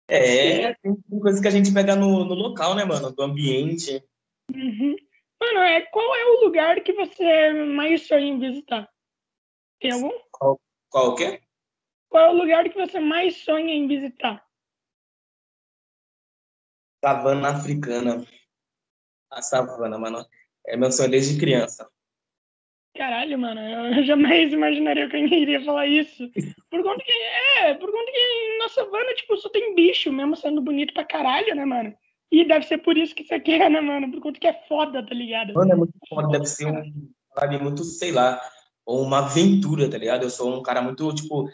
É, 0.06 0.74
tem 0.74 0.96
coisas 1.18 1.40
que 1.40 1.48
a 1.48 1.50
gente 1.50 1.72
pega 1.72 1.96
no, 1.96 2.26
no 2.26 2.34
local, 2.34 2.74
né, 2.74 2.84
mano? 2.84 3.10
Do 3.10 3.22
ambiente. 3.22 4.04
Uhum. 4.54 4.96
Mano, 5.40 5.60
é, 5.60 5.80
qual 5.80 6.14
é 6.14 6.24
o 6.26 6.44
lugar 6.44 6.78
que 6.82 6.92
você 6.92 7.52
mais 7.54 8.06
sonha 8.06 8.26
em 8.26 8.38
visitar? 8.38 8.86
Tem 9.80 9.92
algum? 9.92 10.12
Qual, 10.30 10.60
qual 10.90 11.08
o 11.08 11.14
quê? 11.14 11.40
Qual 12.10 12.26
é 12.26 12.30
o 12.30 12.36
lugar 12.36 12.68
que 12.68 12.76
você 12.76 13.00
mais 13.00 13.36
sonha 13.36 13.72
em 13.72 13.88
visitar? 13.88 14.44
Savana 17.04 17.50
africana. 17.50 18.24
A 19.30 19.42
savana, 19.42 19.98
mano. 19.98 20.24
É 20.66 20.76
meu 20.76 20.90
sonho 20.92 21.10
desde 21.10 21.38
criança. 21.38 21.88
Caralho, 22.96 23.38
mano, 23.38 23.60
eu 23.60 24.02
jamais 24.04 24.52
imaginaria 24.52 25.08
que 25.08 25.16
eu 25.16 25.26
iria 25.26 25.64
falar 25.64 25.86
isso. 25.86 26.28
Por 26.68 26.82
conta 26.82 27.04
que, 27.04 27.12
é, 27.12 27.74
por 27.74 27.90
conta 27.92 28.10
que 28.10 28.58
na 28.58 28.68
savana, 28.68 29.14
tipo, 29.14 29.36
só 29.36 29.48
tem 29.50 29.74
bicho, 29.74 30.12
mesmo 30.12 30.34
sendo 30.36 30.60
bonito 30.60 30.92
pra 30.92 31.04
caralho, 31.04 31.54
né, 31.54 31.64
mano? 31.64 31.94
E 32.30 32.44
deve 32.44 32.66
ser 32.66 32.78
por 32.78 32.98
isso 32.98 33.14
que 33.14 33.24
você 33.24 33.38
quer, 33.38 33.70
né, 33.70 33.80
mano? 33.80 34.10
Por 34.10 34.20
conta 34.20 34.40
que 34.40 34.46
é 34.46 34.64
foda, 34.68 35.06
tá 35.06 35.14
ligado? 35.14 35.54
Mano, 35.54 35.72
é 35.72 35.76
muito 35.76 35.94
foda, 36.08 36.28
deve 36.28 36.46
ser 36.46 36.66
um, 36.66 37.08
sabe, 37.38 37.58
muito, 37.58 37.84
sei 37.84 38.10
lá, 38.10 38.40
uma 38.86 39.20
aventura, 39.20 39.88
tá 39.88 39.96
ligado? 39.96 40.24
Eu 40.24 40.30
sou 40.30 40.58
um 40.58 40.62
cara 40.62 40.82
muito, 40.82 41.14
tipo, 41.14 41.48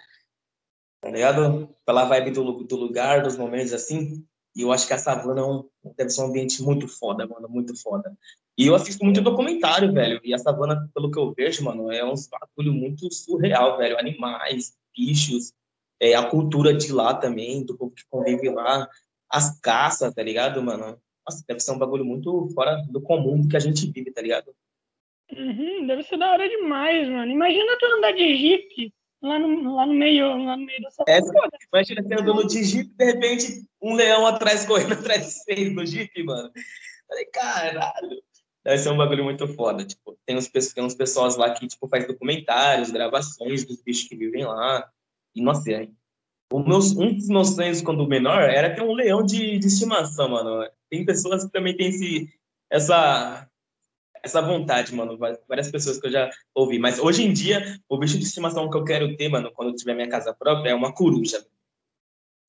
tá 1.00 1.10
ligado? 1.10 1.76
Pela 1.84 2.06
vibe 2.06 2.30
do, 2.30 2.64
do 2.64 2.76
lugar, 2.76 3.22
dos 3.22 3.36
momentos 3.36 3.72
assim. 3.72 4.26
E 4.54 4.62
eu 4.62 4.72
acho 4.72 4.86
que 4.86 4.92
a 4.94 4.98
savana 4.98 5.40
é 5.40 5.44
um, 5.44 5.68
deve 5.96 6.10
ser 6.10 6.22
um 6.22 6.26
ambiente 6.26 6.62
muito 6.62 6.86
foda, 6.86 7.26
mano, 7.26 7.48
muito 7.48 7.74
foda. 7.80 8.16
E 8.56 8.66
eu 8.66 8.74
assisto 8.74 9.04
muito 9.04 9.20
documentário, 9.20 9.92
velho. 9.92 10.20
E 10.22 10.32
a 10.32 10.38
savana, 10.38 10.88
pelo 10.94 11.10
que 11.10 11.18
eu 11.18 11.32
vejo, 11.32 11.64
mano, 11.64 11.90
é 11.90 12.04
um 12.04 12.14
bagulho 12.30 12.72
muito 12.72 13.12
surreal, 13.12 13.76
velho. 13.76 13.98
Animais, 13.98 14.76
bichos, 14.96 15.52
é, 16.00 16.14
a 16.14 16.28
cultura 16.28 16.72
de 16.72 16.92
lá 16.92 17.14
também, 17.14 17.64
do 17.64 17.76
povo 17.76 17.92
que 17.92 18.04
convive 18.08 18.48
lá, 18.50 18.88
as 19.28 19.58
caças, 19.60 20.14
tá 20.14 20.22
ligado, 20.22 20.62
mano? 20.62 20.98
Nossa, 21.26 21.44
deve 21.48 21.60
ser 21.60 21.72
um 21.72 21.78
bagulho 21.78 22.04
muito 22.04 22.48
fora 22.54 22.76
do 22.88 23.00
comum 23.00 23.40
do 23.40 23.48
que 23.48 23.56
a 23.56 23.60
gente 23.60 23.90
vive, 23.90 24.12
tá 24.12 24.22
ligado? 24.22 24.54
Uhum, 25.32 25.86
deve 25.86 26.04
ser 26.04 26.16
da 26.16 26.30
hora 26.30 26.48
demais, 26.48 27.08
mano. 27.08 27.32
Imagina 27.32 27.76
tu 27.78 27.86
andar 27.86 28.12
de 28.12 28.36
jipe 28.36 28.94
lá 29.24 29.38
no, 29.38 29.74
lá 29.74 29.86
no 29.86 29.94
meio, 29.94 30.28
lá 30.44 30.56
no 30.56 30.64
meio 30.64 30.82
da 30.82 30.90
savana. 30.90 31.18
É, 31.18 31.66
imagina 31.72 32.02
você 32.02 32.14
andando 32.14 32.46
de 32.46 32.62
jipe, 32.62 32.94
de 32.94 33.04
repente, 33.04 33.66
um 33.80 33.94
leão 33.94 34.26
atrás 34.26 34.66
correndo 34.66 34.92
atrás 34.92 35.26
de 35.26 35.32
você 35.32 35.70
no 35.70 35.86
jipe, 35.86 36.22
mano. 36.22 36.50
Falei, 37.08 37.24
caralho. 37.26 38.22
Deve 38.64 38.78
ser 38.78 38.90
um 38.90 38.96
bagulho 38.96 39.24
muito 39.24 39.46
foda. 39.48 39.84
Tipo, 39.84 40.16
tem 40.24 40.36
uns, 40.36 40.48
tem 40.48 40.84
uns 40.84 40.94
pessoas 40.94 41.36
lá 41.36 41.52
que, 41.52 41.66
tipo, 41.66 41.88
faz 41.88 42.06
documentários, 42.06 42.90
gravações 42.90 43.64
dos 43.64 43.82
bichos 43.82 44.08
que 44.08 44.16
vivem 44.16 44.44
lá. 44.44 44.88
E, 45.34 45.42
nossa, 45.42 45.70
aí, 45.70 45.90
o 46.52 46.60
meus, 46.60 46.96
um 46.96 47.12
dos 47.12 47.28
meus 47.28 47.54
sonhos 47.54 47.82
quando 47.82 48.06
menor 48.06 48.42
era 48.42 48.74
ter 48.74 48.82
um 48.82 48.92
leão 48.92 49.24
de, 49.24 49.58
de 49.58 49.66
estimação, 49.66 50.28
mano. 50.28 50.68
Tem 50.88 51.04
pessoas 51.04 51.44
que 51.44 51.50
também 51.50 51.76
têm 51.76 51.88
esse, 51.88 52.28
essa, 52.70 53.48
essa 54.24 54.40
vontade, 54.40 54.94
mano. 54.94 55.18
Várias 55.18 55.70
pessoas 55.70 56.00
que 56.00 56.06
eu 56.06 56.10
já 56.10 56.30
ouvi. 56.54 56.78
Mas 56.78 56.98
hoje 56.98 57.22
em 57.22 57.32
dia, 57.32 57.62
o 57.88 57.98
bicho 57.98 58.18
de 58.18 58.24
estimação 58.24 58.70
que 58.70 58.76
eu 58.76 58.84
quero 58.84 59.16
ter, 59.16 59.28
mano, 59.28 59.52
quando 59.52 59.68
eu 59.70 59.76
tiver 59.76 59.94
minha 59.94 60.08
casa 60.08 60.34
própria, 60.34 60.70
é 60.70 60.74
uma 60.74 60.92
coruja. 60.92 61.44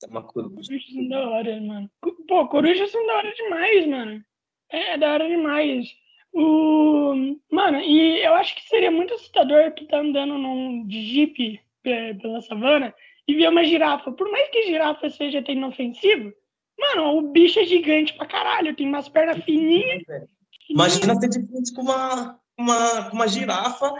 É 0.02 0.06
uma 0.06 0.22
coruja. 0.22 0.68
Corujas 0.68 0.92
são 0.92 1.08
da 1.08 1.28
hora, 1.28 1.60
mano. 1.60 1.90
Pô, 2.26 2.48
corujas 2.48 2.90
são 2.90 3.06
da 3.06 3.14
hora 3.16 3.32
demais, 3.32 3.86
mano. 3.86 4.24
É 4.70 4.98
da 4.98 5.12
hora 5.12 5.28
demais. 5.28 5.86
O... 6.32 7.14
Mano, 7.50 7.80
e 7.80 8.24
eu 8.24 8.34
acho 8.34 8.54
que 8.54 8.68
seria 8.68 8.90
muito 8.90 9.14
assustador 9.14 9.72
tu 9.72 9.86
tá 9.86 10.00
andando 10.00 10.36
num 10.36 10.86
jeep 10.88 11.60
pela 11.82 12.40
savana 12.42 12.94
e 13.28 13.34
ver 13.34 13.48
uma 13.48 13.64
girafa. 13.64 14.12
Por 14.12 14.30
mais 14.30 14.48
que 14.50 14.64
girafa 14.64 15.08
seja 15.08 15.38
até 15.38 15.52
inofensivo, 15.52 16.32
mano, 16.78 17.16
o 17.16 17.22
bicho 17.22 17.58
é 17.58 17.64
gigante 17.64 18.12
pra 18.14 18.26
caralho, 18.26 18.74
tem 18.74 18.86
umas 18.86 19.08
pernas 19.08 19.42
fininhas. 19.44 20.02
Imagina 20.68 21.14
ser 21.16 21.28
de 21.28 21.46
frente 21.46 21.72
com 21.72 21.82
uma, 21.82 22.40
uma, 22.58 23.10
uma 23.12 23.28
girafa 23.28 23.92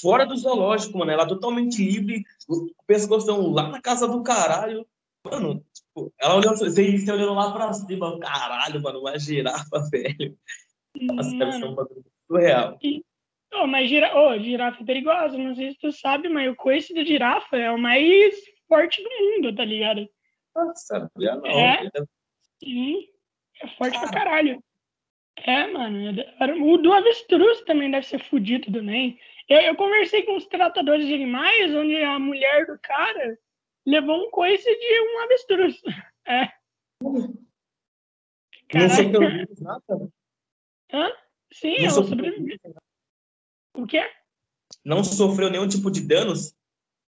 fora 0.00 0.26
do 0.26 0.36
zoológico, 0.36 0.98
mano. 0.98 1.10
Ela 1.10 1.24
é 1.24 1.28
totalmente 1.28 1.82
livre, 1.82 2.22
o 2.48 2.66
pescoção 2.86 3.50
lá 3.50 3.68
na 3.68 3.80
casa 3.80 4.06
do 4.06 4.22
caralho. 4.22 4.86
Mano, 5.24 5.64
tipo, 5.72 6.12
ela 6.18 6.36
olhando, 6.36 6.58
você, 6.58 6.98
você 6.98 7.12
olhando 7.12 7.34
lá 7.34 7.52
pra 7.52 7.72
cima, 7.72 8.18
caralho, 8.18 8.82
mano, 8.82 9.00
uma 9.00 9.18
girafa, 9.18 9.80
velho. 9.90 10.36
Nossa, 11.00 11.36
deve 11.36 11.52
ser 11.52 11.64
um 11.64 11.74
bagulho 11.74 12.04
surreal. 12.26 12.78
Oh, 13.52 13.66
mas 13.66 13.88
gira, 13.88 14.16
oh, 14.16 14.38
girafa 14.38 14.82
é 14.82 14.86
perigosa, 14.86 15.36
não 15.36 15.54
sei 15.54 15.72
se 15.72 15.78
tu 15.78 15.92
sabe, 15.92 16.28
mas 16.28 16.50
o 16.50 16.56
coice 16.56 16.94
da 16.94 17.04
girafa 17.04 17.56
é 17.56 17.70
o 17.70 17.78
mais 17.78 18.34
forte 18.68 19.02
do 19.02 19.10
mundo, 19.10 19.54
tá 19.54 19.64
ligado? 19.64 20.08
Nossa, 20.54 21.08
sabia 21.10 21.34
não. 21.36 21.46
É, 21.46 21.90
sim, 22.62 23.08
é 23.60 23.68
forte 23.76 23.94
Cara. 23.94 24.08
pra 24.08 24.18
caralho. 24.18 24.62
É, 25.44 25.66
mano. 25.68 26.12
O 26.62 26.76
do 26.78 26.92
avestruz 26.92 27.60
também 27.62 27.90
deve 27.90 28.06
ser 28.06 28.22
fudido 28.24 28.72
também. 28.72 29.18
Eu, 29.48 29.60
eu 29.60 29.76
conversei 29.76 30.22
com 30.22 30.36
os 30.36 30.46
tratadores 30.46 31.06
de 31.06 31.14
animais, 31.14 31.74
onde 31.74 31.96
a 32.02 32.18
mulher 32.18 32.66
do 32.66 32.78
cara 32.78 33.38
levou 33.86 34.26
um 34.26 34.30
coice 34.30 34.64
de 34.64 35.00
um 35.00 35.18
avestruz. 35.20 35.80
É. 36.28 36.48
Não 37.02 38.88
sofreu 38.88 39.20
nada? 39.58 40.12
Hã? 40.92 41.12
Sim, 41.52 41.78
não 41.78 41.84
ela 41.84 41.90
sobreviveu. 41.90 42.58
O 43.74 43.86
quê? 43.86 44.08
Não 44.84 45.02
sofreu 45.02 45.50
nenhum 45.50 45.66
tipo 45.66 45.90
de 45.90 46.06
danos? 46.06 46.54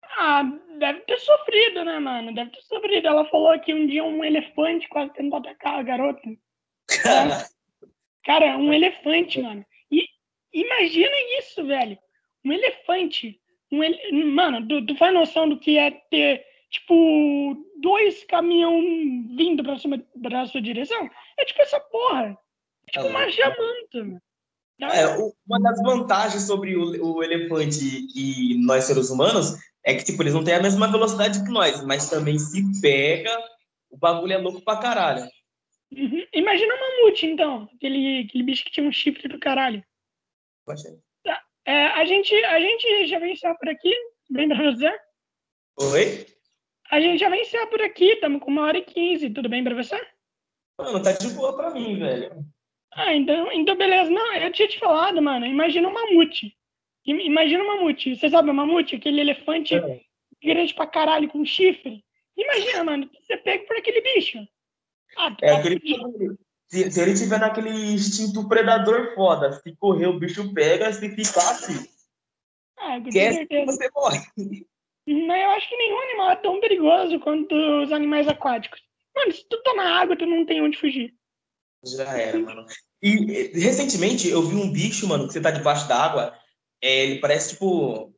Ah, 0.03 0.43
deve 0.79 1.01
ter 1.01 1.19
sofrido, 1.19 1.85
né, 1.85 1.99
mano? 2.01 2.35
Deve 2.35 2.51
ter 2.51 2.63
sofrido. 2.63 3.07
Ela 3.07 3.25
falou 3.27 3.61
que 3.61 3.75
um 3.75 3.87
dia 3.87 4.03
um 4.03 4.25
elefante 4.25 4.89
quase 4.89 5.13
tentou 5.13 5.39
atacar 5.39 5.79
a 5.79 5.83
garota. 5.83 6.23
Cara, 7.03 7.47
Cara 8.25 8.57
um 8.57 8.73
elefante, 8.73 9.41
mano. 9.41 9.65
E 9.91 10.07
imagina 10.53 11.15
isso, 11.39 11.65
velho. 11.65 11.99
Um 12.45 12.53
elefante. 12.53 13.41
Um 13.71 13.83
ele... 13.83 14.25
Mano, 14.25 14.67
tu, 14.67 14.87
tu 14.87 14.97
faz 14.97 15.13
noção 15.13 15.49
do 15.49 15.59
que 15.59 15.79
é 15.79 15.91
ter, 15.91 16.45
tipo, 16.71 17.57
dois 17.81 18.25
caminhão 18.25 18.81
vindo 19.37 19.63
pra, 19.63 19.79
cima, 19.79 20.03
pra 20.23 20.47
sua 20.47 20.63
direção? 20.63 21.11
É 21.39 21.45
tipo 21.45 21.61
essa 21.63 21.79
porra. 21.81 22.39
Tipo 22.91 23.07
uma 23.07 23.29
jamanta. 23.29 24.23
É, 24.81 25.07
uma 25.47 25.61
das 25.61 25.81
vantagens 25.83 26.43
sobre 26.43 26.77
o, 26.77 27.15
o, 27.15 27.23
elefante 27.23 28.09
e 28.15 28.59
nós 28.67 28.85
seres 28.85 29.09
humanos 29.09 29.57
é 29.85 29.95
que, 29.95 30.05
tipo, 30.05 30.23
eles 30.23 30.35
não 30.35 30.43
têm 30.43 30.55
a 30.55 30.63
mesma 30.63 30.91
velocidade 30.91 31.45
que 31.45 31.51
nós, 31.51 31.85
mas 31.85 32.11
também 32.11 32.39
se 32.39 32.81
pega, 32.81 33.31
o 33.89 33.97
bagulho 33.97 34.33
é 34.33 34.39
louco 34.39 34.61
pra 34.63 34.79
caralho. 34.79 35.29
Uhum. 35.97 36.27
Imagina 36.33 36.75
um 36.75 36.81
mamute, 36.81 37.27
então, 37.27 37.69
aquele, 37.75 38.21
aquele 38.21 38.45
bicho 38.45 38.65
que 38.65 38.71
tinha 38.71 38.87
um 38.87 38.93
chifre 38.93 39.29
do 39.29 39.39
caralho. 39.39 39.85
Tá. 41.23 41.43
É, 41.65 41.87
a, 41.87 42.05
gente, 42.05 42.35
a 42.45 42.61
gente 42.61 43.07
já 43.07 43.19
venceu 43.19 43.55
por 43.57 43.69
aqui, 43.69 43.95
bem 44.31 44.49
pra 44.49 44.73
você? 44.73 44.91
Oi? 45.79 46.27
A 46.91 47.01
gente 47.01 47.19
já 47.19 47.29
venceu 47.29 47.67
por 47.69 47.81
aqui, 47.83 48.13
estamos 48.13 48.43
com 48.43 48.51
uma 48.51 48.63
hora 48.63 48.79
e 48.79 48.83
quinze, 48.83 49.31
tudo 49.31 49.49
bem 49.49 49.65
pra 49.65 49.75
você? 49.75 50.01
Mano, 50.79 51.03
tá 51.03 51.13
de 51.13 51.29
boa 51.31 51.57
pra 51.57 51.71
mim, 51.71 51.99
velho. 51.99 52.45
Ah, 52.93 53.15
então, 53.15 53.51
então 53.53 53.77
beleza. 53.77 54.11
Não, 54.11 54.35
eu 54.35 54.53
tinha 54.53 54.69
te 54.69 54.79
falado, 54.79 55.21
mano. 55.21 55.47
Imagina 55.47 55.89
um 55.89 55.93
mamute. 55.93 56.57
Imagina 57.05 57.63
um 57.63 57.67
mamute. 57.67 58.17
Você 58.17 58.29
sabe 58.31 58.51
o 58.51 58.55
mamute? 58.55 58.97
Aquele 58.97 59.21
elefante 59.21 59.75
é. 59.75 60.01
grande 60.43 60.75
pra 60.75 60.87
caralho 60.87 61.29
com 61.29 61.45
chifre. 61.45 62.05
Imagina, 62.37 62.85
mano, 62.85 63.11
você 63.21 63.37
pega 63.37 63.65
por 63.67 63.77
aquele 63.77 64.01
bicho. 64.01 64.39
Ah, 65.17 65.37
é 65.43 65.57
aquele... 65.57 65.81
Se, 66.69 66.91
se, 66.91 67.01
ele 67.01 67.15
tiver 67.15 67.39
naquele 67.39 67.71
instinto 67.71 68.49
predador 68.49 69.15
foda, 69.15 69.53
se 69.53 69.77
correr 69.77 70.07
o 70.07 70.19
bicho 70.19 70.53
pega, 70.53 70.93
se 70.93 71.09
ficar 71.11 71.51
assim. 71.51 71.87
Ah, 72.79 73.01
com 73.01 73.13
certeza. 73.13 73.73
Você 73.73 73.91
morre. 73.95 74.21
Não, 75.07 75.37
eu 75.37 75.51
acho 75.51 75.69
que 75.69 75.77
nenhum 75.77 76.01
animal 76.01 76.31
é 76.31 76.37
tão 76.37 76.61
perigoso 76.61 77.21
quanto 77.21 77.55
os 77.55 77.93
animais 77.93 78.27
aquáticos. 78.27 78.81
Mano, 79.15 79.33
se 79.33 79.47
tu 79.49 79.63
tá 79.63 79.75
na 79.75 80.01
água, 80.01 80.17
tu 80.17 80.27
não 80.27 80.45
tem 80.47 80.63
onde 80.63 80.79
fugir. 80.79 81.15
Já 81.85 82.19
era, 82.19 82.39
mano. 82.39 82.65
E 83.03 83.53
recentemente 83.59 84.29
eu 84.29 84.43
vi 84.43 84.57
um 84.57 84.73
bicho, 84.73 85.07
mano, 85.07 85.27
que 85.27 85.35
você 85.35 85.41
tá 85.41 85.51
debaixo 85.51 85.87
da 85.87 86.03
água. 86.03 86.35
É, 86.83 87.05
ele 87.05 87.21
parece 87.21 87.51
tipo 87.51 88.15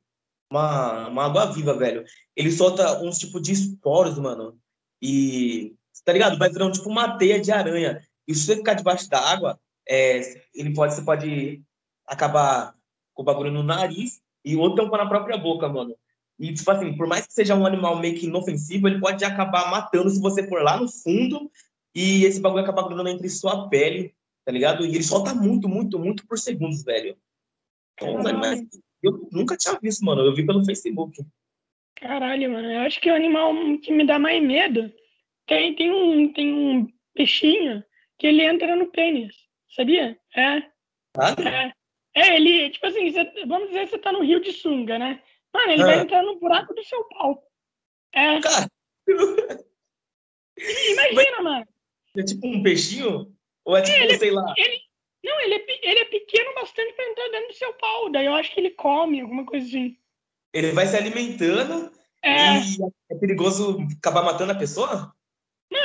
uma, 0.51 1.09
uma 1.09 1.27
água 1.27 1.53
viva, 1.53 1.77
velho. 1.77 2.05
Ele 2.37 2.53
solta 2.53 3.03
uns 3.03 3.19
tipo 3.19 3.41
de 3.41 3.53
esporos, 3.53 4.19
mano. 4.19 4.59
E, 5.03 5.75
tá 6.07 6.13
ligado? 6.13 6.39
Vai 6.39 6.49
virar 6.49 6.71
tipo 6.71 6.89
uma 6.89 7.19
teia 7.19 7.41
de 7.41 7.51
aranha. 7.51 8.01
E 8.27 8.35
se 8.35 8.47
você 8.47 8.57
ficar 8.57 8.75
debaixo 8.75 9.11
da 9.11 9.19
água, 9.19 9.59
é, 9.87 10.41
ele 10.55 10.73
pode, 10.73 10.95
você 10.95 11.03
pode 11.03 11.63
acabar 12.07 12.75
com 13.13 13.23
o 13.23 13.25
bagulho 13.25 13.51
no 13.51 13.65
nariz 13.65 14.21
e 14.45 14.57
outro 14.57 14.85
tampar 14.85 15.03
na 15.03 15.11
própria 15.11 15.37
boca, 15.37 15.69
mano. 15.69 15.97
E, 16.39 16.55
tipo 16.55 16.71
assim, 16.71 16.97
por 16.97 17.09
mais 17.09 17.27
que 17.27 17.33
seja 17.33 17.57
um 17.57 17.67
animal 17.67 17.99
meio 17.99 18.15
que 18.15 18.27
inofensivo, 18.27 18.87
ele 18.87 19.01
pode 19.01 19.25
acabar 19.25 19.71
matando 19.71 20.09
se 20.09 20.21
você 20.21 20.47
for 20.47 20.63
lá 20.63 20.79
no 20.79 20.89
fundo 20.89 21.51
e 21.95 22.25
esse 22.25 22.41
bagulho 22.41 22.63
acabar 22.63 22.85
grudando 22.85 23.09
entre 23.09 23.29
sua 23.29 23.69
pele, 23.69 24.15
tá 24.45 24.53
ligado? 24.53 24.85
E 24.87 24.95
ele 24.95 25.03
solta 25.03 25.35
muito, 25.35 25.69
muito, 25.69 25.99
muito 25.99 26.27
por 26.27 26.39
segundos, 26.39 26.85
velho. 26.85 27.17
Então, 27.95 28.19
animais 28.19 28.63
eu 29.03 29.29
nunca 29.33 29.57
tinha 29.57 29.79
visto, 29.81 30.05
mano. 30.05 30.23
Eu 30.23 30.35
vi 30.35 30.47
pelo 30.47 30.65
Facebook. 30.65 31.25
Caralho, 31.97 32.53
mano. 32.53 32.71
Eu 32.71 32.81
acho 32.81 33.01
que 33.01 33.11
o 33.11 33.15
animal 33.15 33.53
que 33.83 33.93
me 33.93 34.07
dá 34.07 34.19
mais 34.19 34.43
medo 34.43 34.93
tem, 35.47 35.75
tem, 35.75 35.91
um, 35.91 36.33
tem 36.33 36.53
um 36.53 36.89
peixinho 37.15 37.85
que 38.19 38.27
ele 38.27 38.43
entra 38.43 38.75
no 38.77 38.91
pênis. 38.91 39.35
Sabia? 39.75 40.19
É. 40.35 40.59
Ah? 41.19 41.35
É. 41.45 41.73
É, 42.15 42.37
ele, 42.37 42.71
tipo 42.71 42.87
assim, 42.87 43.11
você, 43.11 43.25
vamos 43.47 43.69
dizer 43.69 43.85
que 43.85 43.91
você 43.91 43.99
tá 43.99 44.11
no 44.11 44.23
rio 44.23 44.41
de 44.41 44.51
sunga, 44.51 44.99
né? 44.99 45.23
Mano, 45.53 45.73
ele 45.73 45.83
ah. 45.83 45.87
vai 45.87 46.01
entrar 46.01 46.23
no 46.23 46.41
buraco 46.41 46.75
do 46.75 46.83
seu 46.83 47.05
pau. 47.05 47.43
É. 48.13 48.41
Cara. 48.41 48.71
Imagina, 50.57 51.43
mano. 51.43 51.69
É 52.17 52.23
tipo 52.23 52.47
um 52.47 52.63
peixinho? 52.63 53.31
Ou 53.67 53.77
é 53.77 53.83
tipo, 53.83 53.99
é, 53.99 54.05
ele, 54.05 54.19
sei 54.19 54.31
lá? 54.31 54.55
Ele, 54.57 54.81
não, 55.23 55.41
ele 55.41 55.55
é, 55.55 55.89
ele 55.91 56.01
é 56.01 56.05
pequeno 56.07 56.55
bastante 56.55 56.95
para 56.95 57.11
entrar 57.11 57.29
dentro 57.29 57.49
do 57.49 57.55
seu 57.55 57.75
pau. 57.75 58.11
Daí 58.11 58.25
eu 58.25 58.35
acho 58.35 58.55
que 58.55 58.61
ele 58.61 58.71
come, 58.71 59.21
alguma 59.21 59.45
coisa 59.45 59.67
assim. 59.67 59.99
Ele 60.55 60.73
vai 60.73 60.87
se 60.87 60.97
alimentando 60.97 61.93
é. 62.23 62.59
e 62.61 62.79
é 63.11 63.15
perigoso 63.17 63.77
acabar 63.99 64.25
matando 64.25 64.53
a 64.53 64.57
pessoa? 64.57 65.15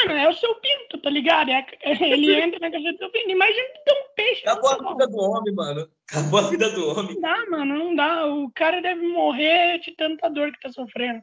Mano, 0.06 0.19
é 0.19 0.30
o 0.30 0.34
seu 0.34 0.56
pinto, 0.56 0.98
tá 0.99 1.10
ligado? 1.10 1.49
É, 1.49 1.65
é, 1.82 2.10
ele 2.10 2.34
entra 2.41 2.60
na 2.60 2.72
cabeça 2.72 2.94
do 2.94 2.98
seu 2.98 3.11
pinto. 3.11 3.30
Imagina 3.30 3.68
tem 3.86 3.95
um 3.95 4.15
peixe. 4.15 4.48
Acabou 4.48 4.69
a 4.69 4.91
vida 4.91 5.07
do 5.07 5.18
homem, 5.18 5.53
mano. 5.53 5.90
Acabou 6.10 6.40
a 6.40 6.49
vida 6.49 6.69
do 6.72 6.90
homem. 6.90 7.14
Não 7.15 7.22
dá, 7.22 7.45
mano, 7.49 7.78
não 7.78 7.95
dá. 7.95 8.28
O 8.28 8.52
cara 8.52 8.82
deve 8.82 9.02
morrer 9.07 9.80
de 9.80 9.95
tanta 9.95 10.30
dor 10.30 10.52
que 10.52 10.60
tá 10.60 10.72
sofrendo. 10.72 11.22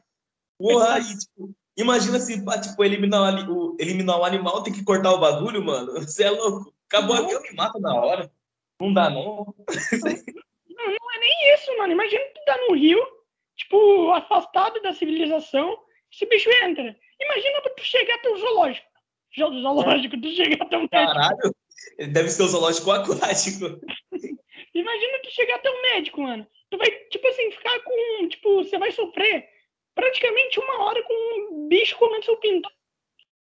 Porra, 0.57 0.99
e, 0.99 1.17
tipo, 1.17 1.55
imagina 1.77 2.19
se 2.19 2.43
tipo, 2.61 2.83
eliminar 2.83 3.49
o, 3.49 3.77
eliminar 3.79 4.19
o 4.19 4.25
animal, 4.25 4.63
tem 4.63 4.73
que 4.73 4.83
cortar 4.83 5.13
o 5.13 5.19
bagulho, 5.19 5.63
mano. 5.63 5.93
Você 6.01 6.23
é 6.23 6.29
louco. 6.29 6.73
Acabou 6.91 7.15
a 7.15 7.21
vida, 7.21 7.41
me 7.41 7.55
mata 7.55 7.79
na 7.79 7.93
hora. 7.93 8.31
Não 8.79 8.93
dá, 8.93 9.09
não. 9.09 9.53
não. 10.69 10.85
Não 10.85 11.11
é 11.11 11.19
nem 11.19 11.53
isso, 11.53 11.77
mano. 11.77 11.93
Imagina 11.93 12.23
tu 12.33 12.41
tá 12.45 12.57
no 12.67 12.75
rio, 12.75 12.99
tipo, 13.55 14.11
afastado 14.11 14.81
da 14.81 14.93
civilização, 14.93 15.77
esse 16.11 16.25
bicho 16.25 16.49
entra. 16.63 16.95
Imagina 17.21 17.61
tu 17.61 17.83
chegar 17.83 18.15
até 18.15 18.29
o 18.29 18.37
zoológico. 18.37 18.87
Zoológico, 19.37 20.21
tu 20.21 20.29
chegar 20.31 20.65
até 20.65 20.77
um 20.77 20.81
médico. 20.81 21.13
Caralho, 21.13 21.55
deve 22.11 22.29
ser 22.29 22.43
o 22.43 22.47
zoológico 22.47 22.91
aquático. 22.91 23.79
Imagina 24.73 25.19
tu 25.23 25.31
chegar 25.31 25.55
até 25.55 25.69
um 25.69 25.81
médico, 25.81 26.21
mano. 26.21 26.47
Tu 26.69 26.77
vai, 26.77 26.89
tipo 26.89 27.27
assim, 27.27 27.51
ficar 27.51 27.79
com. 27.81 28.27
Tipo, 28.29 28.63
você 28.63 28.77
vai 28.77 28.91
sofrer 28.91 29.49
praticamente 29.95 30.59
uma 30.59 30.83
hora 30.83 31.03
com 31.03 31.13
um 31.53 31.67
bicho 31.67 31.97
comendo 31.97 32.25
seu 32.25 32.37
pinto. 32.37 32.69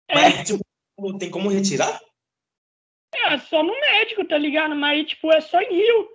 É. 0.09 0.15
Mas, 0.15 0.49
tipo, 0.49 1.19
tem 1.19 1.31
como 1.31 1.49
retirar? 1.49 2.01
É, 3.15 3.39
só 3.39 3.63
no 3.63 3.73
médico, 3.73 4.25
tá 4.27 4.37
ligado? 4.37 4.75
Mas, 4.75 5.07
tipo, 5.07 5.33
é 5.33 5.41
só 5.41 5.61
em 5.61 5.75
Rio. 5.75 6.09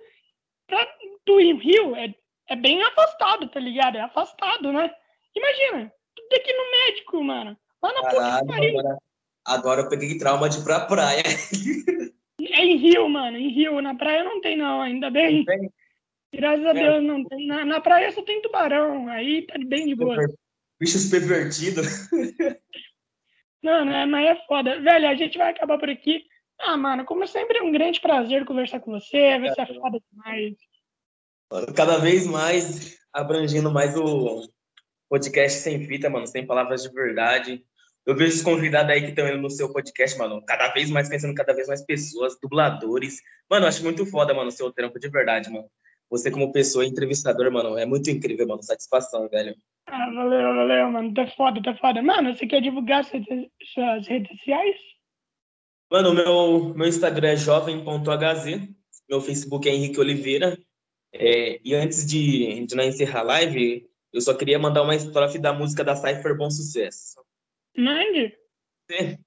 Pra 0.66 0.86
tu 1.24 1.40
ir 1.40 1.50
em 1.50 1.58
Rio, 1.58 1.96
é, 1.96 2.14
é 2.48 2.56
bem 2.56 2.82
afastado, 2.82 3.48
tá 3.48 3.58
ligado? 3.58 3.96
É 3.96 4.00
afastado, 4.00 4.72
né? 4.72 4.94
Imagina, 5.34 5.92
tem 6.30 6.42
que 6.42 6.50
ir 6.50 6.56
no 6.56 6.70
médico, 6.70 7.24
mano. 7.24 7.58
Lá 7.82 7.92
na 7.92 8.02
Caralho, 8.02 8.46
puta 8.46 8.54
agora, 8.54 8.98
agora 9.44 9.80
eu 9.82 9.88
peguei 9.88 10.16
trauma 10.16 10.48
de 10.48 10.60
ir 10.60 10.64
pra 10.64 10.86
praia. 10.86 11.22
É 12.40 12.64
em 12.64 12.76
Rio, 12.76 13.08
mano. 13.08 13.36
Em 13.36 13.50
Rio. 13.50 13.82
Na 13.82 13.94
praia 13.94 14.24
não 14.24 14.40
tem, 14.40 14.56
não. 14.56 14.80
Ainda 14.80 15.10
bem. 15.10 15.44
bem. 15.44 15.70
Graças 16.32 16.64
a 16.64 16.70
é. 16.70 16.74
Deus 16.74 17.04
não 17.04 17.24
tem. 17.24 17.46
Na, 17.46 17.64
na 17.64 17.80
praia 17.80 18.10
só 18.12 18.22
tem 18.22 18.40
tubarão. 18.40 19.08
Aí 19.08 19.46
tá 19.46 19.56
bem 19.66 19.86
de 19.86 19.94
boa. 19.94 20.16
Bichos 20.78 21.10
pervertidos. 21.10 22.08
Não, 23.62 23.84
não 23.84 23.94
é, 23.94 24.06
mas 24.06 24.26
é 24.26 24.46
foda. 24.46 24.80
Velho, 24.80 25.06
a 25.06 25.14
gente 25.14 25.36
vai 25.36 25.50
acabar 25.50 25.78
por 25.78 25.90
aqui. 25.90 26.24
Ah, 26.58 26.78
mano, 26.78 27.04
como 27.04 27.26
sempre, 27.26 27.58
é 27.58 27.62
um 27.62 27.70
grande 27.70 28.00
prazer 28.00 28.46
conversar 28.46 28.80
com 28.80 28.90
você. 28.90 29.38
Vai 29.38 29.52
ser 29.52 29.66
foda 29.78 30.00
demais. 30.10 30.56
Cada 31.76 31.98
vez 31.98 32.26
mais 32.26 32.98
abrangendo 33.12 33.70
mais 33.70 33.94
o 33.98 34.48
podcast 35.10 35.58
sem 35.58 35.84
fita, 35.86 36.08
mano, 36.08 36.26
sem 36.26 36.46
palavras 36.46 36.84
de 36.84 36.88
verdade. 36.90 37.64
Eu 38.06 38.16
vejo 38.16 38.36
os 38.36 38.42
convidados 38.42 38.90
aí 38.92 39.02
que 39.02 39.08
estão 39.08 39.28
indo 39.28 39.42
no 39.42 39.50
seu 39.50 39.72
podcast, 39.72 40.16
mano, 40.16 40.42
cada 40.46 40.68
vez 40.68 40.88
mais 40.88 41.08
pensando 41.08 41.34
cada 41.34 41.52
vez 41.52 41.66
mais 41.66 41.84
pessoas, 41.84 42.38
dubladores. 42.40 43.20
Mano, 43.50 43.64
eu 43.64 43.68
acho 43.68 43.82
muito 43.82 44.06
foda, 44.06 44.32
mano, 44.32 44.48
o 44.48 44.52
seu 44.52 44.72
trampo 44.72 44.98
de 45.00 45.08
verdade, 45.08 45.50
mano. 45.50 45.68
Você 46.08 46.30
como 46.30 46.52
pessoa, 46.52 46.86
entrevistador, 46.86 47.50
mano, 47.52 47.76
é 47.76 47.84
muito 47.84 48.08
incrível, 48.08 48.46
mano. 48.46 48.62
Satisfação, 48.62 49.28
velho. 49.28 49.54
Ah, 49.86 50.10
valeu, 50.12 50.54
valeu, 50.54 50.90
mano. 50.90 51.12
Tá 51.12 51.26
foda, 51.36 51.60
tá 51.62 51.74
foda. 51.76 52.00
Mano, 52.02 52.34
você 52.34 52.46
quer 52.46 52.62
divulgar 52.62 53.04
suas, 53.04 53.24
suas 53.74 54.06
redes 54.06 54.30
sociais? 54.38 54.76
Mano, 55.90 56.14
meu, 56.14 56.74
meu 56.74 56.86
Instagram 56.86 57.30
é 57.30 57.36
jovem.hz, 57.36 58.68
meu 59.08 59.20
Facebook 59.20 59.68
é 59.68 59.74
Henrique 59.74 59.98
Oliveira. 59.98 60.56
É, 61.12 61.60
e 61.64 61.74
antes 61.74 62.06
de, 62.06 62.64
de 62.64 62.76
nós 62.76 62.94
encerrar 62.94 63.20
a 63.20 63.24
live, 63.24 63.89
eu 64.12 64.20
só 64.20 64.34
queria 64.34 64.58
mandar 64.58 64.82
uma 64.82 64.94
estrofe 64.94 65.38
da 65.38 65.52
música 65.52 65.84
da 65.84 65.96
Cypher 65.96 66.36
Bom 66.36 66.50
Sucesso. 66.50 67.20
Mande. 67.76 68.36
É. 68.90 69.18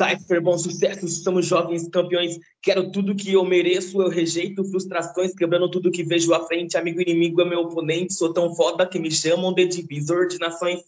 Cypher, 0.00 0.40
bom 0.40 0.56
sucesso, 0.56 1.06
somos 1.08 1.46
jovens 1.46 1.86
campeões. 1.90 2.38
Quero 2.62 2.90
tudo 2.90 3.14
que 3.14 3.34
eu 3.34 3.44
mereço, 3.44 4.00
eu 4.00 4.08
rejeito 4.08 4.64
frustrações, 4.64 5.34
quebrando 5.34 5.70
tudo 5.70 5.90
que 5.90 6.02
vejo 6.02 6.32
à 6.32 6.46
frente. 6.46 6.78
Amigo 6.78 7.02
inimigo 7.02 7.42
é 7.42 7.44
meu 7.44 7.60
oponente, 7.60 8.14
sou 8.14 8.32
tão 8.32 8.54
foda 8.54 8.88
que 8.88 8.98
me 8.98 9.10
chamam 9.10 9.52
de 9.52 9.66
divisor 9.66 10.26
de 10.26 10.38
nações. 10.38 10.82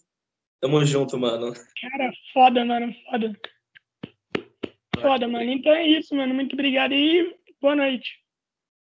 Tamo 0.59 0.83
junto, 0.83 1.17
mano. 1.19 1.53
Cara, 1.53 2.11
foda, 2.33 2.65
mano, 2.65 2.95
foda. 3.05 3.39
Foda, 4.99 5.27
mano. 5.27 5.51
Então 5.51 5.73
é 5.73 5.85
isso, 5.85 6.15
mano. 6.15 6.33
Muito 6.33 6.53
obrigado 6.53 6.93
e 6.93 7.35
boa 7.61 7.75
noite. 7.75 8.17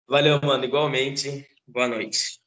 Valeu, 0.10 0.42
mano. 0.42 0.66
Igualmente. 0.66 1.48
Boa 1.66 1.88
noite. 1.88 2.40